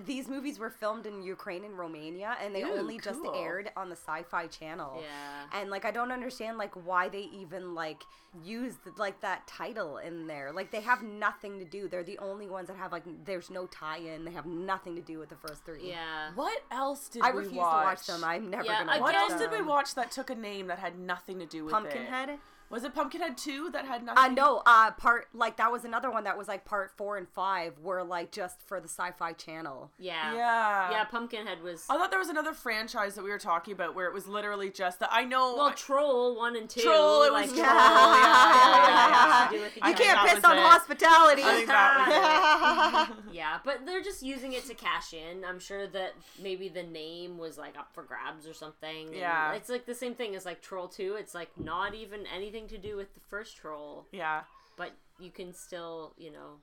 these 0.06 0.28
movies 0.28 0.58
were 0.60 0.70
filmed 0.70 1.06
in 1.06 1.22
Ukraine 1.22 1.64
and 1.66 1.78
Romania 1.78 2.36
and 2.44 2.56
they 2.56 2.64
Ooh, 2.64 2.74
only 2.80 2.98
just 3.00 3.20
aired 3.36 3.72
on 3.76 3.90
the 3.90 3.96
Sci-Fi 3.96 4.48
channel. 4.48 5.00
yeah. 5.02 5.60
And 5.60 5.70
like 5.70 5.84
I 5.86 5.92
don't 5.92 6.12
understand 6.12 6.58
like 6.58 6.74
why 6.86 7.10
they 7.10 7.30
even 7.34 7.76
like 7.76 8.04
used 8.44 8.78
like 8.98 9.20
that 9.22 9.46
title 9.48 9.98
in 9.98 10.28
there. 10.28 10.52
Like 10.54 10.72
they 10.72 10.82
have 10.82 11.04
nothing 11.04 11.60
to 11.60 11.66
do. 11.66 11.88
They're 11.90 12.04
the 12.04 12.18
only 12.20 12.48
ones 12.48 12.68
that 12.70 12.78
have 12.78 12.92
like 12.92 13.04
there's 13.26 13.50
no 13.50 13.66
tie-in. 13.68 14.24
They 14.26 14.32
have 14.32 14.46
nothing 14.46 14.96
to 14.96 15.02
do 15.02 15.20
with 15.20 15.30
the 15.30 15.36
first 15.36 15.66
three. 15.66 15.90
Yeah. 15.90 16.32
What 16.36 16.62
else 16.72 17.10
did 17.10 17.22
we 17.22 17.22
watch? 17.22 17.32
I 17.32 17.36
we 17.36 17.38
refuse 17.44 17.58
watch? 17.58 17.82
to 17.82 17.86
watch 17.86 18.06
them. 18.08 18.24
I'm 18.24 18.50
never 18.50 18.64
Yeah, 18.64 18.80
gonna. 18.86 18.86
Watch 18.88 18.98
it. 18.98 19.02
What 19.02 19.14
watch 19.16 19.32
else 19.32 19.42
did 19.42 19.52
we 19.52 19.62
watch 19.62 19.96
that 19.96 20.12
took 20.12 20.30
a 20.30 20.36
name 20.36 20.68
that 20.68 20.80
had 20.80 20.98
nothing 20.98 21.40
to 21.40 21.46
do 21.46 21.66
with 21.66 21.72
it? 21.74 21.76
Pumpkinhead. 21.76 22.40
Was 22.72 22.84
it 22.86 22.96
Pumpkinhead 22.96 23.38
2 23.38 23.70
that 23.72 23.86
had 23.86 24.02
Uh, 24.02 24.14
nothing? 24.14 24.36
no, 24.36 24.64
uh, 24.66 24.92
part 24.92 25.28
like 25.34 25.58
that 25.58 25.72
was 25.72 25.84
another 25.86 26.10
one 26.10 26.24
that 26.24 26.38
was 26.38 26.48
like 26.48 26.64
part 26.66 26.92
four 26.98 27.18
and 27.18 27.28
five 27.30 27.78
were 27.80 28.04
like 28.04 28.32
just 28.32 28.62
for 28.68 28.80
the 28.80 28.88
Sci-Fi 28.88 29.34
Channel. 29.34 29.92
Yeah. 30.00 30.34
Yeah. 30.34 30.92
Yeah, 30.92 31.04
Pumpkinhead 31.04 31.62
was 31.62 31.86
I 31.90 31.98
thought 31.98 32.10
there 32.10 32.20
was 32.20 32.30
another 32.30 32.54
franchise 32.54 33.16
that 33.16 33.24
we 33.24 33.30
were 33.30 33.38
talking 33.38 33.74
about 33.74 33.94
where 33.94 34.08
it 34.08 34.14
was 34.14 34.28
literally 34.28 34.70
just 34.72 35.00
that. 35.02 35.10
I 35.12 35.26
know. 35.26 35.56
well, 35.56 35.74
Troll 35.74 36.38
one 36.38 36.56
and 36.56 36.70
two. 36.70 36.82
Troll, 36.82 37.24
it 37.24 37.32
was 37.32 37.48
like, 37.48 37.50
Troll, 37.50 37.66
yeah, 37.66 38.54
yeah, 38.56 39.08
yeah, 39.42 39.48
to 39.52 39.56
do 39.58 39.62
with 39.64 39.78
each 39.78 39.84
I 39.84 39.90
You 39.90 39.96
can't 39.96 40.30
piss 40.30 40.44
on 40.44 40.58
it. 40.58 40.62
hospitality. 40.64 41.44
I 41.44 41.52
think 41.54 41.68
that 41.68 43.08
was 43.10 43.18
it. 43.30 43.34
Yeah, 43.36 43.60
but 43.66 43.86
they're 43.86 44.02
just 44.02 44.24
using 44.24 44.54
it 44.54 44.66
to 44.68 44.74
cash 44.74 45.14
in. 45.14 45.44
I'm 45.44 45.60
sure 45.60 45.88
that 45.88 46.14
maybe 46.42 46.70
the 46.70 46.84
name 46.84 47.38
was 47.38 47.58
like 47.58 47.78
up 47.78 47.94
for 47.94 48.04
grabs 48.04 48.48
or 48.48 48.54
something. 48.54 49.08
and 49.08 49.16
Yeah. 49.16 49.52
It's 49.54 49.70
like 49.70 49.86
the 49.86 49.96
same 49.96 50.16
thing 50.16 50.36
as 50.36 50.46
like 50.46 50.62
Troll 50.62 50.88
2. 50.88 51.16
It's 51.20 51.34
like 51.36 51.50
not 51.58 51.94
even 51.96 52.26
anything 52.34 52.61
to 52.70 52.78
do 52.78 52.96
with 52.98 53.14
the 53.14 53.20
first 53.30 53.58
Troll, 53.58 54.06
yeah. 54.12 54.42
but 54.78 54.92
you 55.20 55.32
can 55.32 55.54
still, 55.54 56.14
you 56.18 56.32
know, 56.32 56.58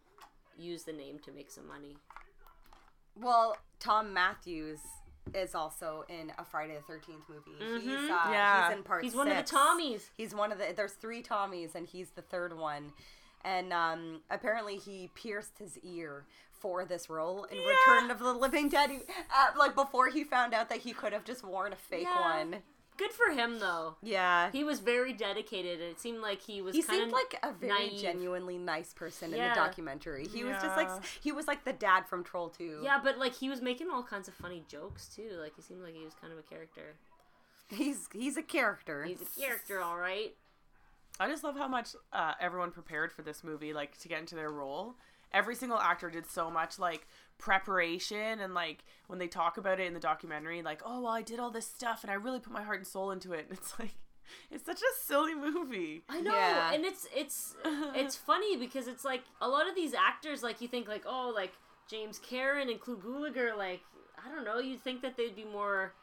use 0.59 0.82
the 0.84 0.92
name 0.92 1.18
to 1.24 1.32
make 1.32 1.51
some 1.51 1.66
money. 1.68 1.96
well, 3.20 3.57
Thom 3.80 4.12
Mathews 4.12 4.80
is 5.34 5.55
also 5.55 6.05
in 6.09 6.32
a 6.38 6.44
Friday 6.44 6.74
the 6.74 6.80
Thirteenth 6.82 7.24
movie. 7.28 7.80
He's 7.82 7.92
uh, 8.11 8.28
Yeah. 8.30 8.68
he's 8.68 8.76
in 8.78 8.82
part. 8.82 9.05
He's 9.05 9.14
one 9.14 9.28
of 9.28 9.36
the. 9.36 9.42
Tommies. 9.42 10.03
He's 10.16 10.34
one 10.34 10.53
of 10.53 10.59
the. 10.59 10.72
There's 10.74 10.92
three 10.94 11.22
Tommies, 11.22 11.74
and 11.74 11.86
he's 11.86 12.11
the 12.11 12.22
third 12.22 12.57
one. 12.57 12.92
And 13.44 13.72
um, 13.72 14.20
apparently, 14.30 14.76
he 14.76 15.11
pierced 15.14 15.59
his 15.59 15.78
ear 15.84 16.24
for 16.51 16.84
this 16.84 17.09
role 17.09 17.44
in 17.44 17.57
Return 17.59 18.11
of 18.11 18.18
the 18.18 18.32
Living 18.32 18.68
Dead. 18.68 18.90
He, 18.90 18.96
uh, 18.96 19.57
like 19.59 19.74
before 19.76 20.09
he 20.09 20.24
found 20.24 20.55
out 20.55 20.68
that 20.70 20.78
he 20.78 20.92
could 20.92 21.12
have 21.12 21.24
just 21.24 21.44
worn 21.44 21.72
a 21.72 21.76
fake 21.76 22.03
Yeah. 22.11 22.38
one. 22.44 22.57
Good 22.99 23.12
for 23.12 23.30
him 23.32 23.61
though. 23.61 23.96
Yeah. 24.03 24.51
He 24.51 24.64
was 24.64 24.80
very 24.80 25.12
dedicated. 25.12 25.80
It 25.80 26.01
seemed 26.01 26.20
like 26.20 26.42
he 26.42 26.61
was 26.61 26.74
He 26.74 26.82
kind 26.82 26.99
seemed 26.99 27.07
of 27.09 27.12
like 27.12 27.38
a 27.42 27.53
very 27.53 27.88
naive. 27.90 28.01
genuinely 28.01 28.59
nice 28.59 28.92
person 28.92 29.32
in 29.32 29.38
the 29.38 29.55
documentary. 29.55 30.26
He 30.26 30.42
was 30.44 30.57
just 30.61 30.76
like 30.76 30.90
he 31.22 31.30
was 31.32 31.46
like 31.46 31.64
the 31.64 31.72
dad 31.72 32.07
from 32.07 32.24
Troll 32.24 32.49
2. 32.51 32.80
Yeah, 32.82 32.99
but 33.03 33.16
like 33.18 33.34
he 33.34 33.49
was 33.49 33.62
making 33.62 33.88
all 33.90 34.03
kinds 34.03 34.26
of 34.28 34.34
funny 34.34 34.64
jokes 34.68 35.09
too. 35.14 35.30
Like 35.40 35.55
he 35.57 35.62
seemed 35.62 35.82
like 35.82 35.94
he 35.94 36.05
was 36.05 36.14
kind 36.20 36.32
of 36.32 36.38
a 36.38 36.42
character. 36.42 36.96
He's 37.70 38.08
he's 38.12 38.37
a 38.37 38.42
character. 38.42 39.04
He's 39.04 39.20
a 39.22 39.41
character, 39.41 39.80
all 39.80 39.96
right. 39.99 40.34
I 41.20 41.29
just 41.29 41.45
love 41.45 41.57
how 41.57 41.68
much 41.68 41.91
uh, 42.12 42.33
everyone 42.41 42.70
prepared 42.70 43.12
for 43.12 43.22
this 43.22 43.42
movie, 43.45 43.72
like 43.72 43.99
to 43.99 44.08
get 44.08 44.20
into 44.20 44.34
their 44.34 44.50
role. 44.50 44.95
Every 45.33 45.54
single 45.54 45.79
actor 45.79 46.08
did 46.11 46.26
so 46.30 46.50
much 46.50 46.79
like 46.79 47.07
preparation, 47.39 48.41
and 48.41 48.55
like 48.55 48.85
when 49.07 49.19
they 49.19 49.29
talk 49.29 49.57
about 49.59 49.81
it 49.81 49.87
in 49.87 49.95
the 49.95 50.01
documentary, 50.01 50.63
like, 50.63 50.83
oh, 50.85 51.03
well, 51.03 51.13
I 51.13 51.23
did 51.23 51.39
all 51.41 51.51
this 51.51 51.67
stuff, 51.67 52.03
and 52.03 52.11
I 52.11 52.15
really 52.15 52.41
put 52.41 52.53
my 52.53 52.63
heart 52.63 52.79
and 52.79 52.87
soul 52.87 53.11
into 53.11 53.33
it. 53.33 53.47
And 53.49 53.53
it's 53.59 53.79
like, 53.79 53.95
it's 54.51 54.67
such 54.67 54.81
a 54.81 54.93
silly 55.07 55.35
movie. 55.35 56.03
I 56.09 56.21
know, 56.21 56.35
Yeah. 56.35 56.73
and 56.75 56.85
it's 56.85 57.07
it's 57.15 57.55
it's 57.65 58.17
funny 58.17 58.57
because 58.57 58.87
it's 58.89 59.05
like 59.05 59.23
a 59.41 59.49
lot 59.49 59.69
of 59.69 59.75
these 59.75 59.95
actors, 59.95 60.43
like 60.43 60.61
you 60.61 60.69
think 60.69 60.89
like 60.89 61.05
oh 61.07 61.33
like 61.35 61.53
James 61.91 62.19
Karen 62.19 62.69
and 62.69 62.79
Clu 62.81 62.97
Gulager, 62.99 63.57
like 63.57 63.81
I 64.25 64.35
don't 64.35 64.45
know, 64.45 64.59
you'd 64.59 64.81
think 64.83 65.01
that 65.03 65.17
they'd 65.17 65.35
be 65.37 65.45
more, 65.45 65.95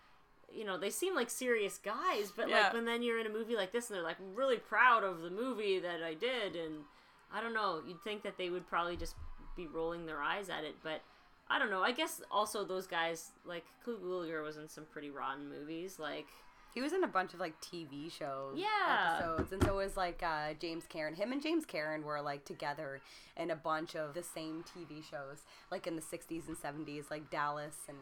you 0.51 0.63
know, 0.65 0.77
they 0.77 0.89
seem 0.89 1.13
like 1.13 1.29
serious 1.29 1.77
guys, 1.77 2.31
but 2.35 2.49
Yeah. 2.49 2.61
like 2.63 2.73
when 2.73 2.85
then 2.85 3.03
you're 3.03 3.19
in 3.19 3.27
a 3.27 3.29
movie 3.29 3.55
like 3.55 3.71
this 3.71 3.89
and 3.89 3.95
they're 3.97 4.03
like 4.03 4.17
really 4.33 4.57
proud 4.57 5.03
of 5.03 5.21
the 5.21 5.29
movie 5.29 5.79
that 5.79 6.01
I 6.01 6.13
did, 6.15 6.55
and 6.55 6.85
I 7.31 7.41
don't 7.41 7.53
know, 7.53 7.81
you'd 7.87 8.01
think 8.01 8.23
that 8.23 8.37
they 8.37 8.49
would 8.49 8.65
probably 8.67 8.95
just 8.97 9.15
be 9.55 9.67
rolling 9.67 10.05
their 10.07 10.21
eyes 10.21 10.49
at 10.49 10.63
it, 10.63 10.75
but. 10.83 11.01
I 11.47 11.59
don't 11.59 11.69
know. 11.69 11.81
I 11.83 11.91
guess 11.91 12.21
also 12.31 12.65
those 12.65 12.87
guys 12.87 13.31
like 13.45 13.65
Clu 13.83 13.97
Gulager 13.97 14.43
was 14.43 14.57
in 14.57 14.67
some 14.67 14.85
pretty 14.85 15.09
rotten 15.11 15.47
movies. 15.47 15.99
Like 15.99 16.25
He 16.73 16.81
was 16.81 16.91
in 16.91 17.03
a 17.03 17.07
bunch 17.07 17.33
of 17.33 17.39
like 17.39 17.59
TV 17.61 18.11
shows, 18.11 18.57
Yeah. 18.57 19.17
episodes, 19.19 19.51
and 19.53 19.63
so 19.63 19.75
was 19.75 19.95
like 19.95 20.21
uh, 20.23 20.53
James 20.59 20.85
Karen. 20.89 21.13
Him 21.13 21.31
and 21.31 21.41
James 21.41 21.65
Karen 21.65 22.03
were 22.03 22.21
like 22.21 22.45
together 22.45 22.99
in 23.37 23.51
a 23.51 23.55
bunch 23.55 23.95
of 23.95 24.13
the 24.15 24.23
same 24.23 24.63
TV 24.63 25.03
shows, 25.07 25.43
like 25.71 25.85
in 25.87 25.95
the 25.95 26.01
'60s 26.01 26.47
and 26.47 26.57
'70s, 26.57 27.11
like 27.11 27.29
Dallas 27.29 27.77
and 27.87 27.97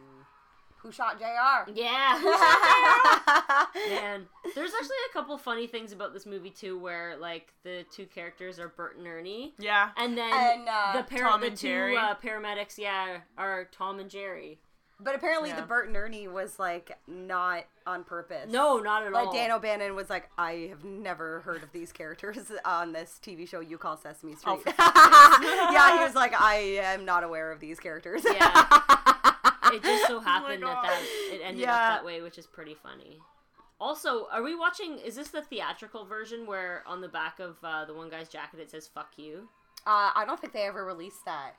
Who 0.84 0.92
Shot 0.92 1.18
Jr. 1.18 1.70
Yeah. 1.74 2.20
Man, 3.88 4.26
there's 4.54 4.70
actually 4.74 4.96
a 5.10 5.12
couple 5.14 5.36
funny 5.38 5.66
things 5.66 5.92
about 5.92 6.12
this 6.12 6.26
movie 6.26 6.50
too, 6.50 6.78
where 6.78 7.16
like 7.16 7.52
the 7.64 7.84
two 7.90 8.04
characters 8.06 8.58
are 8.60 8.68
Bert 8.68 8.98
and 8.98 9.06
Ernie, 9.06 9.54
Yeah. 9.58 9.90
and 9.96 10.16
then 10.16 10.30
And, 10.32 10.68
uh, 10.68 10.92
the 10.96 11.02
par- 11.04 11.30
Tom 11.30 11.40
the 11.40 11.46
and 11.48 11.56
two 11.56 11.68
Jerry. 11.68 11.96
uh, 11.96 12.14
paramedics, 12.22 12.76
yeah, 12.76 13.18
are 13.38 13.64
Tom 13.72 13.98
and 13.98 14.10
Jerry. 14.10 14.58
But 15.00 15.14
apparently, 15.16 15.48
Yeah. 15.48 15.56
the 15.60 15.66
Bert 15.66 15.88
and 15.88 15.96
Ernie 15.96 16.28
was 16.28 16.58
like 16.58 16.96
not 17.06 17.64
on 17.86 18.04
purpose. 18.04 18.50
No, 18.52 18.78
not 18.78 19.02
at 19.04 19.12
Like 19.12 19.28
all. 19.28 19.32
Dan 19.32 19.50
O'Bannon 19.52 19.94
was 19.96 20.08
like, 20.10 20.28
I 20.38 20.68
have 20.70 20.84
never 20.84 21.40
heard 21.40 21.62
of 21.62 21.72
these 21.72 21.92
characters 21.92 22.52
on 22.66 22.92
this 22.92 23.18
TV 23.24 23.48
show 23.48 23.60
you 23.60 23.76
call 23.78 23.96
Sesame 23.96 24.34
Street. 24.36 24.60
Oh, 24.66 25.70
yeah, 25.72 25.98
he 25.98 26.04
was 26.04 26.14
like, 26.14 26.38
I 26.38 26.56
am 26.82 27.04
not 27.06 27.24
aware 27.24 27.50
of 27.50 27.58
these 27.60 27.80
characters. 27.80 28.22
Yeah. 28.24 28.66
It 29.72 29.82
just 29.82 30.06
so 30.06 30.20
happened 30.32 30.62
that 30.62 30.68
Oh 30.68 30.74
God. 30.74 30.84
that 30.84 31.02
it 31.32 31.40
ended 31.42 31.62
Yeah. 31.62 31.72
up 31.74 31.98
that 31.98 32.04
way, 32.04 32.20
which 32.20 32.38
is 32.38 32.46
pretty 32.46 32.74
funny. 32.74 33.20
Also, 33.80 34.26
are 34.30 34.42
we 34.42 34.54
watching? 34.54 34.98
Is 34.98 35.16
this 35.16 35.28
the 35.28 35.42
theatrical 35.42 36.04
version 36.04 36.46
where 36.46 36.82
on 36.86 37.00
the 37.00 37.08
back 37.08 37.40
of 37.40 37.56
uh, 37.64 37.84
the 37.84 37.94
one 37.94 38.08
guy's 38.08 38.28
jacket 38.28 38.60
it 38.60 38.70
says 38.70 38.86
"fuck 38.88 39.12
you"? 39.16 39.48
Uh, 39.86 40.10
I 40.14 40.24
don't 40.26 40.40
think 40.40 40.52
they 40.52 40.62
ever 40.66 40.84
released 40.84 41.24
that. 41.26 41.54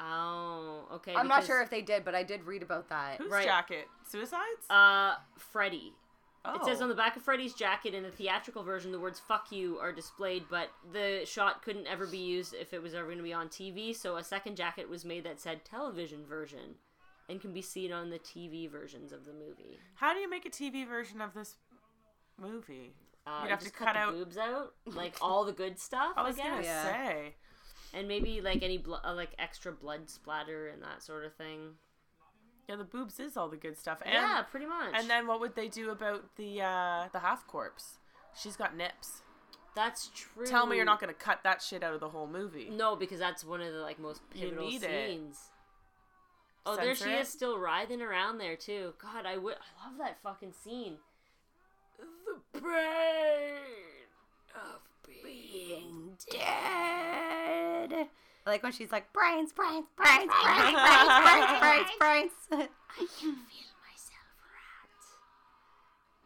Oh, 0.00 0.84
okay. 0.94 1.14
I'm 1.14 1.26
not 1.28 1.44
sure 1.44 1.60
if 1.60 1.70
they 1.70 1.82
did, 1.82 2.04
but 2.04 2.14
I 2.14 2.22
did 2.22 2.44
read 2.44 2.62
about 2.62 2.88
that. 2.88 3.18
Whose 3.18 3.30
Right. 3.32 3.44
jacket? 3.44 3.86
Suicide's? 4.04 4.68
Uh, 4.70 5.16
Freddy. 5.36 5.92
oh. 6.44 6.54
It 6.54 6.64
says 6.64 6.80
on 6.80 6.88
the 6.88 6.94
back 6.94 7.16
of 7.16 7.22
Freddy's 7.22 7.52
jacket 7.52 7.94
in 7.94 8.04
the 8.04 8.10
theatrical 8.10 8.62
version, 8.62 8.92
the 8.92 9.00
words 9.00 9.18
"fuck 9.20 9.50
you" 9.52 9.78
are 9.78 9.92
displayed, 9.92 10.44
but 10.48 10.70
the 10.92 11.22
shot 11.26 11.62
couldn't 11.62 11.86
ever 11.86 12.06
be 12.06 12.18
used 12.18 12.54
if 12.54 12.72
it 12.72 12.80
was 12.82 12.94
ever 12.94 13.06
going 13.06 13.18
to 13.18 13.24
be 13.24 13.32
on 13.32 13.48
TV. 13.48 13.94
So 13.94 14.16
a 14.16 14.24
second 14.24 14.56
jacket 14.56 14.88
was 14.88 15.04
made 15.04 15.24
that 15.24 15.40
said 15.40 15.64
"television 15.64 16.24
version," 16.24 16.76
and 17.28 17.40
can 17.40 17.52
be 17.52 17.62
seen 17.62 17.92
on 17.92 18.10
the 18.10 18.18
TV 18.18 18.70
versions 18.70 19.12
of 19.12 19.24
the 19.26 19.32
movie. 19.32 19.78
How 19.96 20.14
do 20.14 20.20
you 20.20 20.28
make 20.30 20.46
a 20.46 20.50
TV 20.50 20.86
version 20.86 21.20
of 21.20 21.34
this 21.34 21.56
movie? 22.40 22.94
Uh, 23.26 23.40
You'd 23.42 23.50
have 23.50 23.60
just 23.60 23.72
to 23.74 23.78
cut 23.78 23.92
the 23.94 23.98
out- 23.98 24.12
boobs 24.14 24.38
out, 24.38 24.72
like 24.86 25.14
all 25.20 25.44
the 25.44 25.52
good 25.52 25.78
stuff, 25.78 26.12
I 26.16 26.22
I, 26.22 26.26
was 26.26 26.36
guess, 26.36 26.46
gonna 26.46 26.62
Yeah. 26.62 26.82
say. 26.84 27.34
and 27.94 28.08
maybe 28.08 28.40
like 28.40 28.62
any 28.62 28.78
blo- 28.78 29.00
uh, 29.04 29.14
like 29.14 29.30
extra 29.38 29.72
blood 29.72 30.08
splatter 30.08 30.68
and 30.68 30.82
that 30.82 31.02
sort 31.02 31.24
of 31.24 31.34
thing. 31.34 31.74
Yeah, 32.68 32.76
the 32.76 32.84
boobs 32.84 33.18
is 33.18 33.36
all 33.36 33.48
the 33.48 33.56
good 33.56 33.78
stuff. 33.78 34.02
And, 34.04 34.12
yeah, 34.12 34.42
pretty 34.50 34.66
much. 34.66 34.90
And 34.94 35.08
then 35.08 35.26
what 35.26 35.40
would 35.40 35.54
they 35.56 35.68
do 35.68 35.90
about 35.90 36.36
the 36.36 36.60
uh, 36.62 37.08
the 37.12 37.18
half 37.20 37.46
corpse? 37.46 37.98
She's 38.38 38.56
got 38.56 38.76
nips. 38.76 39.22
that's 39.74 40.10
true. 40.14 40.46
Tell 40.46 40.66
me 40.66 40.76
you're 40.76 40.84
not 40.84 41.00
gonna 41.00 41.14
cut 41.14 41.40
that 41.44 41.62
shit 41.62 41.82
out 41.82 41.94
of 41.94 42.00
the 42.00 42.08
whole 42.10 42.26
movie. 42.26 42.68
No, 42.70 42.94
because 42.96 43.18
that's 43.20 43.42
one 43.44 43.60
of 43.62 43.72
the 43.72 43.80
like 43.80 43.98
most 43.98 44.20
You 44.34 44.48
pivotal 44.48 44.66
need 44.68 44.82
it. 44.82 45.20
Scenes. 46.76 46.78
Oh, 46.80 46.84
there 46.84 46.94
she 46.94 47.10
it. 47.10 47.20
is, 47.20 47.28
still 47.28 47.58
writhing 47.58 48.02
around 48.02 48.38
there 48.38 48.56
too. 48.56 48.94
God, 49.00 49.26
I 49.26 49.36
would. 49.36 49.54
I 49.54 49.88
love 49.88 49.98
that 49.98 50.18
fucking 50.22 50.52
scene. 50.52 50.98
The 51.98 52.60
brain 52.60 53.54
of 54.54 54.80
being 55.04 56.16
Dead. 56.30 58.08
I 58.46 58.50
like 58.50 58.62
when 58.62 58.72
she's 58.72 58.90
like, 58.92 59.12
brains, 59.12 59.52
brains, 59.52 59.86
brains, 59.96 60.30
brains, 60.42 60.74
brains, 60.74 61.60
brains, 61.60 61.60
brains, 61.60 61.88
brains. 61.98 62.32
I 62.50 62.98
can 62.98 63.34
feel 63.46 63.70
myself 63.84 64.28
rat. 64.42 64.94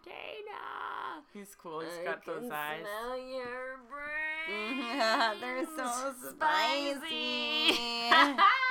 Dana. 0.05 1.23
He's 1.35 1.55
cool. 1.56 1.81
He's 1.81 1.98
I 2.01 2.05
got 2.05 2.24
those 2.24 2.43
can 2.43 2.52
eyes. 2.52 2.81
Smell 2.81 3.19
your 3.19 3.81
brain. 3.90 5.40
They're 5.40 5.66
so 5.77 6.14
spicy. 6.31 7.78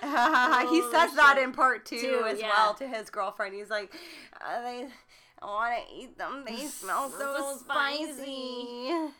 he 0.70 0.80
Holy 0.80 0.92
says 0.92 1.14
that 1.14 1.38
in 1.42 1.52
part 1.52 1.84
two 1.86 2.00
Two, 2.00 2.24
as 2.26 2.40
yeah. 2.40 2.48
well 2.48 2.74
to 2.74 2.86
his 2.86 3.10
girlfriend. 3.10 3.54
He's 3.54 3.70
like, 3.70 3.94
uh, 4.40 4.62
they, 4.62 4.86
I 5.42 5.46
want 5.46 5.74
to 5.88 5.94
eat 5.94 6.18
them. 6.18 6.44
They 6.46 6.66
smell 6.66 7.10
so 7.10 7.18
So 7.18 7.56
spicy." 7.58 8.12
spicy. 8.14 9.12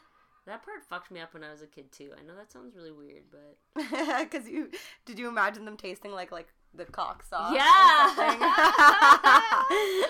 That 0.46 0.64
part 0.64 0.82
fucked 0.88 1.10
me 1.10 1.20
up 1.20 1.34
when 1.34 1.44
I 1.44 1.50
was 1.52 1.62
a 1.62 1.66
kid 1.66 1.92
too. 1.92 2.10
I 2.18 2.22
know 2.26 2.34
that 2.34 2.50
sounds 2.50 2.74
really 2.74 2.90
weird, 2.90 3.24
but 3.30 3.56
Because 4.30 4.48
you 4.48 4.70
did 5.04 5.18
you 5.18 5.28
imagine 5.28 5.64
them 5.64 5.76
tasting 5.76 6.12
like 6.12 6.32
like 6.32 6.48
the 6.74 6.86
cock 6.86 7.22
sauce? 7.22 7.52
yeah, 7.54 8.14
something? 8.16 8.40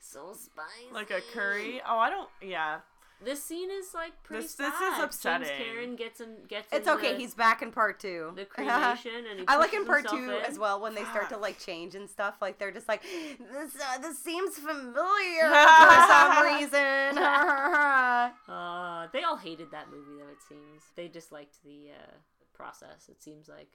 so 0.00 0.32
spicy. 0.34 0.92
Like 0.92 1.10
a 1.10 1.20
curry. 1.32 1.80
Oh, 1.88 1.96
I 1.98 2.10
don't. 2.10 2.28
Yeah. 2.42 2.78
This 3.24 3.42
scene 3.42 3.68
is 3.70 3.94
like 3.94 4.12
pretty 4.22 4.42
This- 4.44 4.54
this 4.54 4.72
is 4.72 4.78
sad. 4.78 5.04
upsetting. 5.04 5.48
James 5.48 5.58
Karen 5.60 5.96
gets 5.96 6.20
him 6.20 6.36
gets. 6.48 6.68
it's 6.72 6.86
in 6.86 6.92
okay. 6.94 7.12
The, 7.14 7.18
he's 7.18 7.34
back 7.34 7.62
in 7.62 7.72
part 7.72 7.98
two. 7.98 8.32
the 8.36 8.44
cremation 8.54 9.26
and 9.28 9.40
he 9.40 9.44
I 9.48 9.56
like 9.56 9.74
in 9.74 9.84
part 9.84 10.06
two 10.08 10.16
in. 10.30 10.44
as 10.44 10.56
well 10.58 10.80
when 10.80 10.94
they 10.94 11.02
start 11.04 11.28
to 11.30 11.36
like 11.36 11.58
change 11.58 11.96
and 11.96 12.08
stuff. 12.08 12.36
Like 12.40 12.58
they're 12.58 12.70
just 12.70 12.86
like 12.86 13.02
this. 13.02 13.74
Uh, 13.74 13.98
this 13.98 14.18
seems 14.20 14.54
familiar 14.56 15.48
for 15.48 16.06
some 16.08 16.44
reason. 16.44 17.18
Uh, 18.48 19.06
they 19.12 19.22
all 19.22 19.36
hated 19.36 19.70
that 19.70 19.90
movie 19.90 20.12
though. 20.18 20.28
It 20.30 20.42
seems 20.48 20.82
they 20.96 21.08
disliked 21.08 21.62
the 21.64 21.90
uh, 21.92 22.12
process. 22.54 23.08
It 23.08 23.22
seems 23.22 23.48
like. 23.48 23.68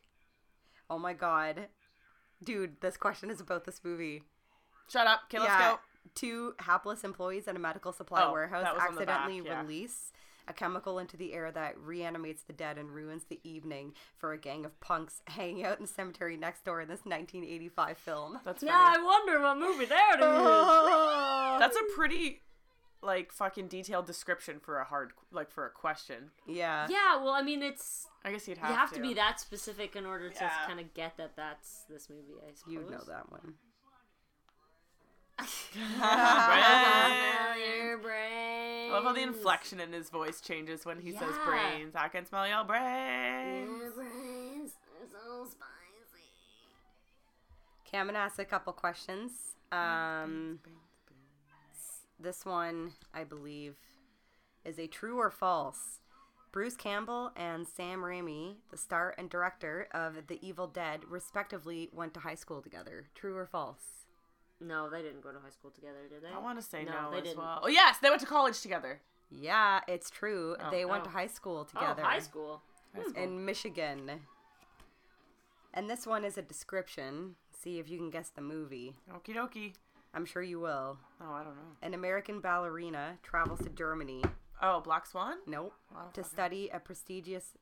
oh 0.89 0.99
my 0.99 1.13
god, 1.13 1.67
dude! 2.43 2.79
This 2.81 2.97
question 2.97 3.29
is 3.29 3.39
about 3.41 3.65
this 3.65 3.81
movie. 3.83 4.23
Shut 4.89 5.07
up. 5.07 5.21
Okay, 5.25 5.39
let's 5.39 5.49
Yeah. 5.51 5.71
go. 5.71 5.79
Two 6.15 6.53
hapless 6.59 7.03
employees 7.03 7.47
at 7.47 7.55
a 7.55 7.59
medical 7.59 7.91
supply 7.91 8.23
Oh, 8.23 8.31
warehouse 8.31 8.63
that 8.63 8.75
was 8.75 8.83
on 8.89 8.95
the 8.95 9.05
back, 9.05 9.21
accidentally 9.21 9.49
yeah. 9.49 9.61
release 9.61 10.11
a 10.45 10.51
chemical 10.53 10.99
into 10.99 11.15
the 11.15 11.33
air 11.33 11.49
that 11.51 11.77
reanimates 11.79 12.43
the 12.43 12.51
dead 12.51 12.77
and 12.77 12.91
ruins 12.91 13.23
the 13.29 13.39
evening 13.45 13.93
for 14.17 14.33
a 14.33 14.37
gang 14.37 14.65
of 14.65 14.77
punks 14.81 15.21
hanging 15.27 15.63
out 15.63 15.77
in 15.77 15.83
the 15.83 15.87
cemetery 15.89 16.35
next 16.35 16.65
door 16.65 16.81
in 16.81 16.89
this 16.89 16.99
1985 17.05 17.97
film. 17.97 18.39
That's 18.43 18.61
Yeah. 18.61 18.73
I 18.75 19.01
wonder 19.01 19.39
what 19.41 19.57
movie 19.57 19.85
that 19.85 20.15
is. 20.19 21.59
That's 21.59 21.77
a 21.77 21.95
pretty 21.95 22.41
like 23.01 23.31
fucking 23.31 23.67
detailed 23.67 24.05
description 24.05 24.59
for 24.59 24.79
a 24.79 24.83
hard 24.85 25.11
like 25.31 25.49
for 25.51 25.65
a 25.65 25.69
question. 25.69 26.31
yeah. 26.47 26.87
yeah, 26.89 27.17
well, 27.23 27.33
I 27.33 27.41
mean, 27.41 27.61
it's 27.63 28.07
I 28.25 28.31
guess 28.31 28.47
you'd 28.47 28.57
have 28.59 28.69
you 28.69 28.75
have 28.75 28.89
to 28.89 28.95
to 28.95 29.01
be 29.01 29.13
that 29.15 29.39
specific 29.39 29.95
in 29.95 30.05
order 30.05 30.29
to 30.29 30.35
Yeah. 30.43 30.51
kind 30.67 30.79
of 30.79 30.93
get 30.93 31.17
that 31.17 31.35
that's 31.37 31.83
this 31.89 32.09
movie. 32.09 32.33
I 32.45 32.53
suppose. 32.53 32.73
You 32.73 32.79
know 32.89 33.01
that 33.07 33.31
one. 33.31 33.53
Smell 35.41 37.57
your 37.57 37.97
brains. 37.97 38.91
I 38.91 38.93
love 38.93 39.03
how 39.03 39.13
the 39.13 39.23
inflection 39.23 39.79
in 39.79 39.91
his 39.91 40.09
voice 40.09 40.39
changes 40.41 40.85
when 40.85 40.99
he 40.99 41.11
says 41.11 41.33
brains. 41.45 41.95
I 41.95 42.07
can 42.07 42.25
smell 42.25 42.47
your 42.47 42.63
brains. 42.63 43.67
Your 43.67 43.91
brains 43.91 44.71
are 45.01 45.07
so 45.11 45.45
spicy. 45.45 46.29
Okay, 47.87 47.97
I'm 47.97 48.05
gonna 48.05 48.19
ask 48.19 48.39
a 48.39 48.45
couple 48.45 48.71
questions. 48.73 49.31
Um, 49.71 50.59
this 52.19 52.45
one, 52.45 52.93
I 53.13 53.23
believe, 53.23 53.75
is 54.63 54.77
a 54.79 54.87
true 54.87 55.19
or 55.19 55.31
false. 55.31 55.99
Bruce 56.51 56.75
Campbell 56.75 57.31
and 57.35 57.67
Sam 57.67 58.01
Raimi, 58.01 58.57
the 58.69 58.77
star 58.77 59.15
and 59.17 59.27
director 59.27 59.87
of 59.91 60.27
The 60.27 60.37
Evil 60.47 60.67
Dead, 60.67 61.01
respectively 61.09 61.89
went 61.91 62.13
to 62.13 62.19
high 62.19 62.35
school 62.35 62.61
together. 62.61 63.07
True 63.15 63.35
or 63.35 63.47
false? 63.47 64.02
No, 64.59 64.89
they 64.89 65.01
didn't 65.01 65.21
go 65.21 65.31
to 65.31 65.39
high 65.39 65.49
school 65.49 65.71
together, 65.71 66.07
did 66.09 66.23
they? 66.23 66.33
I 66.33 66.39
want 66.39 66.59
to 66.59 66.65
say 66.65 66.83
No, 66.85 66.91
no, 66.91 67.11
they 67.11 67.17
as 67.17 67.23
didn't. 67.23 67.37
well. 67.39 67.59
Oh 67.63 67.67
yes, 67.67 67.97
they 68.01 68.09
went 68.09 68.21
to 68.21 68.27
college 68.27 68.61
together. 68.61 69.01
Yeah, 69.29 69.81
it's 69.87 70.09
true. 70.09 70.55
Oh, 70.59 70.71
they 70.71 70.85
went 70.85 71.01
oh. 71.01 71.05
to 71.05 71.09
high 71.11 71.27
school 71.27 71.67
Oh, 71.69 71.79
together 71.79 72.01
high 72.03 72.19
school. 72.19 72.61
High 72.95 73.03
school. 73.03 73.23
in 73.23 73.43
Michigan. 73.45 74.11
And 75.73 75.89
this 75.89 76.05
one 76.05 76.23
is 76.23 76.37
a 76.37 76.41
description. 76.41 77.35
See 77.51 77.79
if 77.79 77.89
you 77.89 77.97
can 77.97 78.09
guess 78.11 78.29
the 78.29 78.41
movie. 78.41 78.95
Okie 79.11 79.35
dokie. 79.35 79.73
I'm 80.13 80.25
sure 80.25 80.43
you 80.43 80.59
will. 80.59 80.99
Oh, 81.19 81.31
I 81.33 81.43
don't 81.43 81.55
know. 81.55 81.71
An 81.81 81.95
American 81.95 82.39
ballerina 82.39 83.17
travels 83.23 83.59
to 83.61 83.69
Germany 83.69 84.21
Oh, 84.61 84.79
Black 84.79 85.05
Swan. 85.05 85.37
Nope. 85.47 85.73
Wow, 85.93 86.09
to 86.13 86.21
okay. 86.21 86.29
study 86.29 86.69
a 86.73 86.79
prestigious 86.79 87.57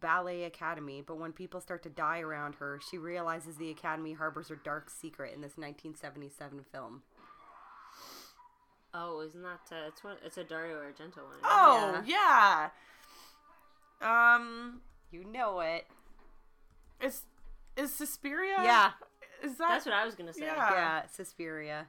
ballet 0.00 0.44
academy, 0.44 1.02
but 1.06 1.18
when 1.18 1.32
people 1.32 1.60
start 1.60 1.82
to 1.84 1.88
die 1.90 2.20
around 2.20 2.56
her, 2.56 2.80
she 2.90 2.98
realizes 2.98 3.56
the 3.56 3.70
academy 3.70 4.12
harbors 4.14 4.50
a 4.50 4.56
dark 4.56 4.90
secret 4.90 5.34
in 5.34 5.40
this 5.40 5.56
1977 5.56 6.64
film. 6.72 7.02
Oh, 8.94 9.20
isn't 9.20 9.42
that 9.42 9.60
uh, 9.70 9.88
it's 9.88 10.04
one? 10.04 10.16
It's 10.24 10.36
a 10.36 10.44
Dario 10.44 10.76
Argento 10.76 11.16
one. 11.24 11.38
isn't 11.38 11.44
it? 11.44 11.44
Oh 11.44 12.02
yeah. 12.06 12.68
Um, 14.02 14.80
You 15.10 15.24
know 15.24 15.60
it. 15.60 15.86
is 17.00 17.22
is 17.76 17.92
Suspiria? 17.94 18.56
Yeah. 18.62 18.90
Is 19.42 19.56
that? 19.58 19.68
that's 19.70 19.86
what 19.86 19.94
I 19.94 20.04
was 20.04 20.14
gonna 20.14 20.32
say. 20.32 20.42
Yeah. 20.44 20.72
Yeah, 20.72 21.02
Suspiria. 21.10 21.86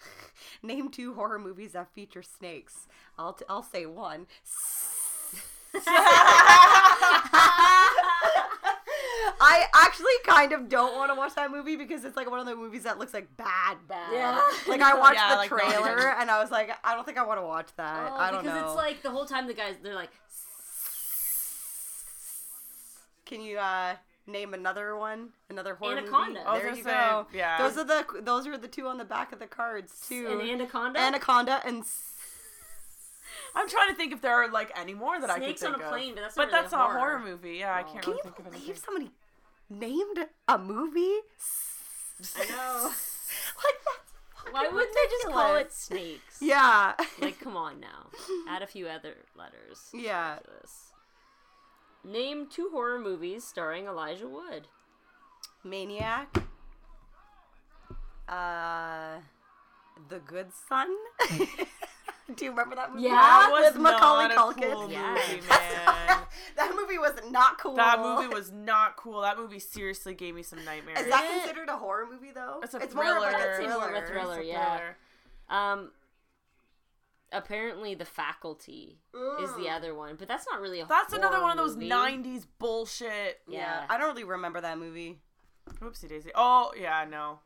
Name 0.62 0.90
two 0.90 1.14
horror 1.14 1.38
movies 1.38 1.72
that 1.72 1.92
feature 1.94 2.22
snakes. 2.22 2.88
I'll, 3.18 3.32
t- 3.34 3.44
I'll 3.48 3.62
say 3.62 3.86
one. 3.86 4.26
I 9.38 9.64
actually 9.74 10.12
kind 10.26 10.52
of 10.52 10.68
don't 10.68 10.96
want 10.96 11.10
to 11.10 11.14
watch 11.14 11.34
that 11.34 11.50
movie 11.50 11.76
because 11.76 12.04
it's 12.04 12.16
like 12.16 12.30
one 12.30 12.40
of 12.40 12.46
the 12.46 12.56
movies 12.56 12.84
that 12.84 12.98
looks 12.98 13.12
like 13.12 13.34
bad, 13.36 13.76
bad. 13.88 14.12
Yeah. 14.12 14.40
Like 14.66 14.80
I 14.80 14.94
watched 14.98 15.16
Yeah, 15.16 15.30
the 15.30 15.36
like, 15.36 15.48
trailer 15.50 16.10
I 16.10 16.20
and 16.22 16.30
I 16.30 16.40
was 16.40 16.50
like, 16.50 16.70
I 16.84 16.94
don't 16.94 17.04
think 17.04 17.18
I 17.18 17.24
want 17.24 17.38
to 17.40 17.44
watch 17.46 17.68
that. 17.76 18.10
Oh, 18.12 18.16
I 18.16 18.30
don't 18.30 18.42
because 18.42 18.60
know. 18.60 18.66
it's 18.68 18.76
like 18.76 19.02
the 19.02 19.10
whole 19.10 19.26
time 19.26 19.46
the 19.46 19.54
guys 19.54 19.74
they're 19.82 19.94
like 19.94 20.10
Can 23.26 23.40
you 23.42 23.58
uh 23.58 23.94
name 24.26 24.54
another 24.54 24.96
one? 24.96 25.28
Another 25.50 25.74
horror 25.74 25.98
Anaconda. 25.98 26.40
movie? 26.40 26.46
I 26.46 26.58
There 26.58 26.74
you 26.74 26.82
say, 26.82 26.90
go. 26.90 27.26
yeah. 27.32 27.58
Those 27.58 27.76
are 27.78 27.84
the 27.84 28.04
those 28.22 28.46
are 28.46 28.56
the 28.56 28.68
two 28.68 28.86
on 28.88 28.96
the 28.98 29.04
back 29.04 29.32
of 29.32 29.38
the 29.38 29.46
cards 29.46 29.92
too. 30.08 30.40
an 30.40 30.48
anaconda. 30.48 30.98
Anaconda 30.98 31.60
and 31.64 31.82
s- 31.82 32.12
I'm 33.56 33.68
trying 33.68 33.88
to 33.88 33.94
think 33.94 34.12
if 34.12 34.20
there 34.20 34.34
are 34.34 34.48
like 34.50 34.70
any 34.78 34.94
more 34.94 35.18
that 35.20 35.34
Snakes 35.36 35.62
I 35.62 35.68
on 35.68 35.74
a 35.74 35.78
think 35.78 35.88
plane, 35.90 36.10
of. 36.10 36.16
but 36.16 36.22
that's 36.22 36.34
but 36.36 36.42
not 36.44 36.52
really 36.52 36.62
that's 36.62 36.72
a 36.72 36.76
not 36.76 36.90
a 36.90 36.98
horror. 36.98 37.18
movie. 37.20 37.56
Yeah, 37.58 37.74
I 37.74 37.82
can't 37.82 38.02
Can 38.02 38.12
really 38.12 38.20
you 38.24 38.30
think 38.32 38.38
of 38.46 38.52
believe 38.52 38.78
somebody 38.78 39.10
named 39.70 40.26
a 40.46 40.58
movie? 40.58 41.20
I 42.36 42.44
know. 42.50 42.82
like 43.64 43.80
that's 43.84 44.52
Why 44.52 44.68
wouldn't 44.68 44.94
they 44.94 45.10
just 45.10 45.26
call 45.26 45.40
it 45.50 45.52
ridiculous. 45.54 45.74
snakes? 45.74 46.38
Yeah. 46.40 46.92
Like, 47.20 47.40
come 47.40 47.56
on 47.56 47.80
now. 47.80 48.10
Add 48.48 48.62
a 48.62 48.66
few 48.66 48.86
other 48.88 49.14
letters. 49.36 49.88
Yeah. 49.94 50.36
to 50.44 50.50
this. 50.60 50.92
Name 52.04 52.46
two 52.48 52.68
horror 52.72 53.00
movies 53.00 53.42
starring 53.44 53.86
Elijah 53.86 54.28
Wood. 54.28 54.68
Maniac. 55.64 56.28
Uh, 58.28 59.16
The 60.08 60.18
Good 60.20 60.48
Son. 60.68 60.88
Do 62.34 62.44
you 62.44 62.50
remember 62.50 62.74
that 62.74 62.90
movie? 62.92 63.04
Yeah. 63.04 63.10
That 63.12 63.48
was 63.52 63.74
with 63.74 63.82
Macaulay 63.82 64.28
not 64.28 64.32
a 64.32 64.36
Culkin. 64.60 64.72
cool 64.72 64.90
Yeah. 64.90 65.12
movie, 65.14 65.40
man. 65.48 66.18
that 66.56 66.72
movie 66.76 66.98
was 66.98 67.12
not 67.30 67.58
cool. 67.58 67.76
that 67.76 68.00
movie 68.00 68.26
was 68.34 68.50
not 68.50 68.96
cool. 68.96 69.20
That 69.20 69.38
movie 69.38 69.60
seriously 69.60 70.14
gave 70.14 70.34
me 70.34 70.42
some 70.42 70.64
nightmares. 70.64 70.98
Is 71.00 71.06
that 71.08 71.24
it? 71.24 71.40
considered 71.44 71.68
a 71.68 71.76
horror 71.76 72.06
movie 72.10 72.32
though? 72.34 72.60
It's 72.62 72.74
a 72.74 72.78
more 72.94 73.16
of 73.16 73.22
like 73.22 73.34
a 73.34 73.56
thriller. 73.56 73.72
I'd 73.74 73.78
more 73.78 73.88
of 73.96 74.02
a 74.02 74.06
thriller. 74.06 74.06
thriller. 74.06 74.40
It's 74.40 74.44
a 74.44 74.52
yeah. 74.52 74.76
thriller. 74.76 74.96
Um, 75.48 75.90
apparently, 77.32 77.94
The 77.94 78.04
Faculty 78.04 78.98
is 79.40 79.54
the 79.56 79.68
other 79.68 79.94
one, 79.94 80.16
but 80.16 80.28
that's 80.28 80.46
not 80.50 80.60
really 80.60 80.80
a. 80.80 80.86
That's 80.86 81.12
another 81.12 81.40
one 81.40 81.52
of 81.52 81.56
those 81.64 81.76
movie. 81.76 81.88
'90s 81.90 82.46
bullshit. 82.58 83.40
Yeah. 83.48 83.58
Yeah. 83.58 83.84
I 83.88 83.98
don't 83.98 84.08
really 84.08 84.24
remember 84.24 84.60
that 84.60 84.78
movie. 84.78 85.18
Whoopsie 85.80 86.08
daisy. 86.08 86.30
Oh 86.34 86.72
yeah, 86.78 87.04
no. 87.08 87.40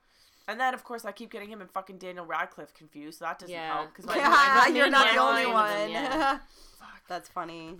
And 0.50 0.60
then 0.60 0.74
of 0.74 0.84
course 0.84 1.04
I 1.04 1.12
keep 1.12 1.30
getting 1.30 1.48
him 1.50 1.60
and 1.60 1.70
fucking 1.70 1.98
Daniel 1.98 2.26
Radcliffe 2.26 2.74
confused. 2.74 3.18
So 3.20 3.24
that 3.26 3.38
doesn't 3.38 3.54
Yeah. 3.54 3.74
help 3.74 3.94
because 3.94 4.04
Yeah, 4.16 4.64
the 4.68 4.76
you're 4.76 4.90
not 4.90 5.12
the 5.12 5.20
only 5.20 5.46
one. 5.46 5.70
of 5.72 5.78
them, 5.78 5.90
yeah. 5.90 6.38
That's 7.08 7.28
funny. 7.28 7.76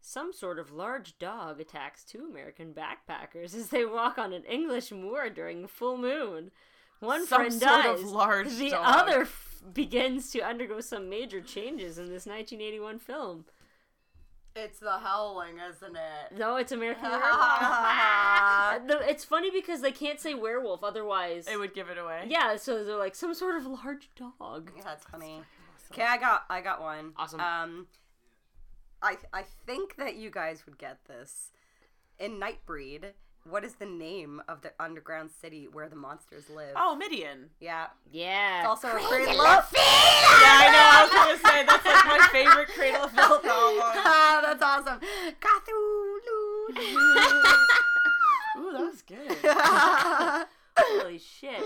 Some 0.00 0.32
sort 0.32 0.58
of 0.58 0.70
large 0.72 1.18
dog 1.18 1.60
attacks 1.60 2.04
two 2.04 2.26
American 2.30 2.72
backpackers 2.74 3.54
as 3.54 3.68
they 3.68 3.84
walk 3.84 4.18
on 4.18 4.32
an 4.32 4.44
English 4.44 4.92
moor 4.92 5.28
during 5.28 5.64
a 5.64 5.68
full 5.68 5.96
moon. 5.98 6.50
One 7.00 7.26
Some 7.26 7.40
friend 7.40 7.52
sort 7.52 7.82
dies. 7.84 8.00
of 8.00 8.06
large 8.06 8.54
the 8.56 8.70
dog. 8.70 8.82
other 8.84 9.22
f- 9.22 9.62
begins 9.74 10.30
to 10.32 10.40
undergo 10.40 10.80
some 10.80 11.10
major 11.10 11.40
changes 11.40 11.98
in 11.98 12.04
this 12.08 12.24
1981 12.24 12.98
film. 13.00 13.44
It's 14.58 14.78
the 14.78 14.98
howling, 14.98 15.56
isn't 15.70 15.94
it? 15.96 16.38
No, 16.38 16.56
it's 16.56 16.72
American 16.72 17.10
Werewolf. 17.10 17.30
No, 18.86 18.98
it's 19.00 19.24
funny 19.24 19.50
because 19.50 19.80
they 19.82 19.92
can't 19.92 20.18
say 20.20 20.32
werewolf, 20.34 20.82
otherwise. 20.82 21.46
it 21.46 21.58
would 21.58 21.74
give 21.74 21.88
it 21.90 21.98
away. 21.98 22.24
Yeah, 22.28 22.56
so 22.56 22.82
they're 22.84 22.96
like 22.96 23.14
some 23.14 23.34
sort 23.34 23.56
of 23.56 23.66
large 23.66 24.08
dog. 24.16 24.70
Yeah, 24.76 24.82
that's 24.84 25.04
funny. 25.04 25.42
Okay, 25.92 26.02
I 26.02 26.16
got 26.16 26.44
I 26.48 26.60
got 26.62 26.80
one. 26.80 27.12
Awesome. 27.16 27.40
Um, 27.40 27.86
I 29.02 29.16
I 29.32 29.44
think 29.66 29.96
that 29.96 30.16
you 30.16 30.30
guys 30.30 30.64
would 30.66 30.78
get 30.78 30.98
this. 31.06 31.50
In 32.18 32.40
Nightbreed, 32.40 33.12
what 33.48 33.62
is 33.64 33.74
the 33.74 33.86
name 33.86 34.42
of 34.48 34.62
the 34.62 34.72
underground 34.80 35.30
city 35.30 35.68
where 35.70 35.88
the 35.88 35.96
monsters 35.96 36.44
live? 36.48 36.72
Oh, 36.76 36.96
Midian. 36.96 37.50
yeah, 37.60 37.86
Yeah. 38.10 38.60
it's 38.60 38.68
also 38.68 38.88
a 38.88 38.92
Cradle 38.92 39.40
of 39.40 39.70
Yeah, 39.72 39.80
I 39.82 40.70
know. 40.72 40.88
I 40.92 41.02
was 41.04 41.12
gonna 41.12 41.38
say 41.54 41.64
that's 41.66 41.84
like 41.86 41.94
my 42.06 42.28
favorite 42.32 42.68
Cradle 42.68 43.04
of 43.04 43.12
Filth 43.12 43.44
album. 43.44 43.82
ah, 43.82 44.40
that's 44.42 44.62
awesome. 44.62 45.00
Cthulhu. 45.40 46.56
Ooh, 48.58 48.72
that 48.72 48.80
was 48.80 49.02
good. 49.02 49.36
Holy 50.78 51.18
shit. 51.18 51.62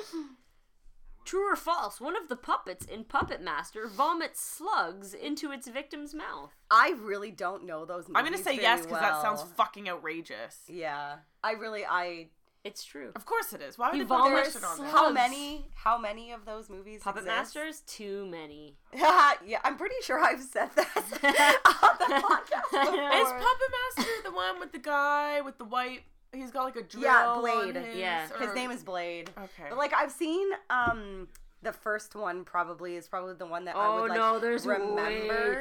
True 1.25 1.53
or 1.53 1.57
false? 1.57 2.01
One 2.01 2.17
of 2.17 2.29
the 2.29 2.37
puppets 2.37 2.85
in 2.87 3.05
Puppet 3.05 3.41
Master 3.43 3.87
vomits 3.87 4.41
slugs 4.41 5.15
into 5.15 5.53
its 5.53 5.69
victim's 5.69 6.15
mouth. 6.15 6.53
I 6.71 6.95
really 7.01 7.31
don't 7.31 7.67
know 7.67 7.85
those. 7.85 8.09
Movies 8.09 8.15
I'm 8.17 8.25
gonna 8.25 8.39
say 8.39 8.57
yes 8.57 8.83
because 8.83 9.01
that 9.01 9.23
sounds 9.23 9.43
fucking 9.57 9.89
outrageous. 9.89 10.59
Yeah, 10.67 11.17
I 11.45 11.53
really 11.53 11.85
I. 11.85 12.29
It's 12.63 12.85
true. 12.85 13.13
Of 13.17 13.25
course 13.25 13.55
it 13.55 13.63
is. 13.63 13.79
Why 13.79 13.89
would 13.89 13.95
He 13.95 14.01
they 14.03 14.05
put 14.07 14.25
that 14.31 14.53
shit 14.53 14.63
on 14.65 14.79
there? 14.79 14.89
How 14.89 15.11
many? 15.11 15.65
How 15.75 15.97
many 15.97 16.31
of 16.33 16.45
those 16.45 16.69
movies? 16.69 17.01
Puppet 17.03 17.23
exist? 17.23 17.37
Masters? 17.57 17.81
Too 17.87 18.27
many. 18.27 18.77
yeah, 18.95 19.61
I'm 19.65 19.77
pretty 19.79 19.95
sure 20.03 20.21
I've 20.21 20.43
said 20.43 20.69
that 20.77 21.61
on 21.65 21.97
the 21.99 22.15
podcast 22.21 22.71
before. 22.71 23.13
Is 23.13 23.29
Puppet 23.29 23.71
Master 23.97 24.13
the 24.25 24.33
one 24.33 24.61
with 24.61 24.73
the 24.73 24.79
guy 24.79 25.41
with 25.41 25.57
the 25.57 25.65
white? 25.65 26.03
He's 26.35 26.51
got 26.51 26.65
like 26.65 26.77
a 26.77 26.83
drill. 26.83 27.05
Yeah, 27.05 27.29
on 27.29 27.41
Blade. 27.41 27.77
his- 27.77 27.97
Yeah. 27.97 28.29
His 28.39 28.55
name 28.55 28.71
is 28.71 28.83
Blade. 28.85 29.31
Okay. 29.39 29.69
But 29.71 29.79
like 29.79 29.95
I've 29.95 30.13
seen 30.13 30.47
um 30.69 31.29
the 31.63 31.73
first 31.73 32.15
one 32.15 32.45
probably 32.45 32.97
is 32.97 33.09
probably 33.09 33.35
the 33.35 33.47
one 33.47 33.65
that 33.65 33.77
I 33.77 33.87
Oh 33.87 34.03
would 34.03 34.11
like 34.11 34.19
no, 34.19 34.39
there's 34.39 34.67
remember. 34.67 34.99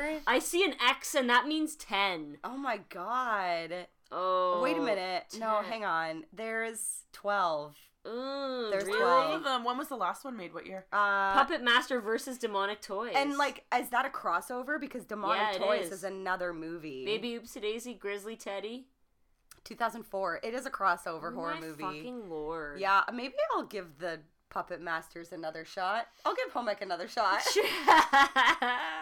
way- 0.02 0.20
I 0.28 0.40
see 0.40 0.64
an 0.64 0.74
X 0.86 1.16
and 1.16 1.30
that 1.30 1.48
means 1.48 1.76
10. 1.76 2.38
Oh 2.44 2.56
my 2.58 2.82
god. 2.90 3.88
Oh. 4.12 4.62
Wait 4.64 4.78
a 4.78 4.82
minute. 4.82 5.24
No, 5.40 5.62
hang 5.62 5.86
on. 5.86 6.24
There's 6.34 7.04
12. 7.14 7.76
Ooh, 8.08 8.68
There's 8.72 8.86
really? 8.86 8.98
12. 9.00 9.34
Of 9.36 9.44
them. 9.44 9.64
When 9.66 9.78
was 9.78 9.90
the 9.90 9.96
last 9.98 10.24
one 10.24 10.38
made? 10.38 10.54
What 10.54 10.66
year? 10.66 10.86
Uh 10.92 11.34
Puppet 11.34 11.62
Master 11.62 12.00
versus 12.02 12.38
Demonic 12.38 12.82
Toys. 12.82 13.14
and 13.16 13.38
like 13.38 13.66
is 13.78 13.90
that 13.90 14.06
a 14.06 14.10
crossover 14.10 14.80
because 14.80 15.06
Demonic 15.06 15.60
Yeah, 15.60 15.66
Toys 15.66 15.86
is. 15.88 15.92
is. 15.92 16.04
another 16.06 16.54
movie. 16.54 17.06
Baby 17.06 17.38
Oopsie 17.40 17.62
Daisy, 17.62 17.94
Grizzly 17.94 18.36
Teddy. 18.36 18.88
2004. 19.66 20.40
It 20.44 20.54
is 20.54 20.66
a 20.66 20.72
crossover 20.72 21.32
Oh 21.32 21.36
horror 21.36 21.56
my 21.56 21.60
movie. 21.60 21.84
fucking 21.84 22.30
lord. 22.30 22.80
Yeah, 22.80 23.04
maybe 23.14 23.34
I'll 23.54 23.66
give 23.66 24.00
the 24.00 24.20
Puppet 24.50 24.82
Masters 24.82 25.32
another 25.32 25.64
shot. 25.66 26.08
I'll 26.26 26.34
give 26.34 26.52
Homek 26.54 26.82
another 26.82 27.08
shot. 27.08 27.42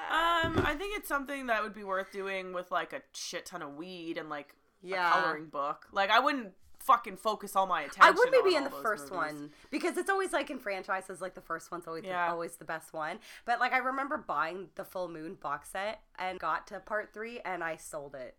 Um, 0.09 0.63
I 0.65 0.75
think 0.77 0.97
it's 0.97 1.07
something 1.09 1.47
that 1.47 1.61
would 1.63 1.73
be 1.73 1.84
worth 1.84 2.11
doing 2.11 2.53
with 2.53 2.71
like 2.71 2.93
a 2.93 3.01
shit 3.13 3.45
ton 3.45 3.61
of 3.61 3.75
weed 3.75 4.17
and 4.17 4.29
like 4.29 4.55
Yeah. 4.82 5.10
a 5.10 5.22
coloring 5.22 5.45
book. 5.48 5.88
Like 5.91 6.10
I 6.10 6.20
wouldn't 6.20 6.54
fucking 6.80 7.18
focus 7.18 7.56
all 7.56 7.68
my 7.68 7.82
attention. 7.82 8.02
I 8.04 8.12
would 8.12 8.30
maybe 8.32 8.56
on 8.56 8.64
in 8.64 8.64
the 8.64 8.70
first 8.82 9.12
movies. 9.12 9.18
one 9.34 9.49
because 9.72 9.98
it's 9.98 10.10
always 10.10 10.32
like 10.32 10.49
in 10.49 10.58
franchises, 10.60 11.20
like 11.20 11.34
the 11.36 11.41
first 11.41 11.70
one's 11.72 11.86
always 11.88 12.04
Yeah. 12.06 12.28
the, 12.28 12.32
always 12.34 12.56
the 12.56 12.66
best 12.66 12.94
one. 12.94 13.20
But 13.45 13.60
like 13.60 13.74
I 13.74 13.80
remember 13.80 14.18
buying 14.18 14.70
the 14.76 14.86
Full 14.86 15.10
Moon 15.10 15.36
box 15.36 15.70
set 15.70 16.02
and 16.18 16.40
got 16.40 16.68
to 16.68 16.80
part 16.80 17.14
three 17.14 17.40
and 17.44 17.64
I 17.64 17.76
sold 17.76 18.16
it. 18.16 18.36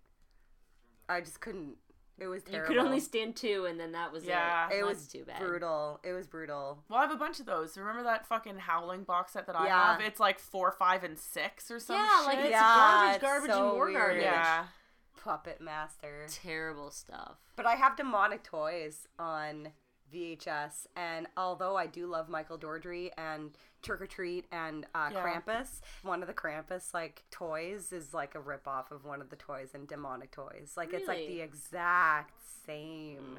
I 1.09 1.21
just 1.21 1.41
couldn't. 1.41 1.77
It 2.21 2.27
was 2.27 2.43
you 2.51 2.61
could 2.67 2.79
only 2.79 2.99
stand 2.99 3.37
two, 3.37 3.67
and 3.67 3.79
then 3.79 3.93
that 3.93 4.11
was 4.11 4.25
Yeah. 4.25 4.69
it. 4.71 4.79
It 4.79 4.85
was 4.85 5.07
too 5.07 5.25
bad. 5.25 5.39
brutal. 5.39 6.01
It 6.03 6.13
was 6.13 6.27
brutal. 6.27 6.83
Well, 6.89 6.99
I 6.99 7.03
have 7.03 7.13
a 7.13 7.17
bunch 7.17 7.39
of 7.39 7.47
those. 7.47 7.79
Remember 7.79 8.03
that 8.03 8.27
fucking 8.27 8.57
Howling 8.59 9.05
box 9.05 9.35
set 9.35 9.47
that 9.47 9.55
I 9.55 9.67
Yeah. 9.67 9.93
have? 9.93 10.01
It's 10.01 10.19
like 10.19 10.41
four, 10.41 10.73
five, 10.73 11.05
and 11.05 11.17
six 11.17 11.71
or 11.71 11.79
something. 11.79 12.05
Yeah, 12.05 12.23
like 12.27 12.39
it's 12.39 12.51
Yeah, 12.51 12.61
garbage, 12.61 13.15
it's 13.15 13.23
garbage, 13.23 13.51
so 13.53 13.69
and 13.69 13.77
more 13.77 13.87
weird. 13.87 13.97
garbage. 13.99 14.23
yeah. 14.23 14.65
Puppet 15.29 15.61
Master. 15.61 16.25
Terrible 16.31 16.91
stuff. 16.91 17.37
But 17.55 17.67
I 17.67 17.75
have 17.75 17.99
demonic 17.99 18.43
toys 18.43 19.07
on 19.19 19.69
VHS, 20.11 20.87
and 20.97 21.27
although 21.37 21.77
I 21.77 21.87
do 21.87 22.07
love 22.07 22.31
Michael 22.31 22.57
Dougherty 22.57 23.11
and 23.19 23.51
Trick 23.83 24.01
or 24.01 24.07
Treat 24.07 24.47
and 24.51 24.87
uh, 24.95 25.11
Yeah. 25.13 25.23
Krampus, 25.23 25.83
one 26.03 26.23
of 26.23 26.29
the 26.29 26.33
Krampus 26.35 26.95
like 26.95 27.25
toys 27.31 27.93
is 27.93 28.15
like 28.15 28.35
a 28.37 28.41
rip 28.41 28.67
off 28.67 28.91
of 28.91 29.05
one 29.05 29.21
of 29.21 29.29
the 29.29 29.37
toys 29.37 29.69
in 29.75 29.85
Demonic 29.85 30.31
Toys. 30.31 30.73
Like 30.79 30.95
it's 30.95 31.07
like 31.07 31.27
the 31.29 31.43
exact 31.43 32.33
same. 32.67 33.39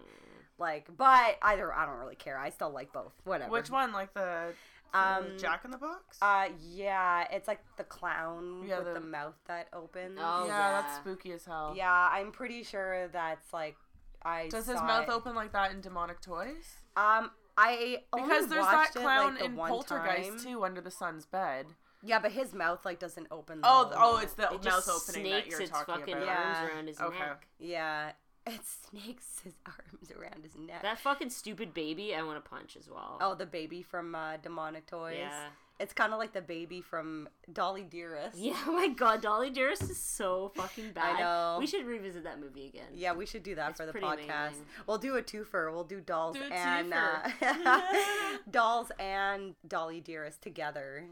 Like, 0.60 0.90
but 0.96 1.40
either 1.42 1.74
I 1.74 1.88
don't 1.88 1.98
really 1.98 2.16
care. 2.16 2.38
I 2.38 2.52
still 2.52 2.70
like 2.70 2.94
both. 2.94 3.14
Whatever. 3.24 3.50
Which 3.50 3.72
one? 3.72 3.94
Like 3.94 4.14
the, 4.14 4.54
Um, 4.94 5.38
Jack 5.38 5.66
in 5.66 5.72
the 5.72 5.78
Box? 5.78 6.18
Uh, 6.22 6.48
yeah, 6.72 7.26
it's 7.32 7.48
like 7.48 7.60
the 7.78 7.84
clown 7.84 8.64
Yeah, 8.68 8.78
with 8.80 8.88
the- 8.88 8.94
the... 8.96 9.00
mouth 9.06 9.36
that 9.48 9.68
opens. 9.74 10.18
Oh, 10.22 10.46
yeah, 10.48 10.48
yeah. 10.48 10.82
that's 10.82 10.96
spooky 10.98 11.32
as 11.32 11.46
hell. 11.46 11.74
Yeah, 11.76 12.10
I'm 12.12 12.32
pretty 12.32 12.64
sure 12.64 13.08
that's 13.10 13.54
like 13.54 13.76
I. 14.24 14.48
Does 14.50 14.66
his 14.68 14.82
mouth 14.82 15.08
it. 15.08 15.12
open 15.12 15.36
like 15.36 15.52
that 15.54 15.72
in 15.72 15.82
Demonic 15.82 16.22
Toys? 16.22 16.80
Um, 16.98 17.32
I 17.58 18.04
only 18.14 18.28
Because 18.28 18.48
there's 18.48 18.66
that 18.66 18.74
watched 18.74 18.96
it, 18.96 19.00
clown 19.02 19.32
like, 19.32 19.40
the 19.40 19.46
in 19.46 19.56
Poltergeist 19.56 20.30
time. 20.30 20.40
too, 20.40 20.64
under 20.64 20.82
the 20.82 20.92
sun's 20.92 21.26
bed. 21.26 21.68
Yeah, 22.02 22.20
but 22.20 22.32
his 22.32 22.54
mouth 22.54 22.86
like 22.86 23.00
doesn't 23.00 23.28
open. 23.30 23.60
Oh, 23.64 23.92
oh, 23.96 24.18
it's 24.24 24.34
the 24.34 24.44
It 24.52 24.64
mouth 24.64 24.88
opening 24.90 25.24
that 25.32 25.42
snakes 25.44 25.50
you're 25.52 25.62
its 25.64 25.72
talking 25.72 25.96
fucking 25.96 26.14
about. 26.16 26.26
Yeah. 26.26 26.56
arms 26.62 26.72
around 26.74 26.88
his 26.88 27.00
Okay. 27.02 27.20
neck. 27.20 27.48
yeah. 27.60 28.12
It 28.54 28.62
snakes 28.90 29.40
his 29.44 29.54
arms 29.66 30.12
around 30.12 30.44
his 30.44 30.56
neck. 30.56 30.82
That 30.82 31.00
fucking 31.00 31.30
stupid 31.30 31.74
baby, 31.74 32.14
I 32.16 32.22
want 32.24 32.44
to 32.44 32.50
punch 32.50 32.76
as 32.80 32.90
well. 32.90 33.18
oh, 33.22 33.36
the 33.36 33.46
baby 33.46 33.82
from 33.82 34.16
uh, 34.16 34.38
Demonic 34.38 34.86
Toys. 34.88 35.18
Yeah. 35.20 35.46
It's 35.82 35.94
kind 35.94 36.12
of 36.12 36.20
like 36.20 36.34
the 36.34 36.42
baby 36.42 36.82
from 36.82 37.30
Dolly 37.54 37.84
Dearest. 37.84 38.38
Yeah, 38.50 38.58
oh 38.68 38.74
my 38.74 38.90
god, 38.90 39.22
Dolly 39.22 39.50
Dearest 39.50 39.84
is 39.84 39.98
so 39.98 40.52
fucking 40.56 40.92
bad. 40.92 41.20
know. 41.20 41.56
We 41.58 41.68
should 41.68 41.86
revisit 41.86 42.26
that 42.26 42.38
movie 42.42 42.66
again. 42.68 42.88
Yeah, 42.94 43.14
we 43.14 43.26
should 43.26 43.44
do 43.44 43.56
that 43.56 43.70
It's 43.72 43.80
for 43.80 43.86
the 43.86 43.94
podcast. 43.94 44.48
amazing. 44.48 44.66
We'll 44.88 44.98
do 44.98 45.16
a 45.16 45.22
twofer. 45.24 45.72
We'll 45.72 45.86
do 45.86 46.02
dolls 46.02 46.36
Do 46.36 46.44
and 46.52 46.94
uh, 46.94 47.30
dolls 48.52 48.92
and 49.00 49.56
Dolly 49.68 50.02
Dearest 50.02 50.42
together. 50.42 51.06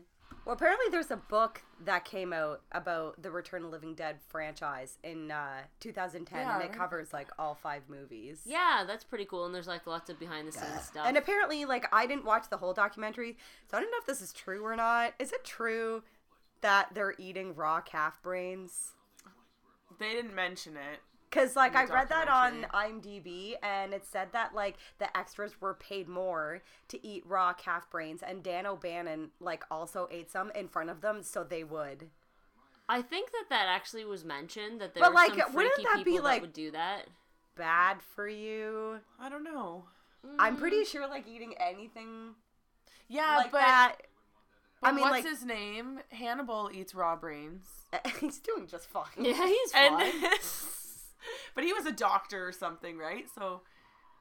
Well, 0.47 0.53
apparently 0.53 0.85
there's 0.91 1.11
a 1.11 1.17
book 1.17 1.61
that 1.83 2.05
came 2.05 2.31
out 2.31 2.61
about 2.71 3.21
the 3.21 3.29
Return 3.29 3.65
of 3.65 3.69
the 3.69 3.69
Living 3.69 3.95
Dead 3.95 4.15
franchise 4.29 4.97
in 5.03 5.29
uh, 5.29 5.63
2010, 5.81 6.39
Yeah, 6.39 6.55
and 6.55 6.63
it 6.63 6.71
covers 6.71 7.11
like 7.11 7.27
all 7.37 7.53
five 7.53 7.81
movies. 7.89 8.43
Yeah, 8.45 8.85
that's 8.87 9.03
pretty 9.03 9.25
cool. 9.25 9.45
And 9.45 9.53
there's 9.53 9.67
like 9.67 9.85
lots 9.85 10.09
of 10.09 10.17
behind 10.17 10.47
the 10.47 10.53
scenes 10.53 10.83
stuff. 10.83 11.05
And 11.05 11.17
apparently, 11.17 11.65
like 11.65 11.85
I 11.91 12.07
didn't 12.07 12.23
watch 12.23 12.49
the 12.49 12.55
whole 12.55 12.73
documentary, 12.73 13.37
so 13.69 13.75
I 13.75 13.81
don't 13.81 13.91
know 13.91 13.97
if 13.99 14.05
this 14.05 14.21
is 14.21 14.31
true 14.31 14.63
or 14.63 14.77
not. 14.77 15.15
Is 15.19 15.33
it 15.33 15.43
true 15.43 16.03
that 16.61 16.93
they're 16.93 17.15
eating 17.17 17.53
raw 17.53 17.81
calf 17.81 18.23
brains? 18.23 18.93
They 19.99 20.13
didn't 20.13 20.33
mention 20.33 20.77
it. 20.77 20.99
Cause 21.37 21.55
like 21.55 21.75
I 21.75 21.85
read 21.85 22.09
that 22.09 22.27
on. 22.27 22.65
IMDb 22.73 23.53
and 23.61 23.93
it 23.93 24.05
said 24.05 24.29
that 24.33 24.55
like 24.55 24.77
the 24.97 25.15
extras 25.15 25.61
were 25.61 25.73
paid 25.75 26.07
more 26.07 26.61
to 26.87 27.05
eat 27.05 27.23
raw 27.27 27.53
calf 27.53 27.89
brains 27.89 28.21
and 28.23 28.41
Dan 28.41 28.65
O'Bannon 28.65 29.29
like 29.39 29.63
also 29.69 30.07
ate 30.11 30.31
some 30.31 30.51
in 30.51 30.67
front 30.67 30.89
of 30.89 31.01
them 31.01 31.21
so 31.21 31.43
they 31.43 31.63
would. 31.63 32.07
I 32.89 33.01
think 33.01 33.31
that 33.31 33.45
that 33.49 33.67
actually 33.67 34.05
was 34.05 34.23
mentioned 34.23 34.81
that 34.81 34.93
there 34.93 35.03
But, 35.03 35.11
were 35.11 35.15
like, 35.15 35.29
some 35.29 35.53
wouldn't 35.53 35.73
freaky 35.75 35.83
that 35.83 36.05
be, 36.05 36.11
people 36.11 36.23
like- 36.23 36.35
that 36.37 36.41
would 36.41 36.53
do 36.53 36.71
that. 36.71 37.07
Bad 37.55 38.01
for 38.01 38.27
you. 38.27 38.99
I 39.19 39.29
don't 39.29 39.43
know. 39.43 39.85
I'm 40.39 40.57
pretty 40.57 40.81
mm. 40.81 40.87
sure 40.87 41.07
like 41.07 41.27
eating 41.27 41.53
anything 41.59 42.35
Yeah, 43.07 43.37
like 43.37 43.51
but, 43.51 43.59
that. 43.59 43.95
but 44.81 44.87
I 44.87 44.91
mean, 44.91 45.01
what's 45.01 45.11
like 45.11 45.25
his 45.25 45.43
name? 45.43 45.99
Hannibal 46.11 46.69
eats 46.73 46.93
raw 46.93 47.15
brains. 47.15 47.67
he's 48.19 48.39
doing 48.39 48.67
just 48.67 48.87
fine. 48.89 49.05
Yeah, 49.19 49.47
he's 49.47 49.71
fine. 49.71 50.13
but 51.55 51.63
he 51.63 51.73
was 51.73 51.85
a 51.85 51.91
doctor 51.91 52.47
or 52.47 52.51
something, 52.51 52.97
right? 52.97 53.25
So 53.33 53.61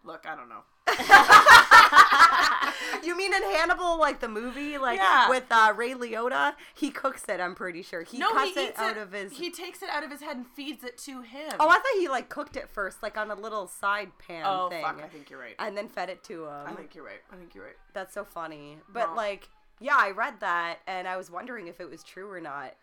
look, 0.04 0.24
I 0.26 0.36
don't 0.36 0.48
know. 0.48 0.62
you 3.04 3.16
mean 3.16 3.32
in 3.34 3.42
Hannibal, 3.42 3.98
like 3.98 4.20
the 4.20 4.28
movie, 4.28 4.78
like 4.78 4.98
Yeah. 4.98 5.28
with 5.28 5.44
uh, 5.50 5.72
Ray 5.76 5.92
Liotta? 5.94 6.54
He 6.74 6.90
cooks 6.90 7.24
it. 7.28 7.40
I'm 7.40 7.54
pretty 7.54 7.82
sure 7.82 8.02
he 8.02 8.18
no, 8.18 8.32
cuts 8.32 8.54
he 8.54 8.60
it 8.60 8.78
out 8.78 8.96
it. 8.96 9.00
of 9.02 9.12
his. 9.12 9.36
He 9.36 9.50
takes 9.50 9.82
it 9.82 9.88
out 9.90 10.04
of 10.04 10.10
his 10.10 10.20
head 10.20 10.36
and 10.36 10.46
feeds 10.46 10.84
it 10.84 10.98
to 10.98 11.22
him. 11.22 11.52
Oh, 11.58 11.68
I 11.68 11.74
thought 11.74 12.00
he 12.00 12.08
like 12.08 12.28
cooked 12.28 12.56
it 12.56 12.68
first, 12.68 13.02
like 13.02 13.16
on 13.16 13.30
a 13.30 13.34
little 13.34 13.66
side 13.66 14.10
pan 14.18 14.44
Oh, 14.46 14.68
thing, 14.68 14.82
fuck! 14.84 15.00
I 15.02 15.08
think 15.08 15.30
you're 15.30 15.40
right. 15.40 15.54
and 15.58 15.76
then 15.76 15.88
fed 15.88 16.10
it 16.10 16.22
to 16.24 16.44
him. 16.44 16.66
I 16.66 16.72
think 16.72 16.94
you're 16.94 17.04
right. 17.04 17.20
I 17.32 17.36
think 17.36 17.54
you're 17.54 17.64
right. 17.64 17.76
That's 17.92 18.14
so 18.14 18.24
funny. 18.24 18.78
But 18.92 19.14
like, 19.16 19.48
yeah, 19.80 19.96
I 19.98 20.10
read 20.10 20.40
that, 20.40 20.78
and 20.86 21.08
I 21.08 21.16
was 21.16 21.30
wondering 21.30 21.68
if 21.68 21.80
it 21.80 21.90
was 21.90 22.02
true 22.02 22.30
or 22.30 22.40
not, 22.40 22.74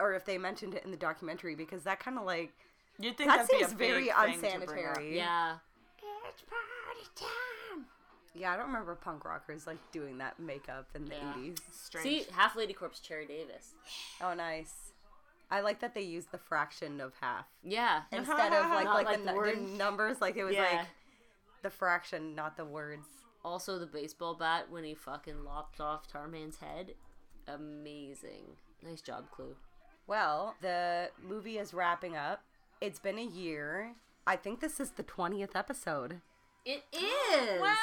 or 0.00 0.14
if 0.14 0.24
they 0.24 0.38
mentioned 0.38 0.74
it 0.74 0.84
in 0.84 0.90
the 0.90 0.96
documentary 0.96 1.54
because 1.54 1.84
that 1.84 2.00
kind 2.00 2.18
of 2.18 2.24
like 2.24 2.52
You'd 2.98 3.16
think 3.16 3.30
that 3.30 3.48
that'd 3.48 3.50
be 3.50 3.58
seems 3.58 3.72
a 3.72 3.76
very 3.76 4.04
big 4.04 4.40
thing 4.40 4.60
to 4.60 4.66
bring 4.66 4.86
up. 4.86 4.96
unsanitary. 4.96 5.16
yeah. 5.16 5.56
It's 6.28 6.42
party 6.42 7.06
time. 7.16 7.84
Yeah, 8.34 8.52
I 8.52 8.56
don't 8.56 8.66
remember 8.68 8.94
punk 8.94 9.24
rockers 9.24 9.66
like 9.66 9.78
doing 9.92 10.18
that 10.18 10.38
makeup 10.38 10.86
in 10.94 11.04
the 11.04 11.14
Yeah. 11.16 11.32
eighties. 11.36 11.58
Strange. 11.72 12.04
See, 12.04 12.26
half 12.32 12.56
Lady 12.56 12.72
Corpse 12.72 13.00
Cherry 13.00 13.26
Davis. 13.26 13.74
Oh, 14.22 14.32
nice. 14.34 14.92
I 15.50 15.60
like 15.60 15.80
that 15.80 15.94
they 15.94 16.00
used 16.02 16.30
the 16.32 16.38
fraction 16.38 17.00
of 17.00 17.12
half 17.20 17.46
Yeah. 17.62 18.02
instead 18.12 18.52
of 18.54 18.70
like 18.70 18.86
like, 18.86 19.06
like 19.06 19.18
the, 19.18 19.24
the 19.24 19.32
nu- 19.32 19.54
the 19.72 19.76
numbers. 19.76 20.20
Like 20.20 20.36
it 20.36 20.44
was 20.44 20.54
yeah. 20.54 20.62
like 20.62 20.86
the 21.62 21.70
fraction, 21.70 22.34
not 22.34 22.56
the 22.56 22.64
words. 22.64 23.06
Also, 23.44 23.78
the 23.78 23.86
baseball 23.86 24.34
bat 24.34 24.70
when 24.70 24.84
he 24.84 24.94
fucking 24.94 25.44
lopped 25.44 25.80
off 25.80 26.06
Tarman's 26.08 26.56
head. 26.58 26.94
Amazing. 27.48 28.44
Nice 28.82 29.00
job, 29.02 29.30
Clu. 29.30 29.56
Well, 30.06 30.54
the 30.62 31.10
movie 31.22 31.58
is 31.58 31.74
wrapping 31.74 32.16
up. 32.16 32.42
It's 32.82 32.98
been 32.98 33.16
a 33.18 33.22
year. 33.24 33.92
I 34.26 34.34
think 34.34 34.58
this 34.60 34.80
is 34.80 34.90
the 34.90 35.04
twentieth 35.04 35.54
episode. 35.54 36.20
It 36.64 36.82
is. 36.92 37.60
Wow. 37.60 37.74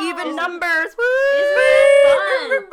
Even 0.00 0.26
Isn't- 0.28 0.36
numbers. 0.36 0.94
Woo! 0.96 1.04
it 1.04 2.60
fun? 2.60 2.70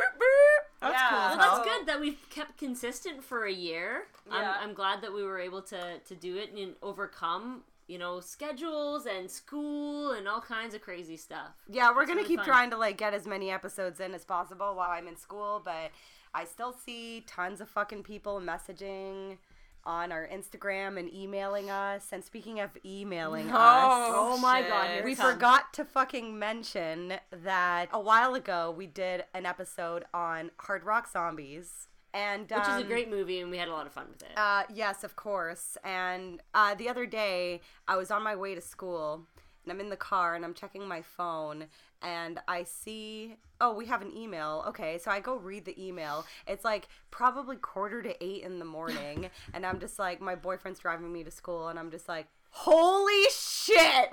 That's 0.80 0.92
Yeah. 0.94 1.08
cool. 1.10 1.18
Well, 1.18 1.36
that's 1.38 1.68
good 1.68 1.86
that 1.86 1.98
we've 2.00 2.18
kept 2.30 2.56
consistent 2.56 3.24
for 3.24 3.46
a 3.46 3.52
year. 3.52 4.06
Yeah. 4.30 4.58
I'm, 4.60 4.68
I'm 4.70 4.74
glad 4.74 5.00
that 5.02 5.12
we 5.12 5.24
were 5.24 5.38
able 5.40 5.62
to, 5.62 5.98
to 5.98 6.14
do 6.14 6.36
it 6.36 6.52
and 6.52 6.76
overcome, 6.82 7.62
you 7.88 7.98
know, 7.98 8.20
schedules 8.20 9.06
and 9.06 9.28
school 9.28 10.12
and 10.12 10.28
all 10.28 10.40
kinds 10.40 10.72
of 10.74 10.82
crazy 10.82 11.16
stuff. 11.16 11.50
Yeah, 11.68 11.90
we're 11.92 12.02
It's 12.02 12.10
gonna 12.10 12.18
really 12.18 12.28
keep 12.28 12.38
fun. 12.40 12.46
trying 12.46 12.70
to 12.70 12.76
like 12.76 12.96
get 12.96 13.12
as 13.12 13.26
many 13.26 13.50
episodes 13.50 13.98
in 13.98 14.14
as 14.14 14.24
possible 14.24 14.76
while 14.76 14.90
I'm 14.90 15.08
in 15.08 15.16
school, 15.16 15.60
but 15.64 15.90
I 16.32 16.44
still 16.44 16.72
see 16.72 17.24
tons 17.26 17.60
of 17.60 17.68
fucking 17.68 18.04
people 18.04 18.40
messaging 18.40 19.38
on 19.86 20.12
our 20.12 20.28
Instagram 20.30 20.98
and 20.98 21.10
emailing 21.14 21.70
us. 21.70 22.08
And 22.12 22.22
speaking 22.22 22.60
of 22.60 22.70
emailing 22.84 23.48
us, 23.48 23.54
Oh, 23.56 24.34
Oh 24.34 24.38
my 24.38 24.60
shit. 24.60 24.68
God, 24.70 25.04
we 25.04 25.14
forgot 25.14 25.72
to 25.74 25.84
fucking 25.84 26.38
mention 26.38 27.14
that 27.30 27.86
a 27.92 28.00
while 28.00 28.34
ago 28.34 28.74
we 28.76 28.86
did 28.86 29.24
an 29.32 29.46
episode 29.46 30.04
on 30.12 30.50
Hard 30.58 30.84
Rock 30.84 31.10
Zombies. 31.10 31.88
And 32.12 32.42
Which 32.50 32.60
is 32.62 32.68
um, 32.68 32.80
a 32.82 32.84
great 32.84 33.10
movie 33.10 33.40
and 33.40 33.50
we 33.50 33.58
had 33.58 33.68
a 33.68 33.72
lot 33.72 33.86
of 33.86 33.92
fun 33.92 34.06
with 34.10 34.22
it. 34.22 34.36
uh, 34.36 34.64
yes, 34.74 35.04
of 35.04 35.16
course. 35.16 35.76
And 35.84 36.40
uh, 36.54 36.74
the 36.74 36.88
other 36.88 37.06
day, 37.06 37.60
I 37.86 37.96
was 37.96 38.10
on 38.10 38.22
my 38.22 38.34
way 38.34 38.54
to 38.54 38.60
school, 38.62 39.26
and 39.64 39.72
I'm 39.72 39.80
in 39.80 39.90
the 39.90 39.96
car, 39.96 40.34
and 40.34 40.42
I'm 40.44 40.54
checking 40.54 40.88
my 40.88 41.02
phone, 41.02 41.66
and 42.02 42.38
I 42.48 42.64
see, 42.64 43.36
oh, 43.60 43.74
we 43.74 43.86
have 43.86 44.02
an 44.02 44.16
email. 44.16 44.64
Okay, 44.68 44.98
so 44.98 45.10
I 45.10 45.20
go 45.20 45.36
read 45.36 45.64
the 45.64 45.80
email. 45.82 46.24
It's 46.46 46.64
like 46.64 46.88
probably 47.10 47.56
quarter 47.56 48.02
to 48.02 48.24
eight 48.24 48.42
in 48.42 48.58
the 48.58 48.64
morning, 48.64 49.30
and 49.54 49.66
I'm 49.66 49.80
just 49.80 49.98
like, 49.98 50.20
my 50.20 50.34
boyfriend's 50.34 50.80
driving 50.80 51.12
me 51.12 51.24
to 51.24 51.30
school, 51.30 51.68
and 51.68 51.78
I'm 51.78 51.90
just 51.90 52.08
like. 52.08 52.26
Holy 52.50 53.28
shit! 53.30 54.10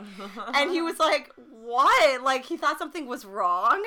and 0.53 0.69
he 0.69 0.81
was 0.81 0.99
like, 0.99 1.31
"What?" 1.64 2.23
Like 2.23 2.43
he 2.43 2.57
thought 2.57 2.77
something 2.77 3.07
was 3.07 3.23
wrong, 3.23 3.81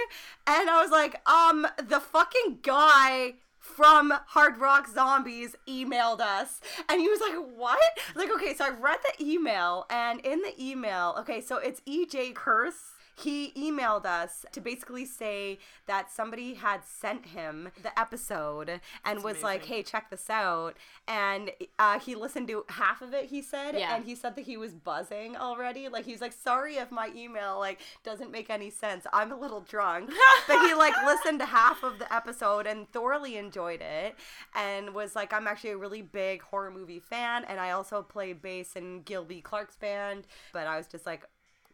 and 0.47 0.71
I 0.71 0.81
was 0.81 0.91
like, 0.91 1.21
"Um, 1.29 1.67
the 1.77 2.01
fucking 2.01 2.61
guy 2.63 3.35
from 3.67 4.13
Hard 4.29 4.59
Rock 4.59 4.89
Zombies 4.89 5.57
emailed 5.69 6.21
us. 6.21 6.61
And 6.89 7.01
he 7.01 7.09
was 7.09 7.21
like, 7.21 7.35
What? 7.57 7.79
Like, 8.15 8.31
okay, 8.33 8.55
so 8.55 8.65
I 8.65 8.71
read 8.71 8.99
the 9.03 9.25
email, 9.25 9.87
and 9.91 10.21
in 10.21 10.41
the 10.43 10.55
email, 10.63 11.15
okay, 11.19 11.41
so 11.41 11.57
it's 11.57 11.81
EJ 11.81 12.35
Curse. 12.35 12.93
He 13.19 13.53
emailed 13.57 14.05
us 14.05 14.45
to 14.53 14.61
basically 14.61 15.07
say 15.07 15.59
that 15.87 16.13
somebody 16.13 16.55
had 16.55 16.85
sent 16.85 17.27
him 17.27 17.71
the 17.83 17.99
episode 17.99 18.81
and 19.07 19.25
was 19.25 19.43
like, 19.43 19.65
hey, 19.65 19.83
check 19.83 20.11
this 20.11 20.29
out. 20.29 20.75
And 21.09 21.51
uh, 21.79 21.99
he 21.99 22.15
listened 22.15 22.49
to 22.49 22.65
half 22.69 23.01
of 23.01 23.15
it, 23.15 23.27
he 23.27 23.41
said, 23.41 23.75
Yeah. 23.75 23.97
and 23.97 24.05
he 24.05 24.15
said 24.15 24.37
that 24.37 24.45
he 24.45 24.59
was 24.59 24.75
buzzing 24.75 25.35
already. 25.35 25.89
Like, 25.89 26.05
he's 26.05 26.21
like, 26.21 26.35
sorry 26.35 26.77
if 26.77 26.91
my 26.93 27.11
email, 27.17 27.59
like, 27.59 27.81
doesn't 28.05 28.31
make 28.31 28.51
any 28.51 28.69
sense. 28.69 29.07
I'm 29.15 29.33
a 29.33 29.37
little 29.37 29.61
drunk. 29.61 30.11
but 30.47 30.67
he, 30.67 30.75
like, 30.75 30.95
listened 31.07 31.39
to 31.41 31.47
half 31.47 31.83
of 31.83 31.99
the 31.99 32.13
episode 32.15 32.67
and 32.67 32.87
thoroughly 32.93 33.39
enjoyed 33.39 33.81
it 33.81 34.15
and 34.55 34.93
was 34.93 35.17
like, 35.17 35.33
I'm 35.33 35.47
actually 35.47 35.71
a 35.71 35.79
really 35.79 36.03
big 36.03 36.43
horror 36.43 36.71
movie 36.71 37.01
fan. 37.01 37.45
And 37.45 37.61
I 37.61 37.71
also 37.71 38.03
play 38.03 38.35
bass 38.35 38.77
in 38.77 39.03
Gilby 39.03 39.41
Clarke's 39.41 39.77
band. 39.77 40.27
But 40.53 40.67
I 40.67 40.77
was 40.77 40.87
just 40.87 41.07
like, 41.07 41.25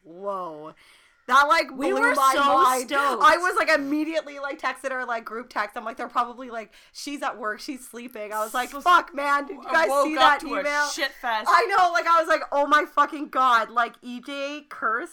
whoa. 0.04 0.74
That 1.28 1.44
like 1.48 1.70
We 1.70 1.92
were 1.92 2.14
my 2.14 2.32
so 2.34 2.44
mind. 2.62 2.88
stoked. 2.88 3.22
I 3.22 3.36
was 3.38 3.54
like 3.56 3.68
immediately 3.70 4.38
like 4.40 4.60
texted 4.60 4.90
her 4.90 5.04
like 5.04 5.24
group 5.24 5.48
text. 5.50 5.76
I'm 5.76 5.84
like 5.84 5.96
they're 5.96 6.08
probably 6.08 6.50
like 6.50 6.72
she's 6.92 7.22
at 7.22 7.38
work, 7.38 7.60
she's 7.60 7.86
sleeping. 7.88 8.32
I 8.32 8.40
was 8.40 8.54
like, 8.54 8.70
fuck 8.70 9.14
man, 9.14 9.46
did 9.46 9.56
you 9.58 9.62
guys 9.64 9.88
woke 9.88 10.06
see 10.06 10.16
up 10.16 10.20
that 10.22 10.40
to 10.40 10.46
email? 10.48 10.64
a 10.86 10.90
shit 10.92 11.12
fest. 11.20 11.48
I 11.48 11.66
know, 11.66 11.92
like 11.92 12.06
I 12.06 12.18
was 12.18 12.28
like, 12.28 12.42
oh 12.50 12.66
my 12.66 12.84
fucking 12.92 13.28
god, 13.28 13.70
like 13.70 14.00
EJ 14.02 14.68
Curse 14.68 15.10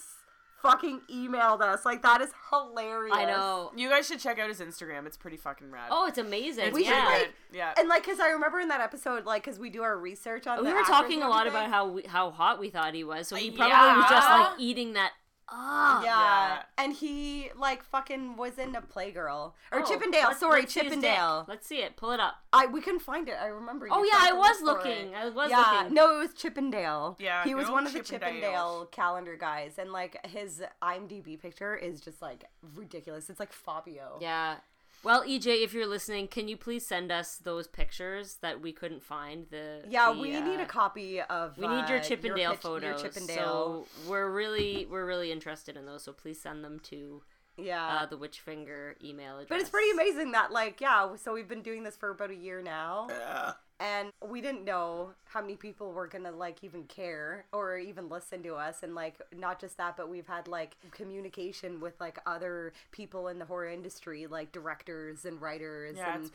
fucking 0.62 1.00
emailed 1.10 1.62
us. 1.62 1.86
Like 1.86 2.02
that 2.02 2.20
is 2.20 2.30
hilarious. 2.50 3.16
I 3.16 3.24
know. 3.24 3.70
You 3.74 3.88
guys 3.88 4.06
should 4.06 4.18
check 4.20 4.38
out 4.38 4.48
his 4.48 4.60
Instagram. 4.60 5.06
It's 5.06 5.16
pretty 5.16 5.38
fucking 5.38 5.70
rad. 5.70 5.88
Oh, 5.90 6.06
it's 6.06 6.18
amazing. 6.18 6.66
it's 6.66 6.74
we 6.74 6.84
should, 6.84 6.90
yeah. 6.92 7.06
pretty 7.06 7.22
like- 7.26 7.34
Yeah. 7.52 7.74
And 7.78 7.88
like, 7.88 8.04
cause 8.04 8.20
I 8.20 8.28
remember 8.30 8.58
in 8.60 8.68
that 8.68 8.80
episode, 8.82 9.24
like, 9.24 9.42
cause 9.44 9.58
we 9.58 9.70
do 9.70 9.82
our 9.82 9.96
research 9.96 10.46
on. 10.46 10.58
we 10.62 10.68
the 10.68 10.74
were 10.74 10.82
talking 10.82 11.22
a 11.22 11.28
lot 11.30 11.46
about 11.46 11.70
how 11.70 11.86
we, 11.88 12.02
how 12.02 12.30
hot 12.30 12.58
we 12.60 12.68
thought 12.68 12.94
he 12.94 13.04
was, 13.04 13.26
so 13.28 13.36
he 13.36 13.50
Uh, 13.50 13.56
probably 13.56 14.02
was 14.02 14.10
just 14.10 14.28
like 14.28 14.48
eating 14.58 14.92
that 14.94 15.12
up. 15.50 16.04
Yeah. 16.04 16.10
Yeah. 16.20 16.62
and 16.78 16.92
he 16.92 17.50
like 17.56 17.82
fucking 17.82 18.36
was 18.36 18.58
in 18.58 18.74
a 18.76 18.80
Playgirl 18.82 19.52
or 19.72 19.80
Oh, 19.80 19.84
Chippendale. 19.84 20.28
let's- 20.28 20.40
Sorry, 20.40 20.60
let's 20.60 20.72
see. 20.72 20.80
Chippendale. 20.82 21.44
Let's 21.48 21.66
see 21.66 21.78
it. 21.82 21.96
Pull 21.96 22.12
it 22.12 22.20
up. 22.20 22.36
I 22.52 22.66
we 22.66 22.80
couldn't 22.80 23.00
find 23.00 23.28
it. 23.28 23.36
I 23.40 23.46
remember. 23.46 23.86
You 23.86 23.92
Oh 23.94 24.02
yeah, 24.04 24.18
I 24.18 24.32
was 24.32 24.62
looking. 24.62 25.12
it. 25.12 25.14
I 25.14 25.28
was 25.28 25.50
yeah, 25.50 25.58
looking. 25.80 25.94
no, 25.94 26.14
it 26.16 26.18
was 26.18 26.34
Chippendale. 26.34 27.16
Yeah, 27.20 27.44
he 27.44 27.54
was 27.54 27.68
one 27.70 27.86
of 27.86 27.92
the 27.92 28.00
Chippendale 28.02 28.86
calendar 28.92 29.36
guys, 29.36 29.74
and 29.78 29.92
like 29.92 30.24
his 30.26 30.62
IMDb 30.82 31.40
picture 31.40 31.74
is 31.76 32.00
just 32.00 32.20
like 32.22 32.44
ridiculous. 32.74 33.28
It's 33.30 33.40
like 33.40 33.52
Fabio. 33.52 34.18
Yeah. 34.20 34.56
Well, 35.02 35.24
EJ, 35.24 35.64
if 35.64 35.72
you're 35.72 35.86
listening, 35.86 36.28
can 36.28 36.48
you 36.48 36.56
please 36.56 36.86
send 36.86 37.10
us 37.10 37.36
those 37.36 37.66
pictures 37.66 38.36
that 38.42 38.60
we 38.60 38.72
couldn't 38.72 39.02
find? 39.02 39.46
The 39.50 39.82
Yeah, 39.88 40.12
the, 40.12 40.20
we 40.20 40.36
uh, 40.36 40.44
need 40.44 40.60
a 40.60 40.66
copy 40.66 41.20
of. 41.22 41.56
We 41.56 41.66
need 41.66 41.88
your 41.88 41.98
uh, 41.98 42.02
Chippendale 42.02 42.52
pic- 42.52 42.60
photos. 42.60 43.02
Your 43.02 43.10
Chippendale. 43.10 43.36
So 43.36 43.86
we're 44.08 44.30
really 44.30 44.86
we're 44.90 45.06
really 45.06 45.32
interested 45.32 45.76
in 45.76 45.86
those. 45.86 46.04
So 46.04 46.12
please 46.12 46.40
send 46.40 46.62
them 46.62 46.80
to 46.84 47.22
yeah. 47.56 48.00
uh, 48.02 48.06
the 48.06 48.16
Witchfinger 48.16 48.94
email 49.02 49.34
address. 49.34 49.48
but 49.48 49.60
it's 49.60 49.70
pretty 49.70 49.90
amazing 49.90 50.32
that, 50.32 50.52
like, 50.52 50.80
yeah. 50.80 51.14
So 51.16 51.32
we've 51.32 51.48
been 51.48 51.62
doing 51.62 51.82
this 51.82 51.96
for 51.96 52.10
about 52.10 52.30
a 52.30 52.34
year 52.34 52.62
now. 52.62 53.08
Yeah. 53.10 53.52
And 53.80 54.10
we 54.28 54.40
didn't 54.42 54.64
know 54.64 55.10
how 55.24 55.40
many 55.40 55.56
people 55.56 55.90
were 55.92 56.06
gonna 56.06 56.30
like 56.30 56.62
even 56.62 56.84
care 56.84 57.46
or 57.52 57.78
even 57.78 58.08
listen 58.08 58.42
to 58.42 58.54
us 58.54 58.82
and 58.82 58.94
like 58.94 59.14
not 59.36 59.58
just 59.60 59.76
that 59.78 59.96
but 59.96 60.08
we've 60.08 60.26
had 60.26 60.46
like 60.46 60.76
communication 60.92 61.80
with 61.80 61.94
like 62.00 62.18
other 62.26 62.72
people 62.92 63.28
in 63.28 63.38
the 63.38 63.44
horror 63.44 63.68
industry 63.68 64.26
like 64.26 64.52
directors 64.52 65.24
and 65.24 65.40
writers 65.40 65.96
Yeah, 65.96 66.14
and 66.16 66.30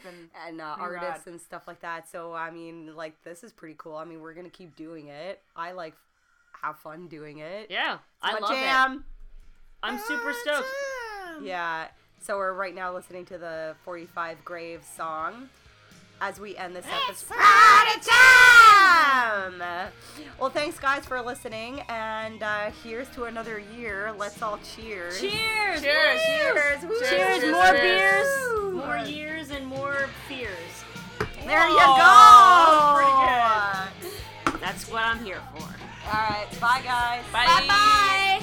and 0.48 0.60
uh, 0.62 0.76
artists 0.80 1.26
rad. 1.26 1.34
and 1.34 1.40
stuff 1.40 1.68
like 1.68 1.80
that 1.82 2.10
so 2.10 2.34
i 2.34 2.50
mean 2.50 2.96
like 2.96 3.14
this 3.24 3.44
is 3.44 3.54
pretty 3.54 3.76
cool 3.78 3.96
i 3.96 4.04
mean 4.06 4.22
we're 4.22 4.34
gonna 4.34 4.50
keep 4.50 4.76
doing 4.76 5.08
it 5.08 5.42
i 5.56 5.72
like 5.72 5.94
have 6.62 6.78
fun 6.80 7.08
doing 7.08 7.38
it 7.40 7.70
Yeah, 7.70 8.00
I 8.22 8.34
My 8.34 8.40
love 8.40 8.52
it. 8.54 9.02
I'm 9.84 10.00
super 10.00 10.34
stoked. 10.42 10.68
Yeah. 11.44 11.88
So 12.22 12.38
we're 12.38 12.54
right 12.54 12.74
now 12.74 12.92
listening 12.92 13.26
to 13.26 13.38
the 13.38 13.76
45 13.84 14.44
Graves 14.44 14.88
song 14.88 15.50
as 16.22 16.40
we 16.40 16.56
end 16.58 16.76
this 16.76 16.86
episode. 16.86 17.36
time! 18.02 19.62
Well, 20.40 20.50
thanks 20.50 20.80
guys 20.80 21.06
for 21.06 21.22
listening, 21.22 21.82
and 21.90 22.42
uh, 22.42 22.72
here's 22.84 23.08
to 23.12 23.26
another 23.26 23.62
year. 23.78 24.14
Let's 24.18 24.42
all 24.42 24.58
cheers. 24.76 25.20
Cheers! 25.20 25.82
Cheers! 25.82 26.22
Cheers! 26.26 26.84
Woo! 26.84 27.00
Cheers! 27.00 27.42
Cheers, 27.42 27.52
More 27.52 27.72
cheers. 27.72 27.82
beers, 27.82 28.28
Woo! 28.54 28.72
more 28.74 28.98
years, 28.98 29.50
and 29.52 29.66
more 29.68 30.08
fears. 30.28 30.50
There 31.46 31.68
you 31.68 31.76
go. 31.76 31.86
that 31.86 33.90
That's 34.60 34.90
what 34.90 35.04
I'm 35.04 35.24
here 35.24 35.42
for. 35.56 35.64
All 35.64 36.30
right. 36.30 36.48
Bye, 36.60 36.82
guys. 36.84 37.24
Bye. 37.32 37.46
Bye. 37.68 38.42